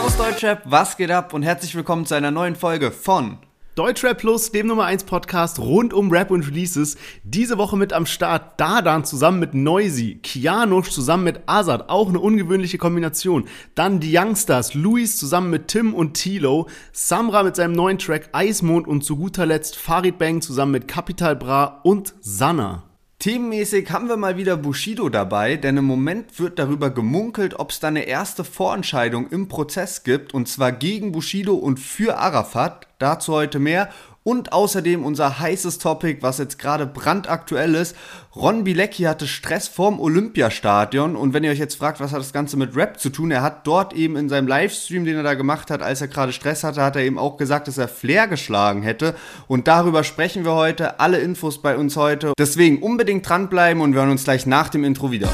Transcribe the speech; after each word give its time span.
Servus 0.00 0.16
Deutschrap, 0.16 0.62
was 0.64 0.96
geht 0.96 1.10
ab 1.10 1.34
und 1.34 1.42
herzlich 1.42 1.74
willkommen 1.74 2.06
zu 2.06 2.14
einer 2.14 2.30
neuen 2.30 2.56
Folge 2.56 2.90
von 2.90 3.36
Deutschrap 3.74 4.16
Plus, 4.16 4.50
dem 4.50 4.66
Nummer 4.66 4.86
1 4.86 5.04
Podcast 5.04 5.58
rund 5.58 5.92
um 5.92 6.10
Rap 6.10 6.30
und 6.30 6.46
Releases. 6.46 6.96
Diese 7.22 7.58
Woche 7.58 7.76
mit 7.76 7.92
am 7.92 8.06
Start 8.06 8.58
Dardan 8.58 9.04
zusammen 9.04 9.40
mit 9.40 9.52
Noisy, 9.52 10.18
Kianosch 10.22 10.88
zusammen 10.88 11.24
mit 11.24 11.42
Azad, 11.44 11.90
auch 11.90 12.08
eine 12.08 12.18
ungewöhnliche 12.18 12.78
Kombination. 12.78 13.44
Dann 13.74 14.00
die 14.00 14.16
Youngsters, 14.16 14.72
Luis 14.72 15.18
zusammen 15.18 15.50
mit 15.50 15.68
Tim 15.68 15.92
und 15.92 16.14
Tilo, 16.14 16.66
Samra 16.92 17.42
mit 17.42 17.56
seinem 17.56 17.72
neuen 17.72 17.98
Track 17.98 18.30
Eismond 18.32 18.88
und 18.88 19.04
zu 19.04 19.18
guter 19.18 19.44
Letzt 19.44 19.76
Farid 19.76 20.16
Bang 20.16 20.40
zusammen 20.40 20.72
mit 20.72 20.88
Capital 20.88 21.36
Bra 21.36 21.82
und 21.84 22.14
Sanna. 22.22 22.89
Themenmäßig 23.20 23.90
haben 23.90 24.08
wir 24.08 24.16
mal 24.16 24.38
wieder 24.38 24.56
Bushido 24.56 25.10
dabei, 25.10 25.56
denn 25.56 25.76
im 25.76 25.84
Moment 25.84 26.40
wird 26.40 26.58
darüber 26.58 26.88
gemunkelt, 26.88 27.58
ob 27.58 27.70
es 27.70 27.78
da 27.78 27.88
eine 27.88 28.04
erste 28.04 28.44
Vorentscheidung 28.44 29.28
im 29.28 29.46
Prozess 29.46 30.04
gibt, 30.04 30.32
und 30.32 30.48
zwar 30.48 30.72
gegen 30.72 31.12
Bushido 31.12 31.54
und 31.54 31.78
für 31.78 32.16
Arafat. 32.16 32.86
Dazu 32.98 33.34
heute 33.34 33.58
mehr 33.58 33.90
und 34.22 34.52
außerdem 34.52 35.04
unser 35.04 35.40
heißes 35.40 35.78
Topic, 35.78 36.18
was 36.20 36.38
jetzt 36.38 36.58
gerade 36.58 36.86
brandaktuell 36.86 37.74
ist. 37.74 37.96
Ron 38.36 38.64
Bilecki 38.64 39.04
hatte 39.04 39.26
Stress 39.26 39.66
vorm 39.66 39.98
Olympiastadion. 39.98 41.16
Und 41.16 41.32
wenn 41.32 41.42
ihr 41.42 41.50
euch 41.50 41.58
jetzt 41.58 41.76
fragt, 41.76 42.00
was 42.00 42.12
hat 42.12 42.20
das 42.20 42.32
Ganze 42.32 42.56
mit 42.56 42.76
Rap 42.76 43.00
zu 43.00 43.08
tun, 43.10 43.30
er 43.30 43.42
hat 43.42 43.66
dort 43.66 43.92
eben 43.94 44.16
in 44.16 44.28
seinem 44.28 44.46
Livestream, 44.46 45.04
den 45.04 45.16
er 45.16 45.22
da 45.22 45.34
gemacht 45.34 45.70
hat, 45.70 45.82
als 45.82 46.00
er 46.00 46.08
gerade 46.08 46.32
Stress 46.32 46.64
hatte, 46.64 46.82
hat 46.82 46.96
er 46.96 47.02
eben 47.02 47.18
auch 47.18 47.38
gesagt, 47.38 47.66
dass 47.66 47.78
er 47.78 47.88
Flair 47.88 48.28
geschlagen 48.28 48.82
hätte. 48.82 49.14
Und 49.48 49.68
darüber 49.68 50.04
sprechen 50.04 50.44
wir 50.44 50.54
heute. 50.54 51.00
Alle 51.00 51.18
Infos 51.18 51.62
bei 51.62 51.76
uns 51.76 51.96
heute. 51.96 52.34
Deswegen 52.38 52.82
unbedingt 52.82 53.28
dranbleiben 53.28 53.82
und 53.82 53.94
wir 53.94 54.00
hören 54.00 54.10
uns 54.10 54.24
gleich 54.24 54.46
nach 54.46 54.68
dem 54.68 54.84
Intro 54.84 55.10
wieder. 55.10 55.30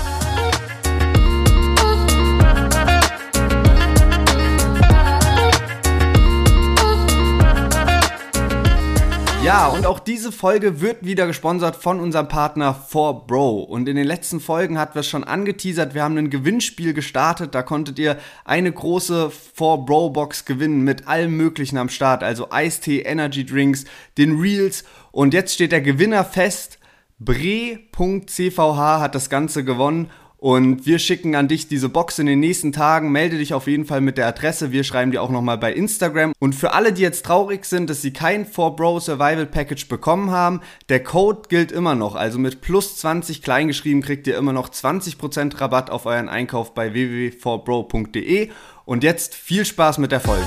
Ja, 9.46 9.68
und 9.68 9.86
auch 9.86 10.00
diese 10.00 10.32
Folge 10.32 10.80
wird 10.80 11.04
wieder 11.04 11.28
gesponsert 11.28 11.76
von 11.76 12.00
unserem 12.00 12.26
Partner 12.26 12.74
4Bro. 12.90 13.62
Und 13.62 13.88
in 13.88 13.94
den 13.94 14.04
letzten 14.04 14.40
Folgen 14.40 14.76
hatten 14.76 14.96
wir 14.96 15.02
es 15.02 15.08
schon 15.08 15.22
angeteasert, 15.22 15.94
wir 15.94 16.02
haben 16.02 16.18
ein 16.18 16.30
Gewinnspiel 16.30 16.94
gestartet. 16.94 17.54
Da 17.54 17.62
konntet 17.62 17.96
ihr 18.00 18.18
eine 18.44 18.72
große 18.72 19.30
4Bro 19.56 20.14
Box 20.14 20.46
gewinnen 20.46 20.82
mit 20.82 21.06
allem 21.06 21.36
Möglichen 21.36 21.78
am 21.78 21.88
Start. 21.88 22.24
Also 22.24 22.50
Eistee, 22.50 23.02
Energy 23.02 23.46
Drinks, 23.46 23.84
den 24.18 24.40
Reels. 24.40 24.82
Und 25.12 25.32
jetzt 25.32 25.54
steht 25.54 25.70
der 25.70 25.80
Gewinner 25.80 26.24
fest. 26.24 26.80
Bre.cvh 27.20 29.00
hat 29.00 29.14
das 29.14 29.30
Ganze 29.30 29.62
gewonnen 29.62 30.10
und 30.46 30.86
wir 30.86 31.00
schicken 31.00 31.34
an 31.34 31.48
dich 31.48 31.66
diese 31.66 31.88
Box 31.88 32.20
in 32.20 32.26
den 32.26 32.38
nächsten 32.38 32.70
Tagen. 32.70 33.10
Melde 33.10 33.36
dich 33.36 33.52
auf 33.52 33.66
jeden 33.66 33.84
Fall 33.84 34.00
mit 34.00 34.16
der 34.16 34.28
Adresse. 34.28 34.70
Wir 34.70 34.84
schreiben 34.84 35.10
dir 35.10 35.20
auch 35.20 35.28
nochmal 35.28 35.58
bei 35.58 35.72
Instagram. 35.72 36.34
Und 36.38 36.54
für 36.54 36.72
alle, 36.72 36.92
die 36.92 37.02
jetzt 37.02 37.26
traurig 37.26 37.64
sind, 37.64 37.90
dass 37.90 38.00
sie 38.00 38.12
kein 38.12 38.46
4Bro 38.46 39.00
Survival 39.00 39.46
Package 39.46 39.88
bekommen 39.88 40.30
haben, 40.30 40.60
der 40.88 41.02
Code 41.02 41.48
gilt 41.48 41.72
immer 41.72 41.96
noch. 41.96 42.14
Also 42.14 42.38
mit 42.38 42.60
plus 42.60 42.96
20 42.96 43.42
kleingeschrieben 43.42 44.02
kriegt 44.02 44.28
ihr 44.28 44.38
immer 44.38 44.52
noch 44.52 44.68
20% 44.68 45.60
Rabatt 45.60 45.90
auf 45.90 46.06
euren 46.06 46.28
Einkauf 46.28 46.74
bei 46.74 46.92
www.4bro.de. 46.92 48.50
Und 48.84 49.02
jetzt 49.02 49.34
viel 49.34 49.64
Spaß 49.64 49.98
mit 49.98 50.12
der 50.12 50.20
Folge. 50.20 50.46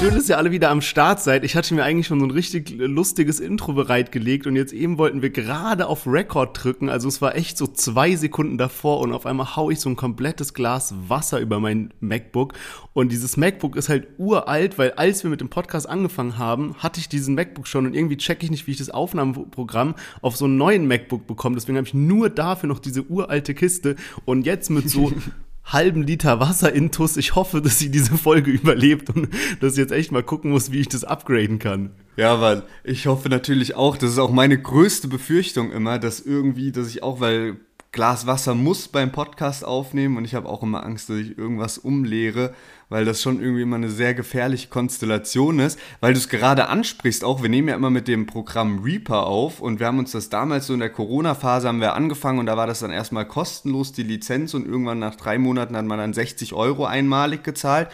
Schön, 0.00 0.14
dass 0.14 0.30
ihr 0.30 0.38
alle 0.38 0.50
wieder 0.50 0.70
am 0.70 0.80
Start 0.80 1.20
seid. 1.20 1.44
Ich 1.44 1.56
hatte 1.56 1.74
mir 1.74 1.84
eigentlich 1.84 2.06
schon 2.06 2.20
so 2.20 2.24
ein 2.24 2.30
richtig 2.30 2.72
lustiges 2.78 3.38
Intro 3.38 3.74
bereitgelegt 3.74 4.46
und 4.46 4.56
jetzt 4.56 4.72
eben 4.72 4.96
wollten 4.96 5.20
wir 5.20 5.28
gerade 5.28 5.88
auf 5.88 6.06
Record 6.06 6.64
drücken. 6.64 6.88
Also 6.88 7.06
es 7.06 7.20
war 7.20 7.36
echt 7.36 7.58
so 7.58 7.66
zwei 7.66 8.16
Sekunden 8.16 8.56
davor 8.56 9.00
und 9.00 9.12
auf 9.12 9.26
einmal 9.26 9.56
hau 9.56 9.68
ich 9.68 9.78
so 9.78 9.90
ein 9.90 9.96
komplettes 9.96 10.54
Glas 10.54 10.94
Wasser 11.08 11.38
über 11.38 11.60
mein 11.60 11.92
MacBook. 12.00 12.54
Und 12.94 13.12
dieses 13.12 13.36
MacBook 13.36 13.76
ist 13.76 13.90
halt 13.90 14.08
uralt, 14.16 14.78
weil 14.78 14.92
als 14.92 15.22
wir 15.22 15.28
mit 15.28 15.42
dem 15.42 15.50
Podcast 15.50 15.86
angefangen 15.86 16.38
haben, 16.38 16.76
hatte 16.78 16.98
ich 16.98 17.10
diesen 17.10 17.34
MacBook 17.34 17.66
schon 17.66 17.84
und 17.84 17.94
irgendwie 17.94 18.16
checke 18.16 18.42
ich 18.42 18.50
nicht, 18.50 18.66
wie 18.66 18.70
ich 18.70 18.78
das 18.78 18.88
Aufnahmeprogramm 18.88 19.96
auf 20.22 20.34
so 20.34 20.46
einen 20.46 20.56
neuen 20.56 20.88
MacBook 20.88 21.26
bekomme. 21.26 21.56
Deswegen 21.56 21.76
habe 21.76 21.86
ich 21.86 21.92
nur 21.92 22.30
dafür 22.30 22.70
noch 22.70 22.78
diese 22.78 23.02
uralte 23.02 23.52
Kiste 23.52 23.96
und 24.24 24.46
jetzt 24.46 24.70
mit 24.70 24.88
so 24.88 25.12
halben 25.72 26.02
Liter 26.02 26.40
Wasser 26.40 26.72
intus. 26.72 27.16
Ich 27.16 27.34
hoffe, 27.34 27.60
dass 27.62 27.78
sie 27.78 27.90
diese 27.90 28.16
Folge 28.16 28.50
überlebt 28.50 29.10
und 29.10 29.28
dass 29.60 29.72
ich 29.72 29.78
jetzt 29.78 29.92
echt 29.92 30.12
mal 30.12 30.22
gucken 30.22 30.50
muss, 30.50 30.72
wie 30.72 30.80
ich 30.80 30.88
das 30.88 31.04
upgraden 31.04 31.58
kann. 31.58 31.90
Ja, 32.16 32.40
weil 32.40 32.64
ich 32.84 33.06
hoffe 33.06 33.28
natürlich 33.28 33.74
auch, 33.74 33.96
das 33.96 34.10
ist 34.12 34.18
auch 34.18 34.30
meine 34.30 34.60
größte 34.60 35.08
Befürchtung 35.08 35.72
immer, 35.72 35.98
dass 35.98 36.20
irgendwie, 36.20 36.72
dass 36.72 36.88
ich 36.88 37.02
auch, 37.02 37.20
weil 37.20 37.56
Glas 37.92 38.24
Wasser 38.24 38.54
muss 38.54 38.86
beim 38.86 39.10
Podcast 39.10 39.64
aufnehmen 39.64 40.16
und 40.16 40.24
ich 40.24 40.36
habe 40.36 40.48
auch 40.48 40.62
immer 40.62 40.86
Angst, 40.86 41.10
dass 41.10 41.16
ich 41.16 41.36
irgendwas 41.36 41.76
umleere, 41.76 42.54
weil 42.88 43.04
das 43.04 43.20
schon 43.20 43.40
irgendwie 43.40 43.62
immer 43.62 43.76
eine 43.76 43.90
sehr 43.90 44.14
gefährliche 44.14 44.68
Konstellation 44.68 45.58
ist, 45.58 45.76
weil 45.98 46.12
du 46.12 46.20
es 46.20 46.28
gerade 46.28 46.68
ansprichst, 46.68 47.24
auch 47.24 47.42
wir 47.42 47.48
nehmen 47.48 47.66
ja 47.66 47.74
immer 47.74 47.90
mit 47.90 48.06
dem 48.06 48.26
Programm 48.26 48.84
Reaper 48.84 49.26
auf 49.26 49.58
und 49.58 49.80
wir 49.80 49.88
haben 49.88 49.98
uns 49.98 50.12
das 50.12 50.28
damals 50.28 50.68
so 50.68 50.74
in 50.74 50.78
der 50.78 50.90
Corona-Phase 50.90 51.66
haben 51.66 51.80
wir 51.80 51.94
angefangen 51.94 52.38
und 52.38 52.46
da 52.46 52.56
war 52.56 52.68
das 52.68 52.78
dann 52.78 52.92
erstmal 52.92 53.26
kostenlos 53.26 53.90
die 53.90 54.04
Lizenz 54.04 54.54
und 54.54 54.66
irgendwann 54.66 55.00
nach 55.00 55.16
drei 55.16 55.38
Monaten 55.38 55.76
hat 55.76 55.84
man 55.84 55.98
dann 55.98 56.12
60 56.12 56.54
Euro 56.54 56.84
einmalig 56.84 57.42
gezahlt 57.42 57.88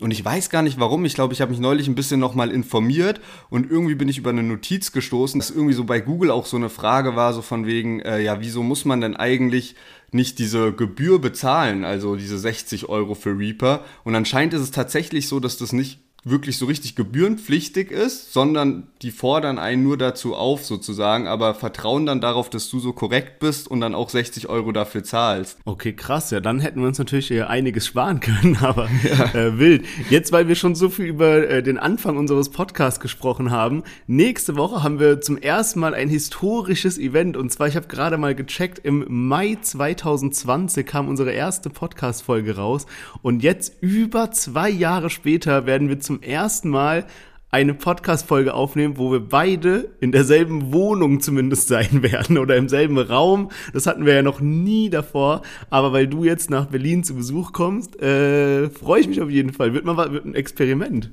und 0.00 0.10
ich 0.10 0.24
weiß 0.24 0.50
gar 0.50 0.62
nicht 0.62 0.80
warum. 0.80 1.04
Ich 1.04 1.14
glaube, 1.14 1.34
ich 1.34 1.40
habe 1.40 1.50
mich 1.50 1.60
neulich 1.60 1.88
ein 1.88 1.94
bisschen 1.94 2.20
nochmal 2.20 2.50
informiert 2.50 3.20
und 3.48 3.70
irgendwie 3.70 3.94
bin 3.94 4.08
ich 4.08 4.18
über 4.18 4.30
eine 4.30 4.42
Notiz 4.42 4.92
gestoßen, 4.92 5.40
dass 5.40 5.50
irgendwie 5.50 5.74
so 5.74 5.84
bei 5.84 6.00
Google 6.00 6.30
auch 6.30 6.46
so 6.46 6.56
eine 6.56 6.68
Frage 6.68 7.16
war, 7.16 7.32
so 7.32 7.42
von 7.42 7.66
wegen, 7.66 8.00
äh, 8.00 8.20
ja, 8.20 8.40
wieso 8.40 8.62
muss 8.62 8.84
man 8.84 9.00
denn 9.00 9.16
eigentlich 9.16 9.74
nicht 10.12 10.38
diese 10.38 10.72
Gebühr 10.72 11.20
bezahlen, 11.20 11.84
also 11.84 12.16
diese 12.16 12.38
60 12.38 12.88
Euro 12.88 13.14
für 13.14 13.38
Reaper? 13.38 13.84
Und 14.04 14.14
anscheinend 14.14 14.54
ist 14.54 14.62
es 14.62 14.70
tatsächlich 14.70 15.28
so, 15.28 15.40
dass 15.40 15.56
das 15.56 15.72
nicht 15.72 16.00
wirklich 16.24 16.58
so 16.58 16.66
richtig 16.66 16.96
gebührenpflichtig 16.96 17.90
ist, 17.90 18.32
sondern 18.32 18.88
die 19.02 19.10
fordern 19.10 19.58
einen 19.58 19.82
nur 19.82 19.96
dazu 19.96 20.34
auf 20.34 20.64
sozusagen, 20.64 21.26
aber 21.26 21.54
vertrauen 21.54 22.04
dann 22.04 22.20
darauf, 22.20 22.50
dass 22.50 22.68
du 22.68 22.78
so 22.78 22.92
korrekt 22.92 23.38
bist 23.38 23.68
und 23.68 23.80
dann 23.80 23.94
auch 23.94 24.10
60 24.10 24.48
Euro 24.48 24.72
dafür 24.72 25.02
zahlst. 25.02 25.58
Okay, 25.64 25.94
krass, 25.94 26.30
ja, 26.30 26.40
dann 26.40 26.60
hätten 26.60 26.80
wir 26.80 26.88
uns 26.88 26.98
natürlich 26.98 27.32
einiges 27.44 27.86
sparen 27.86 28.20
können, 28.20 28.58
aber 28.60 28.88
ja. 29.02 29.34
äh, 29.34 29.58
wild. 29.58 29.84
Jetzt, 30.10 30.32
weil 30.32 30.48
wir 30.48 30.56
schon 30.56 30.74
so 30.74 30.90
viel 30.90 31.06
über 31.06 31.48
äh, 31.48 31.62
den 31.62 31.78
Anfang 31.78 32.18
unseres 32.18 32.50
Podcasts 32.50 33.00
gesprochen 33.00 33.50
haben, 33.50 33.82
nächste 34.06 34.56
Woche 34.56 34.82
haben 34.82 35.00
wir 35.00 35.20
zum 35.20 35.38
ersten 35.38 35.80
Mal 35.80 35.94
ein 35.94 36.08
historisches 36.08 36.98
Event 36.98 37.36
und 37.36 37.50
zwar, 37.50 37.68
ich 37.68 37.76
habe 37.76 37.86
gerade 37.86 38.18
mal 38.18 38.34
gecheckt, 38.34 38.80
im 38.84 39.06
Mai 39.08 39.56
2020 39.60 40.84
kam 40.84 41.08
unsere 41.08 41.32
erste 41.32 41.70
Podcast-Folge 41.70 42.56
raus 42.56 42.86
und 43.22 43.42
jetzt 43.42 43.74
über 43.80 44.30
zwei 44.32 44.68
Jahre 44.68 45.08
später 45.08 45.64
werden 45.64 45.88
wir 45.88 46.00
zum 46.10 46.22
ersten 46.22 46.70
Mal 46.70 47.06
eine 47.52 47.72
Podcast-Folge 47.72 48.52
aufnehmen, 48.52 48.98
wo 48.98 49.12
wir 49.12 49.20
beide 49.20 49.90
in 50.00 50.10
derselben 50.10 50.72
Wohnung 50.72 51.20
zumindest 51.20 51.68
sein 51.68 52.02
werden 52.02 52.36
oder 52.36 52.56
im 52.56 52.68
selben 52.68 52.98
Raum. 52.98 53.52
Das 53.72 53.86
hatten 53.86 54.06
wir 54.06 54.14
ja 54.14 54.22
noch 54.22 54.40
nie 54.40 54.90
davor. 54.90 55.42
Aber 55.70 55.92
weil 55.92 56.08
du 56.08 56.24
jetzt 56.24 56.50
nach 56.50 56.66
Berlin 56.66 57.04
zu 57.04 57.14
Besuch 57.14 57.52
kommst, 57.52 58.02
äh, 58.02 58.70
freue 58.70 59.02
ich 59.02 59.06
mich 59.06 59.22
auf 59.22 59.30
jeden 59.30 59.52
Fall. 59.52 59.72
Wird 59.72 59.84
mal 59.84 60.12
wird 60.12 60.24
ein 60.24 60.34
Experiment. 60.34 61.12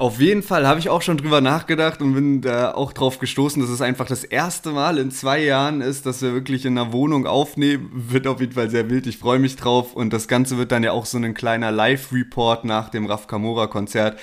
Auf 0.00 0.18
jeden 0.18 0.42
Fall 0.42 0.66
habe 0.66 0.80
ich 0.80 0.88
auch 0.88 1.02
schon 1.02 1.18
drüber 1.18 1.42
nachgedacht 1.42 2.00
und 2.00 2.14
bin 2.14 2.40
da 2.40 2.72
auch 2.72 2.94
drauf 2.94 3.18
gestoßen, 3.18 3.60
dass 3.60 3.70
es 3.70 3.82
einfach 3.82 4.06
das 4.06 4.24
erste 4.24 4.70
Mal 4.70 4.96
in 4.96 5.10
zwei 5.10 5.44
Jahren 5.44 5.82
ist, 5.82 6.06
dass 6.06 6.22
wir 6.22 6.32
wirklich 6.32 6.64
in 6.64 6.78
einer 6.78 6.94
Wohnung 6.94 7.26
aufnehmen. 7.26 7.90
Wird 7.92 8.26
auf 8.26 8.40
jeden 8.40 8.54
Fall 8.54 8.70
sehr 8.70 8.88
wild. 8.88 9.06
Ich 9.06 9.18
freue 9.18 9.38
mich 9.38 9.56
drauf. 9.56 9.92
Und 9.92 10.14
das 10.14 10.26
Ganze 10.26 10.56
wird 10.56 10.72
dann 10.72 10.82
ja 10.82 10.92
auch 10.92 11.04
so 11.04 11.18
ein 11.18 11.34
kleiner 11.34 11.70
Live-Report 11.70 12.64
nach 12.64 12.88
dem 12.88 13.04
Raf 13.04 13.26
Kamora-Konzert 13.26 14.18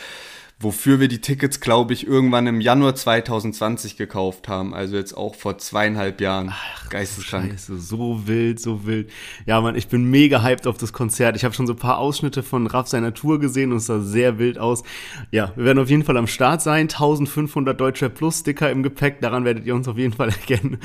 wofür 0.59 0.99
wir 0.99 1.07
die 1.07 1.21
Tickets, 1.21 1.59
glaube 1.59 1.93
ich, 1.93 2.07
irgendwann 2.07 2.47
im 2.47 2.61
Januar 2.61 2.95
2020 2.95 3.95
gekauft 3.95 4.47
haben. 4.47 4.73
Also 4.73 4.95
jetzt 4.95 5.15
auch 5.15 5.35
vor 5.35 5.59
zweieinhalb 5.59 6.19
Jahren. 6.19 6.51
Ach, 6.51 6.89
Geisteskrank. 6.89 7.51
Scheiße, 7.51 7.77
so 7.77 8.27
wild, 8.27 8.59
so 8.59 8.85
wild. 8.87 9.11
Ja, 9.45 9.61
Mann, 9.61 9.75
ich 9.75 9.87
bin 9.87 10.05
mega 10.05 10.41
hyped 10.41 10.65
auf 10.65 10.77
das 10.77 10.93
Konzert. 10.93 11.35
Ich 11.35 11.45
habe 11.45 11.53
schon 11.53 11.67
so 11.67 11.73
ein 11.73 11.79
paar 11.79 11.99
Ausschnitte 11.99 12.41
von 12.41 12.65
Raff 12.65 12.87
seiner 12.87 13.13
Tour 13.13 13.39
gesehen 13.39 13.71
und 13.71 13.77
es 13.77 13.85
sah 13.85 13.99
sehr 13.99 14.39
wild 14.39 14.57
aus. 14.57 14.81
Ja, 15.29 15.53
wir 15.55 15.65
werden 15.65 15.79
auf 15.79 15.89
jeden 15.89 16.03
Fall 16.03 16.17
am 16.17 16.27
Start 16.27 16.63
sein. 16.63 16.87
1500 16.87 17.79
Deutscher 17.79 18.09
Plus 18.09 18.39
Sticker 18.39 18.71
im 18.71 18.81
Gepäck. 18.81 19.21
Daran 19.21 19.45
werdet 19.45 19.65
ihr 19.65 19.75
uns 19.75 19.87
auf 19.87 19.97
jeden 19.97 20.13
Fall 20.13 20.29
erkennen. 20.49 20.79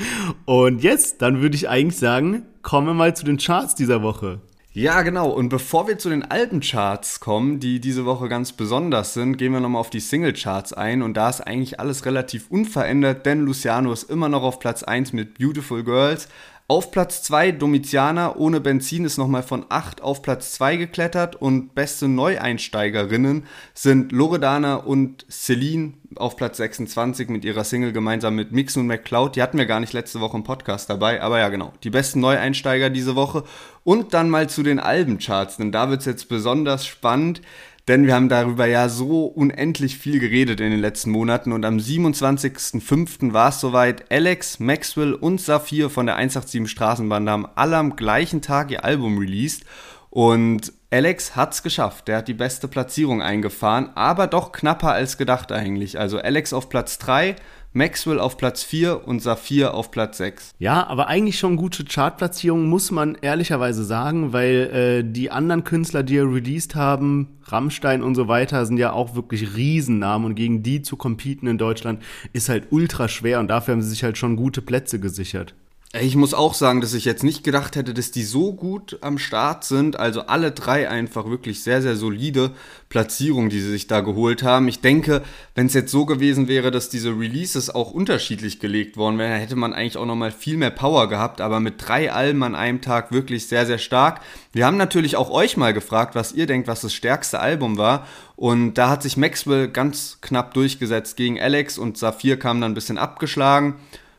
Und 0.45 0.83
jetzt, 0.83 1.23
dann 1.23 1.41
würde 1.41 1.55
ich 1.55 1.67
eigentlich 1.67 1.97
sagen, 1.97 2.45
kommen 2.61 2.85
wir 2.85 2.93
mal 2.93 3.15
zu 3.15 3.25
den 3.25 3.37
Charts 3.37 3.73
dieser 3.73 4.03
Woche. 4.03 4.39
Ja, 4.75 5.03
genau. 5.03 5.29
Und 5.29 5.49
bevor 5.49 5.87
wir 5.87 5.99
zu 5.99 6.09
den 6.09 6.23
Albencharts 6.23 7.19
kommen, 7.19 7.59
die 7.59 7.79
diese 7.79 8.05
Woche 8.05 8.27
ganz 8.27 8.53
besonders 8.53 9.13
sind, 9.13 9.37
gehen 9.37 9.53
wir 9.53 9.59
nochmal 9.59 9.81
auf 9.81 9.91
die 9.91 9.99
Singlecharts 9.99 10.73
ein. 10.73 11.03
Und 11.03 11.13
da 11.13 11.29
ist 11.29 11.41
eigentlich 11.41 11.79
alles 11.79 12.05
relativ 12.07 12.49
unverändert, 12.49 13.27
denn 13.27 13.41
Luciano 13.41 13.93
ist 13.93 14.09
immer 14.09 14.29
noch 14.29 14.41
auf 14.41 14.57
Platz 14.57 14.81
1 14.81 15.13
mit 15.13 15.37
Beautiful 15.37 15.83
Girls. 15.83 16.27
Auf 16.69 16.91
Platz 16.91 17.21
2 17.23 17.51
Domitiana 17.51 18.37
ohne 18.37 18.61
Benzin 18.61 19.03
ist 19.03 19.17
nochmal 19.17 19.43
von 19.43 19.65
8 19.67 20.01
auf 20.01 20.21
Platz 20.21 20.53
2 20.53 20.77
geklettert 20.77 21.35
und 21.35 21.75
beste 21.75 22.07
Neueinsteigerinnen 22.07 23.45
sind 23.73 24.13
Loredana 24.13 24.75
und 24.75 25.25
Celine 25.29 25.95
auf 26.15 26.37
Platz 26.37 26.57
26 26.57 27.27
mit 27.27 27.43
ihrer 27.43 27.65
Single 27.65 27.91
gemeinsam 27.91 28.35
mit 28.35 28.53
Mix 28.53 28.77
und 28.77 28.87
McCloud. 28.87 29.35
Die 29.35 29.41
hatten 29.41 29.57
wir 29.57 29.65
gar 29.65 29.81
nicht 29.81 29.91
letzte 29.91 30.21
Woche 30.21 30.37
im 30.37 30.45
Podcast 30.45 30.89
dabei, 30.89 31.21
aber 31.21 31.37
ja 31.39 31.49
genau, 31.49 31.73
die 31.83 31.89
besten 31.89 32.21
Neueinsteiger 32.21 32.89
diese 32.89 33.17
Woche. 33.17 33.43
Und 33.83 34.13
dann 34.13 34.29
mal 34.29 34.47
zu 34.47 34.63
den 34.63 34.79
Albencharts, 34.79 35.57
denn 35.57 35.73
da 35.73 35.89
wird 35.89 35.99
es 35.99 36.05
jetzt 36.05 36.29
besonders 36.29 36.85
spannend. 36.85 37.41
Denn 37.87 38.07
wir 38.07 38.15
haben 38.15 38.29
darüber 38.29 38.65
ja 38.65 38.87
so 38.87 39.25
unendlich 39.25 39.97
viel 39.97 40.19
geredet 40.19 40.61
in 40.61 40.71
den 40.71 40.79
letzten 40.79 41.11
Monaten 41.11 41.51
und 41.51 41.65
am 41.65 41.77
27.05. 41.77 43.33
war 43.33 43.49
es 43.49 43.59
soweit. 43.59 44.09
Alex, 44.09 44.59
Maxwell 44.59 45.13
und 45.13 45.41
Saphir 45.41 45.89
von 45.89 46.05
der 46.05 46.15
187 46.15 46.71
Straßenbahn 46.71 47.29
haben 47.29 47.47
alle 47.55 47.75
am 47.75 47.97
gleichen 47.97 48.41
Tag 48.41 48.71
ihr 48.71 48.85
Album 48.85 49.17
released. 49.17 49.65
Und 50.09 50.71
Alex 50.91 51.35
hat's 51.35 51.61
geschafft. 51.61 52.07
Der 52.07 52.17
hat 52.17 52.27
die 52.29 52.33
beste 52.33 52.69
Platzierung 52.69 53.21
eingefahren, 53.21 53.89
aber 53.95 54.27
doch 54.27 54.53
knapper 54.53 54.93
als 54.93 55.17
gedacht 55.17 55.51
eigentlich. 55.51 55.99
Also 55.99 56.19
Alex 56.19 56.53
auf 56.53 56.69
Platz 56.69 56.99
3, 56.99 57.35
Maxwell 57.73 58.19
auf 58.19 58.37
Platz 58.37 58.61
4 58.63 59.07
und 59.07 59.21
Saphir 59.21 59.73
auf 59.73 59.89
Platz 59.89 60.19
6. 60.19 60.51
Ja, 60.59 60.85
aber 60.85 61.07
eigentlich 61.07 61.39
schon 61.39 61.55
gute 61.55 61.83
Chartplatzierungen, 61.83 62.69
muss 62.69 62.91
man 62.91 63.17
ehrlicherweise 63.21 63.83
sagen, 63.83 64.31
weil 64.31 65.03
äh, 65.03 65.03
die 65.03 65.31
anderen 65.31 65.63
Künstler, 65.63 66.03
die 66.03 66.17
er 66.17 66.31
released 66.31 66.75
haben, 66.75 67.39
Rammstein 67.45 68.03
und 68.03 68.13
so 68.13 68.27
weiter, 68.27 68.65
sind 68.67 68.77
ja 68.77 68.93
auch 68.93 69.15
wirklich 69.15 69.55
Riesennamen 69.55 70.27
und 70.27 70.35
gegen 70.35 70.61
die 70.61 70.83
zu 70.83 70.97
competen 70.97 71.47
in 71.47 71.57
Deutschland 71.57 72.03
ist 72.31 72.47
halt 72.47 72.67
ultra 72.69 73.07
schwer 73.07 73.39
und 73.39 73.47
dafür 73.47 73.73
haben 73.73 73.81
sie 73.81 73.89
sich 73.89 74.03
halt 74.03 74.19
schon 74.19 74.35
gute 74.35 74.61
Plätze 74.61 74.99
gesichert. 74.99 75.55
Ich 76.01 76.15
muss 76.15 76.33
auch 76.33 76.55
sagen, 76.55 76.81
dass 76.81 76.95
ich 76.95 77.05
jetzt 77.05 77.23
nicht 77.23 77.43
gedacht 77.43 77.75
hätte, 77.75 77.93
dass 77.93 78.09
die 78.09 78.23
so 78.23 78.51
gut 78.51 78.97
am 79.01 79.19
Start 79.19 79.63
sind. 79.63 79.99
Also 79.99 80.21
alle 80.21 80.51
drei 80.51 80.89
einfach 80.89 81.29
wirklich 81.29 81.61
sehr, 81.61 81.83
sehr 81.83 81.95
solide 81.95 82.49
Platzierungen, 82.89 83.51
die 83.51 83.59
sie 83.59 83.69
sich 83.69 83.85
da 83.85 84.01
geholt 84.01 84.41
haben. 84.41 84.67
Ich 84.67 84.81
denke, 84.81 85.21
wenn 85.53 85.67
es 85.67 85.75
jetzt 85.75 85.91
so 85.91 86.07
gewesen 86.07 86.47
wäre, 86.47 86.71
dass 86.71 86.89
diese 86.89 87.11
Releases 87.11 87.69
auch 87.69 87.91
unterschiedlich 87.91 88.59
gelegt 88.59 88.97
worden 88.97 89.19
wären, 89.19 89.39
hätte 89.39 89.55
man 89.55 89.71
eigentlich 89.71 89.97
auch 89.97 90.07
nochmal 90.07 90.31
viel 90.31 90.57
mehr 90.57 90.71
Power 90.71 91.09
gehabt. 91.09 91.41
Aber 91.41 91.59
mit 91.59 91.75
drei 91.77 92.11
Alben 92.11 92.41
an 92.41 92.55
einem 92.55 92.81
Tag 92.81 93.11
wirklich 93.11 93.45
sehr, 93.45 93.67
sehr 93.67 93.77
stark. 93.77 94.21
Wir 94.51 94.65
haben 94.65 94.77
natürlich 94.77 95.15
auch 95.15 95.29
euch 95.29 95.57
mal 95.57 95.75
gefragt, 95.75 96.15
was 96.15 96.31
ihr 96.31 96.47
denkt, 96.47 96.67
was 96.67 96.81
das 96.81 96.95
stärkste 96.95 97.39
Album 97.39 97.77
war. 97.77 98.07
Und 98.35 98.79
da 98.79 98.89
hat 98.89 99.03
sich 99.03 99.15
Maxwell 99.15 99.67
ganz 99.67 100.17
knapp 100.21 100.55
durchgesetzt 100.55 101.17
gegen 101.17 101.39
Alex 101.39 101.77
und 101.77 101.99
Saphir 101.99 102.39
kam 102.39 102.61
dann 102.61 102.71
ein 102.71 102.75
bisschen 102.75 102.97
abgeschlagen. 102.97 103.75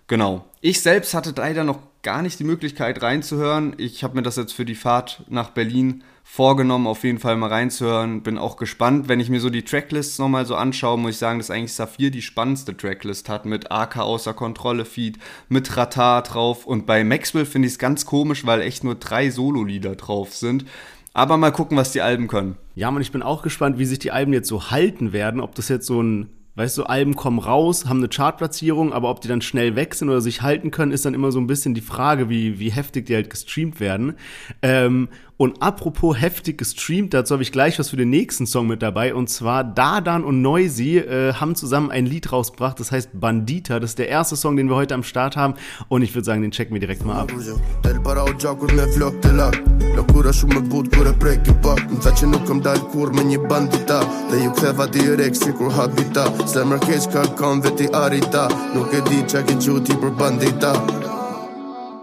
Genau. 0.06 0.44
Ich 0.66 0.80
selbst 0.80 1.12
hatte 1.12 1.34
leider 1.36 1.62
noch 1.62 1.78
gar 2.00 2.22
nicht 2.22 2.40
die 2.40 2.44
Möglichkeit 2.44 3.02
reinzuhören. 3.02 3.74
Ich 3.76 4.02
habe 4.02 4.14
mir 4.14 4.22
das 4.22 4.36
jetzt 4.36 4.54
für 4.54 4.64
die 4.64 4.74
Fahrt 4.74 5.22
nach 5.28 5.50
Berlin 5.50 6.02
vorgenommen, 6.22 6.86
auf 6.86 7.04
jeden 7.04 7.18
Fall 7.18 7.36
mal 7.36 7.50
reinzuhören. 7.50 8.22
Bin 8.22 8.38
auch 8.38 8.56
gespannt. 8.56 9.06
Wenn 9.06 9.20
ich 9.20 9.28
mir 9.28 9.40
so 9.40 9.50
die 9.50 9.64
Tracklists 9.64 10.18
nochmal 10.18 10.46
so 10.46 10.56
anschaue, 10.56 10.96
muss 10.96 11.10
ich 11.10 11.18
sagen, 11.18 11.38
dass 11.38 11.50
eigentlich 11.50 11.74
Saphir 11.74 12.10
die 12.10 12.22
spannendste 12.22 12.74
Tracklist 12.74 13.28
hat 13.28 13.44
mit 13.44 13.70
AK 13.70 13.98
außer 13.98 14.32
Kontrolle 14.32 14.86
Feed, 14.86 15.18
mit 15.50 15.76
Ratar 15.76 16.22
drauf. 16.22 16.64
Und 16.64 16.86
bei 16.86 17.04
Maxwell 17.04 17.44
finde 17.44 17.68
ich 17.68 17.74
es 17.74 17.78
ganz 17.78 18.06
komisch, 18.06 18.46
weil 18.46 18.62
echt 18.62 18.84
nur 18.84 18.94
drei 18.94 19.28
Solo-Lieder 19.28 19.96
drauf 19.96 20.34
sind. 20.34 20.64
Aber 21.12 21.36
mal 21.36 21.52
gucken, 21.52 21.76
was 21.76 21.92
die 21.92 22.00
Alben 22.00 22.26
können. 22.26 22.56
Ja, 22.74 22.88
und 22.88 23.02
ich 23.02 23.12
bin 23.12 23.22
auch 23.22 23.42
gespannt, 23.42 23.78
wie 23.78 23.84
sich 23.84 23.98
die 23.98 24.12
Alben 24.12 24.32
jetzt 24.32 24.48
so 24.48 24.70
halten 24.70 25.12
werden. 25.12 25.42
Ob 25.42 25.54
das 25.56 25.68
jetzt 25.68 25.86
so 25.86 26.02
ein 26.02 26.30
Weißt 26.56 26.78
du, 26.78 26.84
Alben 26.84 27.16
kommen 27.16 27.40
raus, 27.40 27.86
haben 27.86 27.98
eine 27.98 28.08
Chartplatzierung, 28.08 28.92
aber 28.92 29.10
ob 29.10 29.20
die 29.20 29.28
dann 29.28 29.40
schnell 29.40 29.74
weg 29.74 29.94
sind 29.94 30.08
oder 30.08 30.20
sich 30.20 30.42
halten 30.42 30.70
können, 30.70 30.92
ist 30.92 31.04
dann 31.04 31.14
immer 31.14 31.32
so 31.32 31.40
ein 31.40 31.48
bisschen 31.48 31.74
die 31.74 31.80
Frage, 31.80 32.28
wie, 32.28 32.60
wie 32.60 32.70
heftig 32.70 33.06
die 33.06 33.14
halt 33.16 33.28
gestreamt 33.28 33.80
werden. 33.80 34.14
Ähm, 34.62 35.08
und 35.36 35.62
apropos 35.62 36.20
heftig 36.20 36.58
gestreamt, 36.58 37.12
dazu 37.12 37.34
habe 37.34 37.42
ich 37.42 37.50
gleich 37.50 37.78
was 37.78 37.90
für 37.90 37.96
den 37.96 38.10
nächsten 38.10 38.46
Song 38.46 38.68
mit 38.68 38.82
dabei. 38.82 39.14
Und 39.14 39.28
zwar 39.28 39.64
Dardan 39.64 40.22
und 40.22 40.42
Noisy 40.42 40.98
äh, 40.98 41.32
haben 41.34 41.56
zusammen 41.56 41.90
ein 41.90 42.06
Lied 42.06 42.30
rausgebracht, 42.30 42.78
das 42.78 42.92
heißt 42.92 43.10
Bandita. 43.14 43.80
Das 43.80 43.90
ist 43.90 43.98
der 43.98 44.08
erste 44.08 44.36
Song, 44.36 44.56
den 44.56 44.68
wir 44.68 44.76
heute 44.76 44.94
am 44.94 45.02
Start 45.02 45.36
haben. 45.36 45.54
Und 45.88 46.02
ich 46.02 46.14
würde 46.14 46.24
sagen, 46.24 46.42
den 46.42 46.52
checken 46.52 46.72
wir 46.72 46.80
direkt 46.80 47.04
mal 47.04 47.16
ab. 47.16 47.32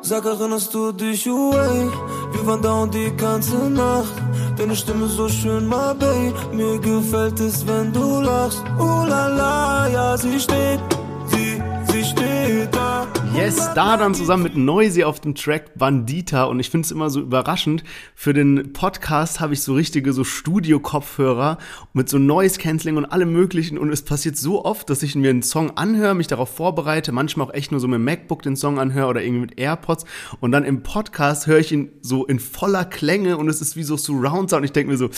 E 0.02 0.04
e 0.04 0.08
Sache 0.08 0.36
hast 0.50 0.74
du 0.74 0.92
dich 0.92 1.28
away 1.28 1.88
Wir 2.32 2.46
waren 2.48 2.66
und 2.66 2.94
die 2.94 3.16
ganze 3.16 3.56
Nacht. 3.70 4.14
Deine 4.58 4.76
Stimme 4.76 5.08
so 5.08 5.30
schön, 5.30 5.68
my 5.68 5.94
babe. 6.00 6.34
Mir 6.52 6.80
gefällt 6.80 7.40
es, 7.40 7.66
wenn 7.68 7.94
du 7.94 8.22
lachst. 8.22 8.64
Oh 8.80 9.06
la 9.08 9.28
la, 9.28 9.88
ja, 9.90 10.18
sie 10.18 10.40
steht 10.40 10.80
Sie, 11.28 11.62
sie 11.92 12.04
steht 12.04 12.76
da 12.76 13.06
Yes, 13.34 13.70
da 13.76 13.96
dann 13.96 14.14
zusammen 14.14 14.44
mit 14.44 14.58
Noisy 14.58 15.06
auf 15.06 15.22
dem 15.22 15.36
Track 15.36 15.78
Bandita 15.78 16.44
und 16.44 16.60
ich 16.60 16.70
finde 16.70 16.86
es 16.86 16.92
immer 16.92 17.10
so 17.10 17.22
überraschend. 17.22 17.84
Für 18.14 18.34
den 18.34 18.74
Podcast 18.74 19.40
habe 19.40 19.54
ich 19.54 19.62
so 19.62 19.74
richtige 19.74 20.12
so 20.12 20.26
Studio-Kopfhörer 20.26 21.58
mit 21.94 22.10
so 22.10 22.18
Noise 22.18 22.60
Cancelling 22.60 22.98
und 22.98 23.06
allem 23.06 23.32
möglichen 23.32 23.78
und 23.78 23.90
es 23.90 24.02
passiert 24.02 24.38
so 24.38 24.66
oft, 24.66 24.90
dass 24.90 25.02
ich 25.02 25.16
mir 25.16 25.30
einen 25.30 25.44
Song 25.44 25.72
anhöre, 25.78 26.14
mich 26.14 26.28
darauf 26.28 26.54
vorbereite, 26.54 27.14
manchmal 27.14 27.48
auch 27.48 27.54
echt 27.54 27.72
nur 27.72 27.80
so 27.80 27.88
mit 27.88 28.02
MacBook 28.02 28.42
den 28.42 28.58
Song 28.58 28.80
anhöre 28.80 29.08
oder 29.08 29.24
irgendwie 29.24 29.42
mit 29.42 29.60
AirPods 29.60 30.04
und 30.42 30.52
dann 30.52 30.66
im 30.66 30.84
Podcast 30.84 31.48
höre 31.48 31.60
ich 31.60 31.72
ihn 31.72 31.90
so 32.02 32.26
in 32.26 32.40
voller 32.40 32.84
Klänge 32.84 33.38
und 33.38 33.48
es 33.48 33.62
ist 33.62 33.78
wie 33.78 33.84
so 33.84 33.96
Surround 33.96 34.50
Sound. 34.50 34.66
Ich 34.66 34.74
denke 34.74 34.92
mir 34.92 34.98
so, 34.98 35.10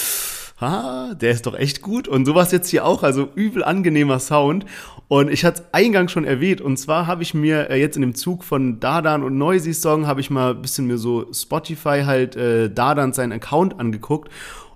ah, 0.64 1.14
der 1.16 1.32
ist 1.32 1.46
doch 1.46 1.56
echt 1.56 1.82
gut. 1.82 2.08
Und 2.08 2.26
sowas 2.26 2.52
jetzt 2.52 2.70
hier 2.70 2.86
auch, 2.86 3.04
also 3.04 3.30
übel 3.36 3.64
angenehmer 3.64 4.20
Sound. 4.20 4.66
Und 5.08 5.30
ich 5.30 5.46
hatte 5.46 5.62
es 5.62 5.74
eingangs 5.74 6.12
schon 6.12 6.26
erwähnt. 6.26 6.62
Und 6.62 6.78
zwar 6.78 7.08
habe 7.08 7.24
ich 7.24 7.34
mir 7.34 7.70
äh, 7.70 7.80
jetzt 7.80 7.96
in 7.96 8.02
dem 8.02 8.16
Zug 8.16 8.44
von 8.44 8.80
Dardan 8.80 9.24
und 9.24 9.38
Noisy 9.38 9.74
Song, 9.74 10.08
habe 10.08 10.22
ich 10.22 10.30
mal 10.30 10.52
ein 10.52 10.62
bisschen 10.62 10.88
mir 10.88 10.98
so 10.98 11.32
Spotify 11.32 12.04
halt 12.06 12.36
äh, 12.36 12.70
Dardan 12.70 13.14
seinen 13.14 13.32
Account 13.32 13.80
angeguckt 13.80 14.32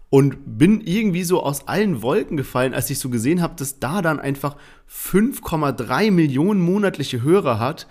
und 0.09 0.57
bin 0.57 0.81
irgendwie 0.81 1.23
so 1.23 1.43
aus 1.43 1.67
allen 1.67 2.01
Wolken 2.01 2.37
gefallen, 2.37 2.73
als 2.73 2.89
ich 2.89 2.99
so 2.99 3.09
gesehen 3.09 3.41
habe, 3.41 3.55
dass 3.57 3.79
Dardan 3.79 4.19
einfach 4.19 4.55
5,3 4.89 6.11
Millionen 6.11 6.61
monatliche 6.61 7.21
Hörer 7.23 7.59
hat 7.59 7.87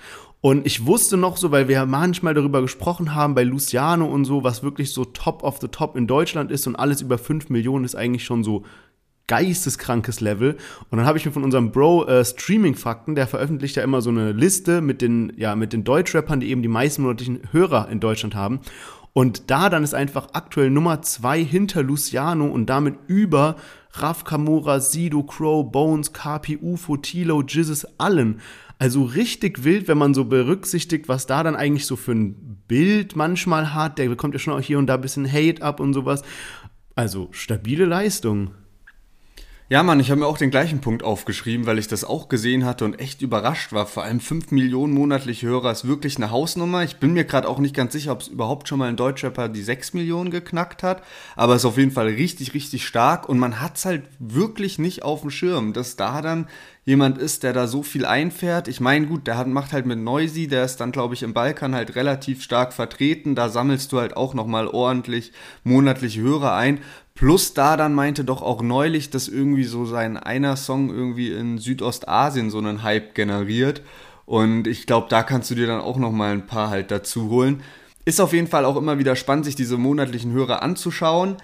und 0.46 0.64
ich 0.64 0.86
wusste 0.86 1.16
noch 1.16 1.38
so, 1.38 1.50
weil 1.50 1.66
wir 1.66 1.86
manchmal 1.86 2.32
darüber 2.32 2.62
gesprochen 2.62 3.16
haben 3.16 3.34
bei 3.34 3.42
Luciano 3.42 4.06
und 4.06 4.24
so, 4.24 4.44
was 4.44 4.62
wirklich 4.62 4.92
so 4.92 5.04
top 5.04 5.42
of 5.42 5.58
the 5.60 5.66
top 5.66 5.96
in 5.96 6.06
Deutschland 6.06 6.52
ist 6.52 6.68
und 6.68 6.76
alles 6.76 7.00
über 7.00 7.18
5 7.18 7.50
Millionen 7.50 7.84
ist 7.84 7.96
eigentlich 7.96 8.24
schon 8.24 8.44
so 8.44 8.62
geisteskrankes 9.26 10.20
Level. 10.20 10.56
Und 10.88 10.98
dann 10.98 11.06
habe 11.08 11.18
ich 11.18 11.26
mir 11.26 11.32
von 11.32 11.42
unserem 11.42 11.72
Bro 11.72 12.06
äh, 12.06 12.24
Streaming 12.24 12.76
Fakten, 12.76 13.16
der 13.16 13.26
veröffentlicht 13.26 13.74
ja 13.74 13.82
immer 13.82 14.02
so 14.02 14.10
eine 14.10 14.30
Liste 14.30 14.82
mit 14.82 15.02
den 15.02 15.32
ja 15.36 15.56
mit 15.56 15.72
den 15.72 15.82
Deutschrappern, 15.82 16.38
die 16.38 16.50
eben 16.50 16.62
die 16.62 16.68
meisten 16.68 17.02
monatlichen 17.02 17.40
Hörer 17.50 17.88
in 17.88 17.98
Deutschland 17.98 18.36
haben. 18.36 18.60
Und 19.12 19.50
da 19.50 19.68
dann 19.68 19.82
ist 19.82 19.94
einfach 19.94 20.28
aktuell 20.34 20.70
Nummer 20.70 21.02
zwei 21.02 21.42
hinter 21.42 21.82
Luciano 21.82 22.46
und 22.46 22.66
damit 22.66 22.94
über 23.08 23.56
Raf 23.94 24.22
Kamura, 24.22 24.78
Sido, 24.78 25.24
Crow, 25.24 25.68
Bones, 25.68 26.12
KP, 26.12 26.58
UFO, 26.62 26.98
Tilo, 26.98 27.42
Jizzes, 27.42 27.98
allen. 27.98 28.40
Also 28.78 29.04
richtig 29.04 29.64
wild, 29.64 29.88
wenn 29.88 29.96
man 29.96 30.12
so 30.12 30.26
berücksichtigt, 30.26 31.08
was 31.08 31.26
da 31.26 31.42
dann 31.42 31.56
eigentlich 31.56 31.86
so 31.86 31.96
für 31.96 32.12
ein 32.12 32.62
Bild 32.68 33.16
manchmal 33.16 33.72
hat. 33.72 33.98
Der 33.98 34.08
bekommt 34.08 34.34
ja 34.34 34.38
schon 34.38 34.52
auch 34.52 34.60
hier 34.60 34.78
und 34.78 34.86
da 34.86 34.94
ein 34.94 35.00
bisschen 35.00 35.30
Hate 35.30 35.62
ab 35.62 35.80
und 35.80 35.94
sowas. 35.94 36.22
Also 36.94 37.28
stabile 37.30 37.86
Leistung. 37.86 38.50
Ja, 39.68 39.82
Mann, 39.82 39.98
ich 39.98 40.12
habe 40.12 40.20
mir 40.20 40.28
auch 40.28 40.38
den 40.38 40.52
gleichen 40.52 40.80
Punkt 40.80 41.02
aufgeschrieben, 41.02 41.66
weil 41.66 41.80
ich 41.80 41.88
das 41.88 42.04
auch 42.04 42.28
gesehen 42.28 42.64
hatte 42.64 42.84
und 42.84 43.00
echt 43.00 43.20
überrascht 43.20 43.72
war. 43.72 43.86
Vor 43.86 44.04
allem 44.04 44.20
5 44.20 44.52
Millionen 44.52 44.94
monatliche 44.94 45.48
Hörer 45.48 45.72
ist 45.72 45.88
wirklich 45.88 46.18
eine 46.18 46.30
Hausnummer. 46.30 46.84
Ich 46.84 46.98
bin 46.98 47.14
mir 47.14 47.24
gerade 47.24 47.48
auch 47.48 47.58
nicht 47.58 47.74
ganz 47.74 47.92
sicher, 47.92 48.12
ob 48.12 48.20
es 48.20 48.28
überhaupt 48.28 48.68
schon 48.68 48.78
mal 48.78 48.88
ein 48.88 48.94
Deutschrapper 48.94 49.48
die 49.48 49.64
6 49.64 49.92
Millionen 49.92 50.30
geknackt 50.30 50.84
hat. 50.84 51.02
Aber 51.34 51.56
es 51.56 51.62
ist 51.62 51.66
auf 51.66 51.78
jeden 51.78 51.90
Fall 51.90 52.06
richtig, 52.06 52.54
richtig 52.54 52.86
stark 52.86 53.28
und 53.28 53.40
man 53.40 53.60
hat 53.60 53.76
es 53.76 53.86
halt 53.86 54.04
wirklich 54.20 54.78
nicht 54.78 55.02
auf 55.02 55.22
dem 55.22 55.30
Schirm, 55.30 55.72
dass 55.72 55.96
da 55.96 56.22
dann 56.22 56.46
jemand 56.84 57.18
ist, 57.18 57.42
der 57.42 57.52
da 57.52 57.66
so 57.66 57.82
viel 57.82 58.06
einfährt. 58.06 58.68
Ich 58.68 58.78
meine, 58.78 59.08
gut, 59.08 59.26
der 59.26 59.36
hat, 59.36 59.48
macht 59.48 59.72
halt 59.72 59.86
mit 59.86 59.98
Noisy, 59.98 60.46
der 60.46 60.64
ist 60.64 60.76
dann, 60.76 60.92
glaube 60.92 61.14
ich, 61.14 61.24
im 61.24 61.34
Balkan 61.34 61.74
halt 61.74 61.96
relativ 61.96 62.40
stark 62.40 62.72
vertreten. 62.72 63.34
Da 63.34 63.48
sammelst 63.48 63.90
du 63.90 63.98
halt 63.98 64.16
auch 64.16 64.32
nochmal 64.32 64.68
ordentlich 64.68 65.32
monatliche 65.64 66.20
Hörer 66.20 66.54
ein. 66.54 66.78
Plus 67.16 67.54
da 67.54 67.78
dann 67.78 67.94
meinte 67.94 68.24
doch 68.24 68.42
auch 68.42 68.60
neulich, 68.60 69.08
dass 69.08 69.26
irgendwie 69.26 69.64
so 69.64 69.86
sein 69.86 70.18
einer 70.18 70.54
Song 70.56 70.90
irgendwie 70.90 71.32
in 71.32 71.56
Südostasien 71.56 72.50
so 72.50 72.58
einen 72.58 72.82
Hype 72.82 73.14
generiert. 73.14 73.80
Und 74.26 74.66
ich 74.66 74.86
glaube, 74.86 75.06
da 75.08 75.22
kannst 75.22 75.50
du 75.50 75.54
dir 75.54 75.66
dann 75.66 75.80
auch 75.80 75.96
nochmal 75.96 76.32
ein 76.32 76.46
paar 76.46 76.68
halt 76.68 76.90
dazu 76.90 77.30
holen. 77.30 77.62
Ist 78.04 78.20
auf 78.20 78.34
jeden 78.34 78.48
Fall 78.48 78.66
auch 78.66 78.76
immer 78.76 78.98
wieder 78.98 79.16
spannend, 79.16 79.46
sich 79.46 79.56
diese 79.56 79.78
monatlichen 79.78 80.32
Hörer 80.32 80.62
anzuschauen. 80.62 81.38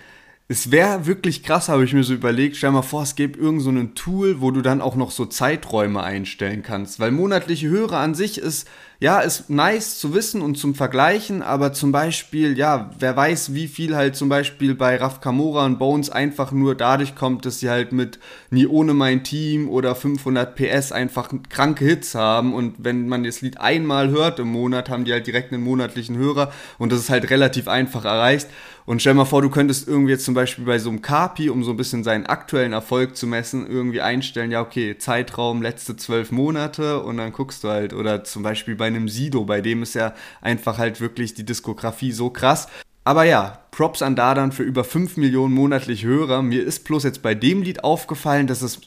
Es 0.47 0.71
wäre 0.71 1.07
wirklich 1.07 1.43
krass, 1.43 1.71
habe 1.71 1.85
ich 1.85 1.95
mir 1.95 2.05
so 2.05 2.13
überlegt. 2.13 2.57
Stell 2.57 2.73
mal 2.73 2.83
vor, 2.83 3.05
es 3.05 3.15
gäbe 3.15 3.39
irgend 3.39 3.63
so 3.63 3.71
ein 3.71 3.95
Tool, 3.95 4.43
wo 4.43 4.51
du 4.51 4.61
dann 4.61 4.83
auch 4.83 4.95
noch 4.95 5.11
so 5.11 5.25
Zeiträume 5.25 6.03
einstellen 6.03 6.63
kannst. 6.63 7.01
Weil 7.01 7.13
monatliche 7.13 7.71
Hörer 7.71 7.97
an 7.97 8.15
sich 8.15 8.37
ist 8.37 8.69
ja, 9.03 9.19
ist 9.19 9.51
nice 9.51 9.99
zu 9.99 10.15
wissen 10.15 10.43
und 10.43 10.57
zum 10.57 10.77
Vergleichen, 10.77 11.43
aber 11.43 11.73
zum 11.73 11.91
Beispiel, 11.91 12.57
ja, 12.57 12.93
wer 13.01 13.17
weiß, 13.17 13.53
wie 13.53 13.67
viel 13.67 13.97
halt 13.97 14.15
zum 14.15 14.29
Beispiel 14.29 14.77
bei 14.77 14.95
Raf 14.95 15.21
Kamora 15.21 15.67
und 15.67 15.81
Bones 15.81 16.09
einfach 16.09 16.53
nur 16.53 16.77
dadurch 16.77 17.17
kommt, 17.17 17.45
dass 17.45 17.59
sie 17.59 17.69
halt 17.69 17.91
mit 17.91 18.21
Nie 18.51 18.69
ohne 18.69 18.95
mein 18.95 19.25
Team 19.25 19.69
oder 19.69 19.97
500 19.97 20.55
PS 20.55 20.93
einfach 20.93 21.31
kranke 21.49 21.85
Hits 21.85 22.15
haben 22.15 22.55
und 22.55 22.77
wenn 22.79 23.09
man 23.09 23.25
das 23.25 23.41
Lied 23.41 23.59
einmal 23.59 24.11
hört 24.11 24.39
im 24.39 24.53
Monat, 24.53 24.89
haben 24.89 25.05
die 25.05 25.13
halt 25.13 25.27
direkt 25.27 25.53
einen 25.53 25.65
monatlichen 25.65 26.17
Hörer 26.17 26.53
und 26.79 26.93
das 26.93 27.01
ist 27.01 27.11
halt 27.11 27.29
relativ 27.29 27.67
einfach 27.67 28.05
erreicht. 28.05 28.47
Und 28.85 29.01
stell 29.01 29.15
mal 29.15 29.25
vor, 29.25 29.43
du 29.43 29.51
könntest 29.51 29.87
irgendwie 29.87 30.13
jetzt 30.13 30.25
zum 30.25 30.35
Beispiel 30.35 30.65
bei 30.65 30.79
so 30.79 30.91
einem 30.91 31.03
Kapi, 31.03 31.51
um 31.51 31.63
so 31.63 31.71
ein 31.71 31.77
bisschen 31.77 32.03
seinen 32.03 32.27
aktuellen 32.27 32.73
Erfolg 32.73 33.17
zu 33.17 33.29
messen, 33.29 33.67
irgendwie 33.69 34.01
einstellen, 34.01 34.51
ja, 34.51 34.61
okay, 34.61 34.99
Zeitraum 34.99 35.63
letzte 35.63 35.97
zwölf 35.97 36.33
Monate 36.33 37.01
und 37.01 37.17
dann 37.19 37.33
guckst 37.33 37.63
du 37.63 37.69
halt. 37.69 37.93
Oder 37.93 38.25
zum 38.25 38.43
Beispiel 38.43 38.75
bei 38.75 38.91
einem 38.95 39.09
Sido, 39.09 39.45
bei 39.45 39.61
dem 39.61 39.83
ist 39.83 39.95
ja 39.95 40.15
einfach 40.41 40.79
halt 40.79 41.01
wirklich 41.01 41.35
die 41.35 41.45
Diskografie 41.45 42.13
so 42.13 42.31
krass. 42.31 42.69
Aber 43.05 43.25
ja, 43.25 43.59
Props 43.73 44.03
an 44.03 44.17
Dadan 44.17 44.53
für 44.53 44.63
über 44.63 44.85
5 44.85 45.17
Millionen 45.17 45.55
monatlich 45.55 46.05
Hörer. 46.05 46.43
Mir 46.43 46.65
ist 46.65 46.85
bloß 46.85 47.03
jetzt 47.05 47.23
bei 47.23 47.35
dem 47.35 47.63
Lied 47.63 47.83
aufgefallen, 47.85 48.47
dass 48.47 48.63
es 48.63 48.81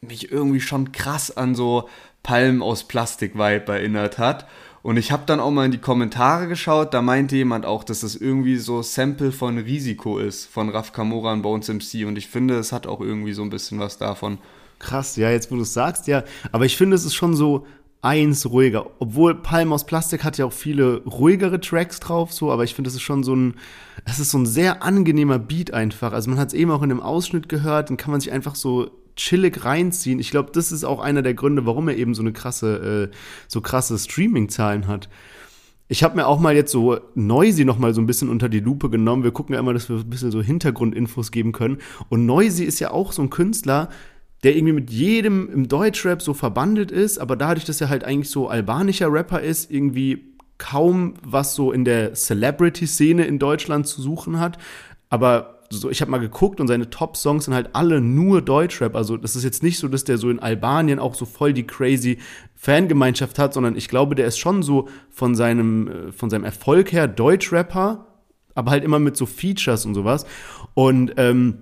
mich 0.00 0.32
irgendwie 0.32 0.60
schon 0.60 0.92
krass 0.92 1.36
an 1.36 1.54
so 1.54 1.88
Palmen 2.22 2.62
aus 2.62 2.84
Plastik-Vibe 2.84 3.72
erinnert 3.72 4.18
hat. 4.18 4.46
Und 4.82 4.96
ich 4.96 5.12
habe 5.12 5.24
dann 5.26 5.40
auch 5.40 5.50
mal 5.50 5.66
in 5.66 5.72
die 5.72 5.78
Kommentare 5.78 6.48
geschaut, 6.48 6.94
da 6.94 7.02
meinte 7.02 7.36
jemand 7.36 7.66
auch, 7.66 7.84
dass 7.84 8.00
das 8.00 8.16
irgendwie 8.16 8.56
so 8.56 8.80
Sample 8.82 9.30
von 9.30 9.58
Risiko 9.58 10.18
ist, 10.18 10.46
von 10.46 10.70
Raf 10.70 10.92
Kamora 10.92 11.34
und 11.34 11.42
Bones 11.42 11.68
MC. 11.68 12.06
Und 12.06 12.16
ich 12.16 12.28
finde, 12.28 12.58
es 12.58 12.72
hat 12.72 12.86
auch 12.86 13.00
irgendwie 13.00 13.34
so 13.34 13.42
ein 13.42 13.50
bisschen 13.50 13.78
was 13.78 13.98
davon. 13.98 14.38
Krass, 14.78 15.16
ja, 15.16 15.30
jetzt 15.30 15.50
wo 15.50 15.56
du 15.56 15.62
es 15.62 15.74
sagst, 15.74 16.06
ja. 16.06 16.24
Aber 16.50 16.64
ich 16.64 16.78
finde, 16.78 16.96
es 16.96 17.04
ist 17.04 17.14
schon 17.14 17.36
so 17.36 17.66
eins 18.02 18.48
ruhiger. 18.50 18.86
Obwohl 18.98 19.34
Palm 19.34 19.72
aus 19.72 19.84
Plastik 19.84 20.24
hat 20.24 20.38
ja 20.38 20.46
auch 20.46 20.52
viele 20.52 21.02
ruhigere 21.04 21.60
Tracks 21.60 22.00
drauf, 22.00 22.32
so, 22.32 22.50
aber 22.50 22.64
ich 22.64 22.74
finde, 22.74 22.88
es 22.88 22.94
ist 22.94 23.02
schon 23.02 23.22
so 23.22 23.34
ein, 23.34 23.54
es 24.04 24.18
ist 24.18 24.30
so 24.30 24.38
ein 24.38 24.46
sehr 24.46 24.82
angenehmer 24.82 25.38
Beat 25.38 25.72
einfach. 25.72 26.12
Also 26.12 26.30
man 26.30 26.38
hat 26.38 26.48
es 26.48 26.54
eben 26.54 26.70
auch 26.70 26.82
in 26.82 26.88
dem 26.88 27.00
Ausschnitt 27.00 27.48
gehört, 27.48 27.90
dann 27.90 27.96
kann 27.96 28.10
man 28.10 28.20
sich 28.20 28.32
einfach 28.32 28.54
so 28.54 28.90
chillig 29.16 29.64
reinziehen. 29.64 30.18
Ich 30.18 30.30
glaube, 30.30 30.50
das 30.52 30.72
ist 30.72 30.84
auch 30.84 31.00
einer 31.00 31.22
der 31.22 31.34
Gründe, 31.34 31.66
warum 31.66 31.88
er 31.88 31.96
eben 31.96 32.14
so 32.14 32.22
eine 32.22 32.32
krasse, 32.32 33.10
äh, 33.10 33.16
so 33.48 33.60
krasse 33.60 33.98
Streaming-Zahlen 33.98 34.86
hat. 34.86 35.08
Ich 35.88 36.04
habe 36.04 36.14
mir 36.14 36.26
auch 36.28 36.38
mal 36.38 36.54
jetzt 36.54 36.70
so 36.70 37.00
Noisy 37.16 37.64
noch 37.64 37.76
mal 37.76 37.92
so 37.92 38.00
ein 38.00 38.06
bisschen 38.06 38.28
unter 38.28 38.48
die 38.48 38.60
Lupe 38.60 38.90
genommen. 38.90 39.24
Wir 39.24 39.32
gucken 39.32 39.54
ja 39.54 39.60
immer, 39.60 39.74
dass 39.74 39.88
wir 39.88 39.96
ein 39.96 40.08
bisschen 40.08 40.30
so 40.30 40.40
Hintergrundinfos 40.40 41.32
geben 41.32 41.50
können. 41.50 41.78
Und 42.08 42.26
Noisy 42.26 42.64
ist 42.64 42.78
ja 42.78 42.92
auch 42.92 43.10
so 43.10 43.22
ein 43.22 43.28
Künstler, 43.28 43.88
der 44.42 44.56
irgendwie 44.56 44.74
mit 44.74 44.90
jedem 44.90 45.50
im 45.50 45.68
Deutschrap 45.68 46.22
so 46.22 46.34
verbandelt 46.34 46.90
ist, 46.90 47.18
aber 47.18 47.36
dadurch, 47.36 47.64
dass 47.64 47.80
er 47.80 47.88
halt 47.88 48.04
eigentlich 48.04 48.30
so 48.30 48.48
albanischer 48.48 49.12
Rapper 49.12 49.40
ist, 49.40 49.70
irgendwie 49.70 50.30
kaum 50.58 51.14
was 51.22 51.54
so 51.54 51.72
in 51.72 51.84
der 51.84 52.14
Celebrity-Szene 52.14 53.24
in 53.24 53.38
Deutschland 53.38 53.86
zu 53.86 54.00
suchen 54.02 54.38
hat. 54.38 54.58
Aber 55.08 55.60
so, 55.70 55.88
ich 55.88 56.00
habe 56.00 56.10
mal 56.10 56.18
geguckt 56.18 56.60
und 56.60 56.66
seine 56.66 56.90
Top-Songs 56.90 57.44
sind 57.44 57.54
halt 57.54 57.70
alle 57.74 58.00
nur 58.00 58.42
Deutschrap. 58.42 58.96
Also 58.96 59.16
das 59.16 59.36
ist 59.36 59.44
jetzt 59.44 59.62
nicht 59.62 59.78
so, 59.78 59.88
dass 59.88 60.04
der 60.04 60.18
so 60.18 60.28
in 60.28 60.40
Albanien 60.40 60.98
auch 60.98 61.14
so 61.14 61.24
voll 61.24 61.52
die 61.52 61.66
crazy 61.66 62.18
Fangemeinschaft 62.56 63.38
hat, 63.38 63.54
sondern 63.54 63.76
ich 63.76 63.88
glaube, 63.88 64.14
der 64.14 64.26
ist 64.26 64.38
schon 64.38 64.62
so 64.62 64.88
von 65.10 65.34
seinem, 65.34 65.88
äh, 65.88 66.12
von 66.12 66.28
seinem 66.28 66.44
Erfolg 66.44 66.92
her 66.92 67.08
Deutschrapper, 67.08 68.06
aber 68.54 68.70
halt 68.70 68.84
immer 68.84 68.98
mit 68.98 69.16
so 69.16 69.26
Features 69.26 69.86
und 69.86 69.94
sowas. 69.94 70.26
Und 70.74 71.14
ähm, 71.16 71.58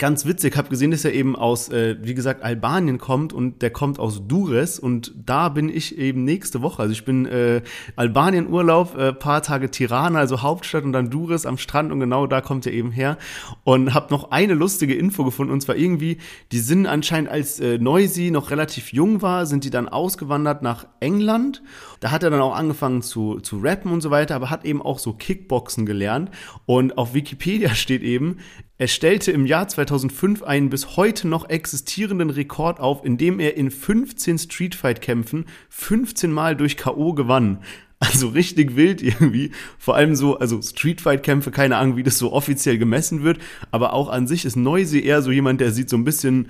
ganz 0.00 0.26
witzig, 0.26 0.56
habe 0.56 0.70
gesehen, 0.70 0.90
dass 0.90 1.04
er 1.04 1.12
eben 1.12 1.36
aus, 1.36 1.68
äh, 1.68 1.96
wie 2.00 2.14
gesagt, 2.14 2.42
Albanien 2.42 2.98
kommt 2.98 3.32
und 3.32 3.62
der 3.62 3.70
kommt 3.70 4.00
aus 4.00 4.26
Dures 4.26 4.80
und 4.80 5.12
da 5.14 5.50
bin 5.50 5.68
ich 5.68 5.98
eben 5.98 6.24
nächste 6.24 6.62
Woche. 6.62 6.82
Also 6.82 6.92
ich 6.92 7.04
bin 7.04 7.26
äh, 7.26 7.62
Albanien-Urlaub, 7.94 8.96
äh, 8.96 9.12
paar 9.12 9.42
Tage 9.42 9.70
Tirana, 9.70 10.18
also 10.18 10.42
Hauptstadt 10.42 10.84
und 10.84 10.92
dann 10.92 11.10
Dures 11.10 11.46
am 11.46 11.58
Strand 11.58 11.92
und 11.92 12.00
genau 12.00 12.26
da 12.26 12.40
kommt 12.40 12.66
er 12.66 12.72
eben 12.72 12.90
her 12.90 13.18
und 13.62 13.94
habe 13.94 14.12
noch 14.12 14.32
eine 14.32 14.54
lustige 14.54 14.94
Info 14.94 15.22
gefunden 15.22 15.52
und 15.52 15.60
zwar 15.60 15.76
irgendwie, 15.76 16.16
die 16.50 16.60
sind 16.60 16.86
anscheinend 16.86 17.30
als 17.30 17.60
äh, 17.60 17.78
Noisy 17.78 18.30
noch 18.30 18.50
relativ 18.50 18.92
jung 18.92 19.20
war, 19.20 19.44
sind 19.44 19.64
die 19.64 19.70
dann 19.70 19.88
ausgewandert 19.88 20.62
nach 20.62 20.86
England. 21.00 21.62
Da 22.00 22.10
hat 22.10 22.22
er 22.22 22.30
dann 22.30 22.40
auch 22.40 22.56
angefangen 22.56 23.02
zu, 23.02 23.38
zu 23.40 23.58
rappen 23.58 23.92
und 23.92 24.00
so 24.00 24.10
weiter, 24.10 24.34
aber 24.34 24.48
hat 24.48 24.64
eben 24.64 24.80
auch 24.80 24.98
so 24.98 25.12
Kickboxen 25.12 25.84
gelernt 25.84 26.30
und 26.64 26.96
auf 26.96 27.12
Wikipedia 27.12 27.74
steht 27.74 28.02
eben, 28.02 28.38
er 28.80 28.88
stellte 28.88 29.30
im 29.30 29.44
Jahr 29.44 29.68
2005 29.68 30.42
einen 30.42 30.70
bis 30.70 30.96
heute 30.96 31.28
noch 31.28 31.50
existierenden 31.50 32.30
Rekord 32.30 32.80
auf, 32.80 33.04
indem 33.04 33.38
er 33.38 33.54
in 33.58 33.70
15 33.70 34.38
Streetfight-Kämpfen 34.38 35.44
15 35.68 36.32
Mal 36.32 36.56
durch 36.56 36.78
K.O. 36.78 37.12
gewann. 37.12 37.58
Also 37.98 38.28
richtig 38.28 38.76
wild 38.76 39.02
irgendwie. 39.02 39.50
Vor 39.76 39.96
allem 39.96 40.16
so, 40.16 40.38
also 40.38 40.62
Streetfight-Kämpfe, 40.62 41.50
keine 41.50 41.76
Ahnung, 41.76 41.98
wie 41.98 42.02
das 42.02 42.16
so 42.16 42.32
offiziell 42.32 42.78
gemessen 42.78 43.22
wird. 43.22 43.40
Aber 43.70 43.92
auch 43.92 44.08
an 44.08 44.26
sich 44.26 44.46
ist 44.46 44.56
Noisy 44.56 45.00
eher 45.00 45.20
so 45.20 45.30
jemand, 45.30 45.60
der 45.60 45.72
sieht 45.72 45.90
so 45.90 45.98
ein 45.98 46.04
bisschen 46.04 46.48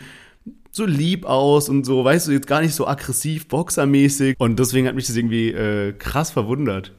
so 0.71 0.87
lieb 0.87 1.25
aus 1.25 1.69
und 1.69 1.85
so, 1.85 2.05
weißt 2.05 2.29
du, 2.29 2.33
jetzt 2.33 2.47
gar 2.47 2.61
nicht 2.61 2.77
so 2.77 2.87
aggressiv, 2.87 3.49
boxermäßig. 3.49 4.37
Und 4.39 4.61
deswegen 4.61 4.87
hat 4.87 4.95
mich 4.95 5.09
das 5.09 5.17
irgendwie 5.17 5.49
äh, 5.49 5.95
krass 5.95 6.31
verwundert. 6.31 6.93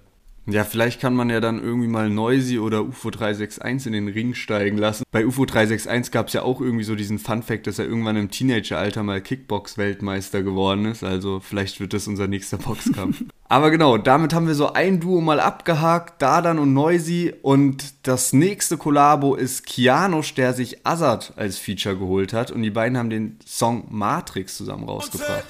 Ja, 0.48 0.63
vielleicht 0.63 1.00
kann 1.00 1.13
man 1.13 1.29
ja 1.29 1.39
dann 1.39 1.62
irgendwie 1.62 1.88
mal 1.88 2.10
Noisy 2.10 2.57
oder 2.57 2.83
UFO 2.83 3.12
361 3.12 3.88
in 3.88 3.93
den 3.93 4.07
Ring 4.07 4.33
steigen 4.33 4.77
lassen. 4.77 5.03
Bei 5.12 5.25
UFO 5.25 5.45
361 5.45 6.12
gab 6.12 6.27
es 6.27 6.33
ja 6.33 6.41
auch 6.41 6.60
irgendwie 6.60 6.83
so 6.83 6.95
diesen 6.95 7.19
Fun-Fact, 7.19 7.67
dass 7.67 7.77
er 7.77 7.86
irgendwann 7.86 8.15
im 8.15 8.31
Teenageralter 8.31 9.03
mal 9.03 9.21
Kickbox-Weltmeister 9.21 10.41
geworden 10.41 10.86
ist. 10.86 11.03
Also 11.03 11.39
vielleicht 11.39 11.79
wird 11.79 11.93
das 11.93 12.07
unser 12.07 12.27
nächster 12.27 12.57
Boxkampf. 12.57 13.24
Aber 13.50 13.69
genau, 13.69 13.98
damit 13.98 14.33
haben 14.33 14.48
wir 14.48 14.55
so 14.55 14.74
ein 14.74 15.00
Duo 15.00 15.21
mal 15.21 15.39
abgehakt, 15.39 16.21
Dadan 16.21 16.57
und 16.57 16.74
Noisy. 16.74 17.33
Und 17.43 17.93
das 18.07 18.33
nächste 18.33 18.77
Kollabo 18.77 19.36
ist 19.36 19.67
Kianosch, 19.67 20.33
der 20.33 20.53
sich 20.53 20.88
Azad 20.88 21.33
als 21.36 21.60
Feature 21.60 21.98
geholt 21.98 22.33
hat. 22.33 22.50
Und 22.50 22.63
die 22.63 22.71
beiden 22.71 22.98
haben 22.98 23.12
den 23.12 23.38
Song 23.45 23.86
Matrix 23.89 24.57
zusammen 24.57 24.86
rausgebracht. 24.86 25.45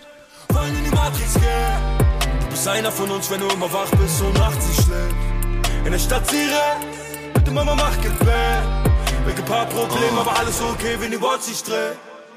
Wollen 0.50 2.01
bist 2.52 2.68
einer 2.68 2.92
von 2.92 3.10
uns, 3.10 3.30
wenn 3.32 3.40
du 3.40 3.48
immer 3.48 3.72
wach 3.72 3.90
bist 3.92 4.22
und 4.22 4.34
nachts 4.38 4.68
nicht 4.68 4.84
schläfst. 4.84 5.16
In 5.86 5.92
der 5.92 6.00
Stadt 6.00 6.30
Sire, 6.30 6.76
mit 7.34 7.48
der 7.48 7.54
Mama 7.54 7.76
macht 7.76 8.02
Gebet. 8.02 8.64
Mit 9.26 9.38
ein 9.38 9.46
paar 9.46 9.66
Probleme, 9.68 10.20
aber 10.20 10.38
alles 10.38 10.62
okay, 10.62 10.96
wenn 11.00 11.12
die 11.12 11.22
Worte 11.22 11.44
sich 11.44 11.64
drehen. 11.64 11.96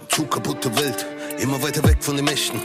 Zu 0.08 0.26
kaputte 0.26 0.74
Welt, 0.76 1.04
immer 1.38 1.60
weiter 1.62 1.82
weg 1.84 1.98
von 2.00 2.16
den 2.16 2.26
Mächten. 2.26 2.60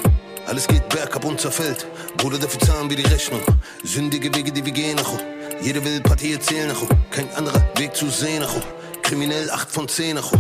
Alles 0.46 0.68
geht 0.68 0.88
bergab 0.90 1.26
und 1.26 1.40
zerfällt. 1.40 1.88
Bruder, 2.18 2.38
dafür 2.38 2.60
zahlen 2.60 2.90
wir 2.90 2.98
die 2.98 3.04
Rechnung. 3.04 3.42
Sündige 3.84 4.34
Wege, 4.36 4.52
die 4.52 4.66
wir 4.66 4.74
gehen, 4.74 4.96
nach. 4.96 5.14
Jeder 5.62 5.84
will 5.84 6.02
Partie 6.02 6.34
erzählen, 6.34 6.68
nach. 6.68 6.82
Kein 7.12 7.30
anderer 7.36 7.62
Weg 7.78 7.96
zu 7.96 8.10
sehen, 8.10 8.42
nach. 8.42 8.54
Kriminell 9.02 9.50
8 9.50 9.72
von 9.72 9.88
10, 9.88 10.16
nach. 10.16 10.32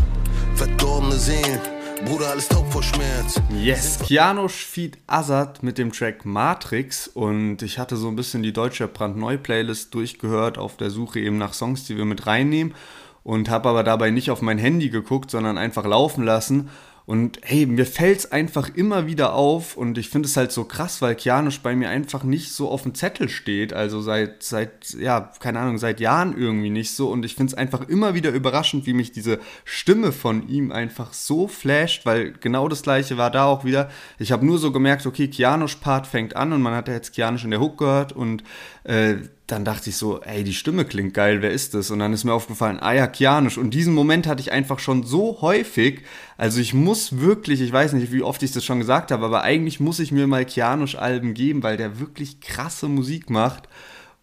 Verdorbene 0.55 1.15
Seelen. 1.15 1.59
Bruder, 2.05 2.29
alles 2.29 2.47
taub 2.47 2.71
vor 2.71 2.81
Schmerz. 2.81 3.41
Yes, 3.61 3.99
Keanu 3.99 4.47
feed 4.47 4.97
Azad 5.07 5.63
mit 5.63 5.77
dem 5.77 5.91
Track 5.91 6.25
Matrix 6.25 7.07
und 7.07 7.61
ich 7.61 7.77
hatte 7.77 7.97
so 7.97 8.07
ein 8.07 8.15
bisschen 8.15 8.41
die 8.41 8.53
deutsche 8.53 8.87
brandneu-Playlist 8.87 9.93
durchgehört 9.93 10.57
auf 10.57 10.77
der 10.77 10.91
Suche 10.91 11.19
eben 11.19 11.37
nach 11.37 11.53
Songs, 11.53 11.83
die 11.85 11.97
wir 11.97 12.05
mit 12.05 12.25
reinnehmen 12.25 12.73
und 13.23 13.49
habe 13.49 13.69
aber 13.69 13.83
dabei 13.83 14.11
nicht 14.11 14.31
auf 14.31 14.41
mein 14.41 14.57
Handy 14.57 14.89
geguckt, 14.89 15.29
sondern 15.29 15.57
einfach 15.57 15.85
laufen 15.85 16.23
lassen 16.23 16.69
und 17.09 17.39
hey, 17.41 17.65
mir 17.65 17.87
fällt 17.87 18.19
es 18.19 18.31
einfach 18.31 18.69
immer 18.75 19.07
wieder 19.07 19.33
auf 19.33 19.75
und 19.75 19.97
ich 19.97 20.09
finde 20.09 20.27
es 20.27 20.37
halt 20.37 20.51
so 20.51 20.63
krass, 20.65 21.01
weil 21.01 21.15
Kianosch 21.15 21.61
bei 21.61 21.75
mir 21.75 21.89
einfach 21.89 22.21
nicht 22.21 22.51
so 22.51 22.69
auf 22.69 22.83
dem 22.83 22.93
Zettel 22.93 23.29
steht. 23.29 23.73
Also 23.73 23.99
seit, 23.99 24.43
seit, 24.43 24.91
ja, 24.91 25.31
keine 25.39 25.57
Ahnung, 25.57 25.79
seit 25.79 25.99
Jahren 25.99 26.37
irgendwie 26.37 26.69
nicht 26.69 26.91
so. 26.91 27.09
Und 27.09 27.25
ich 27.25 27.33
finde 27.33 27.49
es 27.49 27.57
einfach 27.57 27.89
immer 27.89 28.13
wieder 28.13 28.29
überraschend, 28.29 28.85
wie 28.85 28.93
mich 28.93 29.11
diese 29.11 29.39
Stimme 29.65 30.11
von 30.11 30.47
ihm 30.49 30.71
einfach 30.71 31.13
so 31.13 31.47
flasht, 31.47 32.05
weil 32.05 32.31
genau 32.33 32.67
das 32.67 32.83
gleiche 32.83 33.17
war 33.17 33.31
da 33.31 33.45
auch 33.45 33.65
wieder. 33.65 33.89
Ich 34.19 34.31
habe 34.31 34.45
nur 34.45 34.59
so 34.59 34.71
gemerkt, 34.71 35.07
okay, 35.07 35.29
Kianosch-Part 35.29 36.05
fängt 36.05 36.35
an 36.35 36.53
und 36.53 36.61
man 36.61 36.75
hat 36.75 36.89
ja 36.89 36.93
jetzt 36.93 37.13
Kianosch 37.13 37.43
in 37.43 37.49
der 37.49 37.59
Hook 37.59 37.79
gehört 37.79 38.11
und 38.11 38.43
äh, 38.83 39.15
dann 39.47 39.65
dachte 39.65 39.89
ich 39.89 39.97
so, 39.97 40.21
ey, 40.21 40.43
die 40.43 40.53
Stimme 40.53 40.85
klingt 40.85 41.13
geil, 41.13 41.41
wer 41.41 41.51
ist 41.51 41.73
das? 41.73 41.89
Und 41.91 41.99
dann 41.99 42.13
ist 42.13 42.23
mir 42.23 42.33
aufgefallen, 42.33 42.79
ah 42.79 42.93
ja, 42.93 43.07
Kianisch. 43.07 43.57
Und 43.57 43.71
diesen 43.73 43.93
Moment 43.93 44.27
hatte 44.27 44.41
ich 44.41 44.51
einfach 44.51 44.79
schon 44.79 45.03
so 45.03 45.41
häufig. 45.41 46.01
Also 46.37 46.61
ich 46.61 46.73
muss 46.73 47.19
wirklich, 47.19 47.61
ich 47.61 47.71
weiß 47.71 47.93
nicht, 47.93 48.11
wie 48.11 48.21
oft 48.21 48.43
ich 48.43 48.51
das 48.51 48.63
schon 48.63 48.79
gesagt 48.79 49.11
habe, 49.11 49.25
aber 49.25 49.41
eigentlich 49.41 49.79
muss 49.79 49.99
ich 49.99 50.11
mir 50.11 50.27
mal 50.27 50.45
Kianisch-Alben 50.45 51.33
geben, 51.33 51.63
weil 51.63 51.77
der 51.77 51.99
wirklich 51.99 52.41
krasse 52.41 52.87
Musik 52.87 53.29
macht. 53.29 53.67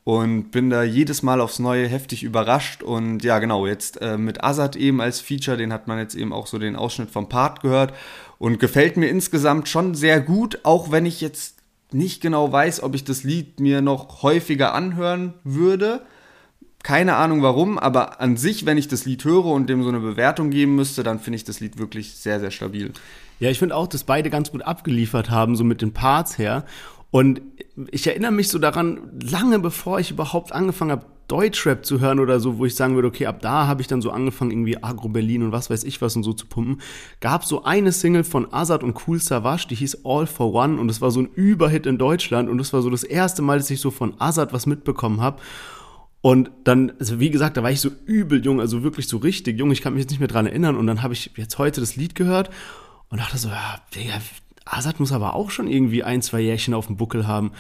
Und 0.05 0.53
bin 0.53 0.71
da 0.71 0.85
jedes 0.85 1.25
Mal 1.25 1.41
aufs 1.41 1.59
Neue 1.59 1.89
heftig 1.89 2.23
überrascht. 2.23 2.85
Und 2.85 3.25
ja, 3.25 3.41
genau, 3.41 3.67
jetzt 3.67 4.01
äh, 4.01 4.17
mit 4.17 4.45
Azad 4.45 4.77
eben 4.77 5.01
als 5.01 5.21
Feature, 5.21 5.57
den 5.57 5.73
hat 5.73 5.89
man 5.89 5.99
jetzt 5.99 6.15
eben 6.15 6.33
auch 6.33 6.47
so 6.47 6.59
den 6.59 6.77
Ausschnitt 6.77 7.11
vom 7.11 7.29
Part 7.29 7.61
gehört. 7.61 7.93
Und 8.39 8.61
gefällt 8.61 8.97
mir 8.97 9.09
insgesamt 9.09 9.69
schon 9.69 9.97
sehr 9.97 10.21
gut, 10.21 10.61
auch 10.63 10.93
wenn 10.93 11.07
ich 11.07 11.21
jetzt 11.21 11.56
nicht 11.93 12.21
genau 12.21 12.51
weiß, 12.51 12.83
ob 12.83 12.95
ich 12.95 13.05
das 13.05 13.25
Lied 13.25 13.61
mir 13.61 13.81
noch 13.81 14.23
häufiger 14.23 14.75
anhören 14.75 15.35
würde. 15.45 16.03
Keine 16.83 17.17
Ahnung 17.17 17.43
warum, 17.43 17.79
aber 17.79 18.21
an 18.21 18.37
sich, 18.37 18.65
wenn 18.65 18.79
ich 18.79 18.89
das 18.89 19.05
Lied 19.07 19.25
höre 19.25 19.47
und 19.47 19.69
dem 19.69 19.83
so 19.83 19.89
eine 19.89 20.01
Bewertung 20.01 20.51
geben 20.51 20.77
müsste, 20.77 21.03
dann 21.03 21.19
finde 21.19 21.37
ich 21.37 21.45
das 21.45 21.61
Lied 21.61 21.79
wirklich 21.79 22.15
sehr, 22.15 22.39
sehr 22.39 22.51
stabil. 22.51 22.93
Ja, 23.41 23.51
ich 23.51 23.59
finde 23.59 23.75
auch, 23.77 23.87
dass 23.87 24.05
beide 24.05 24.31
ganz 24.31 24.53
gut 24.53 24.63
abgeliefert 24.63 25.31
haben, 25.31 25.57
so 25.57 25.65
mit 25.65 25.83
den 25.83 25.93
Parts 25.93 26.39
her. 26.39 26.65
Und 27.11 27.41
ich 27.91 28.07
erinnere 28.07 28.33
mich 28.33 28.49
so 28.49 28.59
daran, 28.59 29.01
lange 29.21 29.59
bevor 29.59 29.99
ich 29.99 30.11
überhaupt 30.11 30.53
angefangen 30.53 30.93
habe, 30.93 31.07
Deutschrap 31.29 31.85
zu 31.85 32.01
hören 32.01 32.21
oder 32.21 32.41
so, 32.41 32.59
wo 32.59 32.67
ich 32.67 32.75
sagen 32.75 32.95
würde, 32.95 33.09
okay, 33.09 33.27
ab 33.27 33.41
da 33.41 33.67
habe 33.67 33.81
ich 33.83 33.89
dann 33.89 34.03
so 34.03 34.11
angefangen, 34.11 34.51
irgendwie 34.51 34.83
Agro 34.83 35.09
Berlin 35.09 35.43
und 35.43 35.53
was 35.53 35.71
weiß 35.71 35.85
ich 35.85 36.01
was 36.01 36.17
und 36.17 36.23
so 36.23 36.33
zu 36.33 36.47
pumpen, 36.47 36.81
gab 37.21 37.45
so 37.45 37.65
eine 37.65 37.93
Single 37.93 38.25
von 38.25 38.53
Azad 38.53 38.83
und 38.83 38.97
Cool 39.07 39.21
Savage, 39.21 39.67
die 39.69 39.75
hieß 39.75 40.05
All 40.05 40.27
for 40.27 40.53
One 40.55 40.81
und 40.81 40.91
es 40.91 41.01
war 41.01 41.11
so 41.11 41.21
ein 41.21 41.29
Überhit 41.35 41.87
in 41.87 41.99
Deutschland 41.99 42.49
und 42.49 42.61
es 42.61 42.73
war 42.73 42.83
so 42.83 42.91
das 42.91 43.05
erste 43.05 43.43
Mal, 43.43 43.59
dass 43.59 43.71
ich 43.71 43.81
so 43.81 43.91
von 43.91 44.15
Azad 44.19 44.53
was 44.53 44.67
mitbekommen 44.67 45.21
habe. 45.21 45.41
Und 46.21 46.51
dann, 46.65 46.93
also 46.99 47.21
wie 47.21 47.31
gesagt, 47.31 47.57
da 47.57 47.63
war 47.63 47.71
ich 47.71 47.81
so 47.81 47.91
übel 48.05 48.45
jung, 48.45 48.61
also 48.61 48.83
wirklich 48.83 49.07
so 49.07 49.19
richtig 49.19 49.59
jung, 49.59 49.71
ich 49.71 49.81
kann 49.81 49.95
mich 49.95 50.03
jetzt 50.03 50.11
nicht 50.11 50.21
mehr 50.21 50.29
dran 50.29 50.47
erinnern 50.47 50.77
und 50.77 50.87
dann 50.87 51.03
habe 51.03 51.15
ich 51.15 51.31
jetzt 51.37 51.59
heute 51.59 51.81
das 51.81 51.97
Lied 51.97 52.15
gehört 52.15 52.51
und 53.11 53.21
dachte 53.21 53.39
so, 53.39 53.49
ja, 53.49 53.81
Digga, 53.95 54.15
Azad 54.65 54.99
muss 55.01 55.13
aber 55.13 55.35
auch 55.35 55.51
schon 55.51 55.69
irgendwie 55.69 56.03
ein, 56.03 56.23
zwei 56.23 56.41
Jährchen 56.41 56.75
auf 56.75 56.89
dem 56.89 56.97
Buckel 56.97 57.27
haben. 57.27 57.53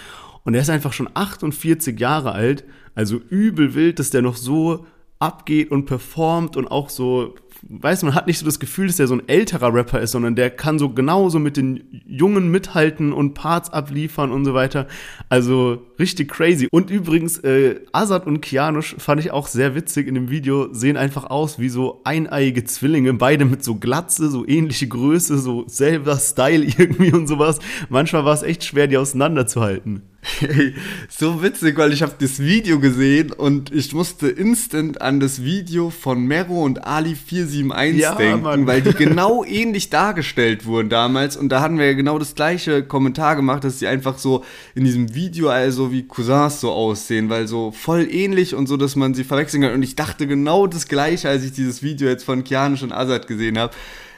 Und 0.44 0.54
er 0.54 0.60
ist 0.60 0.70
einfach 0.70 0.92
schon 0.92 1.08
48 1.12 1.98
Jahre 1.98 2.32
alt, 2.32 2.64
also 2.96 3.20
übel 3.30 3.74
wild, 3.74 4.00
dass 4.00 4.10
der 4.10 4.22
noch 4.22 4.36
so 4.36 4.86
abgeht 5.20 5.70
und 5.70 5.86
performt 5.86 6.56
und 6.56 6.66
auch 6.66 6.90
so 6.90 7.36
weißt 7.68 8.02
du, 8.02 8.06
man 8.06 8.14
hat 8.14 8.26
nicht 8.26 8.38
so 8.38 8.44
das 8.44 8.60
Gefühl, 8.60 8.86
dass 8.86 8.96
der 8.96 9.06
so 9.06 9.14
ein 9.14 9.28
älterer 9.28 9.72
Rapper 9.72 10.00
ist, 10.00 10.12
sondern 10.12 10.36
der 10.36 10.50
kann 10.50 10.78
so 10.78 10.90
genauso 10.90 11.38
mit 11.38 11.56
den 11.56 12.02
Jungen 12.06 12.50
mithalten 12.50 13.12
und 13.12 13.34
Parts 13.34 13.70
abliefern 13.70 14.30
und 14.32 14.44
so 14.44 14.54
weiter. 14.54 14.86
Also 15.28 15.82
richtig 15.98 16.30
crazy. 16.30 16.68
Und 16.70 16.90
übrigens, 16.90 17.38
äh, 17.38 17.80
Azad 17.92 18.26
und 18.26 18.40
Kianosch 18.40 18.96
fand 18.98 19.20
ich 19.20 19.30
auch 19.30 19.46
sehr 19.46 19.74
witzig 19.74 20.06
in 20.06 20.14
dem 20.14 20.30
Video, 20.30 20.72
sehen 20.72 20.96
einfach 20.96 21.24
aus 21.24 21.58
wie 21.58 21.68
so 21.68 22.00
eineiige 22.04 22.64
Zwillinge, 22.64 23.14
beide 23.14 23.44
mit 23.44 23.64
so 23.64 23.76
Glatze, 23.76 24.30
so 24.30 24.46
ähnliche 24.46 24.88
Größe, 24.88 25.38
so 25.38 25.64
selber 25.66 26.16
Style 26.18 26.64
irgendwie 26.78 27.12
und 27.12 27.26
sowas. 27.26 27.58
Manchmal 27.88 28.24
war 28.24 28.34
es 28.34 28.42
echt 28.42 28.64
schwer, 28.64 28.86
die 28.86 28.98
auseinanderzuhalten. 28.98 30.02
Hey, 30.40 30.74
so 31.08 31.40
witzig, 31.40 31.78
weil 31.78 31.92
ich 31.92 32.02
habe 32.02 32.14
das 32.18 32.40
Video 32.40 32.80
gesehen 32.80 33.30
und 33.30 33.72
ich 33.72 33.94
musste 33.94 34.28
instant 34.28 35.00
an 35.00 35.20
das 35.20 35.44
Video 35.44 35.88
von 35.90 36.26
Mero 36.26 36.64
und 36.64 36.84
Ali 36.84 37.14
471 37.14 38.00
ja, 38.02 38.14
denken, 38.16 38.42
Mann. 38.42 38.66
weil 38.66 38.82
die 38.82 38.92
genau 39.04 39.44
ähnlich 39.44 39.88
dargestellt 39.88 40.66
wurden 40.66 40.88
damals 40.88 41.36
und 41.36 41.48
da 41.48 41.60
hatten 41.60 41.78
wir 41.78 41.86
ja 41.86 41.92
genau 41.92 42.18
das 42.18 42.34
gleiche 42.34 42.82
Kommentar 42.82 43.36
gemacht, 43.36 43.62
dass 43.62 43.78
die 43.78 43.86
einfach 43.86 44.18
so 44.18 44.44
in 44.74 44.84
diesem 44.84 45.14
Video 45.14 45.48
also 45.48 45.92
wie 45.92 46.02
Cousins 46.02 46.60
so 46.60 46.72
aussehen, 46.72 47.30
weil 47.30 47.46
so 47.46 47.70
voll 47.70 48.08
ähnlich 48.10 48.54
und 48.54 48.66
so, 48.66 48.76
dass 48.76 48.96
man 48.96 49.14
sie 49.14 49.24
verwechseln 49.24 49.62
kann 49.62 49.74
und 49.74 49.82
ich 49.84 49.94
dachte 49.94 50.26
genau 50.26 50.66
das 50.66 50.88
gleiche, 50.88 51.28
als 51.28 51.44
ich 51.44 51.52
dieses 51.52 51.84
Video 51.84 52.08
jetzt 52.08 52.24
von 52.24 52.42
Kianisch 52.42 52.82
und 52.82 52.92
Azad 52.92 53.28
gesehen 53.28 53.58
habe. 53.58 53.72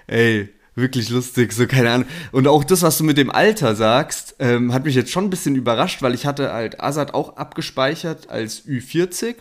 Ey, 0.07 0.49
wirklich 0.79 1.11
lustig, 1.11 1.53
so 1.53 1.67
keine 1.67 1.91
Ahnung. 1.91 2.09
Und 2.33 2.49
auch 2.49 2.65
das, 2.65 2.83
was 2.83 2.99
du 2.99 3.05
mit 3.05 3.19
dem 3.19 3.31
Alter 3.31 3.75
sagst, 3.75 4.37
ähm, 4.39 4.73
hat 4.73 4.85
mich 4.85 4.95
jetzt 4.95 5.11
schon 5.11 5.25
ein 5.25 5.31
bisschen 5.31 5.57
überrascht, 5.57 6.03
weil 6.03 6.15
ich 6.15 6.27
hatte 6.27 6.53
halt 6.53 6.81
Azad 6.81 7.15
auch 7.15 7.37
abgespeichert 7.37 8.31
als 8.31 8.65
Ü40 8.67 9.37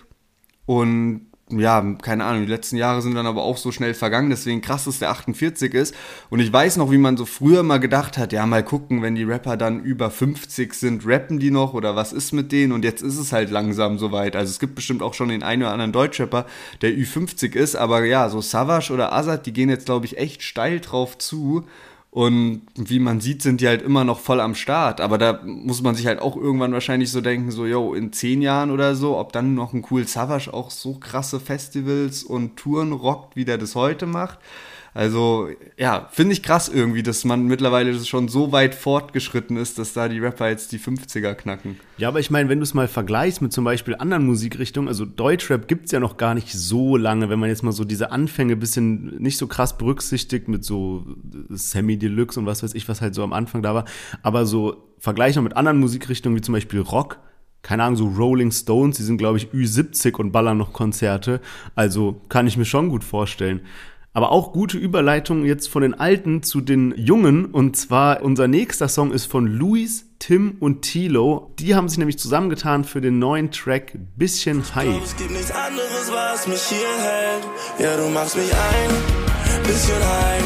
und 0.65 1.26
ja, 1.49 1.81
keine 2.01 2.25
Ahnung, 2.25 2.45
die 2.45 2.51
letzten 2.51 2.75
Jahre 2.75 3.01
sind 3.01 3.15
dann 3.15 3.25
aber 3.25 3.43
auch 3.43 3.55
so 3.55 3.71
schnell 3.71 3.93
vergangen, 3.93 4.29
deswegen 4.29 4.61
krass, 4.61 4.83
dass 4.83 4.99
der 4.99 5.11
48 5.11 5.73
ist. 5.73 5.95
Und 6.29 6.41
ich 6.41 6.51
weiß 6.51 6.75
noch, 6.75 6.91
wie 6.91 6.97
man 6.97 7.15
so 7.15 7.25
früher 7.25 7.63
mal 7.63 7.79
gedacht 7.79 8.17
hat, 8.17 8.33
ja, 8.33 8.45
mal 8.45 8.63
gucken, 8.63 9.01
wenn 9.01 9.15
die 9.15 9.23
Rapper 9.23 9.55
dann 9.55 9.81
über 9.81 10.11
50 10.11 10.73
sind, 10.73 11.05
rappen 11.05 11.39
die 11.39 11.51
noch 11.51 11.73
oder 11.73 11.95
was 11.95 12.11
ist 12.11 12.33
mit 12.33 12.51
denen? 12.51 12.73
Und 12.73 12.83
jetzt 12.83 13.01
ist 13.01 13.17
es 13.17 13.31
halt 13.31 13.49
langsam 13.49 13.97
soweit. 13.97 14.35
Also 14.35 14.51
es 14.51 14.59
gibt 14.59 14.75
bestimmt 14.75 15.01
auch 15.01 15.13
schon 15.13 15.29
den 15.29 15.41
einen 15.41 15.61
oder 15.61 15.71
anderen 15.71 15.93
Deutschrapper, 15.93 16.45
der 16.81 16.91
Ü50 16.91 17.55
ist, 17.55 17.77
aber 17.77 18.03
ja, 18.03 18.27
so 18.29 18.41
Savage 18.41 18.91
oder 18.91 19.13
Azad, 19.13 19.45
die 19.45 19.53
gehen 19.53 19.69
jetzt, 19.69 19.85
glaube 19.85 20.05
ich, 20.05 20.17
echt 20.17 20.43
steil 20.43 20.81
drauf 20.81 21.17
zu. 21.17 21.65
Und 22.17 22.63
wie 22.73 22.97
man 22.97 23.21
sieht, 23.21 23.43
sind 23.43 23.61
die 23.61 23.67
halt 23.67 23.83
immer 23.83 24.03
noch 24.03 24.19
voll 24.19 24.39
am 24.39 24.55
Start. 24.55 25.01
Aber 25.01 25.19
da 25.19 25.39
muss 25.43 25.83
man 25.83 25.93
sich 25.93 26.07
halt 26.07 26.19
auch 26.19 26.35
irgendwann 26.35 26.73
wahrscheinlich 26.73 27.11
so 27.11 27.21
denken, 27.21 27.51
so, 27.51 27.67
yo, 27.67 27.93
in 27.93 28.11
zehn 28.11 28.41
Jahren 28.41 28.71
oder 28.71 28.95
so, 28.95 29.19
ob 29.19 29.33
dann 29.33 29.53
noch 29.53 29.71
ein 29.71 29.85
cool 29.91 30.07
Savage 30.07 30.51
auch 30.51 30.71
so 30.71 30.95
krasse 30.95 31.39
Festivals 31.39 32.23
und 32.23 32.57
Touren 32.57 32.91
rockt, 32.91 33.35
wie 33.35 33.45
der 33.45 33.59
das 33.59 33.75
heute 33.75 34.07
macht. 34.07 34.39
Also 34.97 35.49
ja, 35.77 36.07
finde 36.11 36.33
ich 36.33 36.41
krass 36.41 36.69
irgendwie, 36.69 37.03
dass 37.03 37.23
man 37.23 37.45
mittlerweile 37.45 37.93
schon 38.03 38.27
so 38.27 38.51
weit 38.51 38.73
fortgeschritten 38.73 39.55
ist, 39.55 39.77
dass 39.77 39.93
da 39.93 40.09
die 40.09 40.17
Rapper 40.17 40.49
jetzt 40.49 40.71
die 40.71 40.79
50er 40.79 41.35
knacken. 41.35 41.79
Ja, 41.99 42.07
aber 42.07 42.19
ich 42.19 42.31
meine, 42.31 42.49
wenn 42.49 42.57
du 42.57 42.63
es 42.63 42.73
mal 42.73 42.87
vergleichst 42.87 43.43
mit 43.43 43.53
zum 43.53 43.63
Beispiel 43.63 43.93
anderen 43.93 44.25
Musikrichtungen, 44.25 44.87
also 44.87 45.05
Deutschrap 45.05 45.67
gibt 45.67 45.85
es 45.85 45.91
ja 45.91 45.99
noch 45.99 46.17
gar 46.17 46.33
nicht 46.33 46.51
so 46.51 46.97
lange, 46.97 47.29
wenn 47.29 47.37
man 47.37 47.49
jetzt 47.49 47.61
mal 47.61 47.73
so 47.73 47.83
diese 47.83 48.09
Anfänge 48.11 48.55
bisschen 48.55 49.21
nicht 49.21 49.37
so 49.37 49.45
krass 49.45 49.77
berücksichtigt 49.77 50.47
mit 50.47 50.65
so 50.65 51.05
Semi 51.49 51.97
Deluxe 51.99 52.39
und 52.39 52.47
was 52.47 52.63
weiß 52.63 52.73
ich, 52.73 52.89
was 52.89 52.99
halt 52.99 53.13
so 53.13 53.21
am 53.21 53.33
Anfang 53.33 53.61
da 53.61 53.75
war. 53.75 53.85
Aber 54.23 54.47
so 54.47 54.87
Vergleich 54.97 55.35
noch 55.35 55.43
mit 55.43 55.55
anderen 55.55 55.79
Musikrichtungen 55.79 56.35
wie 56.35 56.41
zum 56.41 56.55
Beispiel 56.55 56.79
Rock, 56.79 57.19
keine 57.61 57.83
Ahnung, 57.83 57.97
so 57.97 58.07
Rolling 58.07 58.51
Stones, 58.51 58.97
die 58.97 59.03
sind, 59.03 59.17
glaube 59.17 59.37
ich, 59.37 59.49
Ü70 59.49 60.15
und 60.15 60.31
ballern 60.31 60.57
noch 60.57 60.73
Konzerte. 60.73 61.39
Also 61.75 62.19
kann 62.29 62.47
ich 62.47 62.57
mir 62.57 62.65
schon 62.65 62.89
gut 62.89 63.03
vorstellen. 63.03 63.61
Aber 64.17 64.31
auch 64.31 64.51
gute 64.51 64.79
Überleitung 64.79 65.45
jetzt 65.45 65.69
von 65.69 65.83
den 65.83 65.93
Alten 65.93 66.41
zu 66.41 66.59
den 66.59 66.91
Jungen. 66.97 67.45
Und 67.45 67.77
zwar 67.77 68.23
unser 68.23 68.47
nächster 68.47 68.87
Song 68.87 69.11
ist 69.11 69.27
von 69.27 69.45
Luis, 69.45 70.05
Tim 70.17 70.57
und 70.59 70.81
Tilo. 70.81 71.53
Die 71.59 71.75
haben 71.75 71.87
sich 71.87 71.99
nämlich 71.99 72.17
zusammengetan 72.17 72.83
für 72.83 72.99
den 72.99 73.19
neuen 73.19 73.51
Track 73.51 73.91
Bisschen 74.15 74.63
High. 74.73 75.03
Es 75.03 75.15
gibt 75.17 75.29
nichts 75.29 75.51
anderes, 75.51 76.11
was 76.11 76.47
mich 76.47 76.63
hier 76.63 76.79
hält. 76.79 77.43
Ja, 77.77 77.95
du 77.95 78.09
machst 78.09 78.35
mich 78.35 78.51
ein 78.51 78.89
bisschen 79.67 80.01
high. 80.01 80.43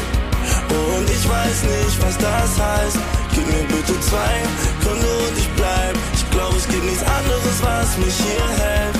Und 0.68 1.08
ich 1.08 1.26
weiß 1.26 1.62
nicht, 1.62 2.02
was 2.02 2.18
das 2.18 2.60
heißt. 2.60 2.98
Gib 3.34 3.46
mir 3.46 3.64
bitte 3.74 3.98
zwei 4.02 4.34
Gründe 4.82 5.08
und 5.30 5.38
ich 5.38 5.48
bleib. 5.56 5.96
Ich 6.12 6.30
glaube, 6.30 6.56
es 6.58 6.68
gibt 6.68 6.84
nichts 6.84 7.04
anderes, 7.04 7.62
was 7.62 7.96
mich 7.96 8.16
hier 8.16 8.48
hält. 8.64 8.96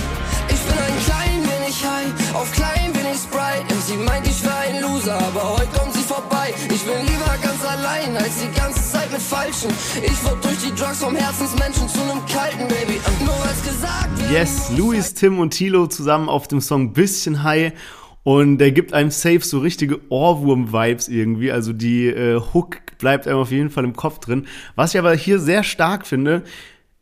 Ich 0.48 0.60
bin 0.62 0.78
ein 0.78 1.04
klein 1.04 1.42
wenig 1.44 1.84
high, 1.84 2.34
auf 2.34 2.50
klein 2.52 2.88
wenig 2.94 3.18
Sprite. 3.18 3.61
Sie 3.92 3.98
meint, 3.98 4.26
ich 4.26 4.42
wäre 4.42 4.56
ein 4.56 4.80
Loser, 4.80 5.18
aber 5.18 5.58
heute 5.58 5.66
kommt 5.78 5.92
sie 5.92 6.00
vorbei. 6.00 6.54
Ich 6.72 6.82
bin 6.82 6.98
lieber 7.04 7.36
ganz 7.42 7.62
allein, 7.62 8.16
als 8.16 8.40
die 8.40 8.58
ganze 8.58 8.90
Zeit 8.90 9.12
mit 9.12 9.20
Falschen. 9.20 9.70
Ich 10.02 10.24
wurde 10.24 10.40
durch 10.40 10.58
die 10.64 10.74
Drugs 10.74 11.02
vom 11.02 11.14
Herzensmenschen 11.14 11.86
zu 11.90 12.00
einem 12.00 12.24
kalten 12.24 12.68
Baby. 12.68 12.98
Nur 13.22 13.34
als 13.34 13.62
gesagt. 13.62 14.08
Yes, 14.30 14.70
Louis, 14.74 15.12
Tim 15.12 15.38
und 15.38 15.50
Tilo 15.50 15.88
zusammen 15.88 16.30
auf 16.30 16.48
dem 16.48 16.62
Song 16.62 16.94
Bisschen 16.94 17.42
High. 17.42 17.74
Und 18.22 18.56
der 18.58 18.72
gibt 18.72 18.94
einem 18.94 19.10
safe 19.10 19.40
so 19.40 19.58
richtige 19.58 20.00
Ohrwurm-Vibes 20.10 21.08
irgendwie. 21.08 21.52
Also 21.52 21.74
die 21.74 22.06
äh, 22.06 22.40
Hook 22.54 22.78
bleibt 22.96 23.28
einem 23.28 23.40
auf 23.40 23.50
jeden 23.50 23.68
Fall 23.68 23.84
im 23.84 23.94
Kopf 23.94 24.20
drin. 24.20 24.46
Was 24.74 24.94
ich 24.94 24.98
aber 24.98 25.12
hier 25.14 25.38
sehr 25.38 25.64
stark 25.64 26.06
finde, 26.06 26.44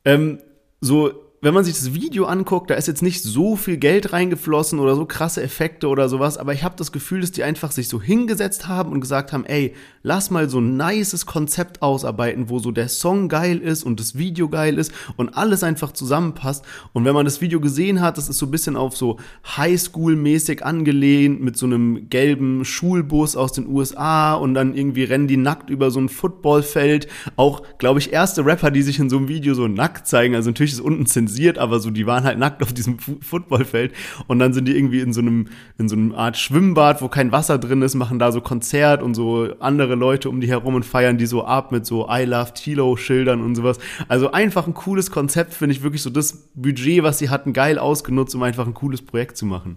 ähm, 0.05 0.41
so 0.81 1.13
wenn 1.43 1.55
man 1.55 1.65
sich 1.65 1.75
das 1.75 1.95
Video 1.95 2.27
anguckt, 2.27 2.69
da 2.69 2.75
ist 2.75 2.87
jetzt 2.87 3.03
nicht 3.03 3.23
so 3.23 3.57
viel 3.57 3.79
Geld 3.79 4.13
reingeflossen 4.13 4.79
oder 4.79 4.95
so 4.95 5.07
krasse 5.07 5.43
Effekte 5.43 5.89
oder 5.89 6.11
sowas, 6.11 6.37
aber 6.37 6.53
ich 6.53 6.65
habe 6.65 6.77
das 6.77 6.93
Gefühl, 6.93 7.23
dass 7.23 7.33
die 7.33 7.45
einfach 7.45 7.73
sich 7.73 7.89
so 7.89 8.01
hingesetzt 8.01 8.69
haben 8.69 8.93
und 8.93 9.01
gesagt 9.01 9.33
haben, 9.33 9.47
ey, 9.47 9.73
lass 10.03 10.31
mal 10.31 10.51
so 10.51 10.61
ein 10.61 10.77
nices 10.77 11.25
Konzept 11.25 11.81
ausarbeiten, 11.81 12.51
wo 12.51 12.59
so 12.59 12.73
der 12.73 12.89
Song 12.89 13.31
geil 13.31 13.59
ist 13.59 13.85
und 13.85 14.01
das 14.01 14.19
Video 14.19 14.51
geil 14.51 14.79
ist 14.79 14.93
und 15.17 15.31
alles 15.31 15.63
einfach 15.63 15.93
zusammenpasst. 15.93 16.63
Und 16.93 17.07
wenn 17.07 17.15
man 17.15 17.25
das 17.25 17.41
Video 17.41 17.59
gesehen 17.59 18.03
hat, 18.03 18.19
das 18.19 18.29
ist 18.29 18.37
so 18.37 18.47
ein 18.47 18.51
bisschen 18.51 18.77
auf 18.77 18.95
so 18.95 19.17
Highschool-mäßig 19.57 20.63
angelehnt 20.63 21.41
mit 21.41 21.57
so 21.57 21.65
einem 21.65 22.11
gelben 22.11 22.67
Schulbus 22.67 23.37
aus 23.37 23.53
den 23.53 23.67
USA 23.67 24.35
und 24.35 24.53
dann 24.53 24.75
irgendwie 24.75 25.05
rennen 25.05 25.27
die 25.27 25.39
nackt 25.39 25.71
über 25.71 25.91
so 25.91 26.01
ein 26.01 26.11
Footballfeld. 26.11 27.09
Auch, 27.37 27.63
glaube 27.79 27.99
ich, 27.99 28.13
erste 28.13 28.45
Rapper, 28.45 28.71
die 28.71 28.83
sich 28.83 28.99
in 28.99 29.09
so 29.09 29.17
einem 29.17 29.29
Video 29.29 29.55
so 29.55 29.69
nackt 29.69 30.07
zeigen. 30.07 30.35
Also 30.35 30.51
natürlich 30.51 30.73
ist 30.73 30.81
unten 30.81 31.07
zensiert, 31.31 31.59
aber 31.59 31.81
so, 31.81 31.91
die 31.91 32.07
waren 32.07 32.25
halt 32.25 32.39
nackt 32.39 32.63
auf 32.63 32.73
diesem 32.73 32.99
Footballfeld 32.99 33.93
und 34.27 34.39
dann 34.39 34.53
sind 34.53 34.67
die 34.67 34.77
irgendwie 34.77 35.01
in 35.01 35.13
so 35.13 35.21
einem, 35.21 35.49
in 35.79 35.89
so 35.89 35.97
einem 35.97 36.13
Art 36.15 36.37
Schwimmbad, 36.37 37.01
wo 37.03 37.09
kein 37.09 37.33
Wasser 37.33 37.59
drin 37.59 37.83
ist, 37.83 37.95
machen 37.95 38.19
da 38.19 38.33
so 38.33 38.41
Konzert 38.41 39.03
und 39.03 39.15
so 39.15 39.49
andere 39.61 39.95
Leute 39.95 40.29
um 40.29 40.41
die 40.41 40.49
herum 40.49 40.75
und 40.75 40.85
feiern 40.85 41.19
die 41.19 41.27
so 41.27 41.45
ab 41.45 41.73
mit 41.73 41.87
so 41.87 42.09
I 42.11 42.25
Love 42.25 42.53
Tilo 42.55 42.97
Schildern 42.97 43.41
und 43.41 43.55
sowas. 43.55 43.79
Also 44.09 44.33
einfach 44.33 44.67
ein 44.67 44.75
cooles 44.75 45.11
Konzept, 45.11 45.55
finde 45.55 45.75
ich 45.75 45.83
wirklich 45.83 46.03
so 46.03 46.11
das 46.11 46.49
Budget, 46.55 47.03
was 47.03 47.19
sie 47.19 47.31
hatten, 47.31 47.53
geil 47.53 47.79
ausgenutzt, 47.79 48.35
um 48.35 48.43
einfach 48.43 48.67
ein 48.67 48.75
cooles 48.75 49.03
Projekt 49.03 49.37
zu 49.37 49.47
machen. 49.47 49.77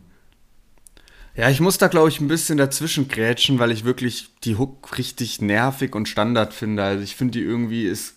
Ja, 1.35 1.49
ich 1.49 1.59
muss 1.59 1.79
da, 1.79 1.87
glaube 1.87 2.09
ich, 2.09 2.21
ein 2.21 2.27
bisschen 2.27 2.59
dazwischen 2.59 3.07
grätschen, 3.07 3.57
weil 3.57 3.71
ich 3.71 3.85
wirklich 3.85 4.29
die 4.43 4.55
Hook 4.55 4.97
richtig 4.99 5.41
nervig 5.41 5.95
und 5.95 6.07
Standard 6.07 6.53
finde. 6.53 6.83
Also 6.83 7.03
ich 7.03 7.15
finde 7.15 7.31
die 7.31 7.43
irgendwie 7.43 7.85
ist, 7.85 8.15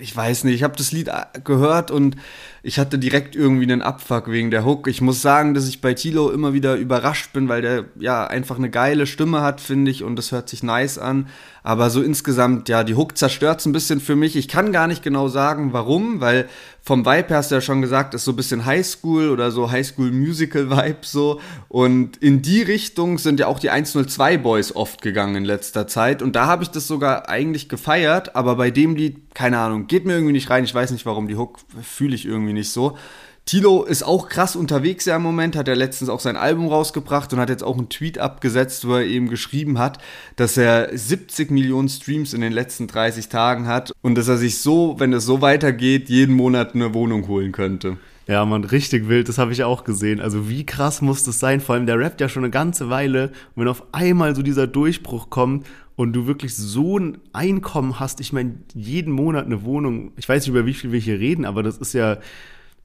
ich 0.00 0.14
weiß 0.14 0.44
nicht, 0.44 0.54
ich 0.54 0.62
habe 0.62 0.76
das 0.76 0.92
Lied 0.92 1.10
gehört 1.44 1.90
und 1.90 2.16
ich 2.62 2.78
hatte 2.78 2.98
direkt 2.98 3.36
irgendwie 3.36 3.64
einen 3.64 3.82
Abfuck 3.82 4.30
wegen 4.30 4.50
der 4.50 4.64
Hook. 4.64 4.88
Ich 4.88 5.00
muss 5.00 5.22
sagen, 5.22 5.54
dass 5.54 5.68
ich 5.68 5.80
bei 5.80 5.94
Tilo 5.94 6.30
immer 6.30 6.52
wieder 6.52 6.76
überrascht 6.76 7.32
bin, 7.32 7.48
weil 7.48 7.62
der 7.62 7.84
ja 7.98 8.26
einfach 8.26 8.56
eine 8.56 8.70
geile 8.70 9.06
Stimme 9.06 9.42
hat, 9.42 9.60
finde 9.60 9.90
ich, 9.90 10.02
und 10.02 10.16
das 10.16 10.32
hört 10.32 10.48
sich 10.48 10.62
nice 10.62 10.98
an. 10.98 11.28
Aber 11.62 11.90
so 11.90 12.02
insgesamt, 12.02 12.68
ja, 12.68 12.82
die 12.82 12.94
Hook 12.94 13.18
zerstört 13.18 13.60
es 13.60 13.66
ein 13.66 13.72
bisschen 13.72 14.00
für 14.00 14.16
mich. 14.16 14.36
Ich 14.36 14.48
kann 14.48 14.72
gar 14.72 14.86
nicht 14.86 15.02
genau 15.02 15.28
sagen, 15.28 15.72
warum, 15.72 16.20
weil 16.20 16.48
vom 16.80 17.04
Vibe 17.04 17.28
her 17.28 17.36
hast 17.36 17.50
du 17.50 17.56
ja 17.56 17.60
schon 17.60 17.82
gesagt, 17.82 18.14
ist 18.14 18.24
so 18.24 18.32
ein 18.32 18.36
bisschen 18.36 18.64
Highschool 18.64 19.28
oder 19.28 19.50
so 19.50 19.70
Highschool-Musical-Vibe 19.70 21.00
so. 21.02 21.40
Und 21.68 22.16
in 22.16 22.40
die 22.40 22.62
Richtung 22.62 23.18
sind 23.18 23.38
ja 23.38 23.48
auch 23.48 23.58
die 23.58 23.68
102 23.68 24.38
Boys 24.38 24.74
oft 24.74 25.02
gegangen 25.02 25.34
in 25.34 25.44
letzter 25.44 25.86
Zeit. 25.86 26.22
Und 26.22 26.34
da 26.34 26.46
habe 26.46 26.62
ich 26.62 26.70
das 26.70 26.86
sogar 26.86 27.28
eigentlich 27.28 27.68
gefeiert, 27.68 28.34
aber 28.34 28.56
bei 28.56 28.70
dem 28.70 28.96
Lied, 28.96 29.34
keine 29.34 29.58
Ahnung, 29.58 29.86
geht 29.86 30.06
mir 30.06 30.14
irgendwie 30.14 30.32
nicht 30.32 30.48
rein. 30.48 30.64
Ich 30.64 30.74
weiß 30.74 30.90
nicht 30.90 31.04
warum, 31.04 31.28
die 31.28 31.36
Hook 31.36 31.58
fühle 31.82 32.14
ich 32.14 32.24
irgendwie 32.24 32.54
nicht 32.54 32.57
so. 32.64 32.96
Tilo 33.48 33.84
ist 33.84 34.02
auch 34.02 34.28
krass 34.28 34.56
unterwegs 34.56 35.06
ja 35.06 35.16
im 35.16 35.22
Moment, 35.22 35.56
hat 35.56 35.68
er 35.68 35.74
letztens 35.74 36.10
auch 36.10 36.20
sein 36.20 36.36
Album 36.36 36.68
rausgebracht 36.68 37.32
und 37.32 37.40
hat 37.40 37.48
jetzt 37.48 37.64
auch 37.64 37.78
einen 37.78 37.88
Tweet 37.88 38.18
abgesetzt, 38.18 38.86
wo 38.86 38.96
er 38.96 39.06
eben 39.06 39.30
geschrieben 39.30 39.78
hat, 39.78 39.96
dass 40.36 40.58
er 40.58 40.90
70 40.92 41.50
Millionen 41.50 41.88
Streams 41.88 42.34
in 42.34 42.42
den 42.42 42.52
letzten 42.52 42.88
30 42.88 43.30
Tagen 43.30 43.66
hat 43.66 43.92
und 44.02 44.16
dass 44.16 44.28
er 44.28 44.36
sich 44.36 44.58
so, 44.58 44.96
wenn 44.98 45.14
es 45.14 45.24
so 45.24 45.40
weitergeht, 45.40 46.10
jeden 46.10 46.36
Monat 46.36 46.74
eine 46.74 46.92
Wohnung 46.92 47.26
holen 47.26 47.52
könnte. 47.52 47.96
Ja, 48.26 48.44
man, 48.44 48.64
richtig 48.64 49.08
wild, 49.08 49.30
das 49.30 49.38
habe 49.38 49.52
ich 49.52 49.64
auch 49.64 49.84
gesehen. 49.84 50.20
Also 50.20 50.50
wie 50.50 50.66
krass 50.66 51.00
muss 51.00 51.24
das 51.24 51.40
sein? 51.40 51.62
Vor 51.62 51.74
allem 51.74 51.86
der 51.86 51.98
rappt 51.98 52.20
ja 52.20 52.28
schon 52.28 52.44
eine 52.44 52.50
ganze 52.50 52.90
Weile 52.90 53.32
und 53.54 53.62
wenn 53.62 53.68
auf 53.68 53.82
einmal 53.92 54.36
so 54.36 54.42
dieser 54.42 54.66
Durchbruch 54.66 55.30
kommt 55.30 55.66
und 55.98 56.12
du 56.12 56.28
wirklich 56.28 56.54
so 56.54 56.96
ein 56.96 57.18
Einkommen 57.32 57.98
hast, 57.98 58.20
ich 58.20 58.32
meine, 58.32 58.54
jeden 58.72 59.12
Monat 59.12 59.46
eine 59.46 59.64
Wohnung, 59.64 60.12
ich 60.16 60.28
weiß 60.28 60.42
nicht, 60.42 60.50
über 60.50 60.64
wie 60.64 60.72
viel 60.72 60.92
wir 60.92 61.00
hier 61.00 61.18
reden, 61.18 61.44
aber 61.44 61.64
das 61.64 61.76
ist 61.76 61.92
ja 61.92 62.18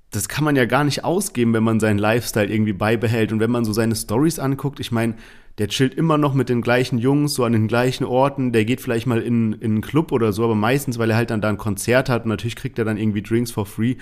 das 0.09 0.27
kann 0.27 0.43
man 0.43 0.55
ja 0.55 0.65
gar 0.65 0.83
nicht 0.83 1.03
ausgeben, 1.03 1.53
wenn 1.53 1.63
man 1.63 1.79
seinen 1.79 1.97
Lifestyle 1.97 2.47
irgendwie 2.47 2.73
beibehält. 2.73 3.31
Und 3.31 3.39
wenn 3.39 3.49
man 3.49 3.65
so 3.65 3.73
seine 3.73 3.95
Stories 3.95 4.37
anguckt, 4.37 4.79
ich 4.79 4.91
meine, 4.91 5.15
der 5.57 5.69
chillt 5.69 5.95
immer 5.95 6.19
noch 6.19 6.35
mit 6.35 6.49
den 6.49 6.61
gleichen 6.61 6.99
Jungs, 6.99 7.33
so 7.33 7.43
an 7.43 7.53
den 7.53 7.67
gleichen 7.67 8.03
Orten. 8.03 8.51
Der 8.51 8.63
geht 8.63 8.79
vielleicht 8.79 9.07
mal 9.07 9.21
in, 9.21 9.53
in 9.53 9.71
einen 9.71 9.81
Club 9.81 10.11
oder 10.11 10.31
so, 10.31 10.43
aber 10.43 10.53
meistens, 10.53 10.99
weil 10.99 11.09
er 11.09 11.15
halt 11.15 11.31
dann 11.31 11.41
da 11.41 11.49
ein 11.49 11.57
Konzert 11.57 12.09
hat 12.09 12.25
und 12.25 12.29
natürlich 12.29 12.55
kriegt 12.55 12.77
er 12.77 12.85
dann 12.85 12.97
irgendwie 12.97 13.23
Drinks 13.23 13.49
for 13.49 13.65
free. 13.65 13.95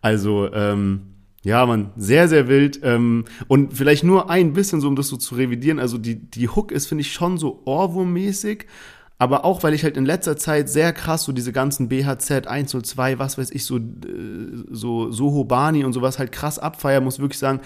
Also, 0.00 0.48
ähm, 0.52 1.17
ja, 1.42 1.64
man, 1.66 1.92
sehr, 1.96 2.28
sehr 2.28 2.48
wild. 2.48 2.80
Ähm, 2.82 3.24
und 3.46 3.74
vielleicht 3.74 4.04
nur 4.04 4.28
ein 4.28 4.52
bisschen 4.52 4.80
so, 4.80 4.88
um 4.88 4.96
das 4.96 5.08
so 5.08 5.16
zu 5.16 5.36
revidieren. 5.36 5.78
Also 5.78 5.98
die, 5.98 6.16
die 6.16 6.48
Hook 6.48 6.72
ist, 6.72 6.86
finde 6.86 7.02
ich, 7.02 7.12
schon 7.12 7.38
so 7.38 7.62
Ohrwurm-mäßig, 7.64 8.66
aber 9.18 9.44
auch, 9.44 9.62
weil 9.62 9.74
ich 9.74 9.82
halt 9.82 9.96
in 9.96 10.04
letzter 10.04 10.36
Zeit 10.36 10.68
sehr 10.68 10.92
krass 10.92 11.24
so 11.24 11.32
diese 11.32 11.52
ganzen 11.52 11.88
BHZ 11.88 12.46
102, 12.46 13.18
was 13.18 13.38
weiß 13.38 13.50
ich, 13.50 13.64
so, 13.64 13.78
äh, 13.78 13.80
so 14.70 15.10
Soho 15.10 15.44
Bani 15.44 15.84
und 15.84 15.92
sowas 15.92 16.18
halt 16.18 16.32
krass 16.32 16.58
abfeiern, 16.58 17.04
muss 17.04 17.18
wirklich 17.18 17.38
sagen, 17.38 17.60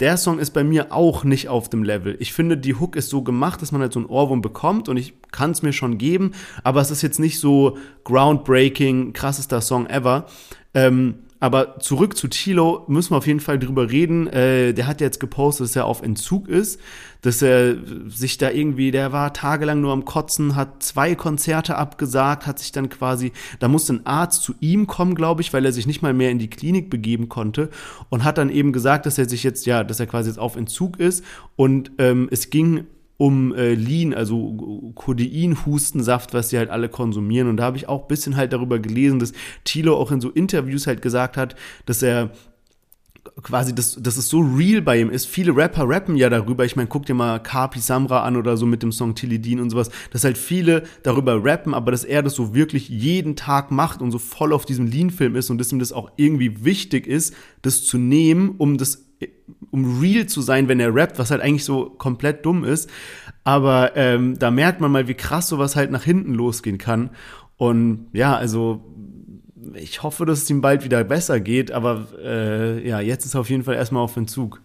der 0.00 0.16
Song 0.16 0.38
ist 0.38 0.52
bei 0.52 0.64
mir 0.64 0.92
auch 0.92 1.24
nicht 1.24 1.48
auf 1.48 1.68
dem 1.68 1.82
Level. 1.82 2.16
Ich 2.20 2.32
finde, 2.32 2.56
die 2.56 2.74
Hook 2.74 2.96
ist 2.96 3.10
so 3.10 3.22
gemacht, 3.22 3.60
dass 3.60 3.70
man 3.70 3.82
halt 3.82 3.92
so 3.92 4.00
einen 4.00 4.08
Ohrwurm 4.08 4.40
bekommt 4.40 4.88
und 4.88 4.96
ich 4.96 5.12
kann 5.30 5.50
es 5.50 5.62
mir 5.62 5.74
schon 5.74 5.98
geben, 5.98 6.32
aber 6.64 6.80
es 6.80 6.90
ist 6.90 7.02
jetzt 7.02 7.20
nicht 7.20 7.38
so 7.38 7.76
groundbreaking, 8.04 9.12
krassester 9.12 9.60
Song 9.60 9.86
ever. 9.86 10.26
Ähm, 10.72 11.16
aber 11.40 11.80
zurück 11.80 12.16
zu 12.16 12.28
Tilo 12.28 12.84
müssen 12.86 13.12
wir 13.12 13.16
auf 13.16 13.26
jeden 13.26 13.40
Fall 13.40 13.58
drüber 13.58 13.90
reden. 13.90 14.26
Äh, 14.28 14.74
der 14.74 14.86
hat 14.86 15.00
jetzt 15.00 15.18
gepostet, 15.18 15.64
dass 15.64 15.76
er 15.76 15.86
auf 15.86 16.02
Entzug 16.02 16.48
ist, 16.48 16.78
dass 17.22 17.40
er 17.40 17.76
sich 18.08 18.36
da 18.36 18.50
irgendwie, 18.50 18.90
der 18.90 19.12
war 19.12 19.32
tagelang 19.32 19.80
nur 19.80 19.92
am 19.92 20.04
Kotzen, 20.04 20.54
hat 20.54 20.82
zwei 20.82 21.14
Konzerte 21.14 21.76
abgesagt, 21.76 22.46
hat 22.46 22.58
sich 22.58 22.72
dann 22.72 22.90
quasi, 22.90 23.32
da 23.58 23.68
musste 23.68 23.94
ein 23.94 24.06
Arzt 24.06 24.42
zu 24.42 24.54
ihm 24.60 24.86
kommen, 24.86 25.14
glaube 25.14 25.40
ich, 25.40 25.52
weil 25.52 25.64
er 25.64 25.72
sich 25.72 25.86
nicht 25.86 26.02
mal 26.02 26.12
mehr 26.12 26.30
in 26.30 26.38
die 26.38 26.50
Klinik 26.50 26.90
begeben 26.90 27.30
konnte 27.30 27.70
und 28.10 28.22
hat 28.22 28.36
dann 28.36 28.50
eben 28.50 28.72
gesagt, 28.72 29.06
dass 29.06 29.16
er 29.16 29.28
sich 29.28 29.42
jetzt, 29.42 29.64
ja, 29.64 29.82
dass 29.82 29.98
er 29.98 30.06
quasi 30.06 30.28
jetzt 30.28 30.38
auf 30.38 30.56
Entzug 30.56 31.00
ist 31.00 31.24
und 31.56 31.92
ähm, 31.98 32.28
es 32.30 32.50
ging 32.50 32.84
um 33.20 33.54
äh, 33.54 33.74
Lean, 33.74 34.14
also 34.14 34.79
Codein-Hustensaft, 34.94 36.34
was 36.34 36.50
sie 36.50 36.58
halt 36.58 36.70
alle 36.70 36.88
konsumieren. 36.88 37.48
Und 37.48 37.56
da 37.58 37.64
habe 37.64 37.76
ich 37.76 37.88
auch 37.88 38.02
ein 38.02 38.08
bisschen 38.08 38.36
halt 38.36 38.52
darüber 38.52 38.78
gelesen, 38.78 39.18
dass 39.18 39.32
Thilo 39.64 39.96
auch 39.96 40.10
in 40.10 40.20
so 40.20 40.30
Interviews 40.30 40.86
halt 40.86 41.02
gesagt 41.02 41.36
hat, 41.36 41.56
dass 41.86 42.02
er 42.02 42.30
quasi, 43.42 43.74
dass, 43.74 43.96
dass 44.00 44.16
es 44.16 44.28
so 44.28 44.40
real 44.40 44.82
bei 44.82 45.00
ihm 45.00 45.10
ist. 45.10 45.26
Viele 45.26 45.54
Rapper 45.54 45.88
rappen 45.88 46.16
ja 46.16 46.28
darüber. 46.30 46.64
Ich 46.64 46.76
meine, 46.76 46.88
guck 46.88 47.06
dir 47.06 47.14
mal 47.14 47.38
Kapi 47.38 47.78
Samra 47.78 48.22
an 48.24 48.36
oder 48.36 48.56
so 48.56 48.66
mit 48.66 48.82
dem 48.82 48.92
Song 48.92 49.14
Tilidin 49.14 49.60
und 49.60 49.70
sowas. 49.70 49.90
Dass 50.10 50.24
halt 50.24 50.38
viele 50.38 50.84
darüber 51.02 51.44
rappen, 51.44 51.74
aber 51.74 51.90
dass 51.90 52.04
er 52.04 52.22
das 52.22 52.34
so 52.34 52.54
wirklich 52.54 52.88
jeden 52.88 53.36
Tag 53.36 53.70
macht 53.70 54.02
und 54.02 54.10
so 54.10 54.18
voll 54.18 54.52
auf 54.52 54.64
diesem 54.64 54.86
Lean-Film 54.86 55.36
ist 55.36 55.50
und 55.50 55.58
dass 55.58 55.72
ihm 55.72 55.78
das 55.78 55.92
auch 55.92 56.10
irgendwie 56.16 56.64
wichtig 56.64 57.06
ist, 57.06 57.34
das 57.62 57.84
zu 57.84 57.98
nehmen, 57.98 58.54
um 58.58 58.78
das 58.78 59.09
um 59.70 60.00
real 60.00 60.26
zu 60.26 60.40
sein, 60.40 60.68
wenn 60.68 60.80
er 60.80 60.94
rappt, 60.94 61.18
was 61.18 61.30
halt 61.30 61.40
eigentlich 61.40 61.64
so 61.64 61.90
komplett 61.90 62.44
dumm 62.44 62.64
ist. 62.64 62.90
Aber 63.44 63.96
ähm, 63.96 64.38
da 64.38 64.50
merkt 64.50 64.80
man 64.80 64.92
mal, 64.92 65.08
wie 65.08 65.14
krass 65.14 65.48
sowas 65.48 65.76
halt 65.76 65.90
nach 65.90 66.04
hinten 66.04 66.34
losgehen 66.34 66.78
kann. 66.78 67.10
Und 67.56 68.06
ja, 68.12 68.36
also 68.36 68.82
ich 69.74 70.02
hoffe, 70.02 70.26
dass 70.26 70.42
es 70.42 70.50
ihm 70.50 70.60
bald 70.60 70.84
wieder 70.84 71.04
besser 71.04 71.40
geht, 71.40 71.70
aber 71.72 72.06
äh, 72.22 72.86
ja, 72.86 73.00
jetzt 73.00 73.24
ist 73.24 73.34
er 73.34 73.40
auf 73.40 73.50
jeden 73.50 73.64
Fall 73.64 73.74
erstmal 73.74 74.02
auf 74.02 74.16
Entzug. 74.16 74.62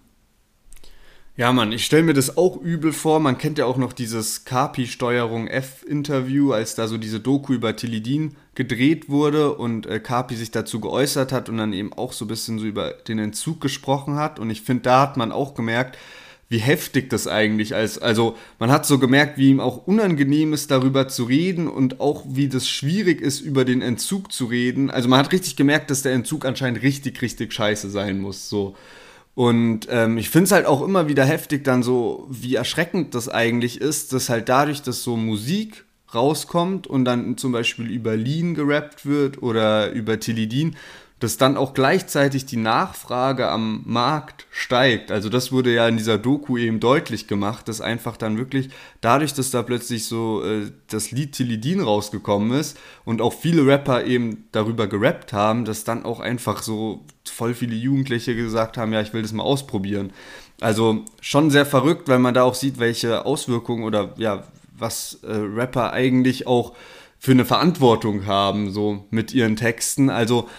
Ja, 1.38 1.52
Mann, 1.52 1.74
ich 1.74 1.84
stelle 1.84 2.04
mir 2.04 2.14
das 2.14 2.38
auch 2.38 2.56
übel 2.56 2.94
vor. 2.94 3.20
Man 3.20 3.38
kennt 3.38 3.58
ja 3.58 3.66
auch 3.66 3.76
noch 3.76 3.92
dieses 3.92 4.46
Kapi-Steuerung 4.46 5.48
F-Interview, 5.48 6.54
als 6.54 6.76
da 6.76 6.88
so 6.88 6.98
diese 6.98 7.20
Doku 7.20 7.52
über 7.52 7.76
Tilidin 7.76 8.38
gedreht 8.56 9.10
wurde 9.10 9.54
und 9.54 9.86
äh, 9.86 10.00
Kapi 10.00 10.36
sich 10.36 10.52
dazu 10.52 10.80
geäußert 10.80 11.34
hat 11.34 11.50
und 11.50 11.58
dann 11.58 11.74
eben 11.74 11.92
auch 11.92 12.14
so 12.14 12.24
ein 12.24 12.30
bisschen 12.30 12.58
so 12.58 12.66
über 12.66 12.92
den 12.92 13.20
Entzug 13.20 13.60
gesprochen 13.60 14.16
hat. 14.16 14.40
Und 14.40 14.50
ich 14.50 14.62
finde, 14.62 14.84
da 14.84 15.02
hat 15.02 15.18
man 15.18 15.34
auch 15.34 15.56
gemerkt, 15.56 15.98
wie 16.48 16.60
heftig 16.60 17.10
das 17.10 17.28
eigentlich 17.28 17.72
ist. 17.72 17.98
Also 17.98 18.38
man 18.58 18.72
hat 18.72 18.86
so 18.86 18.98
gemerkt, 18.98 19.38
wie 19.38 19.50
ihm 19.50 19.60
auch 19.60 19.88
unangenehm 19.88 20.54
ist, 20.54 20.72
darüber 20.72 21.10
zu 21.10 21.26
reden 21.26 21.68
und 21.68 22.00
auch 22.00 22.24
wie 22.30 22.48
das 22.48 22.66
schwierig 22.66 23.20
ist, 23.20 23.42
über 23.42 23.66
den 23.66 23.82
Entzug 23.82 24.32
zu 24.32 24.46
reden. 24.46 24.90
Also 24.90 25.10
man 25.10 25.20
hat 25.20 25.34
richtig 25.34 25.58
gemerkt, 25.58 25.90
dass 25.92 26.02
der 26.02 26.14
Entzug 26.14 26.46
anscheinend 26.46 26.82
richtig, 26.82 27.22
richtig 27.22 27.52
scheiße 27.52 27.90
sein 27.90 28.22
muss. 28.22 28.48
So. 28.48 28.78
Und 29.36 29.88
ähm, 29.90 30.18
ich 30.18 30.30
finde 30.30 30.46
es 30.46 30.52
halt 30.54 30.66
auch 30.66 30.82
immer 30.82 31.10
wieder 31.10 31.26
heftig 31.26 31.66
dann 31.66 31.84
so, 31.84 32.26
wie 32.30 32.56
erschreckend 32.56 33.14
das 33.14 33.28
eigentlich 33.28 33.82
ist, 33.82 34.14
dass 34.14 34.30
halt 34.30 34.48
dadurch, 34.48 34.82
dass 34.82 35.04
so 35.04 35.18
Musik 35.18 35.84
rauskommt 36.14 36.88
und 36.88 37.04
dann 37.04 37.38
zum 37.38 37.52
Beispiel 37.52 37.92
über 37.92 38.16
Lean 38.16 38.56
gerappt 38.56 39.06
wird 39.06 39.44
oder 39.44 39.92
über 39.92 40.20
Tilidin, 40.22 40.78
dass 41.20 41.38
dann 41.38 41.56
auch 41.56 41.74
gleichzeitig 41.74 42.46
die 42.46 42.58
Nachfrage 42.58 43.48
am 43.50 43.82
Markt 43.86 44.48
steigt. 44.52 45.12
Also 45.12 45.30
das 45.30 45.52
wurde 45.52 45.74
ja 45.74 45.88
in 45.88 45.96
dieser 45.96 46.18
Doku 46.18 46.58
eben 46.58 46.82
deutlich 46.82 47.28
gemacht, 47.28 47.70
dass 47.70 47.80
einfach 47.80 48.18
dann 48.18 48.38
wirklich 48.38 48.70
dadurch, 49.00 49.34
dass 49.34 49.50
da 49.50 49.64
plötzlich 49.64 50.06
so 50.06 50.44
äh, 50.44 50.72
das 50.90 51.12
Lied 51.12 51.32
Tilidin 51.32 51.80
rausgekommen 51.80 52.52
ist 52.60 52.78
und 53.06 53.22
auch 53.22 53.34
viele 53.34 53.66
Rapper 53.66 54.04
eben 54.04 54.46
darüber 54.52 54.88
gerappt 54.88 55.32
haben, 55.32 55.64
dass 55.64 55.86
dann 55.86 56.04
auch 56.04 56.20
einfach 56.20 56.62
so 56.62 57.06
voll 57.24 57.54
viele 57.54 57.76
Jugendliche 57.76 58.36
gesagt 58.36 58.78
haben, 58.78 58.92
ja, 58.92 59.02
ich 59.02 59.14
will 59.14 59.22
das 59.22 59.32
mal 59.32 59.44
ausprobieren. 59.44 60.12
Also 60.60 61.06
schon 61.22 61.50
sehr 61.50 61.66
verrückt, 61.66 62.10
weil 62.10 62.20
man 62.20 62.34
da 62.34 62.44
auch 62.44 62.56
sieht, 62.56 62.78
welche 62.78 63.26
Auswirkungen 63.26 63.84
oder 63.84 64.14
ja, 64.18 64.44
was 64.78 65.20
äh, 65.24 65.32
Rapper 65.32 65.94
eigentlich 65.94 66.46
auch 66.46 66.74
für 67.18 67.32
eine 67.32 67.46
Verantwortung 67.46 68.26
haben, 68.26 68.72
so 68.72 69.06
mit 69.10 69.34
ihren 69.34 69.56
Texten. 69.56 70.10
Also 70.10 70.50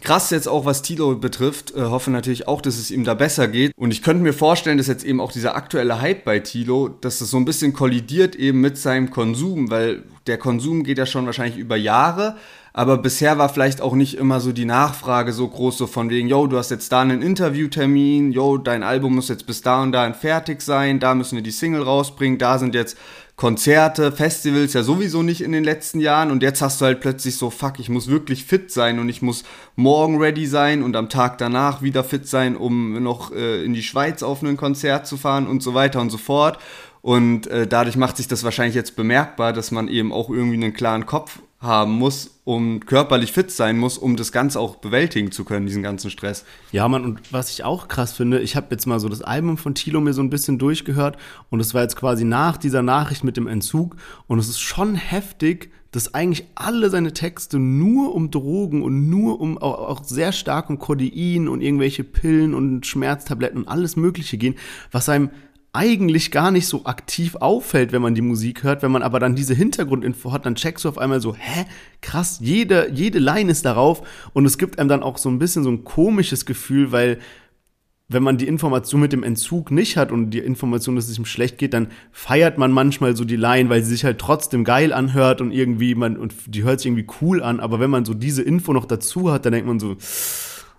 Krass 0.00 0.30
jetzt 0.30 0.48
auch, 0.48 0.64
was 0.64 0.82
Tilo 0.82 1.14
betrifft. 1.14 1.74
Äh, 1.74 1.82
hoffe 1.82 2.10
natürlich 2.10 2.48
auch, 2.48 2.60
dass 2.60 2.78
es 2.78 2.90
ihm 2.90 3.04
da 3.04 3.14
besser 3.14 3.48
geht. 3.48 3.72
Und 3.76 3.90
ich 3.90 4.02
könnte 4.02 4.22
mir 4.22 4.32
vorstellen, 4.32 4.78
dass 4.78 4.86
jetzt 4.86 5.04
eben 5.04 5.20
auch 5.20 5.32
dieser 5.32 5.56
aktuelle 5.56 6.00
Hype 6.00 6.24
bei 6.24 6.38
Tilo, 6.40 6.88
dass 6.88 7.18
das 7.18 7.30
so 7.30 7.36
ein 7.36 7.44
bisschen 7.44 7.72
kollidiert 7.72 8.34
eben 8.34 8.60
mit 8.60 8.78
seinem 8.78 9.10
Konsum, 9.10 9.70
weil 9.70 10.04
der 10.26 10.38
Konsum 10.38 10.84
geht 10.84 10.98
ja 10.98 11.06
schon 11.06 11.26
wahrscheinlich 11.26 11.58
über 11.58 11.76
Jahre. 11.76 12.36
Aber 12.72 12.98
bisher 12.98 13.36
war 13.36 13.48
vielleicht 13.48 13.80
auch 13.80 13.94
nicht 13.94 14.16
immer 14.16 14.38
so 14.38 14.52
die 14.52 14.64
Nachfrage 14.64 15.32
so 15.32 15.48
groß, 15.48 15.76
so 15.76 15.86
von 15.86 16.08
wegen, 16.08 16.28
yo, 16.28 16.46
du 16.46 16.56
hast 16.56 16.70
jetzt 16.70 16.92
da 16.92 17.00
einen 17.00 17.20
Interviewtermin, 17.20 18.30
yo, 18.30 18.58
dein 18.58 18.84
Album 18.84 19.16
muss 19.16 19.28
jetzt 19.28 19.46
bis 19.46 19.62
da 19.62 19.82
und 19.82 19.90
dahin 19.90 20.14
fertig 20.14 20.62
sein, 20.62 21.00
da 21.00 21.14
müssen 21.16 21.34
wir 21.34 21.42
die 21.42 21.50
Single 21.50 21.82
rausbringen, 21.82 22.38
da 22.38 22.58
sind 22.58 22.76
jetzt 22.76 22.96
Konzerte, 23.40 24.12
Festivals 24.12 24.74
ja 24.74 24.82
sowieso 24.82 25.22
nicht 25.22 25.40
in 25.40 25.52
den 25.52 25.64
letzten 25.64 25.98
Jahren 25.98 26.30
und 26.30 26.42
jetzt 26.42 26.60
hast 26.60 26.78
du 26.78 26.84
halt 26.84 27.00
plötzlich 27.00 27.38
so, 27.38 27.48
fuck, 27.48 27.78
ich 27.78 27.88
muss 27.88 28.08
wirklich 28.08 28.44
fit 28.44 28.70
sein 28.70 28.98
und 28.98 29.08
ich 29.08 29.22
muss 29.22 29.44
morgen 29.76 30.18
ready 30.18 30.44
sein 30.44 30.82
und 30.82 30.94
am 30.94 31.08
Tag 31.08 31.38
danach 31.38 31.80
wieder 31.80 32.04
fit 32.04 32.28
sein, 32.28 32.54
um 32.54 33.02
noch 33.02 33.32
äh, 33.32 33.64
in 33.64 33.72
die 33.72 33.82
Schweiz 33.82 34.22
auf 34.22 34.42
ein 34.42 34.58
Konzert 34.58 35.06
zu 35.06 35.16
fahren 35.16 35.46
und 35.46 35.62
so 35.62 35.72
weiter 35.72 36.02
und 36.02 36.10
so 36.10 36.18
fort. 36.18 36.58
Und 37.00 37.46
äh, 37.46 37.66
dadurch 37.66 37.96
macht 37.96 38.18
sich 38.18 38.28
das 38.28 38.44
wahrscheinlich 38.44 38.74
jetzt 38.74 38.94
bemerkbar, 38.94 39.54
dass 39.54 39.70
man 39.70 39.88
eben 39.88 40.12
auch 40.12 40.28
irgendwie 40.28 40.56
einen 40.56 40.74
klaren 40.74 41.06
Kopf 41.06 41.38
haben 41.60 41.92
muss, 41.92 42.40
um 42.44 42.80
körperlich 42.80 43.32
fit 43.32 43.50
sein 43.50 43.78
muss, 43.78 43.98
um 43.98 44.16
das 44.16 44.32
Ganze 44.32 44.58
auch 44.58 44.76
bewältigen 44.76 45.30
zu 45.30 45.44
können, 45.44 45.66
diesen 45.66 45.82
ganzen 45.82 46.10
Stress. 46.10 46.44
Ja, 46.72 46.88
Mann, 46.88 47.04
und 47.04 47.20
was 47.32 47.50
ich 47.50 47.64
auch 47.64 47.86
krass 47.86 48.12
finde, 48.12 48.40
ich 48.40 48.56
habe 48.56 48.68
jetzt 48.70 48.86
mal 48.86 48.98
so 48.98 49.10
das 49.10 49.20
Album 49.20 49.58
von 49.58 49.74
Tilo 49.74 50.00
mir 50.00 50.14
so 50.14 50.22
ein 50.22 50.30
bisschen 50.30 50.58
durchgehört 50.58 51.18
und 51.50 51.60
es 51.60 51.74
war 51.74 51.82
jetzt 51.82 51.96
quasi 51.96 52.24
nach 52.24 52.56
dieser 52.56 52.82
Nachricht 52.82 53.24
mit 53.24 53.36
dem 53.36 53.46
Entzug 53.46 53.96
und 54.26 54.38
es 54.38 54.48
ist 54.48 54.60
schon 54.60 54.94
heftig, 54.94 55.70
dass 55.90 56.14
eigentlich 56.14 56.46
alle 56.54 56.88
seine 56.88 57.12
Texte 57.12 57.58
nur 57.58 58.14
um 58.14 58.30
Drogen 58.30 58.82
und 58.82 59.10
nur 59.10 59.40
um 59.40 59.58
auch, 59.58 59.88
auch 59.88 60.04
sehr 60.04 60.32
stark 60.32 60.70
um 60.70 60.78
Codein 60.78 61.48
und 61.48 61.60
irgendwelche 61.60 62.04
Pillen 62.04 62.54
und 62.54 62.86
Schmerztabletten 62.86 63.62
und 63.62 63.68
alles 63.68 63.96
Mögliche 63.96 64.38
gehen, 64.38 64.54
was 64.92 65.08
einem 65.08 65.30
eigentlich 65.72 66.32
gar 66.32 66.50
nicht 66.50 66.66
so 66.66 66.84
aktiv 66.84 67.36
auffällt, 67.36 67.92
wenn 67.92 68.02
man 68.02 68.14
die 68.14 68.22
Musik 68.22 68.64
hört. 68.64 68.82
Wenn 68.82 68.90
man 68.90 69.02
aber 69.02 69.20
dann 69.20 69.36
diese 69.36 69.54
Hintergrundinfo 69.54 70.32
hat, 70.32 70.44
dann 70.44 70.56
checkst 70.56 70.84
du 70.84 70.88
auf 70.88 70.98
einmal 70.98 71.20
so, 71.20 71.34
hä, 71.34 71.64
krass, 72.00 72.38
jede, 72.42 72.90
jede 72.92 73.20
Line 73.20 73.50
ist 73.50 73.64
darauf. 73.64 74.02
Und 74.32 74.46
es 74.46 74.58
gibt 74.58 74.78
einem 74.78 74.88
dann 74.88 75.02
auch 75.02 75.16
so 75.16 75.28
ein 75.28 75.38
bisschen 75.38 75.62
so 75.62 75.70
ein 75.70 75.84
komisches 75.84 76.44
Gefühl, 76.44 76.90
weil 76.90 77.18
wenn 78.08 78.24
man 78.24 78.38
die 78.38 78.48
Information 78.48 79.00
mit 79.00 79.12
dem 79.12 79.22
Entzug 79.22 79.70
nicht 79.70 79.96
hat 79.96 80.10
und 80.10 80.30
die 80.30 80.40
Information, 80.40 80.96
dass 80.96 81.08
es 81.08 81.16
ihm 81.16 81.24
schlecht 81.24 81.58
geht, 81.58 81.72
dann 81.72 81.86
feiert 82.10 82.58
man 82.58 82.72
manchmal 82.72 83.14
so 83.16 83.24
die 83.24 83.36
Line, 83.36 83.70
weil 83.70 83.84
sie 83.84 83.90
sich 83.90 84.04
halt 84.04 84.18
trotzdem 84.18 84.64
geil 84.64 84.92
anhört 84.92 85.40
und 85.40 85.52
irgendwie 85.52 85.94
man, 85.94 86.16
und 86.16 86.34
die 86.48 86.64
hört 86.64 86.80
sich 86.80 86.88
irgendwie 86.88 87.06
cool 87.20 87.40
an. 87.40 87.60
Aber 87.60 87.78
wenn 87.78 87.90
man 87.90 88.04
so 88.04 88.12
diese 88.12 88.42
Info 88.42 88.72
noch 88.72 88.86
dazu 88.86 89.30
hat, 89.30 89.44
dann 89.44 89.52
denkt 89.52 89.68
man 89.68 89.78
so, 89.78 89.96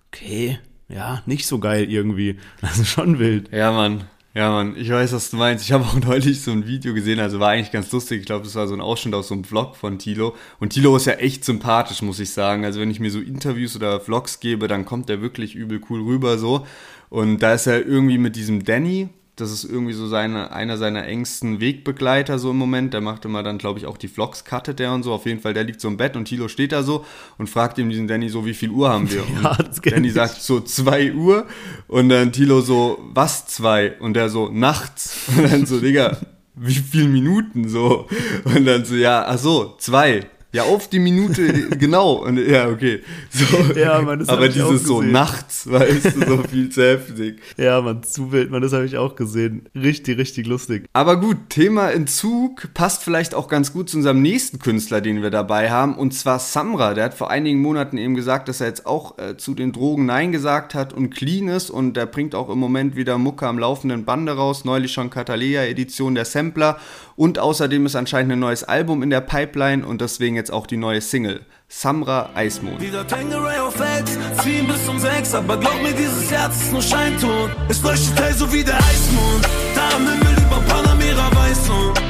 okay, 0.10 0.60
ja, 0.90 1.22
nicht 1.26 1.48
so 1.48 1.60
geil 1.60 1.90
irgendwie. 1.90 2.38
Das 2.60 2.78
ist 2.80 2.90
schon 2.90 3.18
wild. 3.18 3.50
Ja, 3.54 3.72
Mann. 3.72 4.04
Ja, 4.34 4.50
Mann, 4.50 4.78
ich 4.78 4.90
weiß, 4.90 5.12
was 5.12 5.30
du 5.30 5.36
meinst. 5.36 5.66
Ich 5.66 5.74
habe 5.74 5.84
auch 5.84 5.96
neulich 6.06 6.42
so 6.42 6.52
ein 6.52 6.66
Video 6.66 6.94
gesehen, 6.94 7.20
also 7.20 7.40
war 7.42 7.50
eigentlich 7.50 7.72
ganz 7.72 7.92
lustig. 7.92 8.22
Ich 8.22 8.26
glaube, 8.26 8.46
das 8.46 8.56
war 8.56 8.66
so 8.66 8.74
ein 8.74 8.80
Ausschnitt 8.80 9.14
aus 9.14 9.28
so 9.28 9.34
einem 9.34 9.44
Vlog 9.44 9.76
von 9.76 10.00
Tilo. 10.00 10.36
Und 10.60 10.70
Tilo 10.70 10.96
ist 10.96 11.06
ja 11.06 11.14
echt 11.14 11.44
sympathisch, 11.44 12.02
muss 12.02 12.20
ich 12.20 12.32
sagen. 12.32 12.64
Also 12.64 12.80
wenn 12.80 12.90
ich 12.90 13.02
mir 13.02 13.12
so 13.12 13.20
Interviews 13.20 13.76
oder 13.76 14.00
Vlogs 14.00 14.40
gebe, 14.40 14.70
dann 14.70 14.86
kommt 14.86 15.10
der 15.10 15.22
wirklich 15.22 15.56
übel 15.56 15.82
cool 15.90 16.02
rüber 16.02 16.38
so. 16.38 16.66
Und 17.10 17.40
da 17.40 17.54
ist 17.54 17.68
er 17.68 17.86
irgendwie 17.86 18.18
mit 18.18 18.38
diesem 18.38 18.64
Danny, 18.64 19.10
das 19.38 19.52
ist 19.52 19.64
irgendwie 19.64 19.94
so 19.94 20.08
seine, 20.08 20.52
einer 20.52 20.78
seiner 20.78 21.06
engsten 21.06 21.60
Wegbegleiter 21.60 22.38
so 22.38 22.52
im 22.52 22.58
Moment. 22.58 22.94
Der 22.94 23.02
macht 23.02 23.26
immer 23.26 23.44
dann, 23.44 23.58
glaube 23.58 23.80
ich, 23.80 23.86
auch 23.86 23.98
die 23.98 24.08
Vlogs, 24.08 24.44
cuttet 24.46 24.80
der 24.80 24.92
und 24.94 25.04
so. 25.04 25.14
Auf 25.14 25.26
jeden 25.26 25.40
Fall, 25.40 25.54
der 25.54 25.64
liegt 25.64 25.82
so 25.82 25.88
im 25.88 25.98
Bett 25.98 26.16
und 26.16 26.26
Tilo 26.26 26.48
steht 26.48 26.72
da 26.74 26.84
so 26.84 27.06
und 27.38 27.50
fragt 27.50 27.78
ihm 27.78 27.90
diesen 27.90 28.08
Danny 28.08 28.30
so, 28.30 28.46
wie 28.46 28.54
viel 28.54 28.70
Uhr 28.70 28.90
haben 28.90 29.10
wir? 29.10 29.24
Ja, 29.44 29.56
das 29.56 29.82
Danny 29.82 30.10
ich. 30.10 30.14
sagt 30.14 30.42
so 30.42 30.60
zwei 30.60 31.14
Uhr 31.14 31.48
und 31.88 32.10
dann 32.10 32.32
Tilo 32.32 32.62
so, 32.62 33.00
was 33.14 33.48
zwei? 33.48 33.98
Und 34.00 34.14
der 34.14 34.30
so, 34.30 34.50
nachts. 34.52 35.28
Und 35.38 35.52
dann 35.52 35.66
so, 35.66 35.80
Digga, 35.80 36.18
wie 36.56 36.74
viel 36.74 37.08
Minuten 37.08 37.70
so? 37.70 38.08
Und 38.44 38.66
dann 38.66 38.86
so, 38.86 38.96
ja, 38.96 39.26
ach 39.26 39.38
so, 39.38 39.76
zwei. 39.78 40.28
Ja, 40.54 40.64
auf 40.64 40.90
die 40.90 41.00
Minute, 41.00 41.70
genau. 41.78 42.14
Und, 42.14 42.38
ja, 42.38 42.68
okay. 42.68 43.02
So. 43.30 43.80
Ja, 43.80 44.02
man, 44.02 44.20
das 44.20 44.28
Aber 44.28 44.50
dieses 44.50 44.84
so 44.84 45.02
nachts, 45.02 45.70
weißt 45.70 46.18
du, 46.18 46.28
so 46.28 46.44
viel 46.44 46.70
zu 46.70 46.84
heftig. 46.84 47.40
Ja, 47.58 47.82
man, 47.82 48.04
zu 48.04 48.32
wild, 48.32 48.50
man, 48.50 48.62
das 48.62 48.74
habe 48.74 48.86
ich 48.86 48.98
auch 48.98 49.16
gesehen. 49.16 49.70
Richtig, 49.76 50.18
richtig 50.18 50.48
lustig. 50.48 50.86
Aber 50.94 51.20
gut, 51.20 51.38
Thema 51.50 51.92
Entzug 51.92 52.74
passt 52.74 53.04
vielleicht 53.04 53.36
auch 53.36 53.48
ganz 53.48 53.72
gut 53.72 53.90
zu 53.90 53.98
unserem 53.98 54.22
nächsten 54.22 54.60
Künstler, 54.60 55.00
den 55.00 55.22
wir 55.22 55.30
dabei 55.30 55.70
haben, 55.70 55.96
und 55.96 56.14
zwar 56.14 56.40
Samra. 56.40 56.94
Der 56.96 57.06
hat 57.06 57.14
vor 57.14 57.30
einigen 57.30 57.62
Monaten 57.62 57.98
eben 57.98 58.16
gesagt, 58.16 58.50
dass 58.50 58.62
er 58.62 58.68
jetzt 58.68 58.86
auch 58.86 59.18
äh, 59.20 59.38
zu 59.38 59.54
den 59.54 59.72
Drogen 59.72 60.06
Nein 60.06 60.32
gesagt 60.32 60.74
hat 60.74 60.92
und 60.92 61.12
clean 61.12 61.48
ist 61.48 61.70
und 61.70 61.96
der 61.96 62.08
bringt 62.08 62.36
auch 62.36 62.50
im 62.50 62.60
Moment 62.60 62.96
wieder 62.96 63.18
Mucke 63.18 63.48
am 63.48 63.60
laufenden 63.60 64.06
Bande 64.06 64.34
raus. 64.34 64.66
Neulich 64.66 64.92
schon 64.92 65.10
Catalea-Edition 65.10 66.16
der 66.16 66.26
Sampler 66.26 66.78
und 67.16 67.38
außerdem 67.38 67.86
ist 67.86 67.96
anscheinend 67.96 68.32
ein 68.34 68.40
neues 68.40 68.64
Album 68.64 69.04
in 69.04 69.12
der 69.12 69.22
Pipeline 69.22 69.86
und 69.86 70.02
deswegen 70.02 70.36
jetzt 70.42 70.52
auch 70.52 70.66
die 70.66 70.78
neue 70.78 71.02
Single. 71.02 71.46
Samra 71.70 72.32
Eismond. 72.34 72.82
Wieder 72.82 73.08
Tangeray 73.08 73.60
auf 73.60 73.76
Ex, 73.80 74.18
ziehen 74.44 74.68
bis 74.68 74.88
um 74.90 75.00
sechs, 75.00 75.34
aber 75.34 75.56
glaub 75.58 75.82
mir, 75.82 75.94
dieses 75.94 76.30
Herz 76.32 76.56
ist 76.62 76.72
nur 76.74 76.82
Scheinton. 76.82 77.52
Es 77.70 77.82
leuchtet 77.82 78.20
hell 78.20 78.34
so 78.34 78.52
wie 78.52 78.64
der 78.64 78.78
Eismond, 78.78 79.48
da 79.76 79.96
am 79.96 80.08
Himmel 80.08 80.36
über 80.46 80.60
Panamera 80.68 81.30
weiß 81.36 81.70
und 81.70 82.02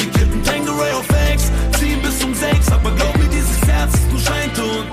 die 0.00 0.08
kippen 0.08 0.42
Tangeray 0.44 0.92
auf 0.92 1.08
Ex, 1.30 1.50
ziehen 1.78 2.00
bis 2.00 2.24
um 2.24 2.32
sechs, 2.34 2.70
aber 2.70 2.90
glaub 2.92 3.18
mir, 3.18 3.28
dieses 3.28 3.60
Herz 3.66 3.92
ist 3.94 4.10
nur 4.10 4.20
Scheinton. 4.20 4.84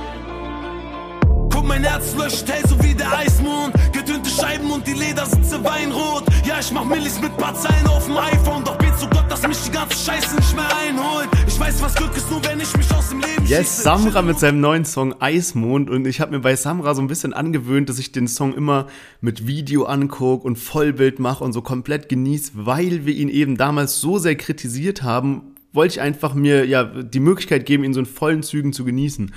Guck, 1.51 1.65
mein 1.65 1.83
Herz 1.83 2.15
leuchtet 2.15 2.51
hell 2.51 2.63
so 2.67 2.83
wie 2.83 2.95
der 2.95 3.15
Eismond, 3.19 3.73
getönte 4.05 4.29
Scheiben 4.29 4.69
und 4.69 4.85
die 4.85 4.93
Ledersitze 4.93 5.63
weinrot. 5.63 6.25
Ja, 6.45 6.59
ich 6.59 6.71
mach 6.71 6.83
Millis 6.83 7.21
mit 7.21 7.35
paar 7.37 7.55
Zeilen 7.55 7.87
auf 7.87 8.05
dem 8.05 8.17
iPhone, 8.17 8.63
doch 8.63 8.77
bet 8.77 8.97
zu 8.99 9.07
Gott, 9.07 9.25
dass 9.29 9.47
mich 9.47 9.57
die 9.63 9.71
ganze 9.71 9.97
Scheiße 9.97 10.35
nicht 10.35 10.55
mehr 10.55 10.67
einholt. 10.77 11.29
Ich 11.47 11.57
weiß, 11.59 11.81
was 11.81 11.95
Glück 11.95 12.15
ist, 12.15 12.29
nur 12.29 12.43
wenn 12.43 12.59
ich 12.59 12.75
mich 12.75 12.91
aus 12.93 13.09
dem 13.09 13.21
Leben 13.21 13.45
Yes, 13.45 13.83
Samra 13.83 14.21
mit 14.21 14.39
seinem 14.39 14.59
neuen 14.59 14.83
Song 14.83 15.15
Eismond 15.21 15.89
und 15.89 16.05
ich 16.05 16.19
habe 16.19 16.31
mir 16.31 16.39
bei 16.39 16.55
Samra 16.55 16.95
so 16.95 17.01
ein 17.01 17.07
bisschen 17.07 17.33
angewöhnt, 17.33 17.87
dass 17.87 17.97
ich 17.97 18.11
den 18.11 18.27
Song 18.27 18.53
immer 18.53 18.87
mit 19.21 19.47
Video 19.47 19.85
angucke 19.85 20.45
und 20.45 20.57
Vollbild 20.57 21.19
mache 21.19 21.43
und 21.43 21.53
so 21.53 21.61
komplett 21.61 22.09
genieße, 22.09 22.51
weil 22.55 23.05
wir 23.05 23.13
ihn 23.13 23.29
eben 23.29 23.55
damals 23.55 24.01
so 24.01 24.17
sehr 24.17 24.35
kritisiert 24.35 25.03
haben, 25.03 25.55
wollte 25.71 25.93
ich 25.93 26.01
einfach 26.01 26.33
mir 26.33 26.65
ja 26.65 26.83
die 26.83 27.21
Möglichkeit 27.21 27.65
geben, 27.65 27.85
ihn 27.85 27.93
so 27.93 28.01
in 28.01 28.05
vollen 28.05 28.43
Zügen 28.43 28.73
zu 28.73 28.83
genießen. 28.83 29.33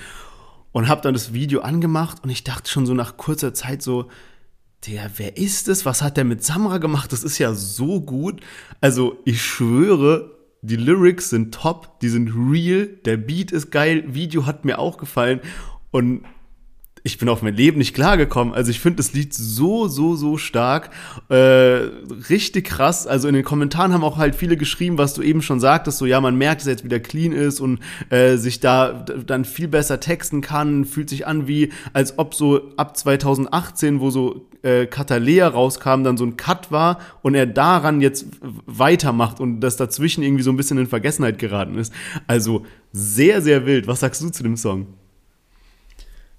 Und 0.73 0.89
habe 0.89 1.01
dann 1.01 1.15
das 1.15 1.33
Video 1.33 1.61
angemacht 1.61 2.23
und 2.23 2.29
ich 2.29 2.45
dachte 2.45 2.71
schon 2.71 2.85
so 2.85 2.93
nach 2.93 3.17
kurzer 3.17 3.55
Zeit 3.55 3.81
so, 3.81 4.11
der, 4.87 5.11
wer 5.17 5.37
ist 5.37 5.69
es? 5.69 5.85
Was 5.85 6.03
hat 6.03 6.17
der 6.17 6.25
mit 6.25 6.45
Samra 6.45 6.79
gemacht? 6.79 7.13
Das 7.13 7.25
ist 7.25 7.39
ja 7.39 7.55
so 7.55 8.01
gut. 8.01 8.41
Also, 8.81 9.19
ich 9.25 9.43
schwöre, 9.43 10.37
die 10.63 10.77
Lyrics 10.77 11.31
sind 11.31 11.55
top, 11.55 12.01
die 12.01 12.09
sind 12.09 12.31
real, 12.35 12.87
der 13.05 13.17
Beat 13.17 13.53
ist 13.53 13.71
geil, 13.71 14.05
Video 14.09 14.47
hat 14.47 14.65
mir 14.65 14.79
auch 14.79 14.97
gefallen 14.99 15.41
und 15.91 16.25
ich 17.07 17.19
bin 17.19 17.29
auf 17.29 17.41
mein 17.41 17.55
Leben 17.55 17.79
nicht 17.79 17.95
klargekommen. 17.95 18.53
Also 18.53 18.73
ich 18.73 18.81
finde 18.81 18.97
das 18.97 19.13
Lied 19.13 19.33
so, 19.33 19.87
so, 19.87 20.17
so 20.17 20.39
stark. 20.39 20.91
Äh, 21.29 21.37
richtig 22.29 22.67
krass. 22.67 23.07
Also 23.07 23.29
in 23.29 23.35
den 23.35 23.45
Kommentaren 23.45 23.93
haben 23.93 24.03
auch 24.03 24.19
halt 24.19 24.35
viele 24.35 24.57
geschrieben, 24.57 24.99
was 24.99 25.15
du 25.15 25.23
eben 25.23 25.41
schon 25.41 25.61
sagtest, 25.61 25.99
so 25.99 26.07
ja, 26.07 26.21
man 26.21 26.37
merkt, 26.37 26.63
dass 26.63 26.67
er 26.67 26.73
jetzt 26.73 26.85
wieder 26.85 26.99
clean 26.99 27.31
ist 27.31 27.61
und 27.61 27.79
äh, 28.11 28.37
sich 28.39 28.59
da 28.59 29.05
dann 29.05 29.45
viel 29.45 29.69
besser 29.69 30.01
texten 30.01 30.41
kann, 30.41 30.85
fühlt 30.85 31.09
sich 31.09 31.29
an 31.29 31.47
wie, 31.47 31.71
als 31.93 32.19
ob 32.19 32.35
so 32.35 32.73
ab 32.77 32.97
2018, 32.97 34.01
wo 34.01 34.11
so 34.11 34.49
äh, 34.67 34.87
Catalea 34.87 35.47
rauskam, 35.47 36.03
dann 36.03 36.17
so 36.17 36.25
ein 36.25 36.37
Cut 36.37 36.73
war 36.73 36.99
und 37.23 37.35
er 37.35 37.47
daran 37.47 38.01
jetzt 38.01 38.27
weitermacht 38.67 39.39
und 39.39 39.61
das 39.61 39.77
dazwischen 39.77 40.25
irgendwie 40.25 40.43
so 40.43 40.51
ein 40.51 40.57
bisschen 40.57 40.79
in 40.79 40.87
Vergessenheit 40.87 41.39
geraten 41.39 41.79
ist. 41.79 41.93
Also 42.27 42.67
sehr, 42.93 43.41
sehr 43.43 43.65
wild. 43.65 43.87
Was 43.87 44.01
sagst 44.01 44.23
du 44.23 44.31
zu 44.31 44.43
dem 44.43 44.57
Song? 44.57 44.87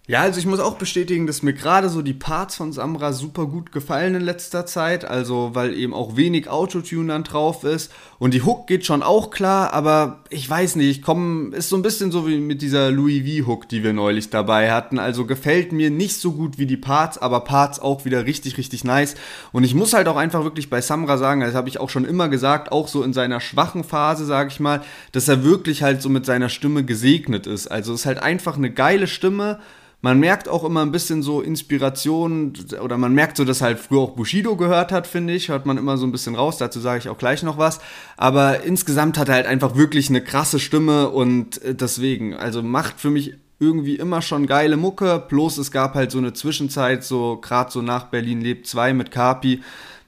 Ja, 0.09 0.21
also 0.21 0.39
ich 0.39 0.45
muss 0.45 0.61
auch 0.61 0.77
bestätigen, 0.77 1.27
dass 1.27 1.43
mir 1.43 1.51
gerade 1.51 1.89
so 1.89 2.01
die 2.01 2.13
Parts 2.13 2.55
von 2.55 2.71
Samra 2.71 3.11
super 3.11 3.45
gut 3.45 3.73
gefallen 3.73 4.15
in 4.15 4.21
letzter 4.21 4.65
Zeit. 4.65 5.03
Also, 5.03 5.49
weil 5.51 5.73
eben 5.73 5.93
auch 5.93 6.15
wenig 6.15 6.49
Autotune 6.49 7.09
dann 7.09 7.25
drauf 7.25 7.65
ist. 7.65 7.91
Und 8.17 8.33
die 8.33 8.41
Hook 8.41 8.67
geht 8.67 8.85
schon 8.85 9.03
auch 9.03 9.31
klar, 9.31 9.73
aber 9.73 10.23
ich 10.29 10.49
weiß 10.49 10.77
nicht, 10.77 10.89
ich 10.89 11.01
komme, 11.01 11.53
ist 11.53 11.67
so 11.67 11.75
ein 11.75 11.81
bisschen 11.81 12.13
so 12.13 12.25
wie 12.25 12.37
mit 12.37 12.61
dieser 12.61 12.89
Louis 12.89 13.21
V 13.41 13.47
Hook, 13.47 13.67
die 13.67 13.83
wir 13.83 13.91
neulich 13.91 14.29
dabei 14.29 14.71
hatten. 14.71 14.97
Also 14.97 15.25
gefällt 15.25 15.73
mir 15.73 15.89
nicht 15.89 16.21
so 16.21 16.31
gut 16.31 16.57
wie 16.57 16.67
die 16.67 16.77
Parts, 16.77 17.17
aber 17.17 17.41
Parts 17.41 17.77
auch 17.81 18.05
wieder 18.05 18.25
richtig, 18.25 18.57
richtig 18.57 18.85
nice. 18.85 19.15
Und 19.51 19.65
ich 19.65 19.75
muss 19.75 19.91
halt 19.91 20.07
auch 20.07 20.15
einfach 20.15 20.45
wirklich 20.45 20.69
bei 20.69 20.79
Samra 20.79 21.17
sagen, 21.17 21.41
das 21.41 21.53
habe 21.53 21.67
ich 21.67 21.81
auch 21.81 21.89
schon 21.89 22.05
immer 22.05 22.29
gesagt, 22.29 22.71
auch 22.71 22.87
so 22.87 23.03
in 23.03 23.11
seiner 23.11 23.41
schwachen 23.41 23.83
Phase, 23.83 24.25
sage 24.25 24.51
ich 24.51 24.61
mal, 24.61 24.83
dass 25.11 25.27
er 25.27 25.43
wirklich 25.43 25.83
halt 25.83 26.01
so 26.01 26.07
mit 26.07 26.25
seiner 26.25 26.47
Stimme 26.47 26.85
gesegnet 26.85 27.45
ist. 27.45 27.67
Also 27.67 27.93
ist 27.93 28.05
halt 28.05 28.19
einfach 28.19 28.55
eine 28.55 28.71
geile 28.71 29.07
Stimme 29.07 29.59
man 30.01 30.19
merkt 30.19 30.47
auch 30.47 30.63
immer 30.63 30.81
ein 30.81 30.91
bisschen 30.91 31.23
so 31.23 31.41
Inspiration 31.41 32.53
oder 32.81 32.97
man 32.97 33.13
merkt 33.13 33.37
so, 33.37 33.45
dass 33.45 33.61
halt 33.61 33.79
früher 33.79 34.01
auch 34.01 34.11
Bushido 34.11 34.55
gehört 34.55 34.91
hat, 34.91 35.07
finde 35.07 35.33
ich. 35.33 35.49
Hört 35.49 35.65
man 35.65 35.77
immer 35.77 35.97
so 35.97 36.05
ein 36.05 36.11
bisschen 36.11 36.35
raus. 36.35 36.57
Dazu 36.57 36.79
sage 36.79 36.99
ich 36.99 37.09
auch 37.09 37.17
gleich 37.17 37.41
noch 37.41 37.57
was. 37.57 37.79
Aber 38.15 38.63
insgesamt 38.63 39.17
hat 39.17 39.29
er 39.29 39.35
halt 39.35 39.47
einfach 39.47 39.75
wirklich 39.75 40.09
eine 40.09 40.21
krasse 40.21 40.59
Stimme 40.59 41.09
und 41.09 41.61
äh, 41.63 41.73
deswegen, 41.73 42.35
also 42.35 42.61
macht 42.61 42.99
für 42.99 43.09
mich 43.09 43.33
irgendwie 43.59 43.95
immer 43.95 44.21
schon 44.21 44.45
geile 44.45 44.77
Mucke. 44.77 45.23
Bloß 45.27 45.57
es 45.57 45.71
gab 45.71 45.95
halt 45.95 46.11
so 46.11 46.19
eine 46.19 46.33
Zwischenzeit, 46.33 47.03
so 47.03 47.37
gerade 47.41 47.71
so 47.71 47.81
nach 47.81 48.05
Berlin 48.05 48.41
lebt 48.41 48.67
2 48.67 48.93
mit 48.93 49.09
Kapi, 49.09 49.61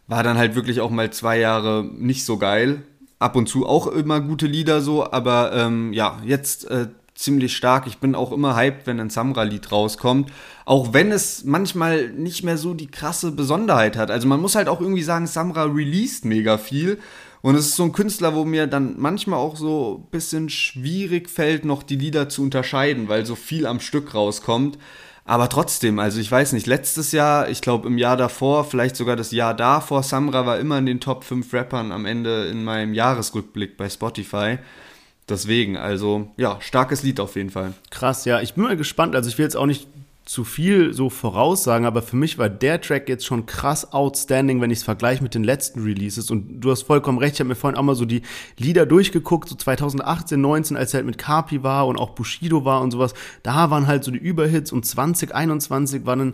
war 0.08 0.22
dann 0.22 0.38
halt 0.38 0.56
wirklich 0.56 0.82
auch 0.82 0.92
mal 0.92 1.12
zwei 1.12 1.40
Jahre 1.40 1.84
nicht 1.84 2.26
so 2.26 2.38
geil. 2.38 2.84
Ab 3.18 3.36
und 3.36 3.50
zu 3.50 3.66
auch 3.66 3.88
immer 3.88 4.22
gute 4.22 4.46
Lieder 4.46 4.82
so, 4.82 5.12
aber 5.12 5.52
ähm, 5.54 5.92
ja, 5.94 6.20
jetzt 6.24 6.70
äh, 6.70 6.88
ziemlich 7.20 7.56
stark. 7.56 7.86
Ich 7.86 7.98
bin 7.98 8.16
auch 8.16 8.32
immer 8.32 8.56
hyped, 8.56 8.88
wenn 8.88 9.00
ein 9.00 9.10
Samra-Lied 9.10 9.72
rauskommt. 9.72 10.32
Auch 10.66 10.94
wenn 10.94 11.12
es 11.12 11.44
manchmal 11.44 12.10
nicht 12.10 12.44
mehr 12.44 12.58
so 12.58 12.74
die 12.74 12.88
krasse 12.88 13.32
Besonderheit 13.32 13.98
hat. 13.98 14.10
Also 14.10 14.28
man 14.28 14.40
muss 14.40 14.56
halt 14.56 14.70
auch 14.70 14.80
irgendwie 14.80 15.04
sagen, 15.04 15.28
Samra 15.28 15.64
released 15.64 16.24
mega 16.24 16.58
viel. 16.58 17.00
Und 17.42 17.56
es 17.56 17.68
ist 17.68 17.76
so 17.76 17.84
ein 17.84 17.92
Künstler, 17.92 18.36
wo 18.36 18.46
mir 18.46 18.68
dann 18.68 18.96
manchmal 18.98 19.40
auch 19.40 19.58
so 19.58 20.04
ein 20.04 20.12
bisschen 20.12 20.50
schwierig 20.50 21.30
fällt, 21.30 21.66
noch 21.66 21.84
die 21.84 21.96
Lieder 21.96 22.30
zu 22.30 22.42
unterscheiden, 22.42 23.10
weil 23.10 23.26
so 23.26 23.36
viel 23.36 23.66
am 23.66 23.80
Stück 23.80 24.14
rauskommt. 24.14 24.78
Aber 25.26 25.48
trotzdem, 25.48 26.00
also 26.00 26.20
ich 26.20 26.32
weiß 26.32 26.54
nicht, 26.54 26.68
letztes 26.68 27.12
Jahr, 27.12 27.50
ich 27.50 27.62
glaube 27.62 27.88
im 27.88 27.98
Jahr 27.98 28.18
davor, 28.18 28.64
vielleicht 28.64 28.96
sogar 28.96 29.16
das 29.16 29.32
Jahr 29.32 29.54
davor, 29.54 30.04
Samra 30.04 30.46
war 30.46 30.58
immer 30.58 30.80
in 30.80 30.86
den 30.86 31.00
Top 31.00 31.24
5 31.24 31.54
Rappern 31.54 31.92
am 31.92 32.06
Ende 32.06 32.48
in 32.48 32.64
meinem 32.64 32.94
Jahresrückblick 32.94 33.78
bei 33.78 33.90
Spotify. 33.90 34.58
Deswegen, 35.30 35.78
also 35.78 36.32
ja, 36.38 36.58
starkes 36.62 37.04
Lied 37.04 37.20
auf 37.20 37.36
jeden 37.36 37.50
Fall. 37.50 37.74
Krass, 37.90 38.26
ja. 38.26 38.42
Ich 38.42 38.54
bin 38.54 38.64
mal 38.64 38.78
gespannt. 38.78 39.16
Also 39.16 39.30
ich 39.30 39.38
will 39.38 39.46
jetzt 39.46 39.56
auch 39.58 39.66
nicht 39.66 39.88
zu 40.30 40.44
viel 40.44 40.94
so 40.94 41.10
voraussagen, 41.10 41.88
aber 41.88 42.04
für 42.04 42.16
mich 42.16 42.38
war 42.38 42.50
der 42.50 42.80
Track 42.80 43.10
jetzt 43.10 43.26
schon 43.26 43.48
krass 43.48 43.94
outstanding, 43.94 44.62
wenn 44.62 44.70
ich 44.70 44.78
es 44.78 44.84
vergleiche 44.84 45.24
mit 45.24 45.34
den 45.34 45.44
letzten 45.44 45.82
Releases. 45.82 46.30
Und 46.30 46.60
du 46.60 46.70
hast 46.70 46.84
vollkommen 46.84 47.18
recht, 47.18 47.34
ich 47.34 47.40
habe 47.40 47.48
mir 47.48 47.56
vorhin 47.56 47.80
auch 47.80 47.84
mal 47.84 47.96
so 47.96 48.06
die 48.06 48.22
Lieder 48.56 48.86
durchgeguckt, 48.86 49.50
so 49.50 49.56
2018, 49.56 50.40
19, 50.40 50.78
als 50.78 50.94
er 50.94 51.00
halt 51.00 51.08
mit 51.08 51.18
Carpi 51.18 51.64
war 51.64 51.88
und 51.88 51.98
auch 51.98 52.12
Bushido 52.12 52.64
war 52.64 52.82
und 52.82 52.92
sowas. 52.92 53.16
Da 53.42 53.72
waren 53.72 53.88
halt 53.88 54.04
so 54.04 54.12
die 54.12 54.20
Überhits 54.20 54.72
und 54.72 54.86
2021 54.86 56.06
war 56.06 56.16
dann 56.16 56.34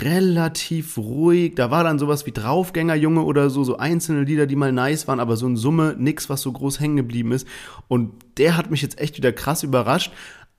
relativ 0.00 0.96
ruhig. 0.96 1.54
Da 1.54 1.70
war 1.70 1.84
dann 1.84 1.98
sowas 1.98 2.24
wie 2.24 2.32
Draufgängerjunge 2.32 3.20
oder 3.20 3.50
so, 3.50 3.62
so 3.62 3.76
einzelne 3.76 4.22
Lieder, 4.22 4.46
die 4.46 4.56
mal 4.56 4.72
nice 4.72 5.06
waren, 5.06 5.20
aber 5.20 5.36
so 5.36 5.46
in 5.46 5.56
Summe 5.56 5.96
nix, 5.98 6.30
was 6.30 6.40
so 6.40 6.50
groß 6.50 6.80
hängen 6.80 6.96
geblieben 6.96 7.32
ist. 7.32 7.46
Und 7.88 8.12
der 8.38 8.56
hat 8.56 8.70
mich 8.70 8.80
jetzt 8.80 8.98
echt 8.98 9.18
wieder 9.18 9.32
krass 9.32 9.62
überrascht 9.62 10.12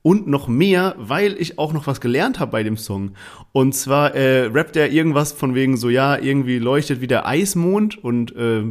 und 0.06 0.28
noch 0.28 0.48
mehr, 0.48 0.94
weil 1.00 1.36
ich 1.40 1.58
auch 1.58 1.74
noch 1.74 1.88
was 1.88 2.00
gelernt 2.00 2.40
habe 2.40 2.52
bei 2.52 2.62
dem 2.62 2.78
Song. 2.78 3.14
Und 3.54 3.74
zwar 3.74 4.14
äh, 4.14 4.46
rappt 4.54 4.76
er 4.76 4.92
irgendwas 4.92 5.32
von 5.32 5.56
wegen 5.56 5.78
so, 5.78 5.90
ja, 5.90 6.16
irgendwie 6.16 6.60
leuchtet 6.60 7.02
wie 7.02 7.08
der 7.08 7.26
Eismond 7.26 8.04
und 8.04 8.36
äh, 8.36 8.66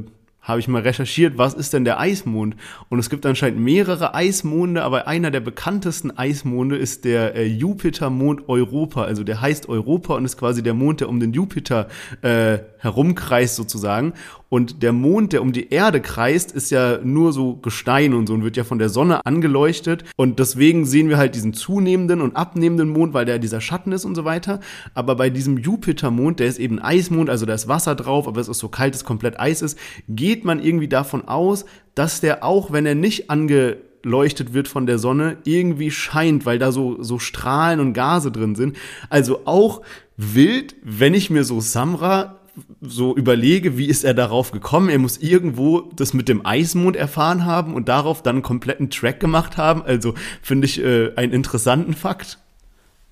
habe 0.44 0.60
ich 0.60 0.68
mal 0.68 0.82
recherchiert, 0.82 1.38
was 1.38 1.54
ist 1.54 1.72
denn 1.72 1.84
der 1.84 1.98
Eismond? 1.98 2.54
Und 2.90 2.98
es 2.98 3.08
gibt 3.08 3.24
anscheinend 3.24 3.60
mehrere 3.60 4.14
Eismonde, 4.14 4.84
aber 4.84 5.08
einer 5.08 5.30
der 5.30 5.40
bekanntesten 5.40 6.16
Eismonde 6.16 6.76
ist 6.76 7.06
der 7.06 7.34
äh, 7.34 7.46
Jupitermond 7.46 8.48
Europa. 8.48 9.02
Also 9.04 9.24
der 9.24 9.40
heißt 9.40 9.68
Europa 9.70 10.14
und 10.14 10.26
ist 10.26 10.36
quasi 10.36 10.62
der 10.62 10.74
Mond, 10.74 11.00
der 11.00 11.08
um 11.08 11.18
den 11.18 11.32
Jupiter 11.32 11.88
äh, 12.20 12.58
herumkreist 12.78 13.56
sozusagen. 13.56 14.12
Und 14.50 14.84
der 14.84 14.92
Mond, 14.92 15.32
der 15.32 15.42
um 15.42 15.52
die 15.52 15.70
Erde 15.70 16.00
kreist, 16.00 16.52
ist 16.52 16.70
ja 16.70 16.98
nur 17.02 17.32
so 17.32 17.56
Gestein 17.56 18.14
und 18.14 18.28
so 18.28 18.34
und 18.34 18.44
wird 18.44 18.56
ja 18.56 18.62
von 18.62 18.78
der 18.78 18.88
Sonne 18.88 19.26
angeleuchtet. 19.26 20.04
Und 20.16 20.38
deswegen 20.38 20.84
sehen 20.84 21.08
wir 21.08 21.16
halt 21.16 21.34
diesen 21.34 21.54
zunehmenden 21.54 22.20
und 22.20 22.36
abnehmenden 22.36 22.90
Mond, 22.90 23.14
weil 23.14 23.24
der 23.24 23.40
dieser 23.40 23.60
Schatten 23.60 23.90
ist 23.90 24.04
und 24.04 24.14
so 24.14 24.24
weiter. 24.24 24.60
Aber 24.94 25.16
bei 25.16 25.28
diesem 25.28 25.58
Jupitermond, 25.58 26.38
der 26.38 26.46
ist 26.46 26.60
eben 26.60 26.78
Eismond, 26.78 27.30
also 27.30 27.46
da 27.46 27.54
ist 27.54 27.66
Wasser 27.66 27.96
drauf, 27.96 28.28
aber 28.28 28.40
es 28.40 28.46
ist 28.46 28.60
so 28.60 28.68
kalt, 28.68 28.94
dass 28.94 29.04
komplett 29.04 29.40
Eis 29.40 29.60
ist, 29.60 29.76
geht 30.08 30.33
man 30.42 30.62
irgendwie 30.62 30.88
davon 30.88 31.28
aus, 31.28 31.64
dass 31.94 32.20
der 32.20 32.42
auch, 32.42 32.72
wenn 32.72 32.86
er 32.86 32.96
nicht 32.96 33.30
angeleuchtet 33.30 34.54
wird 34.54 34.66
von 34.66 34.86
der 34.86 34.98
Sonne, 34.98 35.36
irgendwie 35.44 35.90
scheint, 35.90 36.46
weil 36.46 36.58
da 36.58 36.72
so, 36.72 37.00
so 37.02 37.18
Strahlen 37.18 37.78
und 37.78 37.92
Gase 37.92 38.32
drin 38.32 38.54
sind. 38.54 38.76
Also 39.10 39.42
auch 39.44 39.82
wild, 40.16 40.74
wenn 40.82 41.14
ich 41.14 41.30
mir 41.30 41.44
so 41.44 41.60
Samra 41.60 42.40
so 42.80 43.16
überlege, 43.16 43.76
wie 43.78 43.86
ist 43.86 44.04
er 44.04 44.14
darauf 44.14 44.52
gekommen? 44.52 44.88
Er 44.88 44.98
muss 44.98 45.18
irgendwo 45.18 45.90
das 45.96 46.14
mit 46.14 46.28
dem 46.28 46.46
Eismond 46.46 46.96
erfahren 46.96 47.44
haben 47.44 47.74
und 47.74 47.88
darauf 47.88 48.22
dann 48.22 48.36
einen 48.36 48.42
kompletten 48.42 48.90
Track 48.90 49.20
gemacht 49.20 49.56
haben. 49.56 49.82
Also 49.82 50.14
finde 50.42 50.66
ich 50.66 50.82
äh, 50.82 51.12
einen 51.16 51.32
interessanten 51.32 51.94
Fakt. 51.94 52.38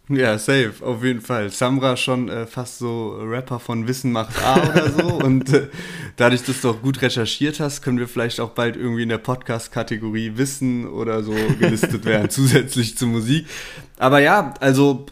Ja, 0.08 0.36
safe, 0.36 0.72
auf 0.82 1.02
jeden 1.04 1.20
Fall. 1.20 1.50
Samra 1.50 1.96
schon 1.96 2.28
äh, 2.28 2.46
fast 2.46 2.78
so 2.78 3.16
Rapper 3.20 3.58
von 3.60 3.86
Wissen 3.86 4.12
macht 4.12 4.34
A 4.44 4.56
oder 4.70 4.90
so. 4.90 5.06
und 5.24 5.52
äh, 5.52 5.68
dadurch, 6.16 6.44
dass 6.44 6.60
du 6.60 6.70
auch 6.70 6.82
gut 6.82 7.02
recherchiert 7.02 7.60
hast, 7.60 7.82
können 7.82 7.98
wir 7.98 8.08
vielleicht 8.08 8.40
auch 8.40 8.50
bald 8.50 8.76
irgendwie 8.76 9.02
in 9.02 9.08
der 9.08 9.18
Podcast-Kategorie 9.18 10.32
Wissen 10.36 10.86
oder 10.86 11.22
so 11.22 11.34
gelistet 11.58 12.04
werden, 12.04 12.30
zusätzlich 12.30 12.96
zur 12.96 13.08
Musik. 13.08 13.46
Aber 13.98 14.20
ja, 14.20 14.54
also 14.60 15.06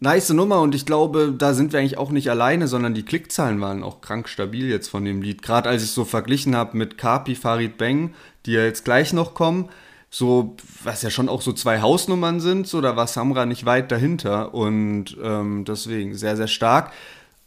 Nice 0.00 0.30
Nummer 0.30 0.60
und 0.60 0.74
ich 0.74 0.84
glaube, 0.84 1.34
da 1.36 1.54
sind 1.54 1.72
wir 1.72 1.80
eigentlich 1.80 1.98
auch 1.98 2.10
nicht 2.10 2.28
alleine, 2.28 2.68
sondern 2.68 2.94
die 2.94 3.04
Klickzahlen 3.04 3.60
waren 3.60 3.82
auch 3.82 4.00
krank 4.00 4.28
stabil 4.28 4.68
jetzt 4.68 4.88
von 4.88 5.04
dem 5.04 5.22
Lied. 5.22 5.40
Gerade 5.42 5.70
als 5.70 5.82
ich 5.82 5.92
so 5.92 6.04
verglichen 6.04 6.54
habe 6.54 6.76
mit 6.76 6.98
Kapi, 6.98 7.34
Farid 7.34 7.78
Bang, 7.78 8.12
die 8.44 8.52
ja 8.52 8.64
jetzt 8.64 8.84
gleich 8.84 9.12
noch 9.12 9.34
kommen, 9.34 9.70
so, 10.10 10.56
was 10.84 11.02
ja 11.02 11.10
schon 11.10 11.28
auch 11.28 11.42
so 11.42 11.52
zwei 11.52 11.80
Hausnummern 11.80 12.38
sind, 12.38 12.68
so, 12.68 12.80
da 12.80 12.96
war 12.96 13.06
Samra 13.06 13.46
nicht 13.46 13.64
weit 13.64 13.90
dahinter 13.90 14.54
und 14.54 15.16
ähm, 15.22 15.64
deswegen 15.64 16.14
sehr, 16.14 16.36
sehr 16.36 16.48
stark. 16.48 16.92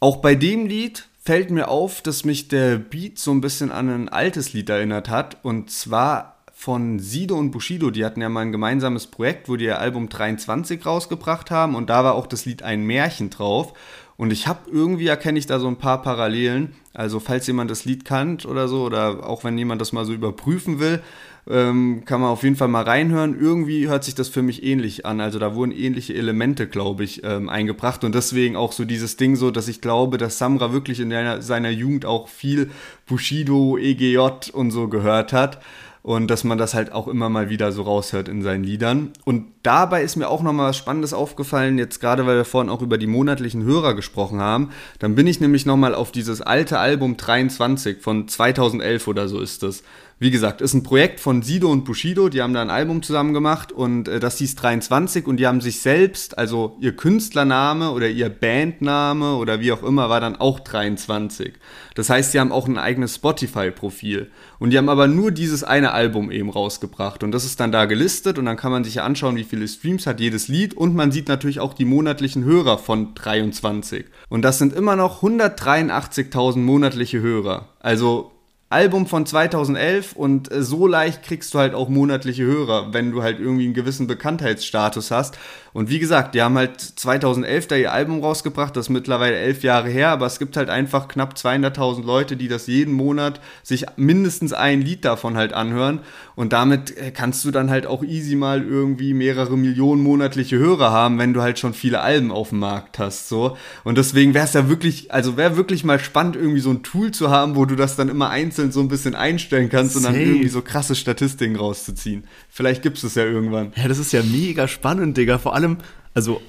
Auch 0.00 0.16
bei 0.16 0.34
dem 0.34 0.66
Lied 0.66 1.07
fällt 1.28 1.50
mir 1.50 1.68
auf, 1.68 2.00
dass 2.00 2.24
mich 2.24 2.48
der 2.48 2.78
Beat 2.78 3.18
so 3.18 3.32
ein 3.32 3.42
bisschen 3.42 3.70
an 3.70 3.90
ein 3.90 4.08
altes 4.08 4.54
Lied 4.54 4.70
erinnert 4.70 5.10
hat 5.10 5.36
und 5.42 5.70
zwar 5.70 6.36
von 6.54 7.00
Sido 7.00 7.36
und 7.36 7.50
Bushido, 7.50 7.90
die 7.90 8.06
hatten 8.06 8.22
ja 8.22 8.30
mal 8.30 8.40
ein 8.40 8.50
gemeinsames 8.50 9.08
Projekt, 9.08 9.46
wo 9.46 9.56
die 9.56 9.66
ihr 9.66 9.78
Album 9.78 10.08
23 10.08 10.86
rausgebracht 10.86 11.50
haben 11.50 11.74
und 11.74 11.90
da 11.90 12.02
war 12.02 12.14
auch 12.14 12.26
das 12.26 12.46
Lied 12.46 12.62
Ein 12.62 12.84
Märchen 12.84 13.28
drauf. 13.28 13.74
Und 14.16 14.32
ich 14.32 14.46
habe 14.46 14.70
irgendwie 14.72 15.08
erkenne 15.08 15.38
ich 15.38 15.44
da 15.44 15.60
so 15.60 15.68
ein 15.68 15.76
paar 15.76 16.00
Parallelen. 16.00 16.74
Also 16.94 17.20
falls 17.20 17.46
jemand 17.46 17.70
das 17.70 17.84
Lied 17.84 18.06
kannt 18.06 18.46
oder 18.46 18.66
so, 18.66 18.82
oder 18.82 19.28
auch 19.28 19.44
wenn 19.44 19.58
jemand 19.58 19.82
das 19.82 19.92
mal 19.92 20.06
so 20.06 20.14
überprüfen 20.14 20.80
will, 20.80 21.02
ähm, 21.50 22.02
kann 22.04 22.20
man 22.20 22.30
auf 22.30 22.42
jeden 22.42 22.56
Fall 22.56 22.68
mal 22.68 22.84
reinhören. 22.84 23.38
Irgendwie 23.38 23.88
hört 23.88 24.04
sich 24.04 24.14
das 24.14 24.28
für 24.28 24.42
mich 24.42 24.62
ähnlich 24.62 25.06
an. 25.06 25.20
Also 25.20 25.38
da 25.38 25.54
wurden 25.54 25.72
ähnliche 25.72 26.14
Elemente, 26.14 26.66
glaube 26.66 27.04
ich, 27.04 27.24
ähm, 27.24 27.48
eingebracht. 27.48 28.04
Und 28.04 28.14
deswegen 28.14 28.56
auch 28.56 28.72
so 28.72 28.84
dieses 28.84 29.16
Ding 29.16 29.36
so, 29.36 29.50
dass 29.50 29.68
ich 29.68 29.80
glaube, 29.80 30.18
dass 30.18 30.38
Samra 30.38 30.72
wirklich 30.72 31.00
in 31.00 31.10
seiner, 31.10 31.42
seiner 31.42 31.70
Jugend 31.70 32.04
auch 32.04 32.28
viel 32.28 32.70
Bushido, 33.06 33.78
EGJ 33.78 34.50
und 34.52 34.70
so 34.70 34.88
gehört 34.88 35.32
hat 35.32 35.60
und 36.02 36.28
dass 36.28 36.42
man 36.42 36.56
das 36.56 36.74
halt 36.74 36.92
auch 36.92 37.06
immer 37.06 37.28
mal 37.28 37.50
wieder 37.50 37.70
so 37.70 37.82
raushört 37.82 38.28
in 38.28 38.42
seinen 38.42 38.64
Liedern. 38.64 39.10
Und 39.24 39.46
dabei 39.62 40.02
ist 40.02 40.16
mir 40.16 40.28
auch 40.28 40.42
nochmal 40.42 40.70
was 40.70 40.76
Spannendes 40.76 41.12
aufgefallen, 41.12 41.76
jetzt 41.76 42.00
gerade 42.00 42.26
weil 42.26 42.36
wir 42.36 42.44
vorhin 42.46 42.70
auch 42.70 42.80
über 42.82 42.96
die 42.98 43.06
monatlichen 43.06 43.62
Hörer 43.62 43.94
gesprochen 43.94 44.40
haben, 44.40 44.70
dann 45.00 45.14
bin 45.14 45.26
ich 45.26 45.40
nämlich 45.40 45.66
nochmal 45.66 45.94
auf 45.94 46.10
dieses 46.12 46.40
alte 46.40 46.78
Album 46.78 47.16
23 47.18 48.00
von 48.00 48.26
2011 48.26 49.06
oder 49.06 49.28
so 49.28 49.40
ist 49.40 49.62
das 49.62 49.82
wie 50.20 50.32
gesagt, 50.32 50.60
ist 50.60 50.74
ein 50.74 50.82
Projekt 50.82 51.20
von 51.20 51.42
Sido 51.42 51.70
und 51.70 51.84
Bushido, 51.84 52.28
die 52.28 52.42
haben 52.42 52.52
da 52.52 52.60
ein 52.60 52.70
Album 52.70 53.02
zusammen 53.02 53.34
gemacht 53.34 53.70
und 53.70 54.08
äh, 54.08 54.18
das 54.18 54.38
hieß 54.38 54.56
23 54.56 55.26
und 55.26 55.36
die 55.36 55.46
haben 55.46 55.60
sich 55.60 55.80
selbst, 55.80 56.36
also 56.36 56.76
ihr 56.80 56.96
Künstlername 56.96 57.92
oder 57.92 58.08
ihr 58.08 58.28
Bandname 58.28 59.36
oder 59.36 59.60
wie 59.60 59.70
auch 59.70 59.84
immer 59.84 60.08
war 60.08 60.20
dann 60.20 60.34
auch 60.34 60.58
23. 60.58 61.54
Das 61.94 62.10
heißt, 62.10 62.32
sie 62.32 62.40
haben 62.40 62.50
auch 62.50 62.66
ein 62.66 62.78
eigenes 62.78 63.14
Spotify-Profil 63.14 64.30
und 64.58 64.70
die 64.70 64.78
haben 64.78 64.88
aber 64.88 65.06
nur 65.06 65.30
dieses 65.30 65.62
eine 65.62 65.92
Album 65.92 66.32
eben 66.32 66.50
rausgebracht 66.50 67.22
und 67.22 67.30
das 67.30 67.44
ist 67.44 67.60
dann 67.60 67.70
da 67.70 67.84
gelistet 67.84 68.38
und 68.38 68.46
dann 68.46 68.56
kann 68.56 68.72
man 68.72 68.82
sich 68.82 68.96
ja 68.96 69.04
anschauen, 69.04 69.36
wie 69.36 69.44
viele 69.44 69.68
Streams 69.68 70.06
hat 70.08 70.18
jedes 70.18 70.48
Lied 70.48 70.74
und 70.74 70.96
man 70.96 71.12
sieht 71.12 71.28
natürlich 71.28 71.60
auch 71.60 71.74
die 71.74 71.84
monatlichen 71.84 72.42
Hörer 72.42 72.78
von 72.78 73.14
23 73.14 74.06
und 74.28 74.42
das 74.42 74.58
sind 74.58 74.72
immer 74.72 74.96
noch 74.96 75.22
183.000 75.22 76.58
monatliche 76.58 77.20
Hörer. 77.20 77.68
Also 77.78 78.32
Album 78.70 79.06
von 79.06 79.24
2011 79.24 80.12
und 80.12 80.52
äh, 80.52 80.62
so 80.62 80.86
leicht 80.86 81.22
kriegst 81.22 81.54
du 81.54 81.58
halt 81.58 81.74
auch 81.74 81.88
monatliche 81.88 82.44
Hörer, 82.44 82.92
wenn 82.92 83.10
du 83.10 83.22
halt 83.22 83.40
irgendwie 83.40 83.64
einen 83.64 83.72
gewissen 83.72 84.06
Bekanntheitsstatus 84.06 85.10
hast. 85.10 85.38
Und 85.72 85.90
wie 85.90 86.00
gesagt, 86.00 86.34
die 86.34 86.42
haben 86.42 86.58
halt 86.58 86.80
2011 86.80 87.68
da 87.68 87.76
ihr 87.76 87.92
Album 87.92 88.20
rausgebracht, 88.20 88.74
das 88.76 88.86
ist 88.86 88.90
mittlerweile 88.90 89.36
elf 89.36 89.62
Jahre 89.62 89.88
her, 89.88 90.08
aber 90.08 90.26
es 90.26 90.38
gibt 90.38 90.56
halt 90.56 90.70
einfach 90.70 91.08
knapp 91.08 91.34
200.000 91.34 92.04
Leute, 92.04 92.36
die 92.36 92.48
das 92.48 92.66
jeden 92.66 92.92
Monat 92.92 93.40
sich 93.62 93.86
mindestens 93.96 94.52
ein 94.52 94.82
Lied 94.82 95.04
davon 95.04 95.36
halt 95.36 95.52
anhören. 95.52 96.00
Und 96.34 96.52
damit 96.52 96.96
äh, 96.96 97.10
kannst 97.10 97.44
du 97.44 97.50
dann 97.50 97.70
halt 97.70 97.86
auch 97.86 98.02
easy 98.02 98.34
mal 98.34 98.62
irgendwie 98.62 99.14
mehrere 99.14 99.56
Millionen 99.56 100.02
monatliche 100.02 100.58
Hörer 100.58 100.90
haben, 100.90 101.18
wenn 101.18 101.32
du 101.32 101.42
halt 101.42 101.58
schon 101.58 101.74
viele 101.74 102.00
Alben 102.00 102.32
auf 102.32 102.48
dem 102.48 102.58
Markt 102.58 102.98
hast. 102.98 103.28
So. 103.28 103.56
Und 103.84 103.98
deswegen 103.98 104.34
wäre 104.34 104.46
es 104.46 104.54
ja 104.54 104.68
wirklich, 104.68 105.12
also 105.12 105.36
wäre 105.36 105.56
wirklich 105.56 105.84
mal 105.84 106.00
spannend, 106.00 106.34
irgendwie 106.36 106.60
so 106.60 106.70
ein 106.70 106.82
Tool 106.82 107.12
zu 107.12 107.30
haben, 107.30 107.54
wo 107.56 107.66
du 107.66 107.76
das 107.76 107.94
dann 107.94 108.08
immer 108.08 108.30
einzeln 108.30 108.57
so 108.72 108.80
ein 108.80 108.88
bisschen 108.88 109.14
einstellen 109.14 109.68
kannst 109.68 109.94
Safe. 109.94 110.06
und 110.06 110.12
dann 110.12 110.20
irgendwie 110.20 110.48
so 110.48 110.62
krasse 110.62 110.94
Statistiken 110.94 111.56
rauszuziehen. 111.56 112.24
Vielleicht 112.48 112.82
gibt 112.82 112.96
es 112.96 113.02
das 113.02 113.14
ja 113.14 113.24
irgendwann. 113.24 113.72
Ja, 113.76 113.86
das 113.86 113.98
ist 113.98 114.12
ja 114.12 114.22
mega 114.22 114.66
spannend, 114.66 115.16
Digga. 115.16 115.38
Vor 115.38 115.54
allem 115.54 115.68
allem, 115.68 115.78
also 116.14 116.40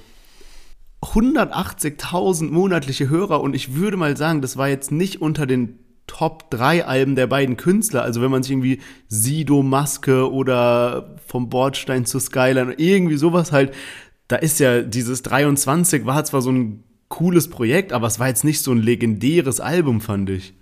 180.000 1.02 2.50
monatliche 2.50 3.08
Hörer 3.08 3.40
und 3.40 3.54
ich 3.54 3.74
würde 3.74 3.96
mal 3.96 4.16
sagen, 4.16 4.42
das 4.42 4.56
war 4.56 4.68
jetzt 4.68 4.92
nicht 4.92 5.20
unter 5.20 5.46
den 5.46 5.78
Top 6.06 6.50
3 6.50 6.86
Alben 6.86 7.14
der 7.14 7.28
beiden 7.28 7.56
Künstler. 7.56 8.02
Also 8.02 8.20
wenn 8.20 8.30
man 8.30 8.42
sich 8.42 8.52
irgendwie 8.52 8.80
Sido 9.08 9.62
Maske 9.62 10.30
oder 10.30 11.16
vom 11.26 11.48
Bordstein 11.48 12.04
zu 12.04 12.18
Skyline 12.18 12.74
irgendwie 12.76 13.16
sowas 13.16 13.52
halt, 13.52 13.72
da 14.28 14.36
ist 14.36 14.60
ja 14.60 14.82
dieses 14.82 15.22
23 15.22 16.06
war 16.06 16.24
zwar 16.24 16.42
so 16.42 16.50
ein 16.50 16.82
cooles 17.08 17.48
Projekt, 17.48 17.92
aber 17.92 18.06
es 18.06 18.18
war 18.18 18.28
jetzt 18.28 18.44
nicht 18.44 18.62
so 18.62 18.72
ein 18.72 18.78
legendäres 18.78 19.60
Album, 19.60 20.00
fand 20.00 20.30
ich. 20.30 20.54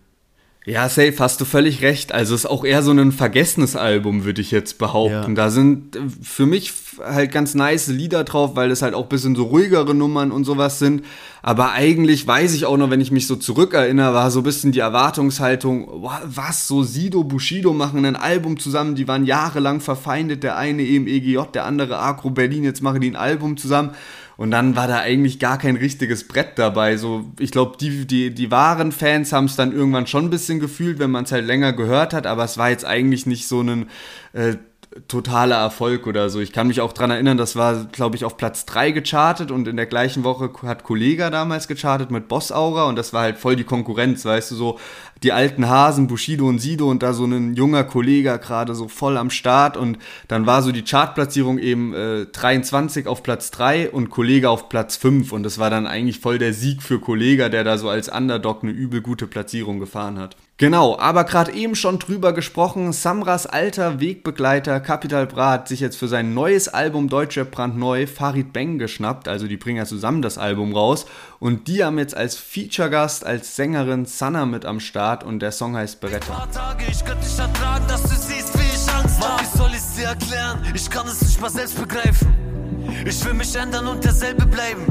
Ja, 0.69 0.91
safe, 0.91 1.15
hast 1.19 1.41
du 1.41 1.47
völlig 1.47 1.81
recht. 1.81 2.13
Also 2.13 2.35
es 2.35 2.45
ist 2.45 2.51
auch 2.51 2.63
eher 2.63 2.83
so 2.83 2.91
ein 2.91 3.11
vergessenes 3.11 3.75
Album, 3.75 4.25
würde 4.25 4.43
ich 4.43 4.51
jetzt 4.51 4.77
behaupten. 4.77 5.31
Ja. 5.31 5.35
Da 5.35 5.51
sind 5.51 5.97
äh, 5.97 6.01
für 6.23 6.45
mich 6.45 6.75
halt 7.03 7.33
ganz 7.33 7.55
nice 7.55 7.87
Lieder 7.87 8.23
drauf, 8.25 8.55
weil 8.55 8.71
es 8.71 8.83
halt 8.83 8.93
auch 8.93 9.07
bisschen 9.07 9.35
so 9.35 9.45
ruhigere 9.45 9.95
Nummern 9.95 10.31
und 10.31 10.45
sowas 10.45 10.79
sind. 10.79 11.05
Aber 11.41 11.73
eigentlich 11.73 12.27
weiß 12.27 12.53
ich 12.53 12.67
auch 12.67 12.77
noch, 12.77 12.91
wenn 12.91 13.01
ich 13.01 13.11
mich 13.11 13.27
so 13.27 13.37
zurückerinnere, 13.37 14.13
war 14.13 14.31
so 14.31 14.41
ein 14.41 14.43
bisschen 14.43 14.73
die 14.73 14.81
Erwartungshaltung, 14.81 15.89
was, 16.25 16.69
so 16.69 16.83
Sido, 16.83 17.25
Bushido 17.25 17.73
machen 17.73 18.05
ein 18.05 18.17
Album 18.17 18.59
zusammen, 18.59 18.95
die 18.95 19.09
waren 19.09 19.25
jahrelang 19.25 19.81
verfeindet, 19.81 20.43
der 20.43 20.59
eine 20.59 20.83
eben 20.83 21.07
EGJ, 21.07 21.39
der 21.55 21.65
andere 21.65 21.99
Agro 21.99 22.29
Berlin, 22.29 22.65
jetzt 22.65 22.83
machen 22.83 23.01
die 23.01 23.11
ein 23.11 23.17
Album 23.17 23.57
zusammen. 23.57 23.93
Und 24.39 24.53
dann 24.53 24.77
war 24.77 24.87
da 24.87 25.01
eigentlich 25.01 25.41
gar 25.41 25.59
kein 25.59 25.75
richtiges 25.75 26.29
Brett 26.29 26.61
dabei. 26.61 26.97
So, 26.97 27.33
ich 27.41 27.51
glaube, 27.51 27.77
die, 27.77 28.07
die, 28.07 28.33
die 28.33 28.51
wahren 28.53 28.93
Fans 28.93 29.33
haben 29.33 29.47
es 29.47 29.57
dann 29.57 29.73
irgendwann 29.73 30.07
schon 30.07 30.27
ein 30.27 30.31
bisschen 30.31 30.61
gefühlt, 30.61 31.01
wenn 31.01 31.11
man 31.11 31.25
es 31.25 31.33
halt 31.33 31.45
länger 31.45 31.73
gehört 31.73 32.15
hat, 32.15 32.25
aber 32.25 32.45
es 32.45 32.57
war 32.57 32.71
jetzt 32.71 32.85
eigentlich 32.85 33.27
nicht 33.27 33.49
so 33.49 33.63
ein 33.63 33.89
äh, 34.35 34.55
totaler 35.07 35.57
Erfolg 35.57 36.07
oder 36.07 36.31
so. 36.31 36.41
Ich 36.41 36.53
kann 36.53 36.67
mich 36.67 36.81
auch 36.81 36.93
dran 36.93 37.11
erinnern, 37.11 37.37
das 37.37 37.57
war, 37.57 37.85
glaube 37.85 38.17
ich, 38.17 38.25
auf 38.25 38.37
Platz 38.37 38.67
3 38.67 38.91
gechartet 38.91 39.51
und 39.51 39.69
in 39.69 39.77
der 39.77 39.87
gleichen 39.87 40.25
Woche 40.25 40.51
hat 40.63 40.83
Kollega 40.83 41.31
damals 41.31 41.69
gechartet 41.69 42.11
mit 42.11 42.29
Boss 42.29 42.51
Aura 42.51 42.85
und 42.85 42.97
das 42.97 43.13
war 43.13 43.23
halt 43.23 43.39
voll 43.39 43.57
die 43.57 43.65
Konkurrenz, 43.65 44.25
weißt 44.25 44.51
du, 44.51 44.55
so 44.57 44.79
die 45.23 45.33
alten 45.33 45.69
Hasen, 45.69 46.07
Bushido 46.07 46.49
und 46.49 46.59
Sido 46.59 46.91
und 46.91 47.03
da 47.03 47.13
so 47.13 47.25
ein 47.25 47.55
junger 47.55 47.85
Kollege 47.85 48.39
gerade 48.39 48.75
so 48.75 48.89
voll 48.89 49.17
am 49.17 49.31
Start 49.31 49.77
und 49.77 49.99
dann 50.29 50.47
war 50.47 50.63
so 50.63 50.73
die 50.73 50.83
Chartplatzierung 50.83 51.59
eben 51.59 51.95
äh, 51.95 52.27
23 52.27 53.07
auf 53.07 53.23
Platz 53.23 53.51
3 53.51 53.91
und 53.91 54.11
Kollege 54.11 54.51
auf 54.51 54.69
Platz 54.69 54.97
5 54.97 55.33
und 55.33 55.43
das 55.43 55.59
war 55.59 55.71
dann 55.71 55.87
eigentlich 55.87 56.21
voll 56.21 56.39
der 56.39 56.53
Sieg 56.53 56.83
für 56.83 57.01
Kollega, 57.01 57.49
der 57.49 57.65
da 57.65 57.79
so 57.79 57.89
als 57.89 58.09
Underdog 58.09 58.63
eine 58.63 58.73
übel 58.73 59.01
gute 59.01 59.27
Platzierung 59.27 59.79
gefahren 59.79 60.19
hat. 60.19 60.37
Genau, 60.61 60.99
aber 60.99 61.23
gerade 61.23 61.53
eben 61.53 61.77
schon 61.77 62.01
drüber 62.01 62.33
gesprochen, 62.33 62.93
Samras 62.93 63.47
alter 63.47 64.01
Wegbegleiter 64.01 64.81
Capital 64.81 65.29
Bra 65.29 65.53
hat 65.53 65.69
sich 65.69 65.79
jetzt 65.79 65.97
für 65.97 66.09
sein 66.09 66.35
neues 66.35 66.67
Album 66.67 67.09
Deutsche 67.09 67.45
brandneu 67.45 68.09
Farid 68.09 68.53
Bang 68.53 68.77
geschnappt, 68.77 69.29
also 69.29 69.47
die 69.47 69.57
bringen 69.57 69.77
ja 69.79 69.85
zusammen 69.85 70.21
das 70.21 70.37
Album 70.37 70.75
raus 70.75 71.07
und 71.39 71.69
die 71.69 71.85
haben 71.85 71.97
jetzt 71.97 72.17
als 72.17 72.35
Feature-Gast, 72.35 73.25
als 73.25 73.55
Sängerin 73.55 74.05
Sanna 74.05 74.47
mit 74.47 74.65
am 74.65 74.81
Start 74.81 75.23
und 75.23 75.39
der 75.39 75.53
Song 75.53 75.77
heißt 75.77 76.01
Beretta. 76.01 76.33
Mann, 76.33 76.49
wie 79.39 79.59
soll 79.59 79.71
ich 79.77 79.97
dir 79.97 80.07
erklären? 80.09 80.59
Ich 80.75 80.91
kann 80.91 81.07
es 81.07 81.23
nicht 81.23 81.41
mal 81.41 81.51
selbst 81.51 81.81
begreifen. 81.81 82.35
Ich 83.07 83.25
will 83.25 83.35
mich 83.35 83.55
ändern 83.55 83.87
und 83.87 84.03
derselbe 84.03 84.45
bleiben. 84.45 84.85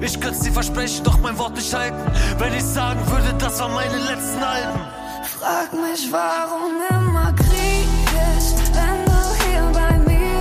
Ich 0.00 0.20
könnte 0.20 0.40
dir 0.44 0.52
versprechen, 0.52 1.02
doch 1.02 1.18
mein 1.18 1.36
Wort 1.36 1.56
nicht 1.56 1.74
halten. 1.74 1.98
Wenn 2.38 2.54
ich 2.54 2.62
sagen 2.62 3.00
würde, 3.10 3.34
das 3.38 3.58
waren 3.58 3.74
meine 3.74 3.98
letzten 3.98 4.40
Alben. 4.40 4.99
Frag 5.40 5.72
mich, 5.72 6.12
warum 6.12 6.72
immer 6.90 7.32
kriegisch, 7.32 8.52
wenn 8.74 9.04
du 9.06 9.20
hier 9.42 9.64
bei 9.72 9.96
mir 10.00 10.38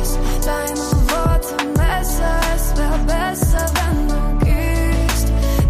bist. 0.00 0.18
Deine 0.44 0.80
Worte 1.12 1.64
besser, 1.74 2.40
es 2.52 2.76
wäre 2.76 2.98
besser, 3.06 3.64
wenn 3.78 4.08
du 4.08 4.44
gehst. 4.44 5.28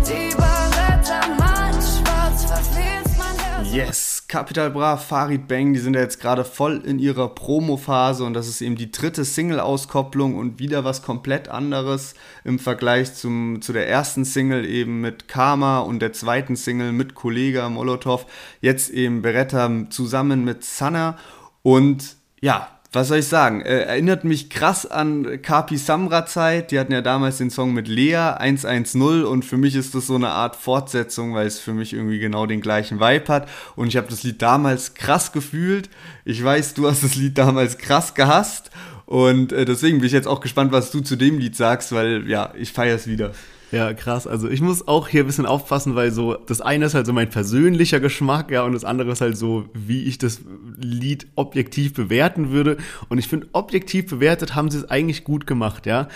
Die 0.09 0.35
Barretta, 0.35 1.21
mein 1.39 1.75
Schwarz, 1.75 2.47
verfehlst 2.47 3.19
mein 3.19 3.37
Herz. 3.45 3.69
Yes, 3.71 4.12
Capital 4.33 4.71
Bra, 4.71 4.97
Farid 4.97 5.47
Bang, 5.47 5.75
die 5.75 5.79
sind 5.79 5.93
ja 5.93 6.01
jetzt 6.01 6.19
gerade 6.19 6.47
voll 6.47 6.81
in 6.87 6.99
ihrer 6.99 7.29
Promo-Phase 7.29 8.25
und 8.25 8.33
das 8.33 8.49
ist 8.49 8.63
eben 8.63 8.77
die 8.77 8.91
dritte 8.91 9.27
Single-Auskopplung 9.27 10.37
und 10.37 10.59
wieder 10.59 10.85
was 10.85 11.03
komplett 11.03 11.51
anderes 11.51 12.15
im 12.43 12.59
Vergleich 12.59 13.13
zum, 13.13 13.61
zu 13.61 13.75
der 13.75 13.91
ersten 13.91 14.25
Single 14.25 14.65
eben 14.65 15.03
mit 15.03 15.29
Karma 15.29 15.81
und 15.81 16.01
der 16.01 16.15
zweiten 16.15 16.57
Single 16.57 16.93
mit 16.93 17.15
Kollega 17.15 17.69
Molotov. 17.69 18.25
Jetzt 18.63 18.89
eben 18.89 19.21
Beretta 19.21 19.71
zusammen 19.91 20.47
mit 20.47 20.65
Sanna 20.65 21.19
und 21.61 22.17
ja, 22.41 22.69
was 22.93 23.09
soll 23.09 23.19
ich 23.19 23.29
sagen? 23.29 23.63
Äh, 23.63 23.85
erinnert 23.85 24.25
mich 24.25 24.51
krass 24.51 24.85
an 24.85 25.41
Kapi 25.41 25.79
Samra 25.79 26.27
Zeit. 26.27 26.71
Die 26.71 26.79
hatten 26.79 26.93
ja 26.93 27.01
damals 27.01 27.39
den 27.39 27.49
Song 27.49 27.73
mit 27.73 27.89
Lea 27.89 28.17
110 28.17 29.25
und 29.25 29.45
für 29.45 29.57
mich 29.57 29.75
ist 29.75 29.95
das 29.95 30.07
so 30.07 30.15
eine 30.15 30.29
Art 30.29 30.57
Fortsetzung, 30.57 31.35
weil 31.35 31.47
es 31.47 31.59
für 31.59 31.73
mich 31.73 31.95
irgendwie 31.95 32.19
genau 32.19 32.45
den 32.45 32.61
gleichen 32.61 33.01
Vibe 33.01 33.33
hat. 33.33 33.49
Und 33.77 33.89
ich 33.89 33.97
habe 33.97 34.09
das 34.11 34.23
Lied 34.23 34.43
damals 34.43 34.93
krass 34.93 35.33
gefühlt. 35.33 35.89
Ich 36.27 36.45
weiß, 36.45 36.75
du 36.75 36.87
hast 36.87 37.03
das 37.03 37.15
Lied 37.15 37.39
damals 37.39 37.79
krass 37.79 38.15
gehasst. 38.15 38.71
Und 39.07 39.53
äh, 39.53 39.65
deswegen 39.65 39.99
bin 39.99 40.07
ich 40.07 40.13
jetzt 40.13 40.29
auch 40.29 40.41
gespannt, 40.41 40.71
was 40.73 40.91
du 40.91 41.01
zu 41.01 41.17
dem 41.17 41.39
Lied 41.39 41.57
sagst, 41.57 41.93
weil 41.93 42.29
ja, 42.29 42.53
ich 42.59 42.73
feiere 42.73 42.97
es 42.97 43.07
wieder. 43.07 43.33
Ja, 43.73 43.95
krass. 43.95 44.27
Also 44.27 44.51
ich 44.51 44.61
muss 44.61 44.87
auch 44.87 45.09
hier 45.09 45.25
ein 45.25 45.27
bisschen 45.27 45.47
aufpassen, 45.47 45.95
weil 45.95 46.13
so, 46.13 46.35
das 46.35 46.61
eine 46.61 46.85
ist 46.85 46.95
halt 46.95 47.07
so 47.07 47.15
mein 47.15 47.31
persönlicher 47.31 48.01
Geschmack, 48.01 48.51
ja, 48.51 48.65
und 48.65 48.75
das 48.75 48.85
andere 48.85 49.11
ist 49.11 49.23
halt 49.23 49.39
so, 49.39 49.65
wie 49.73 50.05
ich 50.05 50.19
das 50.19 50.43
Lied 50.77 51.27
objektiv 51.37 51.95
bewerten 51.95 52.51
würde. 52.51 52.77
Und 53.09 53.17
ich 53.17 53.29
finde, 53.29 53.49
objektiv 53.53 54.11
bewertet 54.11 54.55
haben 54.55 54.71
sie 54.71 54.77
es 54.77 54.91
eigentlich 54.91 55.25
gut 55.25 55.47
gemacht, 55.47 55.87
ja. 55.87 56.09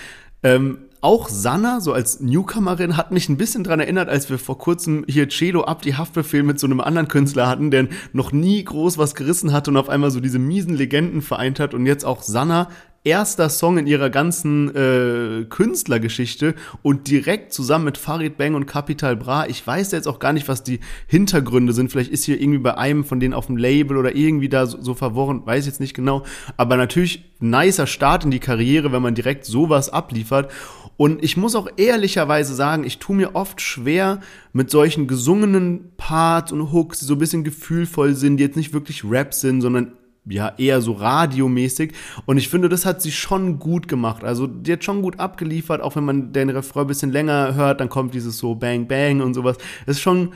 Ähm, 0.43 0.79
auch 1.01 1.31
Sanna, 1.31 1.81
so 1.81 1.95
als 1.95 2.21
Newcomerin, 2.21 2.99
hat 2.99 3.11
mich 3.11 3.31
ein 3.31 3.39
bisschen 3.39 3.65
dran 3.65 3.81
erinnert, 3.81 4.11
als 4.11 4.29
wir 4.29 4.39
vor 4.39 4.59
kurzem 4.59 5.05
hier 5.09 5.29
Celo 5.31 5.63
ab 5.65 5.81
die 5.81 5.95
Haftbefehl 5.95 6.43
mit 6.43 6.61
so 6.61 6.67
einem 6.67 6.81
anderen 6.81 7.09
Künstler 7.09 7.49
hatten, 7.49 7.71
der 7.71 7.89
noch 8.13 8.33
nie 8.33 8.63
groß 8.63 8.99
was 8.99 9.15
gerissen 9.15 9.53
hat 9.55 9.67
und 9.69 9.79
auf 9.79 9.89
einmal 9.89 10.11
so 10.11 10.21
diese 10.21 10.39
miesen 10.39 10.75
Legenden 10.75 11.23
vereint 11.23 11.59
hat 11.59 11.73
und 11.73 11.87
jetzt 11.87 12.05
auch 12.05 12.23
Sanna 12.23 12.69
erster 13.07 13.49
Song 13.49 13.79
in 13.79 13.87
ihrer 13.87 14.11
ganzen 14.11 14.75
äh, 14.75 15.45
Künstlergeschichte 15.45 16.57
und 16.83 17.09
direkt 17.09 17.53
zusammen 17.53 17.85
mit 17.85 17.99
Farid 17.99 18.37
Bang 18.37 18.55
und 18.55 18.67
Capital 18.67 19.17
Bra. 19.17 19.47
Ich 19.47 19.65
weiß 19.65 19.93
jetzt 19.93 20.09
auch 20.09 20.19
gar 20.19 20.33
nicht, 20.33 20.49
was 20.49 20.65
die 20.65 20.81
Hintergründe 21.07 21.73
sind. 21.73 21.93
Vielleicht 21.93 22.11
ist 22.11 22.25
hier 22.25 22.41
irgendwie 22.41 22.59
bei 22.59 22.77
einem 22.77 23.05
von 23.05 23.21
denen 23.21 23.33
auf 23.33 23.47
dem 23.47 23.57
Label 23.57 23.97
oder 23.97 24.17
irgendwie 24.17 24.49
da 24.49 24.67
so, 24.67 24.83
so 24.83 24.95
verworren, 24.95 25.47
weiß 25.47 25.67
jetzt 25.67 25.79
nicht 25.79 25.95
genau. 25.95 26.25
Aber 26.57 26.77
natürlich 26.77 27.25
nicer 27.39 27.87
Start 27.87 28.25
in 28.25 28.33
die 28.33 28.41
Karriere, 28.41 28.91
wenn 28.91 29.03
man 29.03 29.15
direkt 29.15 29.45
sowas 29.45 29.89
abliefert. 29.89 30.51
Und 30.97 31.23
ich 31.23 31.37
muss 31.37 31.55
auch 31.55 31.69
ehrlicherweise 31.77 32.55
sagen, 32.55 32.85
ich 32.85 32.99
tue 32.99 33.15
mir 33.15 33.37
oft 33.37 33.61
schwer 33.61 34.21
mit 34.53 34.71
solchen 34.71 35.07
gesungenen 35.07 35.93
Parts 35.97 36.51
und 36.51 36.73
Hooks, 36.73 37.01
die 37.01 37.05
so 37.05 37.15
ein 37.15 37.19
bisschen 37.19 37.45
gefühlvoll 37.45 38.15
sind, 38.15 38.39
die 38.39 38.45
jetzt 38.45 38.57
nicht 38.57 38.73
wirklich 38.73 39.05
Rap 39.05 39.33
sind, 39.33 39.61
sondern 39.61 39.93
ja, 40.29 40.53
eher 40.59 40.81
so 40.81 40.93
radiomäßig. 40.93 41.93
Und 42.27 42.37
ich 42.39 42.49
finde, 42.49 42.69
das 42.69 42.85
hat 42.85 43.03
sie 43.03 43.13
schon 43.13 43.59
gut 43.59 43.89
gemacht. 43.89 44.25
Also, 44.25 44.47
die 44.47 44.73
hat 44.73 44.85
schon 44.85 45.03
gut 45.03 45.21
abgeliefert, 45.21 45.81
auch 45.81 45.97
wenn 45.97 46.05
man 46.05 46.33
den 46.33 46.51
Refrain 46.51 46.83
ein 46.85 46.89
bisschen 46.89 47.13
länger 47.13 47.55
hört, 47.55 47.81
dann 47.81 47.89
kommt 47.89 48.15
dieses 48.15 48.39
so 48.39 48.55
Bang 48.55 48.89
Bang 48.89 49.21
und 49.21 49.35
sowas. 49.35 49.57
Das 49.87 49.97
ist 49.97 50.03
schon 50.03 50.33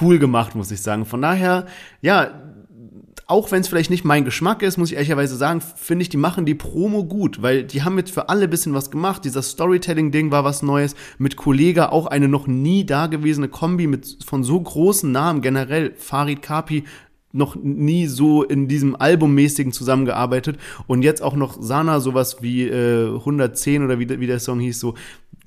cool 0.00 0.18
gemacht, 0.18 0.54
muss 0.54 0.70
ich 0.70 0.80
sagen. 0.80 1.04
Von 1.04 1.22
daher, 1.22 1.66
ja, 2.00 2.30
auch 3.28 3.50
wenn 3.50 3.60
es 3.60 3.68
vielleicht 3.68 3.90
nicht 3.90 4.04
mein 4.04 4.24
Geschmack 4.24 4.62
ist, 4.62 4.76
muss 4.76 4.90
ich 4.90 4.94
ehrlicherweise 4.94 5.36
sagen, 5.36 5.60
finde 5.60 6.02
ich, 6.02 6.08
die 6.08 6.16
machen 6.16 6.46
die 6.46 6.54
Promo 6.54 7.04
gut, 7.04 7.42
weil 7.42 7.64
die 7.64 7.82
haben 7.82 7.98
jetzt 7.98 8.12
für 8.12 8.28
alle 8.28 8.46
bisschen 8.46 8.72
was 8.72 8.90
gemacht. 8.90 9.24
Dieser 9.24 9.42
Storytelling-Ding 9.42 10.30
war 10.30 10.44
was 10.44 10.62
Neues. 10.62 10.94
Mit 11.18 11.36
Kollega 11.36 11.88
auch 11.88 12.06
eine 12.06 12.28
noch 12.28 12.46
nie 12.46 12.86
dagewesene 12.86 13.48
Kombi 13.48 13.88
mit, 13.88 14.18
von 14.24 14.44
so 14.44 14.60
großen 14.60 15.10
Namen 15.10 15.40
generell. 15.40 15.94
Farid 15.96 16.40
Kapi, 16.40 16.84
noch 17.36 17.56
nie 17.56 18.06
so 18.06 18.42
in 18.42 18.68
diesem 18.68 18.96
Albummäßigen 18.96 19.72
zusammengearbeitet 19.72 20.58
und 20.86 21.02
jetzt 21.02 21.22
auch 21.22 21.34
noch 21.34 21.60
Sana 21.60 22.00
sowas 22.00 22.38
wie 22.40 22.64
äh, 22.64 23.14
110 23.14 23.84
oder 23.84 23.98
wie, 23.98 24.08
wie 24.20 24.26
der 24.26 24.40
Song 24.40 24.60
hieß, 24.60 24.80
so, 24.80 24.94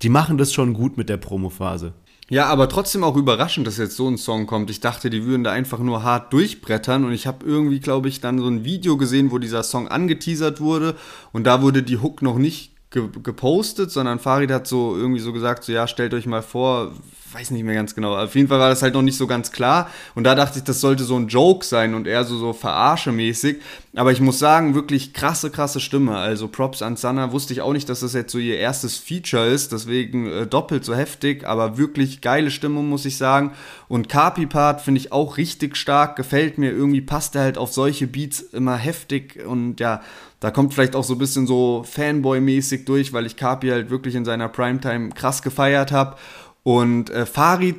die 0.02 0.10
machen 0.10 0.38
das 0.38 0.54
schon 0.54 0.74
gut 0.74 0.98
mit 0.98 1.10
der 1.10 1.18
Promophase. 1.18 1.94
Ja, 2.30 2.46
aber 2.46 2.70
trotzdem 2.70 3.04
auch 3.04 3.16
überraschend, 3.16 3.66
dass 3.66 3.78
jetzt 3.78 3.96
so 3.96 4.08
ein 4.08 4.18
Song 4.18 4.46
kommt. 4.46 4.70
Ich 4.70 4.80
dachte, 4.80 5.10
die 5.10 5.26
würden 5.26 5.44
da 5.44 5.52
einfach 5.52 5.80
nur 5.80 6.04
hart 6.04 6.32
durchbrettern 6.32 7.04
und 7.04 7.12
ich 7.12 7.26
habe 7.26 7.44
irgendwie, 7.44 7.80
glaube 7.80 8.08
ich, 8.08 8.22
dann 8.22 8.38
so 8.38 8.48
ein 8.48 8.64
Video 8.64 8.98
gesehen, 8.98 9.32
wo 9.32 9.40
dieser 9.40 9.64
Song 9.64 9.88
angeteasert 9.88 10.62
wurde 10.62 10.96
und 11.32 11.46
da 11.46 11.64
wurde 11.64 11.82
die 11.82 11.98
Hook 11.98 12.22
noch 12.22 12.38
nicht 12.38 12.74
gepostet, 12.92 13.92
sondern 13.92 14.20
Farid 14.20 14.52
hat 14.52 14.68
so 14.68 14.96
irgendwie 14.96 15.20
so 15.20 15.32
gesagt, 15.32 15.64
so 15.64 15.72
ja, 15.72 15.88
stellt 15.88 16.14
euch 16.14 16.26
mal 16.26 16.42
vor, 16.42 16.92
weiß 17.34 17.52
nicht 17.52 17.64
mehr 17.64 17.76
ganz 17.76 17.96
genau. 17.96 18.18
Auf 18.18 18.36
jeden 18.36 18.48
Fall 18.48 18.60
war 18.60 18.70
das 18.70 18.82
halt 18.82 18.94
noch 18.94 19.02
nicht 19.02 19.18
so 19.18 19.28
ganz 19.28 19.52
klar. 19.52 19.90
Und 20.16 20.24
da 20.24 20.36
dachte 20.36 20.60
ich, 20.60 20.64
das 20.64 20.82
sollte 20.82 21.04
so 21.04 21.16
ein 21.16 21.28
Joke 21.28 21.66
sein 21.66 21.94
und 21.94 22.08
eher 22.08 22.24
so, 22.24 22.38
so 22.38 22.54
verarsche-mäßig. 22.54 23.58
Aber 23.96 24.12
ich 24.12 24.22
muss 24.22 24.40
sagen, 24.40 24.76
wirklich 24.76 25.14
krasse, 25.14 25.50
krasse 25.50 25.80
Stimme. 25.80 26.18
Also 26.18 26.48
Props 26.48 26.82
an 26.82 26.96
Sanna. 26.96 27.32
Wusste 27.32 27.54
ich 27.54 27.62
auch 27.62 27.74
nicht, 27.74 27.90
dass 27.90 28.00
das 28.02 28.14
jetzt 28.14 28.32
so 28.32 28.38
ihr 28.38 28.58
erstes 28.58 28.98
Feature 28.98 29.48
ist. 29.48 29.72
Deswegen 29.72 30.28
äh, 30.28 30.48
doppelt 30.48 30.86
so 30.86 30.96
heftig. 30.96 31.46
Aber 31.46 31.78
wirklich 31.78 32.22
geile 32.22 32.52
Stimme, 32.52 32.82
muss 32.82 33.06
ich 33.06 33.18
sagen. 33.18 33.52
Und 33.88 34.10
Carpi-Part 34.10 34.82
finde 34.82 35.02
ich 35.02 35.12
auch 35.12 35.38
richtig 35.38 35.78
stark. 35.78 36.16
Gefällt 36.16 36.58
mir. 36.58 36.72
Irgendwie 36.72 37.02
passt 37.02 37.36
er 37.36 37.42
halt 37.42 37.58
auf 37.58 37.74
solche 37.74 38.08
Beats 38.08 38.42
immer 38.42 38.76
heftig. 38.76 39.44
Und 39.46 39.80
ja, 39.80 40.02
da 40.40 40.52
kommt 40.52 40.74
vielleicht 40.74 40.96
auch 40.96 41.04
so 41.04 41.16
ein 41.16 41.20
bisschen 41.20 41.48
so 41.48 41.84
Fanboy-mäßig 41.86 42.86
durch, 42.86 43.12
weil 43.12 43.26
ich 43.26 43.36
Carpi 43.36 43.70
halt 43.70 43.90
wirklich 43.90 44.16
in 44.16 44.24
seiner 44.24 44.48
Primetime 44.48 45.10
krass 45.10 45.42
gefeiert 45.42 45.92
habe. 45.92 46.16
Und 46.64 47.10
äh, 47.10 47.26
Farid 47.26 47.78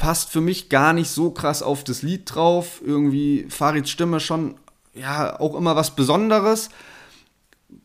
passt 0.00 0.30
für 0.30 0.40
mich 0.40 0.70
gar 0.70 0.92
nicht 0.94 1.10
so 1.10 1.30
krass 1.30 1.62
auf 1.62 1.84
das 1.84 2.02
Lied 2.02 2.34
drauf. 2.34 2.80
Irgendwie 2.84 3.46
Farids 3.48 3.90
Stimme 3.90 4.18
schon, 4.18 4.54
ja, 4.94 5.38
auch 5.38 5.54
immer 5.54 5.76
was 5.76 5.94
Besonderes. 5.94 6.70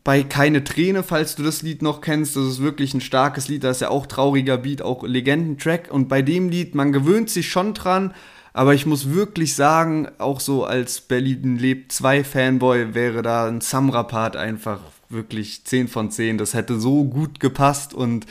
Bei 0.02 0.22
Keine 0.22 0.64
Träne, 0.64 1.02
falls 1.02 1.36
du 1.36 1.42
das 1.42 1.62
Lied 1.62 1.82
noch 1.82 2.00
kennst, 2.00 2.34
das 2.34 2.44
ist 2.46 2.62
wirklich 2.62 2.94
ein 2.94 3.00
starkes 3.00 3.48
Lied, 3.48 3.62
da 3.64 3.70
ist 3.70 3.82
ja 3.82 3.90
auch 3.90 4.06
trauriger 4.06 4.56
Beat, 4.56 4.82
auch 4.82 5.04
Legendentrack. 5.04 5.90
Und 5.92 6.08
bei 6.08 6.22
dem 6.22 6.48
Lied, 6.48 6.74
man 6.74 6.90
gewöhnt 6.90 7.30
sich 7.30 7.50
schon 7.50 7.74
dran, 7.74 8.14
aber 8.52 8.72
ich 8.72 8.86
muss 8.86 9.12
wirklich 9.12 9.54
sagen, 9.54 10.08
auch 10.16 10.40
so 10.40 10.64
als 10.64 11.02
Berlin 11.02 11.58
lebt 11.58 11.92
2 11.92 12.24
Fanboy 12.24 12.94
wäre 12.94 13.20
da 13.20 13.46
ein 13.46 13.60
Samra-Part 13.60 14.36
einfach 14.36 14.80
wirklich 15.10 15.64
10 15.64 15.88
von 15.88 16.10
10. 16.10 16.38
Das 16.38 16.54
hätte 16.54 16.80
so 16.80 17.04
gut 17.04 17.38
gepasst 17.38 17.92
und 17.92 18.26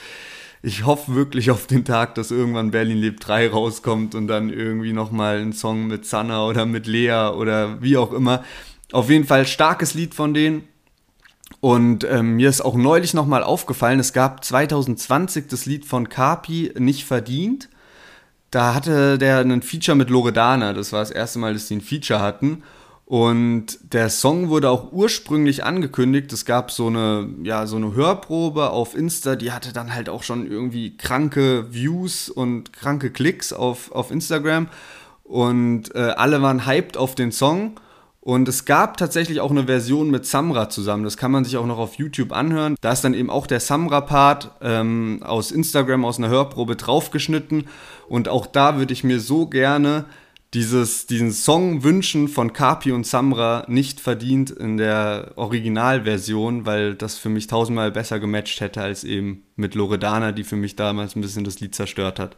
ich 0.65 0.83
hoffe 0.83 1.13
wirklich 1.13 1.51
auf 1.51 1.67
den 1.67 1.85
Tag, 1.85 2.15
dass 2.15 2.31
irgendwann 2.31 2.71
Berlin 2.71 2.97
lebt 2.97 3.27
3 3.27 3.49
rauskommt 3.49 4.15
und 4.15 4.27
dann 4.27 4.49
irgendwie 4.49 4.93
nochmal 4.93 5.37
ein 5.37 5.53
Song 5.53 5.85
mit 5.85 6.07
Sanna 6.07 6.43
oder 6.47 6.65
mit 6.65 6.87
Lea 6.87 7.29
oder 7.35 7.83
wie 7.83 7.97
auch 7.97 8.11
immer. 8.11 8.43
Auf 8.91 9.11
jeden 9.11 9.25
Fall 9.25 9.45
starkes 9.45 9.93
Lied 9.93 10.15
von 10.15 10.33
denen. 10.33 10.67
Und 11.61 12.03
ähm, 12.03 12.37
mir 12.37 12.49
ist 12.49 12.61
auch 12.61 12.73
neulich 12.73 13.13
nochmal 13.13 13.43
aufgefallen, 13.43 13.99
es 13.99 14.11
gab 14.11 14.43
2020 14.43 15.47
das 15.47 15.67
Lied 15.67 15.85
von 15.85 16.09
Kapi 16.09 16.73
nicht 16.79 17.05
verdient. 17.05 17.69
Da 18.49 18.73
hatte 18.73 19.19
der 19.19 19.39
einen 19.39 19.61
Feature 19.61 19.95
mit 19.95 20.09
Loredana. 20.09 20.73
Das 20.73 20.91
war 20.91 21.01
das 21.01 21.11
erste 21.11 21.37
Mal, 21.37 21.53
dass 21.53 21.67
sie 21.67 21.75
ein 21.75 21.81
Feature 21.81 22.21
hatten. 22.21 22.63
Und 23.05 23.77
der 23.93 24.09
Song 24.09 24.49
wurde 24.49 24.69
auch 24.71 24.91
ursprünglich 24.91 25.63
angekündigt. 25.63 26.33
Es 26.33 26.43
gab 26.43 26.71
so 26.71 26.87
eine, 26.87 27.29
ja, 27.43 27.67
so 27.67 27.75
eine 27.75 27.93
Hörprobe 27.93 28.71
auf 28.71 28.95
Insta, 28.95 29.35
die 29.35 29.51
hatte 29.51 29.73
dann 29.73 29.93
halt 29.93 30.09
auch 30.09 30.23
schon 30.23 30.49
irgendwie 30.49 30.97
kranke 30.97 31.71
Views 31.71 32.29
und 32.29 32.73
kranke 32.73 33.11
Klicks 33.11 33.53
auf, 33.53 33.91
auf 33.91 34.09
Instagram. 34.09 34.69
Und 35.23 35.93
äh, 35.93 36.13
alle 36.17 36.41
waren 36.41 36.65
hyped 36.65 36.97
auf 36.97 37.13
den 37.13 37.31
Song. 37.31 37.79
Und 38.21 38.47
es 38.47 38.65
gab 38.65 38.97
tatsächlich 38.97 39.39
auch 39.39 39.51
eine 39.51 39.65
Version 39.65 40.09
mit 40.09 40.25
Samra 40.25 40.67
zusammen. 40.69 41.03
Das 41.03 41.15
kann 41.15 41.29
man 41.29 41.45
sich 41.45 41.57
auch 41.57 41.67
noch 41.67 41.77
auf 41.77 41.93
YouTube 41.99 42.31
anhören. 42.31 42.75
Da 42.81 42.91
ist 42.91 43.03
dann 43.03 43.13
eben 43.13 43.29
auch 43.29 43.45
der 43.45 43.59
Samra-Part 43.59 44.49
ähm, 44.61 45.21
aus 45.23 45.51
Instagram, 45.51 46.03
aus 46.03 46.17
einer 46.17 46.29
Hörprobe 46.29 46.75
draufgeschnitten. 46.75 47.67
Und 48.07 48.27
auch 48.27 48.47
da 48.47 48.79
würde 48.79 48.93
ich 48.93 49.03
mir 49.03 49.19
so 49.19 49.45
gerne 49.45 50.05
dieses, 50.55 51.05
diesen 51.05 51.31
Song 51.31 51.83
wünschen 51.83 52.29
von 52.29 52.53
Kapi 52.53 52.93
und 52.93 53.05
Samra 53.05 53.65
nicht 53.67 53.99
verdient 53.99 54.49
in 54.49 54.77
der 54.77 55.33
Originalversion, 55.35 56.65
weil 56.65 56.95
das 56.95 57.17
für 57.17 57.27
mich 57.27 57.47
tausendmal 57.47 57.91
besser 57.91 58.21
gematcht 58.21 58.61
hätte 58.61 58.81
als 58.81 59.03
eben 59.03 59.43
mit 59.57 59.75
Loredana, 59.75 60.31
die 60.31 60.45
für 60.45 60.55
mich 60.55 60.77
damals 60.77 61.15
ein 61.15 61.21
bisschen 61.21 61.43
das 61.43 61.59
Lied 61.59 61.75
zerstört 61.75 62.19
hat. 62.19 62.37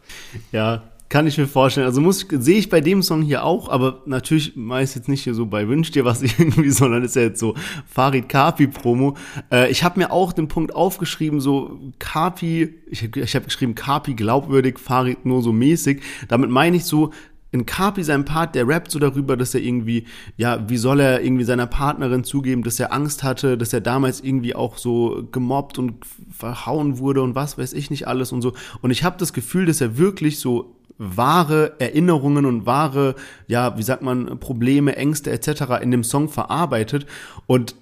Ja, 0.50 0.82
kann 1.08 1.26
ich 1.26 1.38
mir 1.38 1.46
vorstellen. 1.46 1.86
Also 1.86 2.02
muss 2.02 2.26
sehe 2.30 2.58
ich 2.58 2.68
bei 2.68 2.82
dem 2.82 3.02
Song 3.02 3.22
hier 3.22 3.44
auch, 3.44 3.70
aber 3.70 4.02
natürlich 4.04 4.56
meist 4.56 4.94
jetzt 4.94 5.08
nicht 5.08 5.24
hier 5.24 5.32
so 5.32 5.46
bei 5.46 5.66
Wünsch 5.66 5.90
dir 5.90 6.04
was 6.04 6.22
irgendwie, 6.38 6.70
sondern 6.70 7.02
ist 7.02 7.16
ja 7.16 7.22
jetzt 7.22 7.40
so 7.40 7.54
Farid 7.86 8.28
Kapi 8.28 8.66
Promo. 8.66 9.16
Äh, 9.50 9.70
ich 9.70 9.84
habe 9.84 9.98
mir 9.98 10.12
auch 10.12 10.34
den 10.34 10.48
Punkt 10.48 10.74
aufgeschrieben, 10.74 11.40
so 11.40 11.78
Kapi, 11.98 12.74
ich, 12.90 13.16
ich 13.16 13.34
habe 13.34 13.46
geschrieben 13.46 13.74
Kapi 13.74 14.14
glaubwürdig, 14.14 14.78
Farid 14.78 15.24
nur 15.24 15.42
so 15.42 15.52
mäßig. 15.52 16.02
Damit 16.28 16.50
meine 16.50 16.76
ich 16.76 16.84
so, 16.84 17.12
in 17.50 17.64
Carpi 17.64 18.04
sein 18.04 18.24
Part, 18.24 18.54
der 18.54 18.68
rappt 18.68 18.90
so 18.90 18.98
darüber, 18.98 19.36
dass 19.36 19.54
er 19.54 19.60
irgendwie, 19.60 20.04
ja, 20.36 20.68
wie 20.68 20.76
soll 20.76 21.00
er 21.00 21.22
irgendwie 21.22 21.44
seiner 21.44 21.66
Partnerin 21.66 22.24
zugeben, 22.24 22.62
dass 22.62 22.78
er 22.78 22.92
Angst 22.92 23.22
hatte, 23.22 23.56
dass 23.56 23.72
er 23.72 23.80
damals 23.80 24.20
irgendwie 24.20 24.54
auch 24.54 24.76
so 24.76 25.26
gemobbt 25.32 25.78
und 25.78 26.04
verhauen 26.30 26.98
wurde 26.98 27.22
und 27.22 27.34
was 27.34 27.56
weiß 27.56 27.72
ich 27.72 27.90
nicht 27.90 28.06
alles 28.06 28.32
und 28.32 28.42
so. 28.42 28.52
Und 28.82 28.90
ich 28.90 29.02
habe 29.02 29.16
das 29.18 29.32
Gefühl, 29.32 29.66
dass 29.66 29.80
er 29.80 29.96
wirklich 29.96 30.38
so 30.38 30.76
wahre 30.98 31.74
Erinnerungen 31.78 32.44
und 32.44 32.66
wahre, 32.66 33.14
ja, 33.46 33.78
wie 33.78 33.82
sagt 33.82 34.02
man, 34.02 34.38
Probleme, 34.40 34.96
Ängste 34.96 35.30
etc. 35.30 35.80
in 35.80 35.90
dem 35.90 36.04
Song 36.04 36.28
verarbeitet. 36.28 37.06
Und 37.46 37.76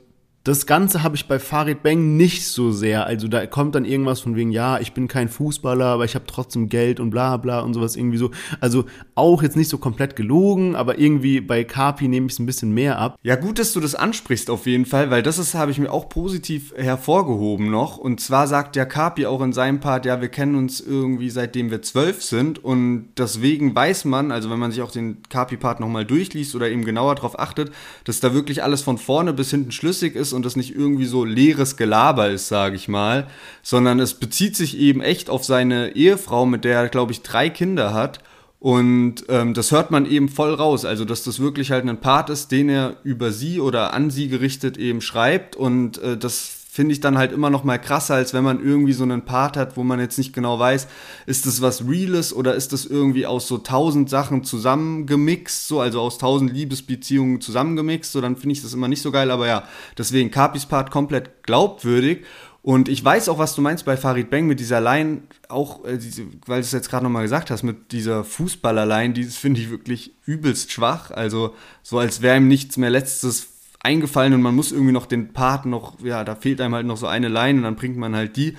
das 0.46 0.64
Ganze 0.64 1.02
habe 1.02 1.16
ich 1.16 1.26
bei 1.26 1.40
Farid 1.40 1.82
Bang 1.82 2.16
nicht 2.16 2.46
so 2.46 2.70
sehr. 2.70 3.04
Also 3.04 3.26
da 3.26 3.44
kommt 3.46 3.74
dann 3.74 3.84
irgendwas 3.84 4.20
von 4.20 4.36
wegen, 4.36 4.52
ja, 4.52 4.78
ich 4.78 4.92
bin 4.92 5.08
kein 5.08 5.28
Fußballer, 5.28 5.86
aber 5.86 6.04
ich 6.04 6.14
habe 6.14 6.24
trotzdem 6.28 6.68
Geld 6.68 7.00
und 7.00 7.10
bla 7.10 7.36
bla 7.36 7.60
und 7.60 7.74
sowas 7.74 7.96
irgendwie 7.96 8.16
so. 8.16 8.30
Also 8.60 8.84
auch 9.16 9.42
jetzt 9.42 9.56
nicht 9.56 9.68
so 9.68 9.78
komplett 9.78 10.14
gelogen, 10.14 10.76
aber 10.76 11.00
irgendwie 11.00 11.40
bei 11.40 11.64
Kapi 11.64 12.06
nehme 12.06 12.26
ich 12.26 12.34
es 12.34 12.38
ein 12.38 12.46
bisschen 12.46 12.70
mehr 12.72 12.96
ab. 12.96 13.18
Ja, 13.24 13.34
gut, 13.34 13.58
dass 13.58 13.72
du 13.72 13.80
das 13.80 13.96
ansprichst 13.96 14.48
auf 14.48 14.66
jeden 14.66 14.86
Fall, 14.86 15.10
weil 15.10 15.24
das 15.24 15.36
habe 15.54 15.72
ich 15.72 15.80
mir 15.80 15.90
auch 15.90 16.08
positiv 16.08 16.72
hervorgehoben 16.76 17.68
noch. 17.68 17.98
Und 17.98 18.20
zwar 18.20 18.46
sagt 18.46 18.76
der 18.76 18.86
Kapi 18.86 19.26
auch 19.26 19.42
in 19.42 19.52
seinem 19.52 19.80
Part, 19.80 20.06
ja, 20.06 20.20
wir 20.20 20.28
kennen 20.28 20.54
uns 20.54 20.80
irgendwie 20.80 21.28
seitdem 21.28 21.72
wir 21.72 21.82
zwölf 21.82 22.22
sind 22.22 22.62
und 22.62 23.08
deswegen 23.18 23.74
weiß 23.74 24.04
man, 24.04 24.30
also 24.30 24.48
wenn 24.48 24.60
man 24.60 24.70
sich 24.70 24.82
auch 24.82 24.92
den 24.92 25.22
Kapi-Part 25.28 25.80
nochmal 25.80 26.04
durchliest 26.04 26.54
oder 26.54 26.70
eben 26.70 26.84
genauer 26.84 27.16
darauf 27.16 27.36
achtet, 27.36 27.72
dass 28.04 28.20
da 28.20 28.32
wirklich 28.32 28.62
alles 28.62 28.82
von 28.82 28.96
vorne 28.96 29.32
bis 29.32 29.50
hinten 29.50 29.72
schlüssig 29.72 30.14
ist 30.14 30.35
und 30.36 30.46
das 30.46 30.54
nicht 30.54 30.76
irgendwie 30.76 31.06
so 31.06 31.24
leeres 31.24 31.76
Gelaber 31.76 32.30
ist, 32.30 32.46
sage 32.46 32.76
ich 32.76 32.86
mal, 32.86 33.26
sondern 33.62 33.98
es 33.98 34.14
bezieht 34.14 34.54
sich 34.54 34.78
eben 34.78 35.00
echt 35.00 35.28
auf 35.28 35.44
seine 35.44 35.96
Ehefrau, 35.96 36.46
mit 36.46 36.64
der 36.64 36.78
er, 36.78 36.88
glaube 36.88 37.12
ich, 37.12 37.22
drei 37.22 37.50
Kinder 37.50 37.92
hat. 37.92 38.20
Und 38.60 39.24
ähm, 39.28 39.54
das 39.54 39.70
hört 39.70 39.90
man 39.90 40.06
eben 40.06 40.28
voll 40.28 40.54
raus. 40.54 40.84
Also, 40.84 41.04
dass 41.04 41.24
das 41.24 41.40
wirklich 41.40 41.70
halt 41.70 41.86
ein 41.86 42.00
Part 42.00 42.30
ist, 42.30 42.52
den 42.52 42.68
er 42.68 42.96
über 43.02 43.30
sie 43.30 43.60
oder 43.60 43.92
an 43.92 44.10
sie 44.10 44.28
gerichtet 44.28 44.78
eben 44.78 45.00
schreibt. 45.00 45.56
Und 45.56 45.98
äh, 45.98 46.16
das 46.16 46.55
finde 46.76 46.92
ich 46.92 47.00
dann 47.00 47.16
halt 47.16 47.32
immer 47.32 47.48
noch 47.48 47.64
mal 47.64 47.78
krasser, 47.78 48.16
als 48.16 48.34
wenn 48.34 48.44
man 48.44 48.62
irgendwie 48.62 48.92
so 48.92 49.02
einen 49.02 49.24
Part 49.24 49.56
hat, 49.56 49.78
wo 49.78 49.82
man 49.82 49.98
jetzt 49.98 50.18
nicht 50.18 50.34
genau 50.34 50.58
weiß, 50.58 50.88
ist 51.24 51.46
das 51.46 51.62
was 51.62 51.88
Reales 51.88 52.34
oder 52.34 52.54
ist 52.54 52.74
das 52.74 52.84
irgendwie 52.84 53.24
aus 53.24 53.48
so 53.48 53.56
tausend 53.56 54.10
Sachen 54.10 54.44
zusammengemixt, 54.44 55.68
so 55.68 55.80
also 55.80 56.02
aus 56.02 56.18
tausend 56.18 56.52
Liebesbeziehungen 56.52 57.40
zusammengemixt, 57.40 58.12
so 58.12 58.20
dann 58.20 58.36
finde 58.36 58.52
ich 58.52 58.62
das 58.62 58.74
immer 58.74 58.88
nicht 58.88 59.00
so 59.00 59.10
geil, 59.10 59.30
aber 59.30 59.46
ja, 59.46 59.62
deswegen 59.96 60.30
Capis 60.30 60.66
Part 60.66 60.90
komplett 60.90 61.44
glaubwürdig 61.44 62.24
und 62.60 62.90
ich 62.90 63.02
weiß 63.02 63.30
auch, 63.30 63.38
was 63.38 63.54
du 63.54 63.62
meinst 63.62 63.86
bei 63.86 63.96
Farid 63.96 64.28
Bang 64.28 64.46
mit 64.46 64.60
dieser 64.60 64.82
Line, 64.82 65.22
auch, 65.48 65.82
äh, 65.86 65.98
weil 66.44 66.60
du 66.60 66.66
es 66.66 66.72
jetzt 66.72 66.90
gerade 66.90 67.04
nochmal 67.04 67.22
gesagt 67.22 67.50
hast, 67.50 67.62
mit 67.62 67.92
dieser 67.92 68.22
Fußballer-Line, 68.22 69.14
die 69.14 69.24
finde 69.24 69.60
ich 69.60 69.70
wirklich 69.70 70.14
übelst 70.26 70.72
schwach. 70.72 71.10
Also 71.10 71.54
so, 71.82 71.98
als 71.98 72.20
wäre 72.20 72.36
ihm 72.36 72.48
nichts 72.48 72.76
mehr 72.76 72.90
letztes 72.90 73.55
eingefallen 73.86 74.34
und 74.34 74.42
man 74.42 74.54
muss 74.54 74.72
irgendwie 74.72 74.92
noch 74.92 75.06
den 75.06 75.32
Part 75.32 75.64
noch, 75.64 76.00
ja, 76.02 76.24
da 76.24 76.34
fehlt 76.34 76.60
einem 76.60 76.74
halt 76.74 76.86
noch 76.86 76.96
so 76.96 77.06
eine 77.06 77.28
Line 77.28 77.58
und 77.58 77.62
dann 77.64 77.76
bringt 77.76 77.96
man 77.96 78.16
halt 78.16 78.36
die. 78.36 78.56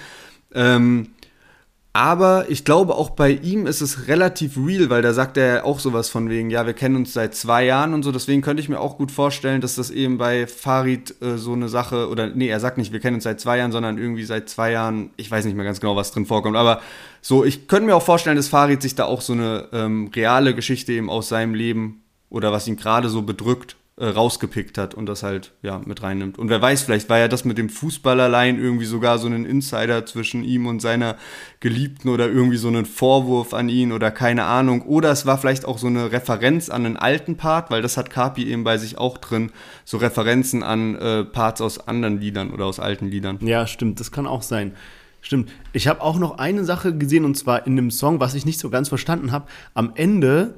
Ähm, 0.55 1.09
aber 1.91 2.45
ich 2.47 2.63
glaube, 2.63 2.93
auch 2.93 3.09
bei 3.09 3.31
ihm 3.31 3.65
ist 3.65 3.81
es 3.81 4.07
relativ 4.07 4.55
real, 4.55 4.91
weil 4.91 5.01
da 5.01 5.13
sagt 5.13 5.35
er 5.35 5.65
auch 5.65 5.79
sowas 5.79 6.09
von 6.09 6.29
wegen, 6.29 6.51
ja, 6.51 6.67
wir 6.67 6.73
kennen 6.73 6.95
uns 6.95 7.11
seit 7.11 7.33
zwei 7.33 7.65
Jahren 7.65 7.95
und 7.95 8.03
so. 8.03 8.11
Deswegen 8.11 8.43
könnte 8.43 8.61
ich 8.61 8.69
mir 8.69 8.79
auch 8.79 8.97
gut 8.97 9.11
vorstellen, 9.11 9.61
dass 9.61 9.75
das 9.75 9.89
eben 9.89 10.19
bei 10.19 10.45
Farid 10.45 11.19
äh, 11.23 11.37
so 11.37 11.53
eine 11.53 11.69
Sache, 11.69 12.07
oder 12.09 12.27
nee, 12.27 12.49
er 12.49 12.59
sagt 12.59 12.77
nicht, 12.77 12.93
wir 12.93 12.99
kennen 12.99 13.15
uns 13.15 13.23
seit 13.23 13.41
zwei 13.41 13.57
Jahren, 13.57 13.71
sondern 13.71 13.97
irgendwie 13.97 14.25
seit 14.25 14.47
zwei 14.47 14.71
Jahren, 14.71 15.09
ich 15.17 15.31
weiß 15.31 15.45
nicht 15.45 15.55
mehr 15.55 15.65
ganz 15.65 15.79
genau, 15.79 15.95
was 15.95 16.11
drin 16.11 16.27
vorkommt. 16.27 16.55
Aber 16.55 16.81
so, 17.21 17.43
ich 17.43 17.67
könnte 17.67 17.87
mir 17.87 17.95
auch 17.95 18.03
vorstellen, 18.03 18.37
dass 18.37 18.47
Farid 18.47 18.83
sich 18.83 18.93
da 18.93 19.05
auch 19.05 19.21
so 19.21 19.33
eine 19.33 19.67
ähm, 19.73 20.11
reale 20.15 20.53
Geschichte 20.53 20.93
eben 20.93 21.09
aus 21.09 21.29
seinem 21.29 21.55
Leben 21.55 22.03
oder 22.29 22.51
was 22.51 22.67
ihn 22.67 22.77
gerade 22.77 23.09
so 23.09 23.23
bedrückt, 23.23 23.75
rausgepickt 23.99 24.77
hat 24.77 24.93
und 24.93 25.07
das 25.07 25.23
halt 25.23 25.53
ja 25.63 25.81
mit 25.83 26.03
reinnimmt. 26.03 26.37
Und 26.37 26.49
wer 26.49 26.61
weiß, 26.61 26.83
vielleicht 26.83 27.09
war 27.09 27.17
ja 27.17 27.27
das 27.27 27.45
mit 27.45 27.57
dem 27.57 27.67
Fußballerlein 27.69 28.59
irgendwie 28.59 28.85
sogar 28.85 29.17
so 29.17 29.27
ein 29.27 29.43
Insider 29.43 30.05
zwischen 30.05 30.43
ihm 30.43 30.67
und 30.67 30.81
seiner 30.81 31.15
Geliebten 31.61 32.09
oder 32.09 32.27
irgendwie 32.27 32.57
so 32.57 32.67
ein 32.67 32.85
Vorwurf 32.85 33.55
an 33.55 33.69
ihn 33.69 33.91
oder 33.91 34.11
keine 34.11 34.43
Ahnung. 34.43 34.83
Oder 34.83 35.11
es 35.11 35.25
war 35.25 35.39
vielleicht 35.39 35.65
auch 35.65 35.79
so 35.79 35.87
eine 35.87 36.11
Referenz 36.11 36.69
an 36.69 36.85
einen 36.85 36.97
alten 36.97 37.37
Part, 37.37 37.71
weil 37.71 37.81
das 37.81 37.97
hat 37.97 38.11
Kapi 38.11 38.47
eben 38.47 38.63
bei 38.63 38.77
sich 38.77 38.99
auch 38.99 39.17
drin, 39.17 39.51
so 39.83 39.97
Referenzen 39.97 40.61
an 40.61 40.95
äh, 40.95 41.23
Parts 41.23 41.61
aus 41.61 41.87
anderen 41.87 42.19
Liedern 42.21 42.51
oder 42.51 42.65
aus 42.65 42.79
alten 42.79 43.07
Liedern. 43.07 43.39
Ja, 43.41 43.65
stimmt, 43.65 43.99
das 43.99 44.11
kann 44.11 44.27
auch 44.27 44.43
sein. 44.43 44.73
Stimmt. 45.21 45.51
Ich 45.73 45.87
habe 45.87 46.01
auch 46.01 46.19
noch 46.19 46.37
eine 46.37 46.63
Sache 46.63 46.95
gesehen 46.95 47.25
und 47.25 47.35
zwar 47.35 47.65
in 47.65 47.75
dem 47.75 47.89
Song, 47.89 48.19
was 48.19 48.35
ich 48.35 48.45
nicht 48.45 48.59
so 48.59 48.69
ganz 48.69 48.89
verstanden 48.89 49.31
habe. 49.31 49.47
Am 49.73 49.93
Ende 49.95 50.53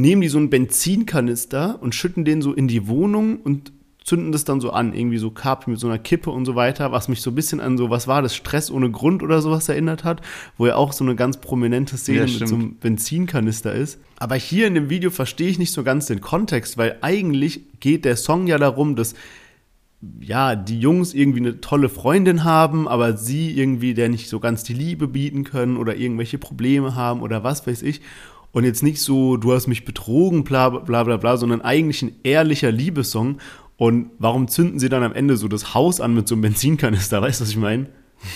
nehmen 0.00 0.22
die 0.22 0.28
so 0.28 0.38
einen 0.38 0.50
Benzinkanister 0.50 1.78
und 1.80 1.94
schütten 1.94 2.24
den 2.24 2.42
so 2.42 2.52
in 2.52 2.68
die 2.68 2.88
Wohnung 2.88 3.40
und 3.40 3.72
zünden 4.04 4.32
das 4.32 4.44
dann 4.44 4.60
so 4.60 4.70
an, 4.70 4.94
irgendwie 4.94 5.18
so 5.18 5.30
Kapi 5.30 5.70
mit 5.70 5.78
so 5.78 5.86
einer 5.86 5.98
Kippe 5.98 6.30
und 6.30 6.46
so 6.46 6.54
weiter, 6.54 6.92
was 6.92 7.08
mich 7.08 7.20
so 7.20 7.30
ein 7.30 7.34
bisschen 7.34 7.60
an 7.60 7.76
so, 7.76 7.90
was 7.90 8.08
war 8.08 8.22
das, 8.22 8.34
Stress 8.34 8.70
ohne 8.70 8.90
Grund 8.90 9.22
oder 9.22 9.42
sowas 9.42 9.68
erinnert 9.68 10.02
hat, 10.02 10.22
wo 10.56 10.66
ja 10.66 10.76
auch 10.76 10.94
so 10.94 11.04
eine 11.04 11.14
ganz 11.14 11.36
prominente 11.38 11.98
Szene 11.98 12.24
ja, 12.24 12.38
mit 12.38 12.48
so 12.48 12.54
einem 12.54 12.76
Benzinkanister 12.76 13.74
ist. 13.74 14.00
Aber 14.18 14.36
hier 14.36 14.66
in 14.66 14.74
dem 14.74 14.88
Video 14.88 15.10
verstehe 15.10 15.50
ich 15.50 15.58
nicht 15.58 15.72
so 15.72 15.82
ganz 15.82 16.06
den 16.06 16.22
Kontext, 16.22 16.78
weil 16.78 16.96
eigentlich 17.02 17.60
geht 17.80 18.06
der 18.06 18.16
Song 18.16 18.46
ja 18.46 18.56
darum, 18.56 18.96
dass 18.96 19.14
ja, 20.20 20.54
die 20.56 20.78
Jungs 20.80 21.12
irgendwie 21.12 21.40
eine 21.40 21.60
tolle 21.60 21.88
Freundin 21.88 22.44
haben, 22.44 22.88
aber 22.88 23.16
sie 23.16 23.50
irgendwie 23.50 23.94
der 23.94 24.08
nicht 24.08 24.28
so 24.28 24.40
ganz 24.40 24.62
die 24.62 24.72
Liebe 24.72 25.08
bieten 25.08 25.44
können 25.44 25.76
oder 25.76 25.96
irgendwelche 25.96 26.38
Probleme 26.38 26.94
haben 26.94 27.20
oder 27.20 27.42
was 27.44 27.66
weiß 27.66 27.82
ich 27.82 28.00
und 28.52 28.64
jetzt 28.64 28.82
nicht 28.82 29.00
so, 29.00 29.36
du 29.36 29.52
hast 29.52 29.66
mich 29.66 29.84
betrogen, 29.84 30.44
bla 30.44 30.70
bla 30.70 31.04
bla 31.04 31.16
bla, 31.16 31.36
sondern 31.36 31.60
eigentlich 31.60 32.02
ein 32.02 32.16
ehrlicher 32.22 32.72
Liebessong. 32.72 33.38
Und 33.76 34.10
warum 34.18 34.48
zünden 34.48 34.80
sie 34.80 34.88
dann 34.88 35.04
am 35.04 35.12
Ende 35.12 35.36
so 35.36 35.46
das 35.46 35.74
Haus 35.74 36.00
an 36.00 36.14
mit 36.14 36.26
so 36.26 36.34
einem 36.34 36.42
Benzinkanister? 36.42 37.22
Weißt 37.22 37.40
du, 37.40 37.44
was 37.44 37.50
ich 37.50 37.56
meine? 37.56 37.86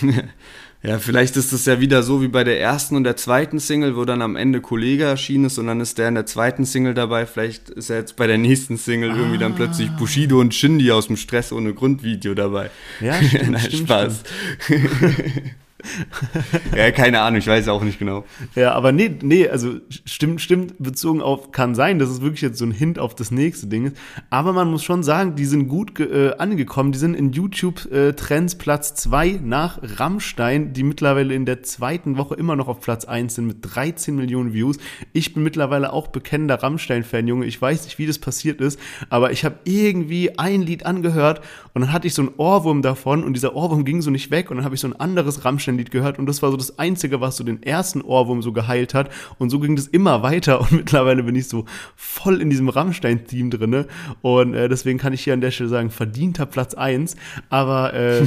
ja, 0.85 0.99
vielleicht 0.99 1.37
ist 1.37 1.53
es 1.53 1.67
ja 1.67 1.81
wieder 1.81 2.05
so 2.05 2.23
wie 2.23 2.29
bei 2.29 2.45
der 2.45 2.61
ersten 2.61 2.95
und 2.95 3.03
der 3.03 3.17
zweiten 3.17 3.59
Single, 3.59 3.97
wo 3.97 4.05
dann 4.05 4.23
am 4.23 4.37
Ende 4.37 4.61
Kollege 4.61 5.05
erschienen 5.05 5.47
ist 5.47 5.59
und 5.59 5.67
dann 5.67 5.81
ist 5.81 5.99
der 5.99 6.09
in 6.09 6.15
der 6.15 6.27
zweiten 6.27 6.65
Single 6.65 6.95
dabei. 6.95 7.27
Vielleicht 7.27 7.71
ist 7.71 7.91
er 7.91 7.99
jetzt 7.99 8.15
bei 8.15 8.29
der 8.29 8.39
nächsten 8.39 8.77
Single 8.77 9.11
ah. 9.11 9.17
irgendwie 9.17 9.39
dann 9.39 9.57
plötzlich 9.57 9.91
ah. 9.91 9.97
Bushido 9.99 10.39
und 10.39 10.55
Shindy 10.55 10.93
aus 10.93 11.09
dem 11.09 11.17
Stress 11.17 11.53
ohne 11.53 11.75
Grundvideo 11.75 12.35
dabei. 12.35 12.71
Ja, 13.01 13.15
stimmt, 13.23 13.51
Nein, 13.51 13.61
stimmt, 13.61 13.89
Spaß. 13.89 14.23
Stimmt. 14.61 15.57
ja, 16.77 16.91
keine 16.91 17.21
Ahnung, 17.21 17.39
ich 17.39 17.47
weiß 17.47 17.69
auch 17.69 17.83
nicht 17.83 17.99
genau. 17.99 18.25
Ja, 18.55 18.73
aber 18.73 18.93
nee, 18.93 19.15
nee, 19.23 19.49
also 19.49 19.75
stimmt, 20.05 20.41
stimmt, 20.41 20.75
bezogen 20.79 21.21
auf, 21.21 21.53
kann 21.53 21.75
sein, 21.75 21.99
dass 21.99 22.09
es 22.09 22.21
wirklich 22.21 22.43
jetzt 22.43 22.59
so 22.59 22.65
ein 22.65 22.73
Hint 22.73 22.99
auf 22.99 23.15
das 23.15 23.31
nächste 23.31 23.67
Ding 23.67 23.87
ist. 23.87 23.97
Aber 24.31 24.53
man 24.53 24.71
muss 24.71 24.85
schon 24.85 25.03
sagen, 25.03 25.35
die 25.35 25.45
sind 25.45 25.69
gut 25.69 25.99
äh, 26.01 26.35
angekommen. 26.39 26.93
Die 26.93 26.99
sind 26.99 27.15
in 27.15 27.33
YouTube-Trends 27.33 28.55
äh, 28.55 28.59
Platz 28.59 28.95
2 28.95 29.41
nach 29.43 29.79
Rammstein, 29.83 30.73
die 30.73 30.83
mittlerweile 30.83 31.35
in 31.35 31.47
der 31.47 31.63
zweiten 31.63 32.17
Woche 32.17 32.35
immer 32.35 32.57
noch 32.57 32.69
auf 32.69 32.81
Platz 32.81 33.05
1 33.05 33.35
sind 33.35 33.47
mit 33.47 33.59
13 33.63 34.15
Millionen 34.15 34.53
Views. 34.53 34.79
Ich 35.13 35.35
bin 35.35 35.43
mittlerweile 35.43 35.93
auch 35.93 36.09
bekennender 36.09 36.63
Rammstein-Fan, 36.63 37.27
Junge. 37.27 37.47
Ich 37.47 37.61
weiß 37.61 37.85
nicht, 37.85 37.99
wie 37.99 38.07
das 38.07 38.19
passiert 38.19 38.61
ist, 38.61 38.79
aber 39.11 39.33
ich 39.33 39.45
habe 39.45 39.57
irgendwie 39.65 40.39
ein 40.39 40.63
Lied 40.63 40.87
angehört 40.87 41.41
und 41.75 41.83
dann 41.83 41.93
hatte 41.93 42.07
ich 42.07 42.15
so 42.15 42.23
einen 42.23 42.33
Ohrwurm 42.37 42.83
davon 42.83 43.25
und 43.25 43.35
dieser 43.35 43.55
Ohrwurm 43.55 43.85
ging 43.85 44.03
so 44.03 44.11
nicht 44.11 44.31
weg 44.31 44.51
und 44.51 44.57
dann 44.57 44.65
habe 44.65 44.75
ich 44.75 44.81
so 44.81 44.89
ein 44.89 44.99
anderes 44.99 45.45
Rammstein 45.45 45.72
Rammstein-Lied 45.73 45.91
gehört 45.91 46.19
und 46.19 46.27
das 46.27 46.43
war 46.43 46.51
so 46.51 46.57
das 46.57 46.79
Einzige, 46.79 47.21
was 47.21 47.37
so 47.37 47.45
den 47.45 47.63
ersten 47.63 48.03
Ohrwurm 48.03 48.43
so 48.43 48.53
geheilt 48.53 48.95
hat. 48.95 49.11
Und 49.39 49.51
so 49.51 49.59
ging 49.59 49.77
das 49.77 49.87
immer 49.87 50.23
weiter 50.23 50.61
und 50.61 50.73
mittlerweile 50.73 51.23
bin 51.23 51.35
ich 51.35 51.49
so 51.49 51.65
voll 51.97 52.41
in 52.41 52.51
diesem 52.51 52.69
Rammstein-Theme 52.69 53.51
drinne. 53.51 53.87
Und 54.21 54.55
äh, 54.55 54.69
deswegen 54.69 54.99
kann 54.99 55.13
ich 55.13 55.25
hier 55.25 55.35
an 55.35 55.41
der 55.41 55.51
Stelle 55.51 55.69
sagen, 55.69 55.91
verdienter 55.91 56.47
Platz 56.47 56.75
1, 56.75 57.17
aber 57.49 57.95
äh 57.95 58.23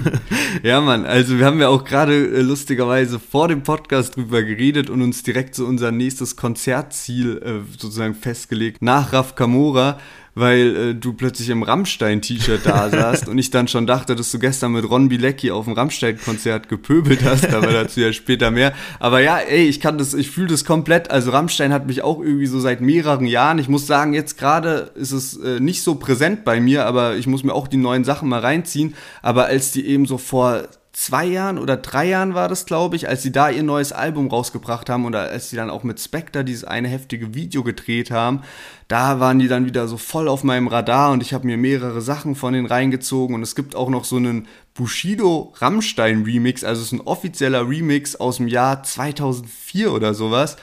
Ja, 0.62 0.80
Mann, 0.80 1.04
also 1.04 1.38
wir 1.38 1.46
haben 1.46 1.60
ja 1.60 1.68
auch 1.68 1.84
gerade 1.84 2.14
äh, 2.14 2.42
lustigerweise 2.42 3.18
vor 3.18 3.48
dem 3.48 3.62
Podcast 3.62 4.16
drüber 4.16 4.42
geredet 4.42 4.90
und 4.90 5.02
uns 5.02 5.22
direkt 5.22 5.54
so 5.54 5.66
unser 5.66 5.92
nächstes 5.92 6.36
Konzertziel 6.36 7.38
äh, 7.38 7.78
sozusagen 7.78 8.14
festgelegt. 8.14 8.82
Nach 8.82 9.12
Raf 9.12 9.34
Kamora 9.34 9.98
weil 10.34 10.76
äh, 10.76 10.94
du 10.94 11.12
plötzlich 11.12 11.48
im 11.48 11.62
Rammstein-T-Shirt 11.62 12.62
da 12.64 12.88
saßt 12.90 13.28
und 13.28 13.38
ich 13.38 13.50
dann 13.50 13.68
schon 13.68 13.86
dachte, 13.86 14.14
dass 14.16 14.30
du 14.30 14.38
gestern 14.38 14.72
mit 14.72 14.88
Ron 14.88 15.08
Bilecki 15.08 15.50
auf 15.50 15.64
dem 15.64 15.74
Rammstein-Konzert 15.74 16.68
gepöbelt 16.68 17.20
hast, 17.24 17.52
aber 17.52 17.68
dazu 17.68 18.00
ja 18.00 18.12
später 18.12 18.50
mehr. 18.50 18.72
Aber 18.98 19.20
ja, 19.20 19.38
ey, 19.38 19.66
ich 19.66 19.80
kann 19.80 19.98
das, 19.98 20.14
ich 20.14 20.30
fühle 20.30 20.48
das 20.48 20.64
komplett. 20.64 21.10
Also 21.10 21.30
Rammstein 21.30 21.72
hat 21.72 21.86
mich 21.86 22.02
auch 22.02 22.20
irgendwie 22.20 22.46
so 22.46 22.60
seit 22.60 22.80
mehreren 22.80 23.26
Jahren. 23.26 23.58
Ich 23.58 23.68
muss 23.68 23.86
sagen, 23.86 24.14
jetzt 24.14 24.38
gerade 24.38 24.90
ist 24.94 25.12
es 25.12 25.36
äh, 25.36 25.60
nicht 25.60 25.82
so 25.82 25.96
präsent 25.96 26.44
bei 26.44 26.60
mir, 26.60 26.86
aber 26.86 27.16
ich 27.16 27.26
muss 27.26 27.44
mir 27.44 27.54
auch 27.54 27.68
die 27.68 27.76
neuen 27.76 28.04
Sachen 28.04 28.28
mal 28.28 28.40
reinziehen. 28.40 28.94
Aber 29.22 29.46
als 29.46 29.72
die 29.72 29.86
eben 29.86 30.06
so 30.06 30.18
vor 30.18 30.62
zwei 30.92 31.24
Jahren 31.24 31.58
oder 31.58 31.76
drei 31.76 32.08
Jahren 32.08 32.34
war 32.34 32.48
das, 32.48 32.66
glaube 32.66 32.96
ich, 32.96 33.08
als 33.08 33.22
sie 33.22 33.30
da 33.30 33.48
ihr 33.48 33.62
neues 33.62 33.92
Album 33.92 34.28
rausgebracht 34.28 34.90
haben 34.90 35.04
oder 35.04 35.30
als 35.30 35.50
sie 35.50 35.56
dann 35.56 35.70
auch 35.70 35.84
mit 35.84 36.00
Spectre 36.00 36.44
dieses 36.44 36.64
eine 36.64 36.88
heftige 36.88 37.34
Video 37.34 37.62
gedreht 37.62 38.10
haben, 38.10 38.42
da 38.88 39.20
waren 39.20 39.38
die 39.38 39.48
dann 39.48 39.66
wieder 39.66 39.86
so 39.86 39.96
voll 39.96 40.28
auf 40.28 40.42
meinem 40.42 40.66
Radar 40.66 41.12
und 41.12 41.22
ich 41.22 41.32
habe 41.32 41.46
mir 41.46 41.56
mehrere 41.56 42.00
Sachen 42.00 42.34
von 42.34 42.52
denen 42.52 42.66
reingezogen 42.66 43.36
und 43.36 43.42
es 43.42 43.54
gibt 43.54 43.76
auch 43.76 43.88
noch 43.88 44.04
so 44.04 44.16
einen 44.16 44.48
Bushido 44.74 45.52
Rammstein 45.58 46.24
Remix, 46.24 46.64
also 46.64 46.80
es 46.80 46.88
ist 46.88 46.92
ein 46.92 47.06
offizieller 47.06 47.68
Remix 47.68 48.16
aus 48.16 48.38
dem 48.38 48.48
Jahr 48.48 48.82
2004 48.82 49.92
oder 49.92 50.14
sowas. 50.14 50.56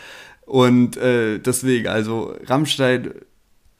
Und 0.45 0.95
äh, 0.95 1.39
deswegen, 1.39 1.87
also 1.89 2.33
Rammstein 2.45 3.11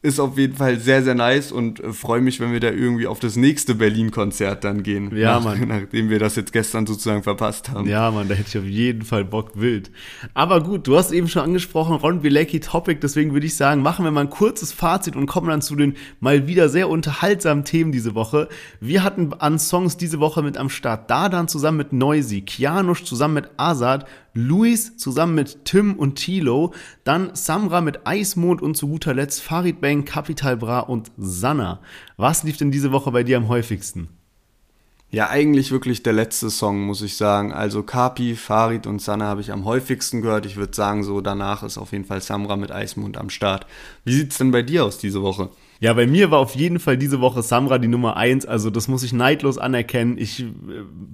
ist 0.03 0.19
auf 0.19 0.37
jeden 0.37 0.55
Fall 0.55 0.79
sehr, 0.79 1.01
sehr 1.01 1.15
nice 1.15 1.51
und 1.51 1.79
äh, 1.79 1.91
freue 1.91 2.21
mich, 2.21 2.39
wenn 2.39 2.51
wir 2.51 2.59
da 2.59 2.69
irgendwie 2.69 3.07
auf 3.07 3.19
das 3.19 3.35
nächste 3.35 3.73
Berlin-Konzert 3.73 4.63
dann 4.63 4.83
gehen. 4.83 5.15
Ja, 5.15 5.39
nach, 5.39 5.43
Mann. 5.43 5.67
Nachdem 5.67 6.11
wir 6.11 6.19
das 6.19 6.35
jetzt 6.35 6.53
gestern 6.53 6.85
sozusagen 6.85 7.23
verpasst 7.23 7.71
haben. 7.71 7.89
Ja, 7.89 8.11
Mann, 8.11 8.27
da 8.27 8.35
hätte 8.35 8.47
ich 8.47 8.57
auf 8.59 8.69
jeden 8.69 9.01
Fall 9.01 9.25
Bock 9.25 9.53
wild. 9.55 9.89
Aber 10.35 10.61
gut, 10.61 10.85
du 10.85 10.95
hast 10.95 11.11
eben 11.11 11.27
schon 11.27 11.41
angesprochen, 11.41 11.95
Ron 11.95 12.21
Bilecki 12.21 12.59
Topic, 12.59 12.99
deswegen 13.01 13.33
würde 13.33 13.47
ich 13.47 13.55
sagen, 13.55 13.81
machen 13.81 14.05
wir 14.05 14.11
mal 14.11 14.21
ein 14.21 14.29
kurzes 14.29 14.71
Fazit 14.71 15.15
und 15.15 15.25
kommen 15.25 15.49
dann 15.49 15.63
zu 15.63 15.75
den 15.75 15.95
mal 16.19 16.45
wieder 16.45 16.69
sehr 16.69 16.89
unterhaltsamen 16.89 17.65
Themen 17.65 17.91
diese 17.91 18.13
Woche. 18.13 18.49
Wir 18.79 19.03
hatten 19.03 19.33
an 19.33 19.57
Songs 19.57 19.97
diese 19.97 20.19
Woche 20.19 20.43
mit 20.43 20.57
am 20.57 20.69
Start 20.69 21.09
Dardan 21.09 21.47
zusammen 21.47 21.77
mit 21.77 21.91
Noisy, 21.91 22.41
Kianush 22.41 23.03
zusammen 23.03 23.33
mit 23.33 23.49
Azad, 23.57 24.05
Luis 24.38 24.97
zusammen 24.97 25.33
mit 25.33 25.65
Tim 25.65 25.95
und 25.95 26.15
Tilo, 26.15 26.71
dann 27.03 27.33
Samra 27.33 27.81
mit 27.81 28.05
Eismond 28.05 28.61
und 28.61 28.77
zu 28.77 28.88
guter 28.88 29.15
Letzt 29.15 29.41
Farid 29.41 29.81
Bang, 29.81 30.05
Capital 30.05 30.57
Bra 30.57 30.81
und 30.81 31.11
Sanna. 31.17 31.81
Was 32.17 32.43
lief 32.43 32.57
denn 32.57 32.69
diese 32.69 32.91
Woche 32.91 33.11
bei 33.11 33.23
dir 33.23 33.38
am 33.38 33.47
häufigsten? 33.47 34.09
Ja, 35.09 35.29
eigentlich 35.29 35.71
wirklich 35.71 36.03
der 36.03 36.13
letzte 36.13 36.51
Song, 36.51 36.81
muss 36.81 37.01
ich 37.01 37.17
sagen. 37.17 37.51
Also 37.51 37.81
Kapi, 37.81 38.35
Farid 38.35 38.85
und 38.85 39.01
Sanna 39.01 39.25
habe 39.25 39.41
ich 39.41 39.51
am 39.51 39.65
häufigsten 39.65 40.21
gehört. 40.21 40.45
Ich 40.45 40.57
würde 40.57 40.75
sagen, 40.75 41.03
so 41.03 41.19
danach 41.21 41.63
ist 41.63 41.79
auf 41.79 41.91
jeden 41.91 42.05
Fall 42.05 42.21
Samra 42.21 42.57
mit 42.57 42.71
Eismond 42.71 43.17
am 43.17 43.31
Start. 43.31 43.65
Wie 44.03 44.13
sieht's 44.13 44.38
denn 44.38 44.51
bei 44.51 44.61
dir 44.61 44.85
aus 44.85 44.99
diese 44.99 45.23
Woche? 45.23 45.49
Ja, 45.80 45.93
bei 45.93 46.07
mir 46.07 46.32
war 46.32 46.39
auf 46.39 46.55
jeden 46.55 46.80
Fall 46.80 46.97
diese 46.97 47.21
Woche 47.21 47.43
Samra 47.43 47.78
die 47.78 47.88
Nummer 47.88 48.17
eins. 48.17 48.47
Also 48.47 48.71
das 48.71 48.88
muss 48.88 49.03
ich 49.03 49.13
neidlos 49.13 49.59
anerkennen. 49.59 50.17
Ich, 50.17 50.43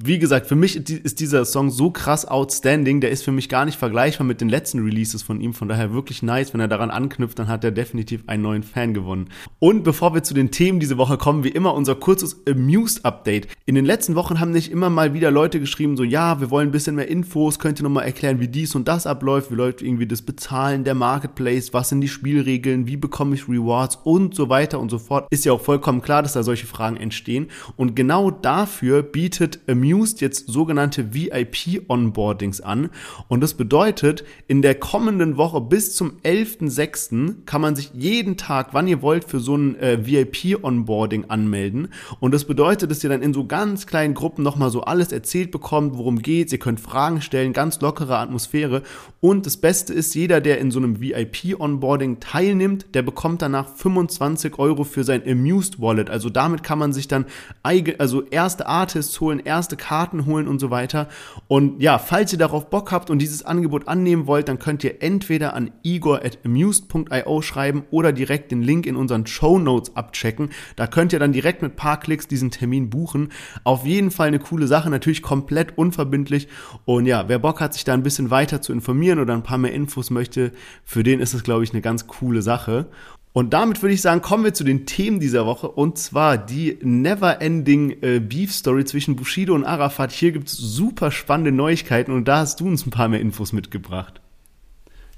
wie 0.01 0.19
gesagt, 0.19 0.47
für 0.47 0.55
mich 0.55 0.77
ist 0.89 1.19
dieser 1.19 1.43
Song 1.43 1.69
so 1.69 1.91
krass 1.91 2.25
outstanding. 2.25 3.01
Der 3.01 3.11
ist 3.11 3.23
für 3.23 3.33
mich 3.33 3.49
gar 3.49 3.65
nicht 3.65 3.77
vergleichbar 3.77 4.25
mit 4.25 4.39
den 4.39 4.47
letzten 4.47 4.79
Releases 4.79 5.21
von 5.21 5.41
ihm. 5.41 5.53
Von 5.53 5.67
daher 5.67 5.93
wirklich 5.93 6.23
nice. 6.23 6.53
Wenn 6.53 6.61
er 6.61 6.69
daran 6.69 6.91
anknüpft, 6.91 7.39
dann 7.39 7.49
hat 7.49 7.65
er 7.65 7.71
definitiv 7.71 8.23
einen 8.27 8.43
neuen 8.43 8.63
Fan 8.63 8.93
gewonnen. 8.93 9.27
Und 9.59 9.83
bevor 9.83 10.13
wir 10.13 10.23
zu 10.23 10.33
den 10.33 10.51
Themen 10.51 10.79
diese 10.79 10.97
Woche 10.97 11.17
kommen, 11.17 11.43
wie 11.43 11.49
immer 11.49 11.73
unser 11.73 11.95
kurzes 11.95 12.47
Amused-Update. 12.47 13.49
In 13.65 13.75
den 13.75 13.85
letzten 13.85 14.15
Wochen 14.15 14.39
haben 14.39 14.51
nicht 14.51 14.71
immer 14.71 14.89
mal 14.89 15.13
wieder 15.13 15.29
Leute 15.29 15.59
geschrieben, 15.59 15.97
so 15.97 16.05
ja, 16.05 16.39
wir 16.39 16.51
wollen 16.51 16.69
ein 16.69 16.71
bisschen 16.71 16.95
mehr 16.95 17.09
Infos. 17.09 17.59
Könnt 17.59 17.81
ihr 17.81 17.83
nochmal 17.83 18.05
erklären, 18.05 18.39
wie 18.39 18.47
dies 18.47 18.75
und 18.75 18.87
das 18.87 19.07
abläuft? 19.07 19.51
Wie 19.51 19.55
läuft 19.55 19.81
irgendwie 19.81 20.07
das 20.07 20.21
Bezahlen 20.21 20.85
der 20.85 20.95
Marketplace? 20.95 21.73
Was 21.73 21.89
sind 21.89 21.99
die 21.99 22.07
Spielregeln? 22.07 22.87
Wie 22.87 22.95
bekomme 22.95 23.35
ich 23.35 23.49
Rewards? 23.49 23.99
Und 24.05 24.35
so 24.35 24.47
weiter 24.47 24.52
weiter 24.53 24.79
und 24.79 24.91
so 24.91 24.99
fort, 24.99 25.25
ist 25.31 25.45
ja 25.45 25.51
auch 25.51 25.61
vollkommen 25.61 26.03
klar, 26.03 26.21
dass 26.21 26.33
da 26.33 26.43
solche 26.43 26.67
Fragen 26.67 26.95
entstehen. 26.95 27.47
Und 27.75 27.95
genau 27.95 28.29
dafür 28.29 29.01
bietet 29.01 29.61
Amused 29.67 30.21
jetzt 30.21 30.47
sogenannte 30.47 31.15
VIP-Onboardings 31.15 32.61
an. 32.61 32.91
Und 33.29 33.41
das 33.41 33.55
bedeutet, 33.55 34.23
in 34.47 34.61
der 34.61 34.75
kommenden 34.75 35.37
Woche 35.37 35.59
bis 35.59 35.95
zum 35.95 36.19
11.06. 36.23 37.45
kann 37.47 37.61
man 37.61 37.75
sich 37.75 37.89
jeden 37.95 38.37
Tag, 38.37 38.69
wann 38.73 38.87
ihr 38.87 39.01
wollt, 39.01 39.23
für 39.23 39.39
so 39.39 39.55
ein 39.55 39.75
äh, 39.79 40.05
VIP-Onboarding 40.05 41.25
anmelden. 41.29 41.87
Und 42.19 42.31
das 42.31 42.45
bedeutet, 42.45 42.91
dass 42.91 43.03
ihr 43.03 43.09
dann 43.09 43.23
in 43.23 43.33
so 43.33 43.47
ganz 43.47 43.87
kleinen 43.87 44.13
Gruppen 44.13 44.43
nochmal 44.43 44.69
so 44.69 44.81
alles 44.81 45.11
erzählt 45.11 45.49
bekommt, 45.49 45.97
worum 45.97 46.21
geht's. 46.21 46.53
Ihr 46.53 46.59
könnt 46.59 46.79
Fragen 46.79 47.21
stellen, 47.21 47.53
ganz 47.53 47.81
lockere 47.81 48.19
Atmosphäre. 48.19 48.83
Und 49.19 49.47
das 49.47 49.57
Beste 49.57 49.95
ist, 49.95 50.13
jeder, 50.13 50.41
der 50.41 50.59
in 50.59 50.69
so 50.69 50.77
einem 50.77 51.01
VIP-Onboarding 51.01 52.19
teilnimmt, 52.19 52.93
der 52.93 53.01
bekommt 53.01 53.41
danach 53.41 53.67
25 53.67 54.42
25 54.43 54.59
Euro 54.59 54.83
für 54.83 55.03
sein 55.03 55.23
Amused 55.27 55.79
Wallet. 55.79 56.09
Also 56.09 56.29
damit 56.29 56.63
kann 56.63 56.79
man 56.79 56.93
sich 56.93 57.07
dann 57.07 57.25
also 57.63 58.23
erste 58.23 58.67
Artists 58.67 59.19
holen, 59.19 59.39
erste 59.39 59.77
Karten 59.77 60.25
holen 60.25 60.47
und 60.47 60.59
so 60.59 60.69
weiter. 60.69 61.07
Und 61.47 61.81
ja, 61.81 61.97
falls 61.97 62.33
ihr 62.33 62.39
darauf 62.39 62.69
Bock 62.69 62.91
habt 62.91 63.09
und 63.09 63.19
dieses 63.19 63.43
Angebot 63.43 63.87
annehmen 63.87 64.27
wollt, 64.27 64.47
dann 64.47 64.59
könnt 64.59 64.83
ihr 64.83 65.01
entweder 65.01 65.53
an 65.53 65.71
igor.amused.io 65.83 67.41
schreiben 67.41 67.83
oder 67.91 68.11
direkt 68.11 68.51
den 68.51 68.61
Link 68.61 68.85
in 68.85 68.95
unseren 68.95 69.25
Show 69.25 69.59
Notes 69.59 69.95
abchecken. 69.95 70.49
Da 70.75 70.87
könnt 70.87 71.13
ihr 71.13 71.19
dann 71.19 71.33
direkt 71.33 71.61
mit 71.61 71.75
paar 71.75 71.99
Klicks 71.99 72.27
diesen 72.27 72.51
Termin 72.51 72.89
buchen. 72.89 73.29
Auf 73.63 73.85
jeden 73.85 74.11
Fall 74.11 74.27
eine 74.27 74.39
coole 74.39 74.67
Sache, 74.67 74.89
natürlich 74.89 75.21
komplett 75.21 75.77
unverbindlich. 75.77 76.47
Und 76.85 77.05
ja, 77.05 77.27
wer 77.27 77.39
Bock 77.39 77.61
hat, 77.61 77.73
sich 77.73 77.83
da 77.83 77.93
ein 77.93 78.03
bisschen 78.03 78.29
weiter 78.29 78.61
zu 78.61 78.73
informieren 78.73 79.19
oder 79.19 79.33
ein 79.33 79.43
paar 79.43 79.57
mehr 79.57 79.73
Infos 79.73 80.09
möchte, 80.09 80.51
für 80.83 81.03
den 81.03 81.19
ist 81.19 81.33
es, 81.33 81.43
glaube 81.43 81.63
ich, 81.63 81.71
eine 81.71 81.81
ganz 81.81 82.07
coole 82.07 82.41
Sache. 82.41 82.87
Und 83.33 83.51
damit 83.51 83.81
würde 83.81 83.95
ich 83.95 84.01
sagen, 84.01 84.21
kommen 84.21 84.43
wir 84.43 84.53
zu 84.53 84.63
den 84.63 84.85
Themen 84.85 85.19
dieser 85.19 85.47
Woche 85.47 85.67
und 85.67 85.97
zwar 85.97 86.37
die 86.37 86.77
Never-Ending 86.83 87.97
äh, 88.01 88.19
Beef 88.19 88.53
Story 88.53 88.85
zwischen 88.85 89.15
Bushido 89.15 89.55
und 89.55 89.65
Arafat. 89.65 90.11
Hier 90.11 90.31
gibt 90.31 90.49
es 90.49 90.55
super 90.55 91.09
spannende 91.09 91.51
Neuigkeiten 91.51 92.11
und 92.11 92.27
da 92.27 92.37
hast 92.37 92.59
du 92.59 92.67
uns 92.67 92.85
ein 92.85 92.91
paar 92.91 93.07
mehr 93.07 93.21
Infos 93.21 93.51
mitgebracht. 93.51 94.21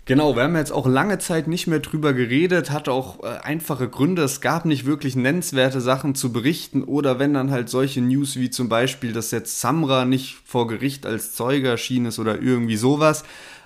Genau, 0.08 0.36
wir 0.36 0.44
haben 0.44 0.56
jetzt 0.56 0.72
auch 0.72 0.86
lange 0.86 1.18
Zeit 1.18 1.48
nicht 1.48 1.66
mehr 1.66 1.80
drüber 1.80 2.14
geredet, 2.14 2.70
hatte 2.70 2.92
auch 2.92 3.24
äh, 3.24 3.40
einfache 3.42 3.90
Gründe. 3.90 4.22
Es 4.22 4.40
gab 4.40 4.64
nicht 4.64 4.86
wirklich 4.86 5.16
nennenswerte 5.16 5.82
Sachen 5.82 6.14
zu 6.14 6.32
berichten 6.32 6.84
oder 6.84 7.18
wenn 7.18 7.34
dann 7.34 7.50
halt 7.50 7.70
solche 7.70 8.02
News 8.02 8.38
wie 8.38 8.52
zum 8.52 8.70
Beispiel, 8.70 9.14
dass 9.14 9.32
jetzt 9.32 9.60
Samra 9.60 10.06
nicht 10.06 10.38
vor 10.46 10.68
Gericht 10.68 11.08
als 11.08 11.34
Zeuge 11.34 11.70
erschienen 11.70 12.06
ist 12.06 12.20
oder 12.20 12.40
irgendwie 12.40 12.78
sowas. 12.78 13.24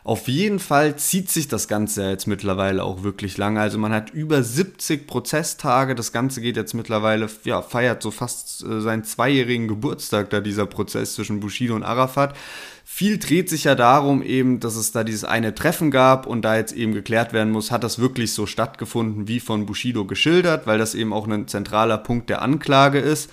Auf 0.10 0.28
jeden 0.28 0.58
Fall 0.58 0.96
zieht 0.96 1.30
sich 1.30 1.50
das 1.50 1.68
Ganze 1.68 2.10
jetzt 2.10 2.26
mittlerweile 2.26 2.84
auch 2.84 3.04
wirklich 3.04 3.38
lange. 3.38 3.62
Also 3.62 3.78
man 3.78 3.94
hat 3.94 4.10
über 4.10 4.42
70 4.42 5.06
Prozesstage. 5.06 5.94
Das 5.94 6.12
Ganze 6.12 6.42
geht 6.42 6.58
jetzt 6.58 6.74
mittlerweile, 6.74 7.30
ja, 7.44 7.62
feiert 7.62 8.02
so 8.02 8.10
fast 8.10 8.64
äh, 8.64 8.82
seinen 8.82 9.04
zweijährigen 9.04 9.68
Geburtstag 9.68 10.32
da 10.32 10.40
dieser 10.42 10.66
Prozess 10.66 11.14
zwischen 11.14 11.42
Bushido 11.42 11.76
und 11.76 11.84
Arafat. 11.84 12.36
Viel 12.84 13.20
dreht 13.20 13.50
sich 13.50 13.66
ja 13.66 13.76
darum 13.76 14.24
eben, 14.24 14.60
dass 14.60 14.78
es 14.78 14.92
da 14.92 15.04
dieses 15.04 15.26
eine 15.26 15.54
Treffen 15.54 15.92
gab 15.92 16.26
und 16.26 16.42
da 16.42 16.56
jetzt 16.56 16.74
eben 16.74 16.96
geklärt 16.96 17.32
werden 17.32 17.52
muss, 17.52 17.70
hat 17.70 17.84
das 17.84 18.00
wirklich 18.00 18.34
so 18.34 18.48
stattgefunden 18.48 19.28
wie 19.28 19.40
von 19.40 19.68
Bushido 19.68 20.06
geschildert, 20.06 20.66
weil 20.66 20.80
das 20.80 20.96
eben 20.96 21.14
auch 21.14 21.28
ein 21.28 21.48
zentraler 21.48 22.00
Punkt 22.00 22.32
der 22.32 22.42
Anklage 22.42 22.98
ist. 22.98 23.30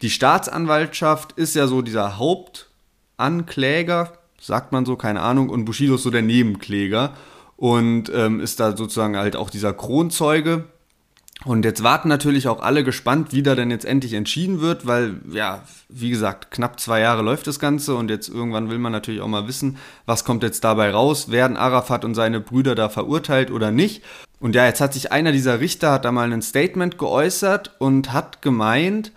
Die 0.00 0.08
Staatsanwaltschaft 0.08 1.32
ist 1.32 1.54
ja 1.54 1.66
so 1.66 1.82
dieser 1.82 2.16
Hauptankläger, 2.16 4.14
sagt 4.40 4.72
man 4.72 4.84
so, 4.84 4.96
keine 4.96 5.20
Ahnung, 5.20 5.48
und 5.48 5.64
Bushido 5.64 5.96
ist 5.96 6.02
so 6.02 6.10
der 6.10 6.22
Nebenkläger 6.22 7.14
und 7.56 8.10
ähm, 8.14 8.40
ist 8.40 8.60
da 8.60 8.76
sozusagen 8.76 9.16
halt 9.16 9.36
auch 9.36 9.50
dieser 9.50 9.72
Kronzeuge. 9.72 10.64
Und 11.44 11.64
jetzt 11.64 11.84
warten 11.84 12.08
natürlich 12.08 12.48
auch 12.48 12.60
alle 12.60 12.82
gespannt, 12.82 13.32
wie 13.32 13.44
da 13.44 13.54
denn 13.54 13.70
jetzt 13.70 13.84
endlich 13.84 14.14
entschieden 14.14 14.60
wird, 14.60 14.88
weil, 14.88 15.20
ja, 15.30 15.62
wie 15.88 16.10
gesagt, 16.10 16.50
knapp 16.50 16.80
zwei 16.80 16.98
Jahre 17.00 17.22
läuft 17.22 17.46
das 17.46 17.60
Ganze 17.60 17.94
und 17.94 18.10
jetzt 18.10 18.28
irgendwann 18.28 18.70
will 18.70 18.78
man 18.78 18.90
natürlich 18.90 19.20
auch 19.20 19.28
mal 19.28 19.46
wissen, 19.46 19.76
was 20.04 20.24
kommt 20.24 20.42
jetzt 20.42 20.64
dabei 20.64 20.90
raus, 20.90 21.30
werden 21.30 21.56
Arafat 21.56 22.04
und 22.04 22.16
seine 22.16 22.40
Brüder 22.40 22.74
da 22.74 22.88
verurteilt 22.88 23.52
oder 23.52 23.70
nicht. 23.70 24.02
Und 24.40 24.56
ja, 24.56 24.66
jetzt 24.66 24.80
hat 24.80 24.94
sich 24.94 25.12
einer 25.12 25.30
dieser 25.30 25.60
Richter, 25.60 25.92
hat 25.92 26.04
da 26.04 26.10
mal 26.10 26.32
ein 26.32 26.42
Statement 26.42 26.98
geäußert 26.98 27.76
und 27.78 28.12
hat 28.12 28.42
gemeint, 28.42 29.12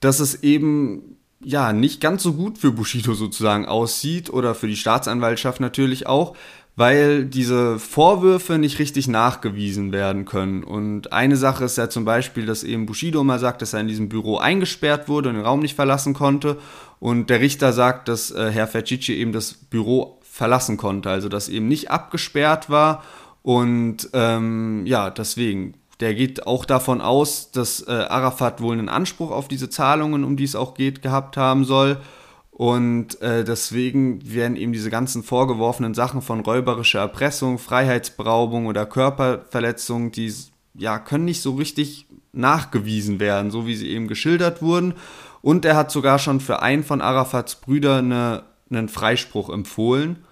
dass 0.00 0.18
es 0.18 0.42
eben 0.42 1.19
ja 1.42 1.72
nicht 1.72 2.00
ganz 2.00 2.22
so 2.22 2.34
gut 2.34 2.58
für 2.58 2.72
Bushido 2.72 3.14
sozusagen 3.14 3.66
aussieht 3.66 4.30
oder 4.30 4.54
für 4.54 4.66
die 4.66 4.76
Staatsanwaltschaft 4.76 5.60
natürlich 5.60 6.06
auch, 6.06 6.36
weil 6.76 7.24
diese 7.24 7.78
Vorwürfe 7.78 8.58
nicht 8.58 8.78
richtig 8.78 9.08
nachgewiesen 9.08 9.92
werden 9.92 10.24
können. 10.24 10.62
Und 10.62 11.12
eine 11.12 11.36
Sache 11.36 11.64
ist 11.64 11.76
ja 11.76 11.90
zum 11.90 12.04
Beispiel, 12.04 12.46
dass 12.46 12.62
eben 12.62 12.86
Bushido 12.86 13.24
mal 13.24 13.38
sagt, 13.38 13.62
dass 13.62 13.72
er 13.72 13.80
in 13.80 13.88
diesem 13.88 14.08
Büro 14.08 14.38
eingesperrt 14.38 15.08
wurde 15.08 15.30
und 15.30 15.34
den 15.36 15.44
Raum 15.44 15.60
nicht 15.60 15.74
verlassen 15.74 16.14
konnte. 16.14 16.58
Und 16.98 17.30
der 17.30 17.40
Richter 17.40 17.72
sagt, 17.72 18.08
dass 18.08 18.30
äh, 18.30 18.50
Herr 18.50 18.66
Fercici 18.66 19.14
eben 19.14 19.32
das 19.32 19.54
Büro 19.54 20.20
verlassen 20.22 20.76
konnte, 20.76 21.10
also 21.10 21.28
dass 21.28 21.48
eben 21.48 21.68
nicht 21.68 21.90
abgesperrt 21.90 22.70
war. 22.70 23.02
Und 23.42 24.08
ähm, 24.12 24.86
ja, 24.86 25.10
deswegen, 25.10 25.74
der 26.00 26.14
geht 26.14 26.46
auch 26.46 26.64
davon 26.64 27.00
aus, 27.00 27.50
dass 27.50 27.86
äh, 27.86 27.90
Arafat 27.90 28.60
wohl 28.60 28.72
einen 28.72 28.88
Anspruch 28.88 29.30
auf 29.30 29.48
diese 29.48 29.68
Zahlungen, 29.70 30.24
um 30.24 30.36
die 30.36 30.44
es 30.44 30.56
auch 30.56 30.74
geht, 30.74 31.02
gehabt 31.02 31.36
haben 31.36 31.64
soll. 31.64 31.98
Und 32.50 33.20
äh, 33.22 33.44
deswegen 33.44 34.20
werden 34.34 34.56
ihm 34.56 34.72
diese 34.72 34.90
ganzen 34.90 35.22
vorgeworfenen 35.22 35.94
Sachen 35.94 36.20
von 36.20 36.40
räuberischer 36.40 37.00
Erpressung, 37.00 37.58
Freiheitsberaubung 37.58 38.66
oder 38.66 38.84
Körperverletzung, 38.84 40.12
die 40.12 40.32
ja, 40.74 40.98
können 40.98 41.24
nicht 41.24 41.42
so 41.42 41.54
richtig 41.54 42.06
nachgewiesen 42.32 43.18
werden, 43.18 43.50
so 43.50 43.66
wie 43.66 43.74
sie 43.74 43.88
eben 43.88 44.08
geschildert 44.08 44.62
wurden. 44.62 44.94
Und 45.42 45.64
er 45.64 45.76
hat 45.76 45.90
sogar 45.90 46.18
schon 46.18 46.40
für 46.40 46.62
einen 46.62 46.84
von 46.84 47.00
Arafats 47.00 47.54
Brüder 47.56 47.98
eine, 47.98 48.42
einen 48.70 48.88
Freispruch 48.88 49.48
empfohlen. 49.48 50.24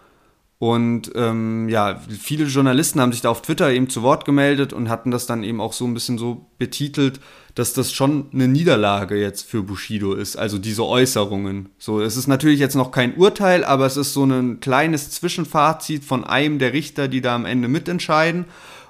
Und 0.60 1.12
ähm, 1.14 1.68
ja, 1.68 2.00
viele 2.08 2.46
Journalisten 2.46 3.00
haben 3.00 3.12
sich 3.12 3.20
da 3.20 3.30
auf 3.30 3.42
Twitter 3.42 3.70
eben 3.70 3.88
zu 3.88 4.02
Wort 4.02 4.24
gemeldet 4.24 4.72
und 4.72 4.88
hatten 4.88 5.12
das 5.12 5.26
dann 5.26 5.44
eben 5.44 5.60
auch 5.60 5.72
so 5.72 5.84
ein 5.84 5.94
bisschen 5.94 6.18
so 6.18 6.46
betitelt, 6.58 7.20
dass 7.54 7.74
das 7.74 7.92
schon 7.92 8.26
eine 8.32 8.48
Niederlage 8.48 9.16
jetzt 9.16 9.48
für 9.48 9.62
Bushido 9.62 10.14
ist, 10.14 10.36
also 10.36 10.58
diese 10.58 10.84
Äußerungen. 10.84 11.68
So, 11.78 12.00
es 12.00 12.16
ist 12.16 12.26
natürlich 12.26 12.58
jetzt 12.58 12.74
noch 12.74 12.90
kein 12.90 13.16
Urteil, 13.16 13.64
aber 13.64 13.86
es 13.86 13.96
ist 13.96 14.12
so 14.12 14.24
ein 14.24 14.58
kleines 14.58 15.12
Zwischenfazit 15.12 16.04
von 16.04 16.24
einem 16.24 16.58
der 16.58 16.72
Richter, 16.72 17.06
die 17.06 17.20
da 17.20 17.36
am 17.36 17.46
Ende 17.46 17.68
mitentscheiden. 17.68 18.46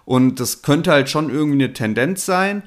Und 0.06 0.40
das 0.40 0.62
könnte 0.62 0.90
halt 0.90 1.10
schon 1.10 1.28
irgendwie 1.28 1.64
eine 1.64 1.74
Tendenz 1.74 2.24
sein. 2.24 2.62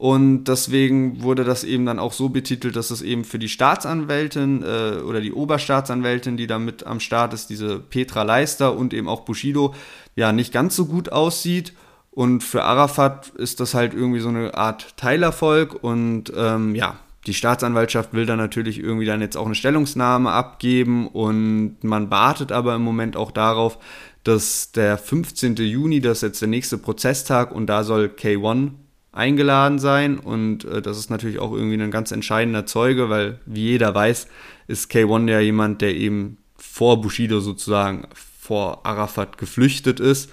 Und 0.00 0.44
deswegen 0.44 1.22
wurde 1.22 1.44
das 1.44 1.62
eben 1.62 1.84
dann 1.84 1.98
auch 1.98 2.14
so 2.14 2.30
betitelt, 2.30 2.74
dass 2.74 2.90
es 2.90 3.02
eben 3.02 3.22
für 3.22 3.38
die 3.38 3.50
Staatsanwältin 3.50 4.62
äh, 4.62 5.02
oder 5.02 5.20
die 5.20 5.34
Oberstaatsanwältin, 5.34 6.38
die 6.38 6.46
da 6.46 6.58
mit 6.58 6.86
am 6.86 7.00
Start 7.00 7.34
ist, 7.34 7.50
diese 7.50 7.78
Petra 7.78 8.22
Leister 8.22 8.74
und 8.74 8.94
eben 8.94 9.10
auch 9.10 9.26
Bushido, 9.26 9.74
ja, 10.16 10.32
nicht 10.32 10.54
ganz 10.54 10.74
so 10.74 10.86
gut 10.86 11.12
aussieht. 11.12 11.74
Und 12.12 12.42
für 12.42 12.64
Arafat 12.64 13.28
ist 13.36 13.60
das 13.60 13.74
halt 13.74 13.92
irgendwie 13.92 14.20
so 14.20 14.30
eine 14.30 14.54
Art 14.54 14.96
Teilerfolg. 14.96 15.84
Und 15.84 16.32
ähm, 16.34 16.74
ja, 16.74 16.98
die 17.26 17.34
Staatsanwaltschaft 17.34 18.14
will 18.14 18.24
da 18.24 18.36
natürlich 18.36 18.78
irgendwie 18.78 19.04
dann 19.04 19.20
jetzt 19.20 19.36
auch 19.36 19.44
eine 19.44 19.54
Stellungnahme 19.54 20.30
abgeben. 20.30 21.08
Und 21.08 21.84
man 21.84 22.10
wartet 22.10 22.52
aber 22.52 22.74
im 22.74 22.82
Moment 22.82 23.18
auch 23.18 23.32
darauf, 23.32 23.76
dass 24.24 24.72
der 24.72 24.96
15. 24.96 25.56
Juni, 25.56 26.00
das 26.00 26.18
ist 26.18 26.22
jetzt 26.22 26.40
der 26.40 26.48
nächste 26.48 26.78
Prozesstag 26.78 27.52
und 27.52 27.66
da 27.66 27.84
soll 27.84 28.06
K1 28.06 28.70
eingeladen 29.12 29.78
sein 29.78 30.18
und 30.18 30.64
äh, 30.64 30.82
das 30.82 30.98
ist 30.98 31.10
natürlich 31.10 31.38
auch 31.38 31.52
irgendwie 31.52 31.80
ein 31.80 31.90
ganz 31.90 32.12
entscheidender 32.12 32.66
Zeuge, 32.66 33.10
weil 33.10 33.40
wie 33.46 33.62
jeder 33.62 33.94
weiß, 33.94 34.28
ist 34.68 34.90
K1 34.90 35.28
ja 35.28 35.40
jemand, 35.40 35.82
der 35.82 35.94
eben 35.96 36.38
vor 36.56 37.00
Bushido 37.00 37.40
sozusagen 37.40 38.06
vor 38.14 38.86
Arafat 38.86 39.38
geflüchtet 39.38 40.00
ist 40.00 40.30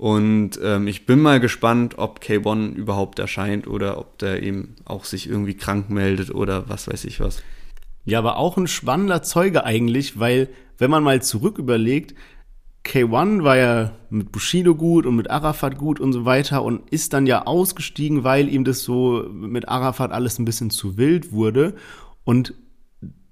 und 0.00 0.58
ähm, 0.62 0.86
ich 0.86 1.04
bin 1.04 1.20
mal 1.20 1.40
gespannt, 1.40 1.98
ob 1.98 2.20
K1 2.20 2.72
überhaupt 2.74 3.18
erscheint 3.18 3.66
oder 3.66 3.98
ob 3.98 4.16
der 4.16 4.42
eben 4.42 4.76
auch 4.86 5.04
sich 5.04 5.28
irgendwie 5.28 5.52
krank 5.52 5.90
meldet 5.90 6.34
oder 6.34 6.70
was 6.70 6.88
weiß 6.88 7.04
ich 7.04 7.20
was. 7.20 7.42
Ja, 8.06 8.18
aber 8.18 8.38
auch 8.38 8.56
ein 8.56 8.66
spannender 8.66 9.22
Zeuge 9.22 9.64
eigentlich, 9.64 10.18
weil 10.18 10.48
wenn 10.78 10.90
man 10.90 11.04
mal 11.04 11.20
zurück 11.20 11.58
überlegt, 11.58 12.14
K1 12.84 13.44
war 13.44 13.56
ja 13.56 13.92
mit 14.08 14.32
Bushido 14.32 14.74
gut 14.74 15.06
und 15.06 15.16
mit 15.16 15.30
Arafat 15.30 15.78
gut 15.78 16.00
und 16.00 16.12
so 16.12 16.24
weiter 16.24 16.62
und 16.62 16.88
ist 16.90 17.12
dann 17.12 17.26
ja 17.26 17.46
ausgestiegen, 17.46 18.24
weil 18.24 18.48
ihm 18.48 18.64
das 18.64 18.82
so 18.82 19.26
mit 19.30 19.68
Arafat 19.68 20.12
alles 20.12 20.38
ein 20.38 20.44
bisschen 20.44 20.70
zu 20.70 20.96
wild 20.96 21.32
wurde. 21.32 21.74
Und 22.24 22.54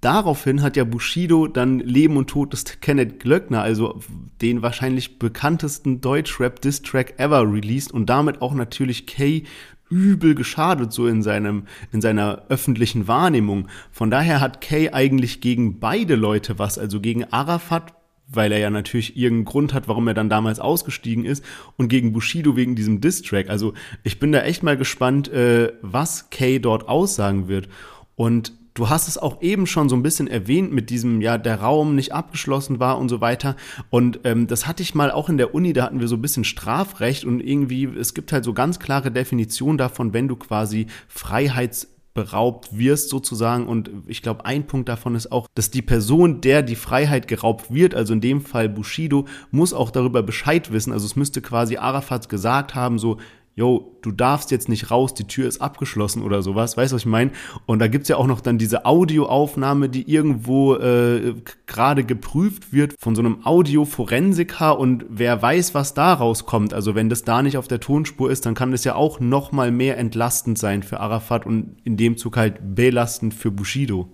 daraufhin 0.00 0.62
hat 0.62 0.76
ja 0.76 0.84
Bushido 0.84 1.48
dann 1.48 1.80
Leben 1.80 2.16
und 2.16 2.28
Tod 2.28 2.52
des 2.52 2.64
Kenneth 2.80 3.20
Glöckner, 3.20 3.62
also 3.62 4.00
den 4.42 4.62
wahrscheinlich 4.62 5.18
bekanntesten 5.18 6.00
Deutschrap-Diss-Track 6.00 7.18
ever 7.18 7.50
released 7.50 7.92
und 7.92 8.06
damit 8.06 8.42
auch 8.42 8.54
natürlich 8.54 9.06
Kay 9.06 9.44
übel 9.90 10.34
geschadet, 10.34 10.92
so 10.92 11.06
in 11.06 11.22
seinem, 11.22 11.64
in 11.92 12.00
seiner 12.00 12.42
öffentlichen 12.50 13.08
Wahrnehmung. 13.08 13.68
Von 13.90 14.10
daher 14.10 14.40
hat 14.40 14.60
Kay 14.60 14.90
eigentlich 14.90 15.40
gegen 15.40 15.80
beide 15.80 16.14
Leute 16.14 16.58
was, 16.58 16.78
also 16.78 17.00
gegen 17.00 17.24
Arafat 17.32 17.94
weil 18.28 18.52
er 18.52 18.58
ja 18.58 18.70
natürlich 18.70 19.16
irgendeinen 19.16 19.46
Grund 19.46 19.74
hat, 19.74 19.88
warum 19.88 20.06
er 20.06 20.14
dann 20.14 20.28
damals 20.28 20.60
ausgestiegen 20.60 21.24
ist 21.24 21.44
und 21.76 21.88
gegen 21.88 22.12
Bushido 22.12 22.56
wegen 22.56 22.76
diesem 22.76 23.00
Diss-Track. 23.00 23.48
Also 23.48 23.72
ich 24.04 24.18
bin 24.18 24.32
da 24.32 24.42
echt 24.42 24.62
mal 24.62 24.76
gespannt, 24.76 25.28
äh, 25.28 25.72
was 25.82 26.30
Kay 26.30 26.60
dort 26.60 26.88
aussagen 26.88 27.48
wird. 27.48 27.68
Und 28.16 28.52
du 28.74 28.88
hast 28.88 29.08
es 29.08 29.18
auch 29.18 29.42
eben 29.42 29.66
schon 29.66 29.88
so 29.88 29.96
ein 29.96 30.02
bisschen 30.02 30.28
erwähnt 30.28 30.72
mit 30.72 30.90
diesem, 30.90 31.20
ja, 31.20 31.38
der 31.38 31.60
Raum 31.60 31.94
nicht 31.94 32.12
abgeschlossen 32.12 32.78
war 32.78 32.98
und 32.98 33.08
so 33.08 33.20
weiter. 33.20 33.56
Und 33.90 34.20
ähm, 34.24 34.46
das 34.46 34.66
hatte 34.66 34.82
ich 34.82 34.94
mal 34.94 35.10
auch 35.10 35.28
in 35.28 35.38
der 35.38 35.54
Uni, 35.54 35.72
da 35.72 35.84
hatten 35.84 36.00
wir 36.00 36.08
so 36.08 36.16
ein 36.16 36.22
bisschen 36.22 36.44
Strafrecht 36.44 37.24
und 37.24 37.40
irgendwie, 37.40 37.84
es 37.84 38.14
gibt 38.14 38.32
halt 38.32 38.44
so 38.44 38.52
ganz 38.52 38.78
klare 38.78 39.10
Definitionen 39.10 39.78
davon, 39.78 40.12
wenn 40.12 40.28
du 40.28 40.36
quasi 40.36 40.86
Freiheits 41.08 41.88
beraubt 42.18 42.76
wirst 42.76 43.10
sozusagen. 43.10 43.68
Und 43.68 43.90
ich 44.08 44.22
glaube, 44.22 44.44
ein 44.44 44.66
Punkt 44.66 44.88
davon 44.88 45.14
ist 45.14 45.30
auch, 45.30 45.46
dass 45.54 45.70
die 45.70 45.82
Person, 45.82 46.40
der 46.40 46.62
die 46.62 46.74
Freiheit 46.74 47.28
geraubt 47.28 47.72
wird, 47.72 47.94
also 47.94 48.12
in 48.12 48.20
dem 48.20 48.40
Fall 48.40 48.68
Bushido, 48.68 49.26
muss 49.52 49.72
auch 49.72 49.92
darüber 49.92 50.24
Bescheid 50.24 50.72
wissen. 50.72 50.92
Also 50.92 51.06
es 51.06 51.14
müsste 51.14 51.40
quasi 51.40 51.76
Arafat 51.76 52.28
gesagt 52.28 52.74
haben, 52.74 52.98
so, 52.98 53.18
yo, 53.58 53.98
du 54.02 54.12
darfst 54.12 54.52
jetzt 54.52 54.68
nicht 54.68 54.92
raus, 54.92 55.14
die 55.14 55.26
Tür 55.26 55.48
ist 55.48 55.60
abgeschlossen 55.60 56.22
oder 56.22 56.42
sowas, 56.42 56.76
weißt 56.76 56.92
du, 56.92 56.94
was 56.94 57.02
ich 57.02 57.06
meine? 57.06 57.32
Und 57.66 57.80
da 57.80 57.88
gibt's 57.88 58.08
ja 58.08 58.16
auch 58.16 58.28
noch 58.28 58.40
dann 58.40 58.56
diese 58.56 58.86
Audioaufnahme, 58.86 59.88
die 59.88 60.08
irgendwo 60.08 60.76
äh, 60.76 61.34
gerade 61.66 62.04
geprüft 62.04 62.72
wird 62.72 62.94
von 63.00 63.16
so 63.16 63.20
einem 63.20 63.44
Audioforensiker 63.44 64.78
und 64.78 65.06
wer 65.08 65.42
weiß, 65.42 65.74
was 65.74 65.92
da 65.92 66.14
rauskommt. 66.14 66.72
Also 66.72 66.94
wenn 66.94 67.08
das 67.08 67.24
da 67.24 67.42
nicht 67.42 67.58
auf 67.58 67.66
der 67.66 67.80
Tonspur 67.80 68.30
ist, 68.30 68.46
dann 68.46 68.54
kann 68.54 68.70
das 68.70 68.84
ja 68.84 68.94
auch 68.94 69.18
noch 69.18 69.50
mal 69.50 69.72
mehr 69.72 69.98
entlastend 69.98 70.56
sein 70.56 70.84
für 70.84 71.00
Arafat 71.00 71.44
und 71.44 71.78
in 71.82 71.96
dem 71.96 72.16
Zug 72.16 72.36
halt 72.36 72.76
belastend 72.76 73.34
für 73.34 73.50
Bushido. 73.50 74.08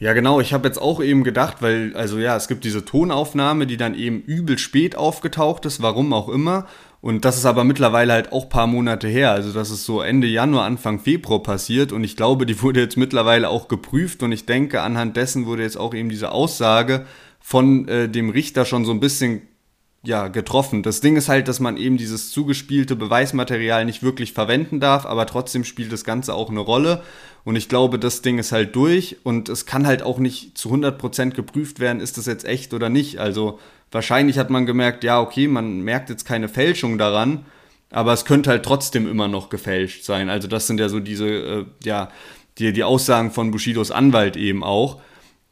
Ja, 0.00 0.12
genau. 0.12 0.40
Ich 0.40 0.52
habe 0.52 0.68
jetzt 0.68 0.80
auch 0.80 1.02
eben 1.02 1.24
gedacht, 1.24 1.56
weil, 1.60 1.92
also 1.96 2.18
ja, 2.18 2.36
es 2.36 2.46
gibt 2.46 2.62
diese 2.62 2.84
Tonaufnahme, 2.84 3.66
die 3.66 3.76
dann 3.76 3.96
eben 3.96 4.20
übel 4.20 4.56
spät 4.56 4.94
aufgetaucht 4.94 5.66
ist, 5.66 5.82
warum 5.82 6.12
auch 6.12 6.28
immer. 6.28 6.66
Und 7.08 7.24
das 7.24 7.38
ist 7.38 7.46
aber 7.46 7.64
mittlerweile 7.64 8.12
halt 8.12 8.32
auch 8.32 8.50
paar 8.50 8.66
Monate 8.66 9.08
her. 9.08 9.32
Also 9.32 9.54
das 9.54 9.70
ist 9.70 9.86
so 9.86 10.02
Ende 10.02 10.26
Januar, 10.26 10.66
Anfang 10.66 11.00
Februar 11.00 11.42
passiert. 11.42 11.90
Und 11.90 12.04
ich 12.04 12.16
glaube, 12.16 12.44
die 12.44 12.60
wurde 12.60 12.80
jetzt 12.80 12.98
mittlerweile 12.98 13.48
auch 13.48 13.68
geprüft. 13.68 14.22
Und 14.22 14.30
ich 14.30 14.44
denke, 14.44 14.82
anhand 14.82 15.16
dessen 15.16 15.46
wurde 15.46 15.62
jetzt 15.62 15.78
auch 15.78 15.94
eben 15.94 16.10
diese 16.10 16.32
Aussage 16.32 17.06
von 17.40 17.88
äh, 17.88 18.10
dem 18.10 18.28
Richter 18.28 18.66
schon 18.66 18.84
so 18.84 18.92
ein 18.92 19.00
bisschen 19.00 19.40
ja, 20.02 20.28
getroffen. 20.28 20.82
Das 20.82 21.00
Ding 21.00 21.16
ist 21.16 21.30
halt, 21.30 21.48
dass 21.48 21.60
man 21.60 21.78
eben 21.78 21.96
dieses 21.96 22.30
zugespielte 22.30 22.94
Beweismaterial 22.94 23.86
nicht 23.86 24.02
wirklich 24.02 24.34
verwenden 24.34 24.78
darf, 24.78 25.06
aber 25.06 25.24
trotzdem 25.24 25.64
spielt 25.64 25.90
das 25.90 26.04
Ganze 26.04 26.34
auch 26.34 26.50
eine 26.50 26.60
Rolle. 26.60 27.02
Und 27.42 27.56
ich 27.56 27.70
glaube, 27.70 27.98
das 27.98 28.20
Ding 28.20 28.38
ist 28.38 28.52
halt 28.52 28.76
durch 28.76 29.16
und 29.22 29.48
es 29.48 29.64
kann 29.64 29.86
halt 29.86 30.02
auch 30.02 30.18
nicht 30.18 30.58
zu 30.58 30.70
100% 30.70 31.30
geprüft 31.30 31.80
werden, 31.80 32.00
ist 32.00 32.18
das 32.18 32.26
jetzt 32.26 32.44
echt 32.44 32.74
oder 32.74 32.90
nicht. 32.90 33.18
Also 33.18 33.58
wahrscheinlich 33.90 34.38
hat 34.38 34.50
man 34.50 34.66
gemerkt, 34.66 35.04
ja, 35.04 35.20
okay, 35.20 35.48
man 35.48 35.80
merkt 35.80 36.10
jetzt 36.10 36.24
keine 36.24 36.48
Fälschung 36.48 36.98
daran, 36.98 37.44
aber 37.90 38.12
es 38.12 38.24
könnte 38.24 38.50
halt 38.50 38.64
trotzdem 38.64 39.08
immer 39.08 39.28
noch 39.28 39.48
gefälscht 39.48 40.04
sein. 40.04 40.28
Also 40.28 40.48
das 40.48 40.66
sind 40.66 40.80
ja 40.80 40.88
so 40.88 41.00
diese, 41.00 41.26
äh, 41.28 41.64
ja, 41.84 42.10
die, 42.58 42.72
die 42.72 42.84
Aussagen 42.84 43.30
von 43.30 43.50
Bushidos 43.50 43.90
Anwalt 43.90 44.36
eben 44.36 44.62
auch. 44.62 45.00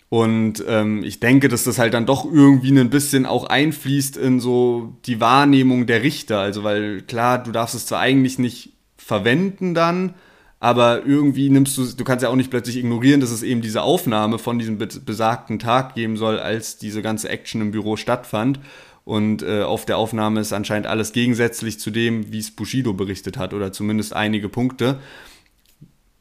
Und 0.09 0.65
ähm, 0.69 1.03
ich 1.03 1.19
denke, 1.19 1.49
dass 1.49 1.65
das 1.65 1.79
halt 1.79 1.95
dann 1.95 2.07
doch 2.07 2.25
irgendwie 2.25 2.79
ein 2.79 2.91
bisschen 2.91 3.27
auch 3.27 3.45
einfließt 3.45 4.17
in 4.17 4.39
so 4.39 4.97
die 5.07 5.21
Wahrnehmung 5.21 5.87
der 5.87 6.03
Richter. 6.03 6.39
Also, 6.39 6.63
weil 6.63 7.03
klar, 7.03 7.43
du 7.43 7.51
darfst 7.51 7.75
es 7.75 7.87
zwar 7.87 8.01
eigentlich 8.01 8.39
nicht 8.39 8.73
verwenden 8.97 9.75
dann, 9.75 10.15
aber 10.59 11.05
irgendwie 11.05 11.51
nimmst 11.51 11.77
du, 11.77 11.85
du 11.85 12.05
kannst 12.05 12.23
ja 12.23 12.31
auch 12.31 12.37
nicht 12.37 12.51
plötzlich 12.51 12.77
ignorieren, 12.77 13.21
dass 13.21 13.31
es 13.31 13.43
eben 13.43 13.61
diese 13.61 13.83
Aufnahme 13.83 14.39
von 14.39 14.59
diesem 14.59 14.79
besagten 14.79 15.59
Tag 15.59 15.95
geben 15.95 16.17
soll, 16.17 16.39
als 16.39 16.79
diese 16.79 17.03
ganze 17.03 17.29
Action 17.29 17.61
im 17.61 17.71
Büro 17.73 17.97
stattfand. 17.97 18.61
Und 19.05 19.43
äh, 19.43 19.63
auf 19.63 19.85
der 19.85 19.99
Aufnahme 19.99 20.41
ist 20.41 20.53
anscheinend 20.53 20.89
alles 20.89 21.13
gegensätzlich 21.13 21.79
zu 21.79 21.91
dem, 21.91 22.33
wie 22.33 22.39
es 22.39 22.51
Bushido 22.51 22.93
berichtet 22.93 23.37
hat, 23.37 23.55
oder 23.55 23.73
zumindest 23.73 24.15
einige 24.15 24.49
Punkte. 24.49 24.99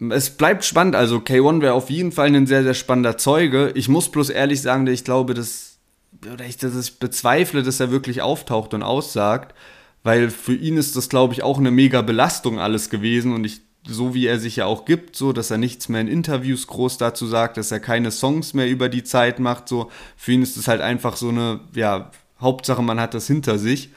Es 0.10 0.30
bleibt 0.30 0.66
spannend, 0.66 0.96
also 0.96 1.18
K1 1.18 1.62
wäre 1.62 1.74
auf 1.74 1.90
jeden 1.90 2.12
Fall 2.12 2.28
ein 2.28 2.46
sehr, 2.46 2.64
sehr 2.64 2.74
spannender 2.74 3.18
Zeuge. 3.18 3.72
Ich 3.74 3.88
muss 3.88 4.12
bloß 4.12 4.30
ehrlich 4.30 4.62
sagen, 4.62 4.86
ich 4.86 5.06
glaube, 5.06 5.34
dass, 5.34 5.80
oder 6.32 6.46
ich, 6.46 6.58
dass 6.58 6.78
ich 6.78 7.00
bezweifle, 7.00 7.64
dass 7.64 7.80
er 7.80 7.90
wirklich 7.90 8.22
auftaucht 8.22 8.74
und 8.74 8.84
aussagt, 8.84 9.56
weil 10.04 10.30
für 10.30 10.54
ihn 10.54 10.78
ist 10.78 10.96
das, 10.96 11.10
glaube 11.10 11.34
ich, 11.34 11.42
auch 11.42 11.58
eine 11.58 11.72
mega 11.72 12.02
Belastung 12.04 12.60
alles 12.60 12.92
gewesen 12.92 13.34
und 13.34 13.46
ich 13.46 13.62
so 13.88 14.14
wie 14.14 14.28
er 14.28 14.40
sich 14.40 14.58
ja 14.58 14.66
auch 14.66 14.86
gibt, 14.86 15.16
so 15.16 15.34
dass 15.34 15.52
er 15.52 15.58
nichts 15.58 15.90
mehr 15.90 16.02
in 16.02 16.08
Interviews 16.08 16.68
groß 16.68 16.98
dazu 16.98 17.26
sagt, 17.28 17.58
dass 17.58 17.72
er 17.72 17.80
keine 17.80 18.12
Songs 18.12 18.54
mehr 18.54 18.70
über 18.70 18.90
die 18.90 19.04
Zeit 19.04 19.40
macht, 19.40 19.70
so 19.70 19.92
für 20.18 20.32
ihn 20.32 20.42
ist 20.42 20.58
es 20.58 20.68
halt 20.68 20.82
einfach 20.82 21.16
so 21.16 21.30
eine 21.30 21.60
ja 21.74 22.12
Hauptsache 22.40 22.82
man 22.82 23.00
hat 23.00 23.14
das 23.14 23.28
hinter 23.28 23.58
sich. 23.58 23.92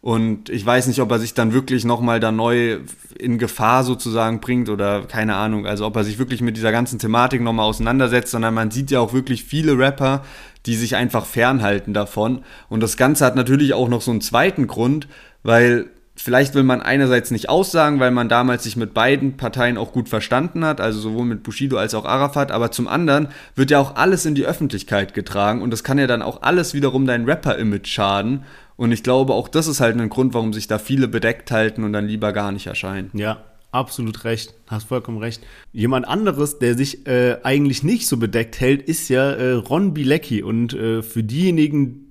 Und 0.00 0.50
ich 0.50 0.66
weiß 0.66 0.86
nicht, 0.88 1.00
ob 1.00 1.10
er 1.12 1.18
sich 1.18 1.32
dann 1.32 1.54
wirklich 1.54 1.86
nochmal 1.86 2.20
da 2.20 2.30
neu 2.30 2.80
in 3.18 3.38
Gefahr 3.38 3.84
sozusagen 3.84 4.38
bringt 4.40 4.68
oder 4.68 5.06
keine 5.06 5.34
Ahnung. 5.36 5.66
Also 5.66 5.86
ob 5.86 5.96
er 5.96 6.04
sich 6.04 6.18
wirklich 6.18 6.42
mit 6.42 6.58
dieser 6.58 6.72
ganzen 6.72 6.98
Thematik 6.98 7.40
nochmal 7.40 7.64
auseinandersetzt, 7.64 8.32
sondern 8.32 8.52
man 8.52 8.70
sieht 8.70 8.90
ja 8.90 9.00
auch 9.00 9.14
wirklich 9.14 9.44
viele 9.44 9.78
Rapper, 9.78 10.22
die 10.66 10.74
sich 10.74 10.96
einfach 10.96 11.24
fernhalten 11.24 11.94
davon. 11.94 12.44
Und 12.68 12.82
das 12.82 12.98
Ganze 12.98 13.24
hat 13.24 13.34
natürlich 13.34 13.72
auch 13.72 13.88
noch 13.88 14.02
so 14.02 14.10
einen 14.10 14.20
zweiten 14.20 14.66
Grund, 14.66 15.08
weil 15.42 15.86
vielleicht 16.16 16.54
will 16.54 16.62
man 16.62 16.80
einerseits 16.80 17.30
nicht 17.30 17.48
aussagen, 17.48 18.00
weil 18.00 18.10
man 18.10 18.28
damals 18.28 18.64
sich 18.64 18.76
mit 18.76 18.94
beiden 18.94 19.36
Parteien 19.36 19.76
auch 19.76 19.92
gut 19.92 20.08
verstanden 20.08 20.64
hat, 20.64 20.80
also 20.80 21.00
sowohl 21.00 21.24
mit 21.24 21.42
Bushido 21.42 21.76
als 21.76 21.94
auch 21.94 22.04
Arafat, 22.04 22.52
aber 22.52 22.70
zum 22.70 22.88
anderen 22.88 23.28
wird 23.54 23.70
ja 23.70 23.78
auch 23.78 23.96
alles 23.96 24.24
in 24.24 24.34
die 24.34 24.46
Öffentlichkeit 24.46 25.14
getragen 25.14 25.62
und 25.62 25.70
das 25.70 25.84
kann 25.84 25.98
ja 25.98 26.06
dann 26.06 26.22
auch 26.22 26.42
alles 26.42 26.74
wiederum 26.74 27.06
dein 27.06 27.24
Rapper-Image 27.24 27.88
schaden. 27.88 28.44
Und 28.76 28.90
ich 28.90 29.02
glaube, 29.02 29.34
auch 29.34 29.48
das 29.48 29.68
ist 29.68 29.80
halt 29.80 30.00
ein 30.00 30.08
Grund, 30.08 30.34
warum 30.34 30.52
sich 30.52 30.66
da 30.66 30.78
viele 30.78 31.06
bedeckt 31.06 31.50
halten 31.50 31.84
und 31.84 31.92
dann 31.92 32.08
lieber 32.08 32.32
gar 32.32 32.50
nicht 32.50 32.66
erscheinen. 32.66 33.10
Ja, 33.14 33.44
absolut 33.70 34.24
recht. 34.24 34.54
Hast 34.66 34.88
vollkommen 34.88 35.18
recht. 35.18 35.42
Jemand 35.72 36.08
anderes, 36.08 36.58
der 36.58 36.76
sich 36.76 37.06
äh, 37.06 37.36
eigentlich 37.44 37.84
nicht 37.84 38.08
so 38.08 38.16
bedeckt 38.16 38.60
hält, 38.60 38.82
ist 38.82 39.08
ja 39.08 39.30
äh, 39.30 39.52
Ron 39.52 39.94
Bilecki. 39.94 40.42
Und 40.42 40.74
äh, 40.74 41.02
für 41.02 41.22
diejenigen, 41.22 42.03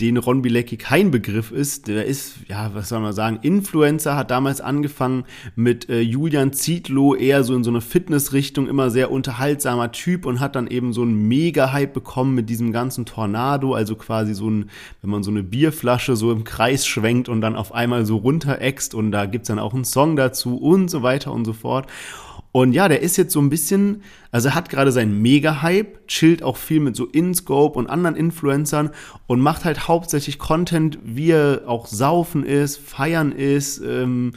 den 0.00 0.16
Ron 0.16 0.42
Bilecki 0.42 0.76
kein 0.76 1.10
Begriff 1.10 1.52
ist. 1.52 1.88
Der 1.88 2.06
ist, 2.06 2.36
ja, 2.48 2.74
was 2.74 2.88
soll 2.88 3.00
man 3.00 3.12
sagen, 3.12 3.38
Influencer, 3.42 4.16
hat 4.16 4.30
damals 4.30 4.60
angefangen 4.60 5.24
mit 5.56 5.88
äh, 5.88 6.00
Julian 6.00 6.52
Zietlow, 6.52 7.14
eher 7.14 7.44
so 7.44 7.54
in 7.54 7.64
so 7.64 7.70
eine 7.70 7.80
Fitnessrichtung, 7.80 8.66
immer 8.66 8.90
sehr 8.90 9.10
unterhaltsamer 9.10 9.92
Typ 9.92 10.24
und 10.24 10.40
hat 10.40 10.56
dann 10.56 10.66
eben 10.66 10.92
so 10.92 11.02
einen 11.02 11.28
Mega-Hype 11.28 11.92
bekommen 11.92 12.34
mit 12.34 12.48
diesem 12.48 12.72
ganzen 12.72 13.04
Tornado, 13.04 13.74
also 13.74 13.94
quasi 13.94 14.34
so 14.34 14.48
ein, 14.48 14.70
wenn 15.02 15.10
man 15.10 15.22
so 15.22 15.30
eine 15.30 15.42
Bierflasche 15.42 16.16
so 16.16 16.32
im 16.32 16.44
Kreis 16.44 16.86
schwenkt 16.86 17.28
und 17.28 17.42
dann 17.42 17.56
auf 17.56 17.72
einmal 17.74 18.06
so 18.06 18.16
runterext 18.16 18.94
und 18.94 19.12
da 19.12 19.26
gibt's 19.26 19.48
dann 19.48 19.58
auch 19.58 19.74
einen 19.74 19.84
Song 19.84 20.16
dazu 20.16 20.56
und 20.56 20.90
so 20.90 21.02
weiter 21.02 21.32
und 21.32 21.44
so 21.44 21.52
fort. 21.52 21.86
Und 22.52 22.72
ja, 22.72 22.88
der 22.88 23.00
ist 23.00 23.16
jetzt 23.16 23.32
so 23.32 23.40
ein 23.40 23.48
bisschen, 23.48 24.02
also 24.32 24.48
er 24.48 24.54
hat 24.54 24.68
gerade 24.68 24.92
seinen 24.92 25.20
Mega-Hype, 25.20 26.06
chillt 26.06 26.42
auch 26.42 26.56
viel 26.56 26.80
mit 26.80 26.96
so 26.96 27.06
InScope 27.06 27.78
und 27.78 27.88
anderen 27.88 28.16
Influencern 28.16 28.90
und 29.26 29.40
macht 29.40 29.64
halt 29.64 29.88
hauptsächlich 29.88 30.38
Content, 30.38 30.98
wie 31.02 31.30
er 31.30 31.62
auch 31.66 31.86
saufen 31.86 32.44
ist, 32.44 32.78
feiern 32.78 33.32
ist, 33.32 33.80
ähm, 33.80 34.32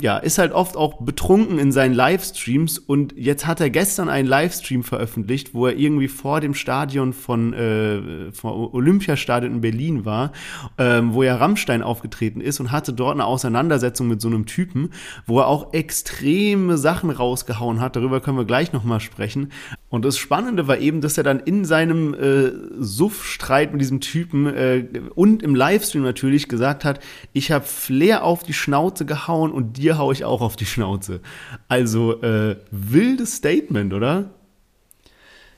ja, 0.00 0.18
ist 0.18 0.38
halt 0.38 0.52
oft 0.52 0.76
auch 0.76 1.02
betrunken 1.02 1.58
in 1.58 1.72
seinen 1.72 1.94
Livestreams 1.94 2.78
und 2.78 3.14
jetzt 3.16 3.46
hat 3.46 3.60
er 3.60 3.70
gestern 3.70 4.08
einen 4.08 4.28
Livestream 4.28 4.82
veröffentlicht, 4.82 5.54
wo 5.54 5.66
er 5.66 5.76
irgendwie 5.76 6.08
vor 6.08 6.40
dem 6.40 6.54
Stadion 6.54 7.12
von, 7.12 7.52
äh, 7.52 8.32
vom 8.32 8.52
Olympiastadion 8.72 9.54
in 9.54 9.60
Berlin 9.60 10.04
war, 10.04 10.32
ähm, 10.78 11.14
wo 11.14 11.22
er 11.22 11.40
Rammstein 11.40 11.82
aufgetreten 11.82 12.40
ist 12.40 12.60
und 12.60 12.72
hatte 12.72 12.92
dort 12.92 13.14
eine 13.14 13.26
Auseinandersetzung 13.26 14.08
mit 14.08 14.20
so 14.20 14.28
einem 14.28 14.46
Typen, 14.46 14.90
wo 15.26 15.38
er 15.40 15.46
auch 15.46 15.72
extreme 15.72 16.78
Sachen 16.78 17.10
rausgehauen 17.10 17.80
hat. 17.80 17.96
Darüber 17.96 18.20
können 18.20 18.38
wir 18.38 18.44
gleich 18.44 18.71
nochmal 18.72 19.00
sprechen. 19.00 19.52
Und 19.88 20.04
das 20.04 20.18
Spannende 20.18 20.68
war 20.68 20.78
eben, 20.78 21.00
dass 21.00 21.18
er 21.18 21.24
dann 21.24 21.40
in 21.40 21.64
seinem 21.64 22.14
äh, 22.14 22.52
Suff-Streit 22.78 23.72
mit 23.72 23.80
diesem 23.80 24.00
Typen 24.00 24.46
äh, 24.46 24.84
und 25.14 25.42
im 25.42 25.54
Livestream 25.54 26.02
natürlich 26.02 26.48
gesagt 26.48 26.84
hat, 26.84 27.00
ich 27.32 27.50
habe 27.50 27.64
Flair 27.64 28.24
auf 28.24 28.42
die 28.42 28.52
Schnauze 28.52 29.04
gehauen 29.04 29.52
und 29.52 29.76
dir 29.76 29.98
hau 29.98 30.12
ich 30.12 30.24
auch 30.24 30.40
auf 30.40 30.56
die 30.56 30.66
Schnauze. 30.66 31.20
Also 31.68 32.22
äh, 32.22 32.56
wildes 32.70 33.36
Statement, 33.36 33.92
oder? 33.92 34.30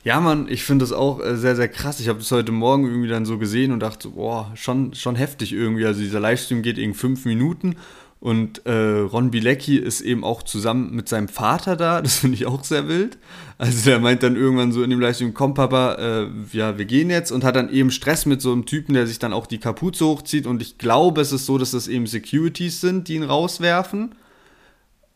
Ja, 0.04 0.20
Mann, 0.20 0.48
ich 0.50 0.64
finde 0.64 0.82
das 0.82 0.92
auch 0.92 1.24
äh, 1.24 1.34
sehr, 1.36 1.56
sehr 1.56 1.68
krass. 1.68 1.98
Ich 1.98 2.08
habe 2.08 2.18
das 2.18 2.30
heute 2.30 2.52
Morgen 2.52 2.84
irgendwie 2.84 3.08
dann 3.08 3.24
so 3.24 3.38
gesehen 3.38 3.72
und 3.72 3.80
dachte, 3.80 4.10
boah, 4.10 4.52
schon, 4.54 4.92
schon 4.92 5.16
heftig 5.16 5.54
irgendwie. 5.54 5.86
Also 5.86 6.00
dieser 6.00 6.20
Livestream 6.20 6.60
geht 6.60 6.76
irgendwie 6.76 6.98
fünf 6.98 7.24
Minuten 7.24 7.76
und 8.24 8.64
äh, 8.64 9.00
Ron 9.00 9.30
Bilecki 9.30 9.76
ist 9.76 10.00
eben 10.00 10.24
auch 10.24 10.42
zusammen 10.42 10.94
mit 10.94 11.10
seinem 11.10 11.28
Vater 11.28 11.76
da. 11.76 12.00
Das 12.00 12.16
finde 12.16 12.36
ich 12.36 12.46
auch 12.46 12.64
sehr 12.64 12.88
wild. 12.88 13.18
Also 13.58 13.90
der 13.90 13.98
meint 13.98 14.22
dann 14.22 14.34
irgendwann 14.34 14.72
so 14.72 14.82
in 14.82 14.88
dem 14.88 14.98
Livestream, 14.98 15.34
komm 15.34 15.52
Papa, 15.52 15.96
äh, 15.96 16.26
ja, 16.56 16.78
wir 16.78 16.86
gehen 16.86 17.10
jetzt. 17.10 17.32
Und 17.32 17.44
hat 17.44 17.54
dann 17.54 17.70
eben 17.70 17.90
Stress 17.90 18.24
mit 18.24 18.40
so 18.40 18.50
einem 18.50 18.64
Typen, 18.64 18.94
der 18.94 19.06
sich 19.06 19.18
dann 19.18 19.34
auch 19.34 19.44
die 19.44 19.58
Kapuze 19.58 20.06
hochzieht. 20.06 20.46
Und 20.46 20.62
ich 20.62 20.78
glaube, 20.78 21.20
es 21.20 21.32
ist 21.32 21.44
so, 21.44 21.58
dass 21.58 21.72
das 21.72 21.86
eben 21.86 22.06
Securities 22.06 22.80
sind, 22.80 23.08
die 23.08 23.16
ihn 23.16 23.24
rauswerfen. 23.24 24.14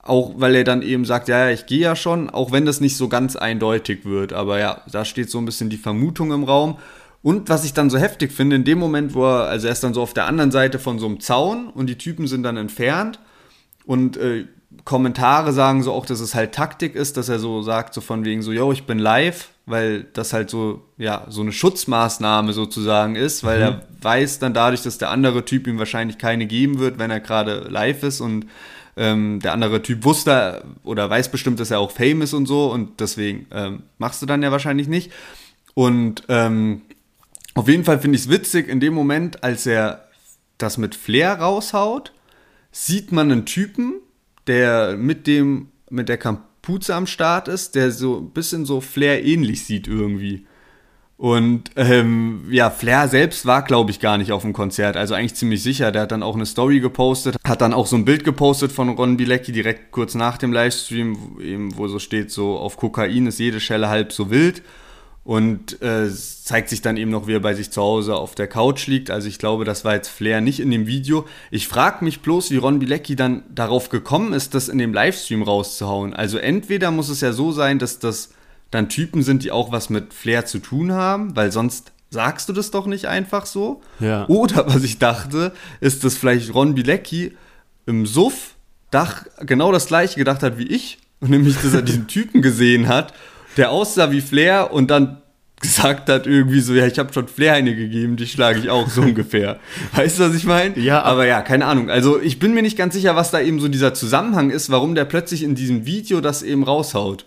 Auch 0.02 0.34
weil 0.36 0.54
er 0.54 0.64
dann 0.64 0.82
eben 0.82 1.06
sagt, 1.06 1.28
ja, 1.28 1.46
ja, 1.46 1.50
ich 1.50 1.64
gehe 1.64 1.80
ja 1.80 1.96
schon, 1.96 2.28
auch 2.28 2.52
wenn 2.52 2.66
das 2.66 2.82
nicht 2.82 2.98
so 2.98 3.08
ganz 3.08 3.36
eindeutig 3.36 4.04
wird. 4.04 4.34
Aber 4.34 4.58
ja, 4.58 4.82
da 4.92 5.06
steht 5.06 5.30
so 5.30 5.38
ein 5.38 5.46
bisschen 5.46 5.70
die 5.70 5.78
Vermutung 5.78 6.30
im 6.30 6.44
Raum. 6.44 6.76
Und 7.28 7.50
was 7.50 7.66
ich 7.66 7.74
dann 7.74 7.90
so 7.90 7.98
heftig 7.98 8.32
finde, 8.32 8.56
in 8.56 8.64
dem 8.64 8.78
Moment, 8.78 9.12
wo 9.12 9.26
er, 9.26 9.48
also 9.48 9.66
er 9.66 9.74
ist 9.74 9.84
dann 9.84 9.92
so 9.92 10.00
auf 10.00 10.14
der 10.14 10.24
anderen 10.24 10.50
Seite 10.50 10.78
von 10.78 10.98
so 10.98 11.04
einem 11.04 11.20
Zaun 11.20 11.68
und 11.68 11.86
die 11.86 11.98
Typen 11.98 12.26
sind 12.26 12.42
dann 12.42 12.56
entfernt 12.56 13.20
und 13.84 14.16
äh, 14.16 14.46
Kommentare 14.84 15.52
sagen 15.52 15.82
so 15.82 15.92
auch, 15.92 16.06
dass 16.06 16.20
es 16.20 16.34
halt 16.34 16.52
Taktik 16.52 16.94
ist, 16.94 17.18
dass 17.18 17.28
er 17.28 17.38
so 17.38 17.60
sagt, 17.60 17.92
so 17.92 18.00
von 18.00 18.24
wegen 18.24 18.40
so, 18.40 18.50
yo, 18.50 18.72
ich 18.72 18.84
bin 18.84 18.98
live, 18.98 19.50
weil 19.66 20.06
das 20.14 20.32
halt 20.32 20.48
so, 20.48 20.86
ja, 20.96 21.26
so 21.28 21.42
eine 21.42 21.52
Schutzmaßnahme 21.52 22.54
sozusagen 22.54 23.14
ist, 23.14 23.44
weil 23.44 23.58
mhm. 23.58 23.62
er 23.62 23.82
weiß 24.00 24.38
dann 24.38 24.54
dadurch, 24.54 24.80
dass 24.80 24.96
der 24.96 25.10
andere 25.10 25.44
Typ 25.44 25.66
ihm 25.66 25.78
wahrscheinlich 25.78 26.16
keine 26.16 26.46
geben 26.46 26.78
wird, 26.78 26.98
wenn 26.98 27.10
er 27.10 27.20
gerade 27.20 27.66
live 27.68 28.04
ist 28.04 28.22
und 28.22 28.46
ähm, 28.96 29.40
der 29.40 29.52
andere 29.52 29.82
Typ 29.82 30.02
wusste 30.06 30.64
oder 30.82 31.10
weiß 31.10 31.30
bestimmt, 31.30 31.60
dass 31.60 31.70
er 31.70 31.80
auch 31.80 31.90
Fame 31.90 32.22
ist 32.22 32.32
und 32.32 32.46
so 32.46 32.72
und 32.72 33.00
deswegen 33.00 33.48
ähm, 33.50 33.82
machst 33.98 34.22
du 34.22 34.26
dann 34.26 34.42
ja 34.42 34.50
wahrscheinlich 34.50 34.88
nicht. 34.88 35.12
Und 35.74 36.24
ähm, 36.28 36.80
auf 37.58 37.68
jeden 37.68 37.84
Fall 37.84 37.98
finde 37.98 38.16
ich 38.16 38.22
es 38.26 38.30
witzig, 38.30 38.68
in 38.68 38.78
dem 38.78 38.94
Moment, 38.94 39.42
als 39.42 39.66
er 39.66 40.04
das 40.58 40.78
mit 40.78 40.94
Flair 40.94 41.40
raushaut, 41.40 42.12
sieht 42.70 43.10
man 43.10 43.32
einen 43.32 43.46
Typen, 43.46 43.94
der 44.46 44.96
mit 44.96 45.26
dem, 45.26 45.68
mit 45.90 46.08
der 46.08 46.18
Kapuze 46.18 46.94
am 46.94 47.08
Start 47.08 47.48
ist, 47.48 47.74
der 47.74 47.90
so 47.90 48.18
ein 48.18 48.30
bisschen 48.30 48.64
so 48.64 48.80
Flair 48.80 49.24
ähnlich 49.24 49.64
sieht 49.64 49.88
irgendwie. 49.88 50.46
Und 51.16 51.72
ähm, 51.74 52.44
ja, 52.48 52.70
Flair 52.70 53.08
selbst 53.08 53.44
war, 53.44 53.64
glaube 53.64 53.90
ich, 53.90 53.98
gar 53.98 54.18
nicht 54.18 54.30
auf 54.30 54.42
dem 54.42 54.52
Konzert. 54.52 54.96
Also 54.96 55.14
eigentlich 55.14 55.34
ziemlich 55.34 55.60
sicher. 55.60 55.90
Der 55.90 56.02
hat 56.02 56.12
dann 56.12 56.22
auch 56.22 56.36
eine 56.36 56.46
Story 56.46 56.78
gepostet, 56.78 57.34
hat 57.44 57.60
dann 57.60 57.74
auch 57.74 57.88
so 57.88 57.96
ein 57.96 58.04
Bild 58.04 58.22
gepostet 58.22 58.70
von 58.70 58.88
Ron 58.90 59.16
Bilecki 59.16 59.50
direkt 59.50 59.90
kurz 59.90 60.14
nach 60.14 60.38
dem 60.38 60.52
Livestream, 60.52 61.40
eben, 61.40 61.76
wo 61.76 61.88
so 61.88 61.98
steht, 61.98 62.30
so 62.30 62.56
auf 62.56 62.76
Kokain 62.76 63.26
ist 63.26 63.40
jede 63.40 63.58
Schelle 63.58 63.88
halb 63.88 64.12
so 64.12 64.30
wild 64.30 64.62
und 65.28 65.82
äh, 65.82 66.08
zeigt 66.10 66.70
sich 66.70 66.80
dann 66.80 66.96
eben 66.96 67.10
noch, 67.10 67.26
wie 67.26 67.34
er 67.34 67.40
bei 67.40 67.52
sich 67.52 67.70
zu 67.70 67.82
Hause 67.82 68.16
auf 68.16 68.34
der 68.34 68.46
Couch 68.46 68.86
liegt. 68.86 69.10
Also 69.10 69.28
ich 69.28 69.38
glaube, 69.38 69.66
das 69.66 69.84
war 69.84 69.94
jetzt 69.94 70.08
Flair 70.08 70.40
nicht 70.40 70.58
in 70.58 70.70
dem 70.70 70.86
Video. 70.86 71.26
Ich 71.50 71.68
frage 71.68 72.02
mich 72.02 72.22
bloß, 72.22 72.50
wie 72.50 72.56
Ron 72.56 72.78
Bilecki 72.78 73.14
dann 73.14 73.42
darauf 73.54 73.90
gekommen 73.90 74.32
ist, 74.32 74.54
das 74.54 74.70
in 74.70 74.78
dem 74.78 74.94
Livestream 74.94 75.42
rauszuhauen. 75.42 76.14
Also 76.14 76.38
entweder 76.38 76.90
muss 76.90 77.10
es 77.10 77.20
ja 77.20 77.32
so 77.32 77.52
sein, 77.52 77.78
dass 77.78 77.98
das 77.98 78.30
dann 78.70 78.88
Typen 78.88 79.22
sind, 79.22 79.42
die 79.42 79.50
auch 79.50 79.70
was 79.70 79.90
mit 79.90 80.14
Flair 80.14 80.46
zu 80.46 80.60
tun 80.60 80.92
haben, 80.92 81.36
weil 81.36 81.52
sonst 81.52 81.92
sagst 82.08 82.48
du 82.48 82.54
das 82.54 82.70
doch 82.70 82.86
nicht 82.86 83.04
einfach 83.04 83.44
so. 83.44 83.82
Ja. 84.00 84.26
Oder 84.28 84.66
was 84.68 84.82
ich 84.82 84.96
dachte, 84.98 85.52
ist, 85.80 86.04
dass 86.04 86.16
vielleicht 86.16 86.54
Ron 86.54 86.74
Bilecki 86.74 87.36
im 87.84 88.06
Suff 88.06 88.54
Dach 88.90 89.26
genau 89.40 89.72
das 89.72 89.88
gleiche 89.88 90.16
gedacht 90.16 90.42
hat 90.42 90.56
wie 90.56 90.68
ich. 90.68 90.96
Und 91.20 91.28
nämlich, 91.28 91.60
dass 91.60 91.74
er 91.74 91.82
diesen 91.82 92.06
Typen 92.08 92.40
gesehen 92.40 92.88
hat 92.88 93.12
der 93.58 93.70
aussah 93.70 94.10
wie 94.10 94.20
Flair 94.20 94.72
und 94.72 94.90
dann 94.90 95.18
gesagt 95.60 96.08
hat 96.08 96.26
irgendwie 96.26 96.60
so, 96.60 96.72
ja, 96.72 96.86
ich 96.86 96.98
habe 96.98 97.12
schon 97.12 97.26
Flair 97.26 97.54
eine 97.54 97.74
gegeben, 97.74 98.16
die 98.16 98.26
schlage 98.26 98.60
ich 98.60 98.70
auch 98.70 98.88
so 98.88 99.02
ungefähr. 99.02 99.58
Weißt 99.94 100.18
du, 100.18 100.28
was 100.28 100.34
ich 100.34 100.44
meine? 100.44 100.78
Ja. 100.78 101.02
Aber 101.02 101.26
ja, 101.26 101.42
keine 101.42 101.66
Ahnung. 101.66 101.90
Also 101.90 102.20
ich 102.20 102.38
bin 102.38 102.54
mir 102.54 102.62
nicht 102.62 102.78
ganz 102.78 102.94
sicher, 102.94 103.16
was 103.16 103.30
da 103.30 103.40
eben 103.40 103.60
so 103.60 103.68
dieser 103.68 103.92
Zusammenhang 103.92 104.50
ist, 104.50 104.70
warum 104.70 104.94
der 104.94 105.04
plötzlich 105.04 105.42
in 105.42 105.54
diesem 105.54 105.84
Video 105.84 106.20
das 106.20 106.42
eben 106.42 106.62
raushaut. 106.62 107.26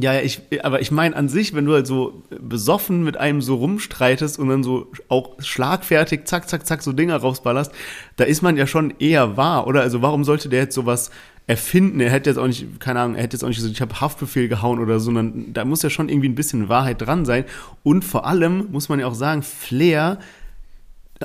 Ja, 0.00 0.20
ich, 0.20 0.40
aber 0.62 0.80
ich 0.80 0.90
meine 0.90 1.14
an 1.16 1.28
sich, 1.28 1.54
wenn 1.54 1.66
du 1.66 1.74
halt 1.74 1.86
so 1.86 2.22
besoffen 2.40 3.02
mit 3.02 3.16
einem 3.16 3.42
so 3.42 3.56
rumstreitest 3.56 4.38
und 4.38 4.48
dann 4.48 4.62
so 4.62 4.90
auch 5.08 5.40
schlagfertig, 5.40 6.24
zack, 6.24 6.48
zack, 6.48 6.66
zack, 6.66 6.82
so 6.82 6.92
Dinger 6.92 7.16
rausballerst, 7.16 7.72
da 8.16 8.24
ist 8.24 8.42
man 8.42 8.56
ja 8.56 8.66
schon 8.66 8.94
eher 8.98 9.36
wahr, 9.36 9.66
oder? 9.66 9.82
Also 9.82 10.02
warum 10.02 10.24
sollte 10.24 10.48
der 10.48 10.60
jetzt 10.60 10.74
sowas 10.74 11.10
erfinden. 11.46 12.00
Er 12.00 12.10
hätte 12.10 12.30
jetzt 12.30 12.38
auch 12.38 12.46
nicht, 12.46 12.80
keine 12.80 13.00
Ahnung, 13.00 13.16
er 13.16 13.22
hätte 13.24 13.36
jetzt 13.36 13.42
auch 13.42 13.48
nicht 13.48 13.58
gesagt, 13.58 13.74
ich 13.74 13.80
habe 13.80 14.00
Haftbefehl 14.00 14.48
gehauen 14.48 14.78
oder 14.78 15.00
so, 15.00 15.06
sondern 15.06 15.52
da 15.52 15.64
muss 15.64 15.82
ja 15.82 15.90
schon 15.90 16.08
irgendwie 16.08 16.28
ein 16.28 16.34
bisschen 16.34 16.68
Wahrheit 16.68 17.02
dran 17.02 17.24
sein. 17.24 17.44
Und 17.82 18.04
vor 18.04 18.26
allem 18.26 18.68
muss 18.70 18.88
man 18.88 19.00
ja 19.00 19.06
auch 19.06 19.14
sagen, 19.14 19.42
Flair 19.42 20.18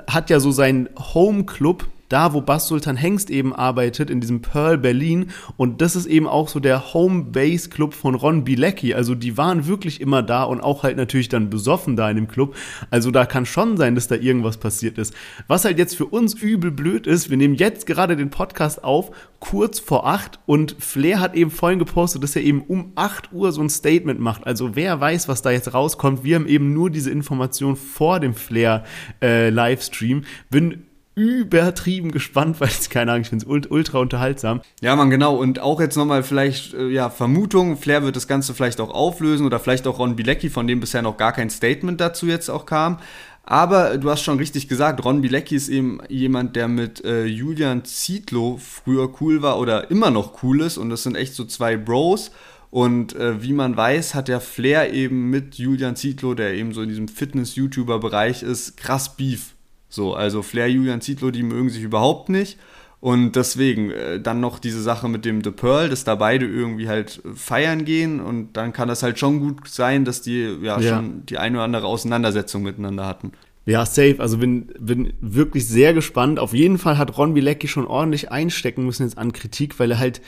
hat 0.08 0.30
ja 0.30 0.40
so 0.40 0.52
seinen 0.52 0.90
Home 1.14 1.46
Club 1.46 1.86
da, 2.10 2.34
wo 2.34 2.42
Bass 2.42 2.68
Sultan 2.68 2.96
Hengst 2.96 3.30
eben 3.30 3.54
arbeitet, 3.54 4.10
in 4.10 4.22
diesem 4.22 4.42
Pearl 4.42 4.78
Berlin. 4.78 5.32
Und 5.58 5.82
das 5.82 5.96
ist 5.96 6.06
eben 6.06 6.28
auch 6.28 6.48
so 6.48 6.60
der 6.60 6.94
Home 6.94 7.26
Base 7.26 7.70
Club 7.70 7.94
von 7.94 8.16
Ron 8.16 8.44
Bilecki. 8.44 8.94
Also 8.94 9.16
die 9.16 9.38
waren 9.38 9.68
wirklich 9.68 10.02
immer 10.02 10.24
da 10.24 10.44
und 10.44 10.62
auch 10.62 10.84
halt 10.84 10.98
natürlich 10.98 11.30
dann 11.30 11.50
besoffen 11.50 11.96
da 11.96 12.10
in 12.10 12.16
dem 12.16 12.28
Club. 12.28 12.56
Also 12.90 13.12
da 13.12 13.26
kann 13.26 13.46
schon 13.46 13.78
sein, 13.78 13.96
dass 13.96 14.08
da 14.08 14.16
irgendwas 14.16 14.58
passiert 14.58 14.98
ist. 14.98 15.14
Was 15.48 15.66
halt 15.66 15.78
jetzt 15.78 15.96
für 15.96 16.06
uns 16.06 16.34
übel 16.34 16.72
blöd 16.72 17.08
ist, 17.08 17.30
wir 17.30 17.38
nehmen 17.38 17.56
jetzt 17.56 17.86
gerade 17.86 18.16
den 18.16 18.30
Podcast 18.30 18.84
auf, 18.84 19.12
kurz 19.40 19.80
vor 19.80 20.08
acht 20.08 20.40
und 20.46 20.76
Flair 20.80 21.20
hat 21.20 21.36
eben 21.36 21.52
vorhin 21.52 21.80
gepostet, 21.80 22.24
dass 22.24 22.36
er 22.36 22.42
eben 22.42 22.62
um 22.62 22.92
acht 22.96 23.32
Uhr 23.34 23.52
so 23.52 23.62
ein 23.62 23.70
Statement 23.70 24.20
macht. 24.20 24.48
Also 24.48 24.76
wer 24.76 25.00
weiß, 25.00 25.28
was 25.28 25.42
da 25.42 25.52
jetzt 25.52 25.74
rauskommt. 25.74 26.24
Wir 26.24 26.36
haben 26.36 26.48
eben 26.48 26.74
nur 26.74 26.90
diese 26.90 27.12
Information 27.12 27.76
vor 27.76 28.20
dem 28.20 28.34
Flair 28.34 28.84
äh, 29.22 29.50
Livestream. 29.50 30.24
Bin 30.50 30.87
übertrieben 31.18 32.12
gespannt, 32.12 32.62
weil 32.62 32.70
ich 32.70 32.92
keine 32.92 33.12
Ahnung, 33.12 33.24
ich 33.24 33.30
finde 33.30 33.44
es 33.50 33.68
ultra 33.70 33.98
unterhaltsam. 33.98 34.62
Ja, 34.82 34.96
man, 34.96 35.10
genau. 35.10 35.36
Und 35.36 35.60
auch 35.60 35.82
jetzt 35.82 35.98
nochmal 35.98 36.22
vielleicht, 36.22 36.76
äh, 36.76 36.90
ja, 36.90 37.10
Vermutung, 37.10 37.76
Flair 37.76 38.04
wird 38.04 38.16
das 38.16 38.28
Ganze 38.28 38.54
vielleicht 38.54 38.80
auch 38.80 38.92
auflösen 38.92 39.46
oder 39.46 39.60
vielleicht 39.60 39.88
auch 39.88 39.98
Ron 39.98 40.16
Bilecki, 40.16 40.52
von 40.52 40.68
dem 40.68 40.80
bisher 40.80 41.02
noch 41.02 41.18
gar 41.18 41.34
kein 41.34 41.50
Statement 41.50 42.00
dazu 42.00 42.28
jetzt 42.28 42.50
auch 42.50 42.68
kam. 42.68 43.00
Aber 43.42 43.98
du 43.98 44.12
hast 44.12 44.22
schon 44.22 44.38
richtig 44.38 44.68
gesagt, 44.68 45.04
Ron 45.04 45.22
Bilecki 45.22 45.56
ist 45.56 45.70
eben 45.70 46.00
jemand, 46.08 46.56
der 46.56 46.68
mit 46.68 47.04
äh, 47.04 47.26
Julian 47.26 47.84
Zietlow 47.84 48.58
früher 48.58 49.10
cool 49.20 49.42
war 49.42 49.58
oder 49.60 49.90
immer 49.90 50.12
noch 50.12 50.44
cool 50.44 50.62
ist. 50.62 50.78
Und 50.78 50.92
das 50.92 51.02
sind 51.02 51.16
echt 51.16 51.34
so 51.34 51.46
zwei 51.46 51.78
Bros. 51.78 52.30
Und 52.70 53.16
äh, 53.16 53.42
wie 53.42 53.54
man 53.54 53.76
weiß, 53.76 54.14
hat 54.14 54.28
der 54.28 54.40
Flair 54.40 54.94
eben 54.94 55.32
mit 55.32 55.56
Julian 55.56 55.96
Zietlow, 55.96 56.36
der 56.36 56.54
eben 56.54 56.74
so 56.74 56.84
in 56.84 56.90
diesem 56.90 57.08
Fitness-YouTuber-Bereich 57.08 58.44
ist, 58.44 58.78
krass 58.78 59.16
Beef. 59.16 59.56
So, 59.90 60.14
also 60.14 60.42
Flair, 60.42 60.70
Julian 60.70 61.02
Zietlow, 61.02 61.32
die 61.32 61.44
mögen 61.44 61.70
sich 61.70 61.84
überhaupt 61.84 62.30
nicht. 62.30 62.58
Und 63.00 63.36
deswegen 63.36 63.92
äh, 63.92 64.20
dann 64.20 64.40
noch 64.40 64.58
diese 64.58 64.82
Sache 64.82 65.08
mit 65.08 65.24
dem 65.24 65.44
The 65.44 65.52
Pearl, 65.52 65.90
dass 65.90 66.04
da 66.04 66.16
beide 66.16 66.48
irgendwie 66.48 66.90
halt 66.90 67.22
feiern 67.36 67.86
gehen 67.86 68.20
und 68.20 68.54
dann 68.54 68.74
kann 68.74 68.88
das 68.88 69.04
halt 69.04 69.20
schon 69.20 69.40
gut 69.40 69.68
sein, 69.68 70.04
dass 70.04 70.24
die 70.24 70.58
ja, 70.62 70.80
ja. 70.80 70.96
schon 70.96 71.26
die 71.28 71.38
eine 71.38 71.58
oder 71.58 71.66
andere 71.66 71.86
Auseinandersetzung 71.86 72.64
miteinander 72.64 73.06
hatten. 73.06 73.34
Ja, 73.68 73.86
safe. 73.86 74.16
Also 74.20 74.38
bin, 74.38 74.74
bin 74.80 75.14
wirklich 75.20 75.68
sehr 75.68 75.94
gespannt. 75.94 76.40
Auf 76.40 76.54
jeden 76.54 76.78
Fall 76.78 76.98
hat 76.98 77.18
Ron 77.18 77.34
Bilecki 77.34 77.68
schon 77.68 77.86
ordentlich 77.86 78.32
einstecken 78.32 78.86
müssen 78.86 79.04
jetzt 79.04 79.18
an 79.18 79.34
Kritik, 79.34 79.78
weil 79.78 79.92
er 79.92 80.00
halt, 80.00 80.22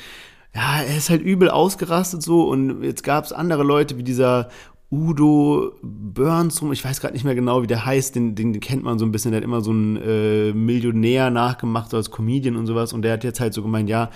ja, 0.54 0.82
er 0.82 0.98
ist 0.98 1.10
halt 1.10 1.22
übel 1.22 1.50
ausgerastet 1.50 2.22
so 2.22 2.44
und 2.50 2.84
jetzt 2.84 3.04
gab 3.04 3.24
es 3.24 3.32
andere 3.34 3.64
Leute 3.64 3.98
wie 3.98 4.04
dieser 4.04 4.50
Udo 4.92 5.74
Burns 5.84 6.62
rum, 6.62 6.72
ich 6.72 6.84
weiß 6.84 7.00
gerade 7.00 7.14
nicht 7.14 7.24
mehr 7.24 7.36
genau, 7.36 7.62
wie 7.62 7.68
der 7.68 7.86
heißt, 7.86 8.16
den, 8.16 8.34
den, 8.34 8.60
kennt 8.60 8.84
man 8.84 8.98
so 8.98 9.06
ein 9.06 9.12
bisschen, 9.12 9.32
der 9.32 9.42
hat 9.42 9.46
immer 9.46 9.62
so 9.62 9.70
einen 9.70 9.98
äh, 9.98 10.52
Millionär 10.52 11.30
nachgemacht 11.30 11.92
so 11.92 11.98
als 11.98 12.10
Comedian 12.10 12.56
und 12.56 12.66
sowas. 12.66 12.92
Und 12.92 13.04
der 13.04 13.14
hat 13.14 13.24
jetzt 13.24 13.40
halt 13.40 13.54
so 13.54 13.62
gemeint, 13.62 13.88
ja, 13.88 14.10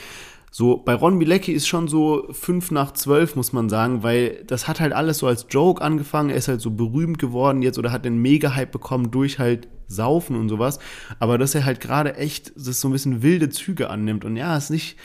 so, 0.56 0.78
bei 0.78 0.94
Ron 0.94 1.18
Bilecki 1.18 1.52
ist 1.52 1.68
schon 1.68 1.88
so 1.88 2.28
fünf 2.30 2.70
nach 2.70 2.94
zwölf, 2.94 3.36
muss 3.36 3.54
man 3.54 3.70
sagen, 3.70 4.04
weil 4.04 4.44
das 4.46 4.68
hat 4.68 4.80
halt 4.80 4.94
alles 4.94 5.18
so 5.18 5.26
als 5.26 5.48
Joke 5.50 5.82
angefangen. 5.82 6.30
Er 6.30 6.36
ist 6.36 6.48
halt 6.48 6.62
so 6.62 6.70
berühmt 6.70 7.18
geworden 7.18 7.64
jetzt 7.64 7.80
oder 7.80 7.92
hat 7.92 8.06
den 8.06 8.20
Mega-Hype 8.20 8.72
bekommen 8.72 9.10
durch 9.10 9.40
halt 9.40 9.68
Saufen 9.88 10.36
und 10.36 10.50
sowas. 10.50 10.78
Aber 11.18 11.40
dass 11.40 11.56
er 11.56 11.66
halt 11.66 11.80
gerade 11.80 12.18
echt 12.18 12.54
das 12.56 12.80
so 12.80 12.88
ein 12.88 12.92
bisschen 12.92 13.24
wilde 13.24 13.50
Züge 13.50 13.90
annimmt. 13.90 14.26
Und 14.26 14.38
ja, 14.38 14.56
ist 14.56 14.70
nicht, 14.70 14.96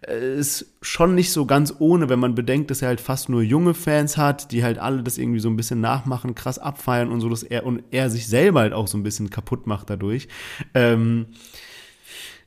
äh, 0.00 0.38
ist 0.38 0.74
schon 0.82 1.14
nicht 1.14 1.30
so 1.30 1.46
ganz 1.46 1.72
ohne, 1.78 2.08
wenn 2.08 2.18
man 2.18 2.34
bedenkt, 2.34 2.72
dass 2.72 2.82
er 2.82 2.88
halt 2.88 3.00
fast 3.00 3.28
nur 3.28 3.42
junge 3.42 3.74
Fans 3.74 4.16
hat, 4.16 4.50
die 4.50 4.64
halt 4.64 4.78
alle 4.78 5.04
das 5.04 5.18
irgendwie 5.18 5.38
so 5.38 5.48
ein 5.48 5.56
bisschen 5.56 5.80
nachmachen, 5.80 6.34
krass 6.34 6.58
abfeiern 6.58 7.12
und 7.12 7.20
so, 7.20 7.28
dass 7.28 7.44
er 7.44 7.64
und 7.64 7.84
er 7.92 8.10
sich 8.10 8.26
selber 8.26 8.58
halt 8.58 8.72
auch 8.72 8.88
so 8.88 8.98
ein 8.98 9.04
bisschen 9.04 9.30
kaputt 9.30 9.68
macht 9.68 9.88
dadurch. 9.88 10.26
Ähm, 10.74 11.26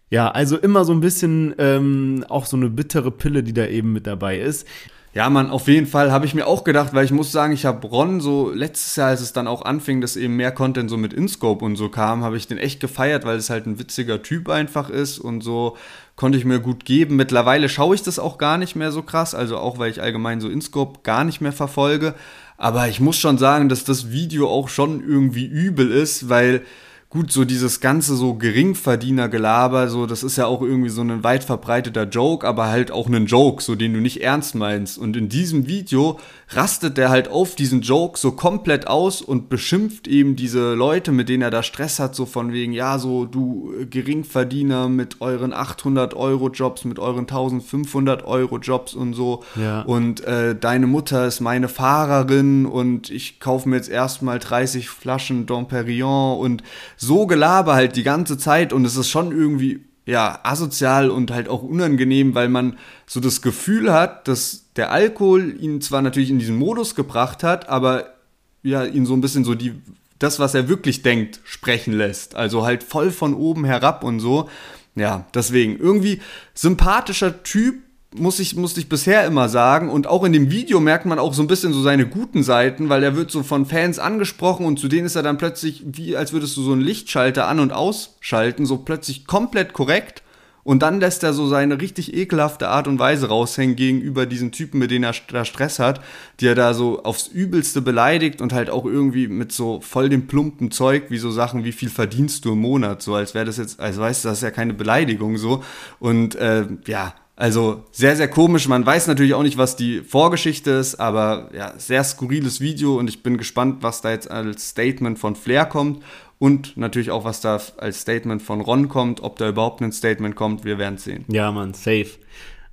ja, 0.09 0.29
also 0.29 0.57
immer 0.57 0.85
so 0.85 0.93
ein 0.93 1.01
bisschen 1.01 1.53
ähm, 1.57 2.25
auch 2.29 2.45
so 2.45 2.57
eine 2.57 2.69
bittere 2.69 3.11
Pille, 3.11 3.43
die 3.43 3.53
da 3.53 3.65
eben 3.65 3.93
mit 3.93 4.07
dabei 4.07 4.39
ist. 4.39 4.67
Ja, 5.11 5.27
man, 5.31 5.49
auf 5.49 5.67
jeden 5.67 5.87
Fall 5.87 6.11
habe 6.11 6.27
ich 6.27 6.35
mir 6.35 6.45
auch 6.45 6.63
gedacht, 6.63 6.93
weil 6.93 7.03
ich 7.03 7.11
muss 7.11 7.31
sagen, 7.31 7.51
ich 7.51 7.65
habe 7.65 7.87
Ron 7.87 8.21
so 8.21 8.51
letztes 8.51 8.95
Jahr, 8.95 9.09
als 9.09 9.21
es 9.21 9.33
dann 9.33 9.47
auch 9.47 9.63
anfing, 9.65 10.01
dass 10.01 10.15
eben 10.15 10.35
mehr 10.35 10.51
Content 10.51 10.87
so 10.87 10.97
mit 10.97 11.13
InScope 11.13 11.65
und 11.65 11.77
so 11.77 11.89
kam, 11.89 12.23
habe 12.23 12.37
ich 12.37 12.47
den 12.47 12.59
echt 12.59 12.79
gefeiert, 12.79 13.25
weil 13.25 13.37
es 13.37 13.49
halt 13.49 13.65
ein 13.65 13.79
witziger 13.79 14.21
Typ 14.21 14.49
einfach 14.49 14.91
ist 14.91 15.17
und 15.17 15.41
so 15.41 15.77
konnte 16.15 16.37
ich 16.37 16.45
mir 16.45 16.59
gut 16.59 16.85
geben. 16.85 17.15
Mittlerweile 17.15 17.69
schaue 17.69 17.95
ich 17.95 18.03
das 18.03 18.19
auch 18.19 18.37
gar 18.37 18.59
nicht 18.59 18.75
mehr 18.75 18.91
so 18.91 19.01
krass, 19.01 19.33
also 19.33 19.57
auch 19.57 19.79
weil 19.79 19.89
ich 19.89 20.01
allgemein 20.01 20.41
so 20.41 20.47
InScope 20.47 20.99
gar 21.01 21.23
nicht 21.23 21.41
mehr 21.41 21.53
verfolge. 21.53 22.13
Aber 22.57 22.87
ich 22.87 22.99
muss 22.99 23.17
schon 23.17 23.39
sagen, 23.39 23.67
dass 23.67 23.85
das 23.85 24.11
Video 24.11 24.47
auch 24.47 24.69
schon 24.69 25.01
irgendwie 25.01 25.47
übel 25.47 25.91
ist, 25.91 26.29
weil 26.29 26.61
gut, 27.09 27.31
so 27.31 27.43
dieses 27.43 27.79
ganze 27.79 28.15
so 28.15 28.35
Geringverdiener-Gelaber, 28.35 29.89
so, 29.89 30.05
das 30.05 30.21
ist 30.21 30.37
ja 30.37 30.45
auch 30.45 30.61
irgendwie 30.61 30.89
so 30.89 31.01
ein 31.01 31.23
weit 31.23 31.43
verbreiteter 31.43 32.03
Joke, 32.03 32.47
aber 32.47 32.67
halt 32.67 32.91
auch 32.91 33.07
ein 33.07 33.25
Joke, 33.25 33.63
so 33.63 33.73
den 33.73 33.93
du 33.93 33.99
nicht 33.99 34.21
ernst 34.21 34.53
meinst. 34.53 34.99
Und 34.99 35.17
in 35.17 35.27
diesem 35.27 35.65
Video 35.65 36.19
rastet 36.49 36.97
der 36.97 37.09
halt 37.09 37.27
auf 37.27 37.55
diesen 37.55 37.81
Joke 37.81 38.19
so 38.19 38.33
komplett 38.33 38.85
aus 38.85 39.23
und 39.23 39.49
beschimpft 39.49 40.07
eben 40.07 40.35
diese 40.35 40.75
Leute, 40.75 41.11
mit 41.11 41.29
denen 41.29 41.41
er 41.41 41.49
da 41.49 41.63
Stress 41.63 41.97
hat, 41.97 42.13
so 42.13 42.27
von 42.27 42.53
wegen, 42.53 42.73
ja, 42.73 42.99
so 42.99 43.25
du 43.25 43.73
Geringverdiener 43.89 44.87
mit 44.87 45.19
euren 45.19 45.51
800 45.51 46.13
Euro 46.13 46.49
Jobs, 46.49 46.85
mit 46.85 46.99
euren 46.99 47.21
1500 47.21 48.23
Euro 48.25 48.59
Jobs 48.59 48.93
und 48.93 49.13
so. 49.15 49.43
Ja. 49.55 49.81
Und 49.81 50.23
äh, 50.25 50.55
deine 50.55 50.85
Mutter 50.85 51.25
ist 51.25 51.39
meine 51.39 51.69
Fahrerin 51.69 52.67
und 52.67 53.09
ich 53.09 53.39
kaufe 53.39 53.67
mir 53.67 53.77
jetzt 53.77 53.89
erstmal 53.89 54.37
30 54.37 54.89
Flaschen 54.89 55.47
Dom 55.47 55.67
Perignon 55.67 56.39
und 56.39 56.61
so 56.99 57.25
Gelaber 57.25 57.73
halt 57.73 57.95
die 57.95 58.03
ganze 58.03 58.37
Zeit 58.37 58.73
und 58.73 58.85
es 58.85 58.97
ist 58.97 59.09
schon 59.09 59.31
irgendwie 59.31 59.85
ja 60.05 60.39
asozial 60.43 61.09
und 61.09 61.31
halt 61.31 61.47
auch 61.47 61.63
unangenehm, 61.63 62.35
weil 62.35 62.49
man 62.49 62.77
so 63.07 63.19
das 63.19 63.41
Gefühl 63.41 63.93
hat, 63.93 64.27
dass 64.27 64.65
der 64.75 64.91
Alkohol 64.91 65.55
ihn 65.59 65.81
zwar 65.81 66.01
natürlich 66.01 66.29
in 66.29 66.39
diesen 66.39 66.57
Modus 66.57 66.95
gebracht 66.95 67.43
hat, 67.43 67.69
aber 67.69 68.13
ja 68.61 68.83
ihn 68.83 69.05
so 69.05 69.13
ein 69.13 69.21
bisschen 69.21 69.45
so 69.45 69.55
die 69.55 69.81
das, 70.19 70.37
was 70.37 70.53
er 70.53 70.67
wirklich 70.67 71.01
denkt, 71.01 71.39
sprechen 71.45 71.93
lässt. 71.93 72.35
Also 72.35 72.65
halt 72.65 72.83
voll 72.83 73.11
von 73.11 73.33
oben 73.33 73.63
herab 73.63 74.03
und 74.03 74.19
so. 74.19 74.49
Ja, 74.95 75.25
deswegen 75.33 75.77
irgendwie 75.77 76.21
sympathischer 76.53 77.41
Typ, 77.43 77.75
muss 78.15 78.39
ich, 78.39 78.55
musste 78.55 78.79
ich 78.79 78.89
bisher 78.89 79.25
immer 79.25 79.49
sagen. 79.49 79.89
Und 79.89 80.07
auch 80.07 80.23
in 80.23 80.33
dem 80.33 80.51
Video 80.51 80.79
merkt 80.79 81.05
man 81.05 81.19
auch 81.19 81.33
so 81.33 81.43
ein 81.43 81.47
bisschen 81.47 81.73
so 81.73 81.81
seine 81.81 82.07
guten 82.07 82.43
Seiten, 82.43 82.89
weil 82.89 83.03
er 83.03 83.15
wird 83.15 83.31
so 83.31 83.43
von 83.43 83.65
Fans 83.65 83.99
angesprochen 83.99 84.65
und 84.65 84.79
zu 84.79 84.87
denen 84.87 85.05
ist 85.05 85.15
er 85.15 85.23
dann 85.23 85.37
plötzlich, 85.37 85.83
wie 85.85 86.17
als 86.17 86.33
würdest 86.33 86.57
du 86.57 86.63
so 86.63 86.71
einen 86.71 86.81
Lichtschalter 86.81 87.47
an- 87.47 87.59
und 87.59 87.73
ausschalten, 87.73 88.65
so 88.65 88.77
plötzlich 88.77 89.27
komplett 89.27 89.73
korrekt. 89.73 90.23
Und 90.63 90.83
dann 90.83 90.99
lässt 90.99 91.23
er 91.23 91.33
so 91.33 91.47
seine 91.47 91.81
richtig 91.81 92.13
ekelhafte 92.13 92.67
Art 92.67 92.87
und 92.87 92.99
Weise 92.99 93.29
raushängen 93.29 93.75
gegenüber 93.75 94.25
diesen 94.25 94.51
Typen, 94.51 94.77
mit 94.77 94.91
denen 94.91 95.05
er 95.05 95.15
da 95.29 95.45
Stress 95.45 95.79
hat, 95.79 96.01
die 96.39 96.47
er 96.47 96.53
da 96.53 96.73
so 96.73 97.01
aufs 97.03 97.27
Übelste 97.27 97.81
beleidigt 97.81 98.41
und 98.41 98.53
halt 98.53 98.69
auch 98.69 98.85
irgendwie 98.85 99.27
mit 99.27 99.51
so 99.51 99.81
voll 99.81 100.09
dem 100.09 100.27
plumpen 100.27 100.69
Zeug, 100.69 101.05
wie 101.09 101.17
so 101.17 101.31
Sachen, 101.31 101.63
wie 101.63 101.71
viel 101.71 101.89
verdienst 101.89 102.45
du 102.45 102.51
im 102.51 102.59
Monat, 102.59 103.01
so 103.01 103.15
als 103.15 103.33
wäre 103.33 103.45
das 103.45 103.57
jetzt, 103.57 103.79
als 103.79 103.97
weißt 103.97 104.25
du, 104.25 104.29
das 104.29 104.39
ist 104.39 104.43
ja 104.43 104.51
keine 104.51 104.73
Beleidigung 104.73 105.37
so. 105.37 105.63
Und 105.99 106.35
äh, 106.35 106.67
ja, 106.85 107.15
also 107.39 107.85
sehr, 107.93 108.17
sehr 108.17 108.27
komisch. 108.27 108.67
Man 108.67 108.85
weiß 108.85 109.07
natürlich 109.07 109.33
auch 109.33 109.43
nicht, 109.43 109.57
was 109.57 109.77
die 109.77 110.01
Vorgeschichte 110.01 110.71
ist, 110.71 110.95
aber 110.95 111.49
ja, 111.53 111.73
sehr 111.77 112.03
skurriles 112.03 112.59
Video 112.59 112.99
und 112.99 113.07
ich 113.07 113.23
bin 113.23 113.37
gespannt, 113.37 113.77
was 113.79 114.01
da 114.01 114.11
jetzt 114.11 114.29
als 114.29 114.71
Statement 114.71 115.17
von 115.17 115.37
Flair 115.37 115.65
kommt 115.65 116.03
und 116.37 116.75
natürlich 116.75 117.11
auch, 117.11 117.23
was 117.23 117.39
da 117.39 117.61
als 117.77 118.01
Statement 118.01 118.41
von 118.41 118.59
Ron 118.59 118.89
kommt, 118.89 119.23
ob 119.23 119.37
da 119.37 119.47
überhaupt 119.47 119.81
ein 119.81 119.93
Statement 119.93 120.35
kommt. 120.35 120.65
Wir 120.65 120.77
werden 120.77 120.97
sehen. 120.97 121.23
Ja, 121.29 121.49
man, 121.53 121.73
safe. 121.73 122.09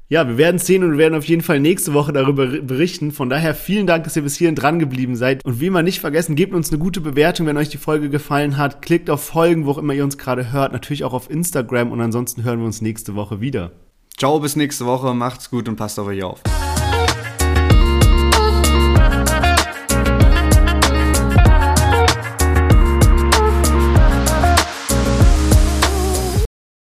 Ja, 0.09 0.27
wir 0.27 0.37
werden 0.37 0.59
sehen 0.59 0.83
und 0.83 0.91
wir 0.91 0.99
werden 0.99 1.15
auf 1.15 1.27
jeden 1.27 1.43
Fall 1.43 1.61
nächste 1.61 1.95
Woche 1.95 2.13
darüber 2.13 2.49
berichten. 2.49 3.13
Von 3.13 3.31
daher 3.31 3.55
vielen 3.55 3.87
Dank, 3.87 4.03
dass 4.03 4.17
ihr 4.17 4.23
bis 4.23 4.37
hierhin 4.37 4.57
dran 4.57 4.81
geblieben 4.81 5.15
seid. 5.15 5.45
Und 5.45 5.61
wie 5.61 5.67
immer 5.67 5.85
nicht 5.85 6.01
vergessen, 6.01 6.35
gebt 6.35 6.55
uns 6.55 6.71
eine 6.71 6.81
gute 6.81 7.01
Bewertung, 7.01 7.47
wenn 7.47 7.57
euch 7.57 7.69
die 7.69 7.79
Folge 7.79 8.11
gefallen 8.11 8.57
hat. 8.57 8.83
Klickt 8.83 9.11
auf 9.11 9.23
Folgen, 9.23 9.65
wo 9.65 9.71
auch 9.71 9.79
immer 9.79 9.95
ihr 9.95 10.03
uns 10.03 10.19
gerade 10.19 10.51
hört. 10.51 10.73
Natürlich 10.73 11.05
auch 11.05 11.13
auf 11.13 11.31
Instagram 11.31 11.93
und 11.93 12.01
ansonsten 12.01 12.43
hören 12.43 12.59
wir 12.59 12.67
uns 12.67 12.83
nächste 12.83 13.15
Woche 13.15 13.41
wieder. 13.41 13.71
Ciao, 14.19 14.41
bis 14.41 14.57
nächste 14.57 14.87
Woche, 14.87 15.13
macht's 15.13 15.51
gut 15.51 15.69
und 15.69 15.77
passt 15.77 15.99
auf 15.99 16.07
euch 16.07 16.23
auf. 16.23 16.41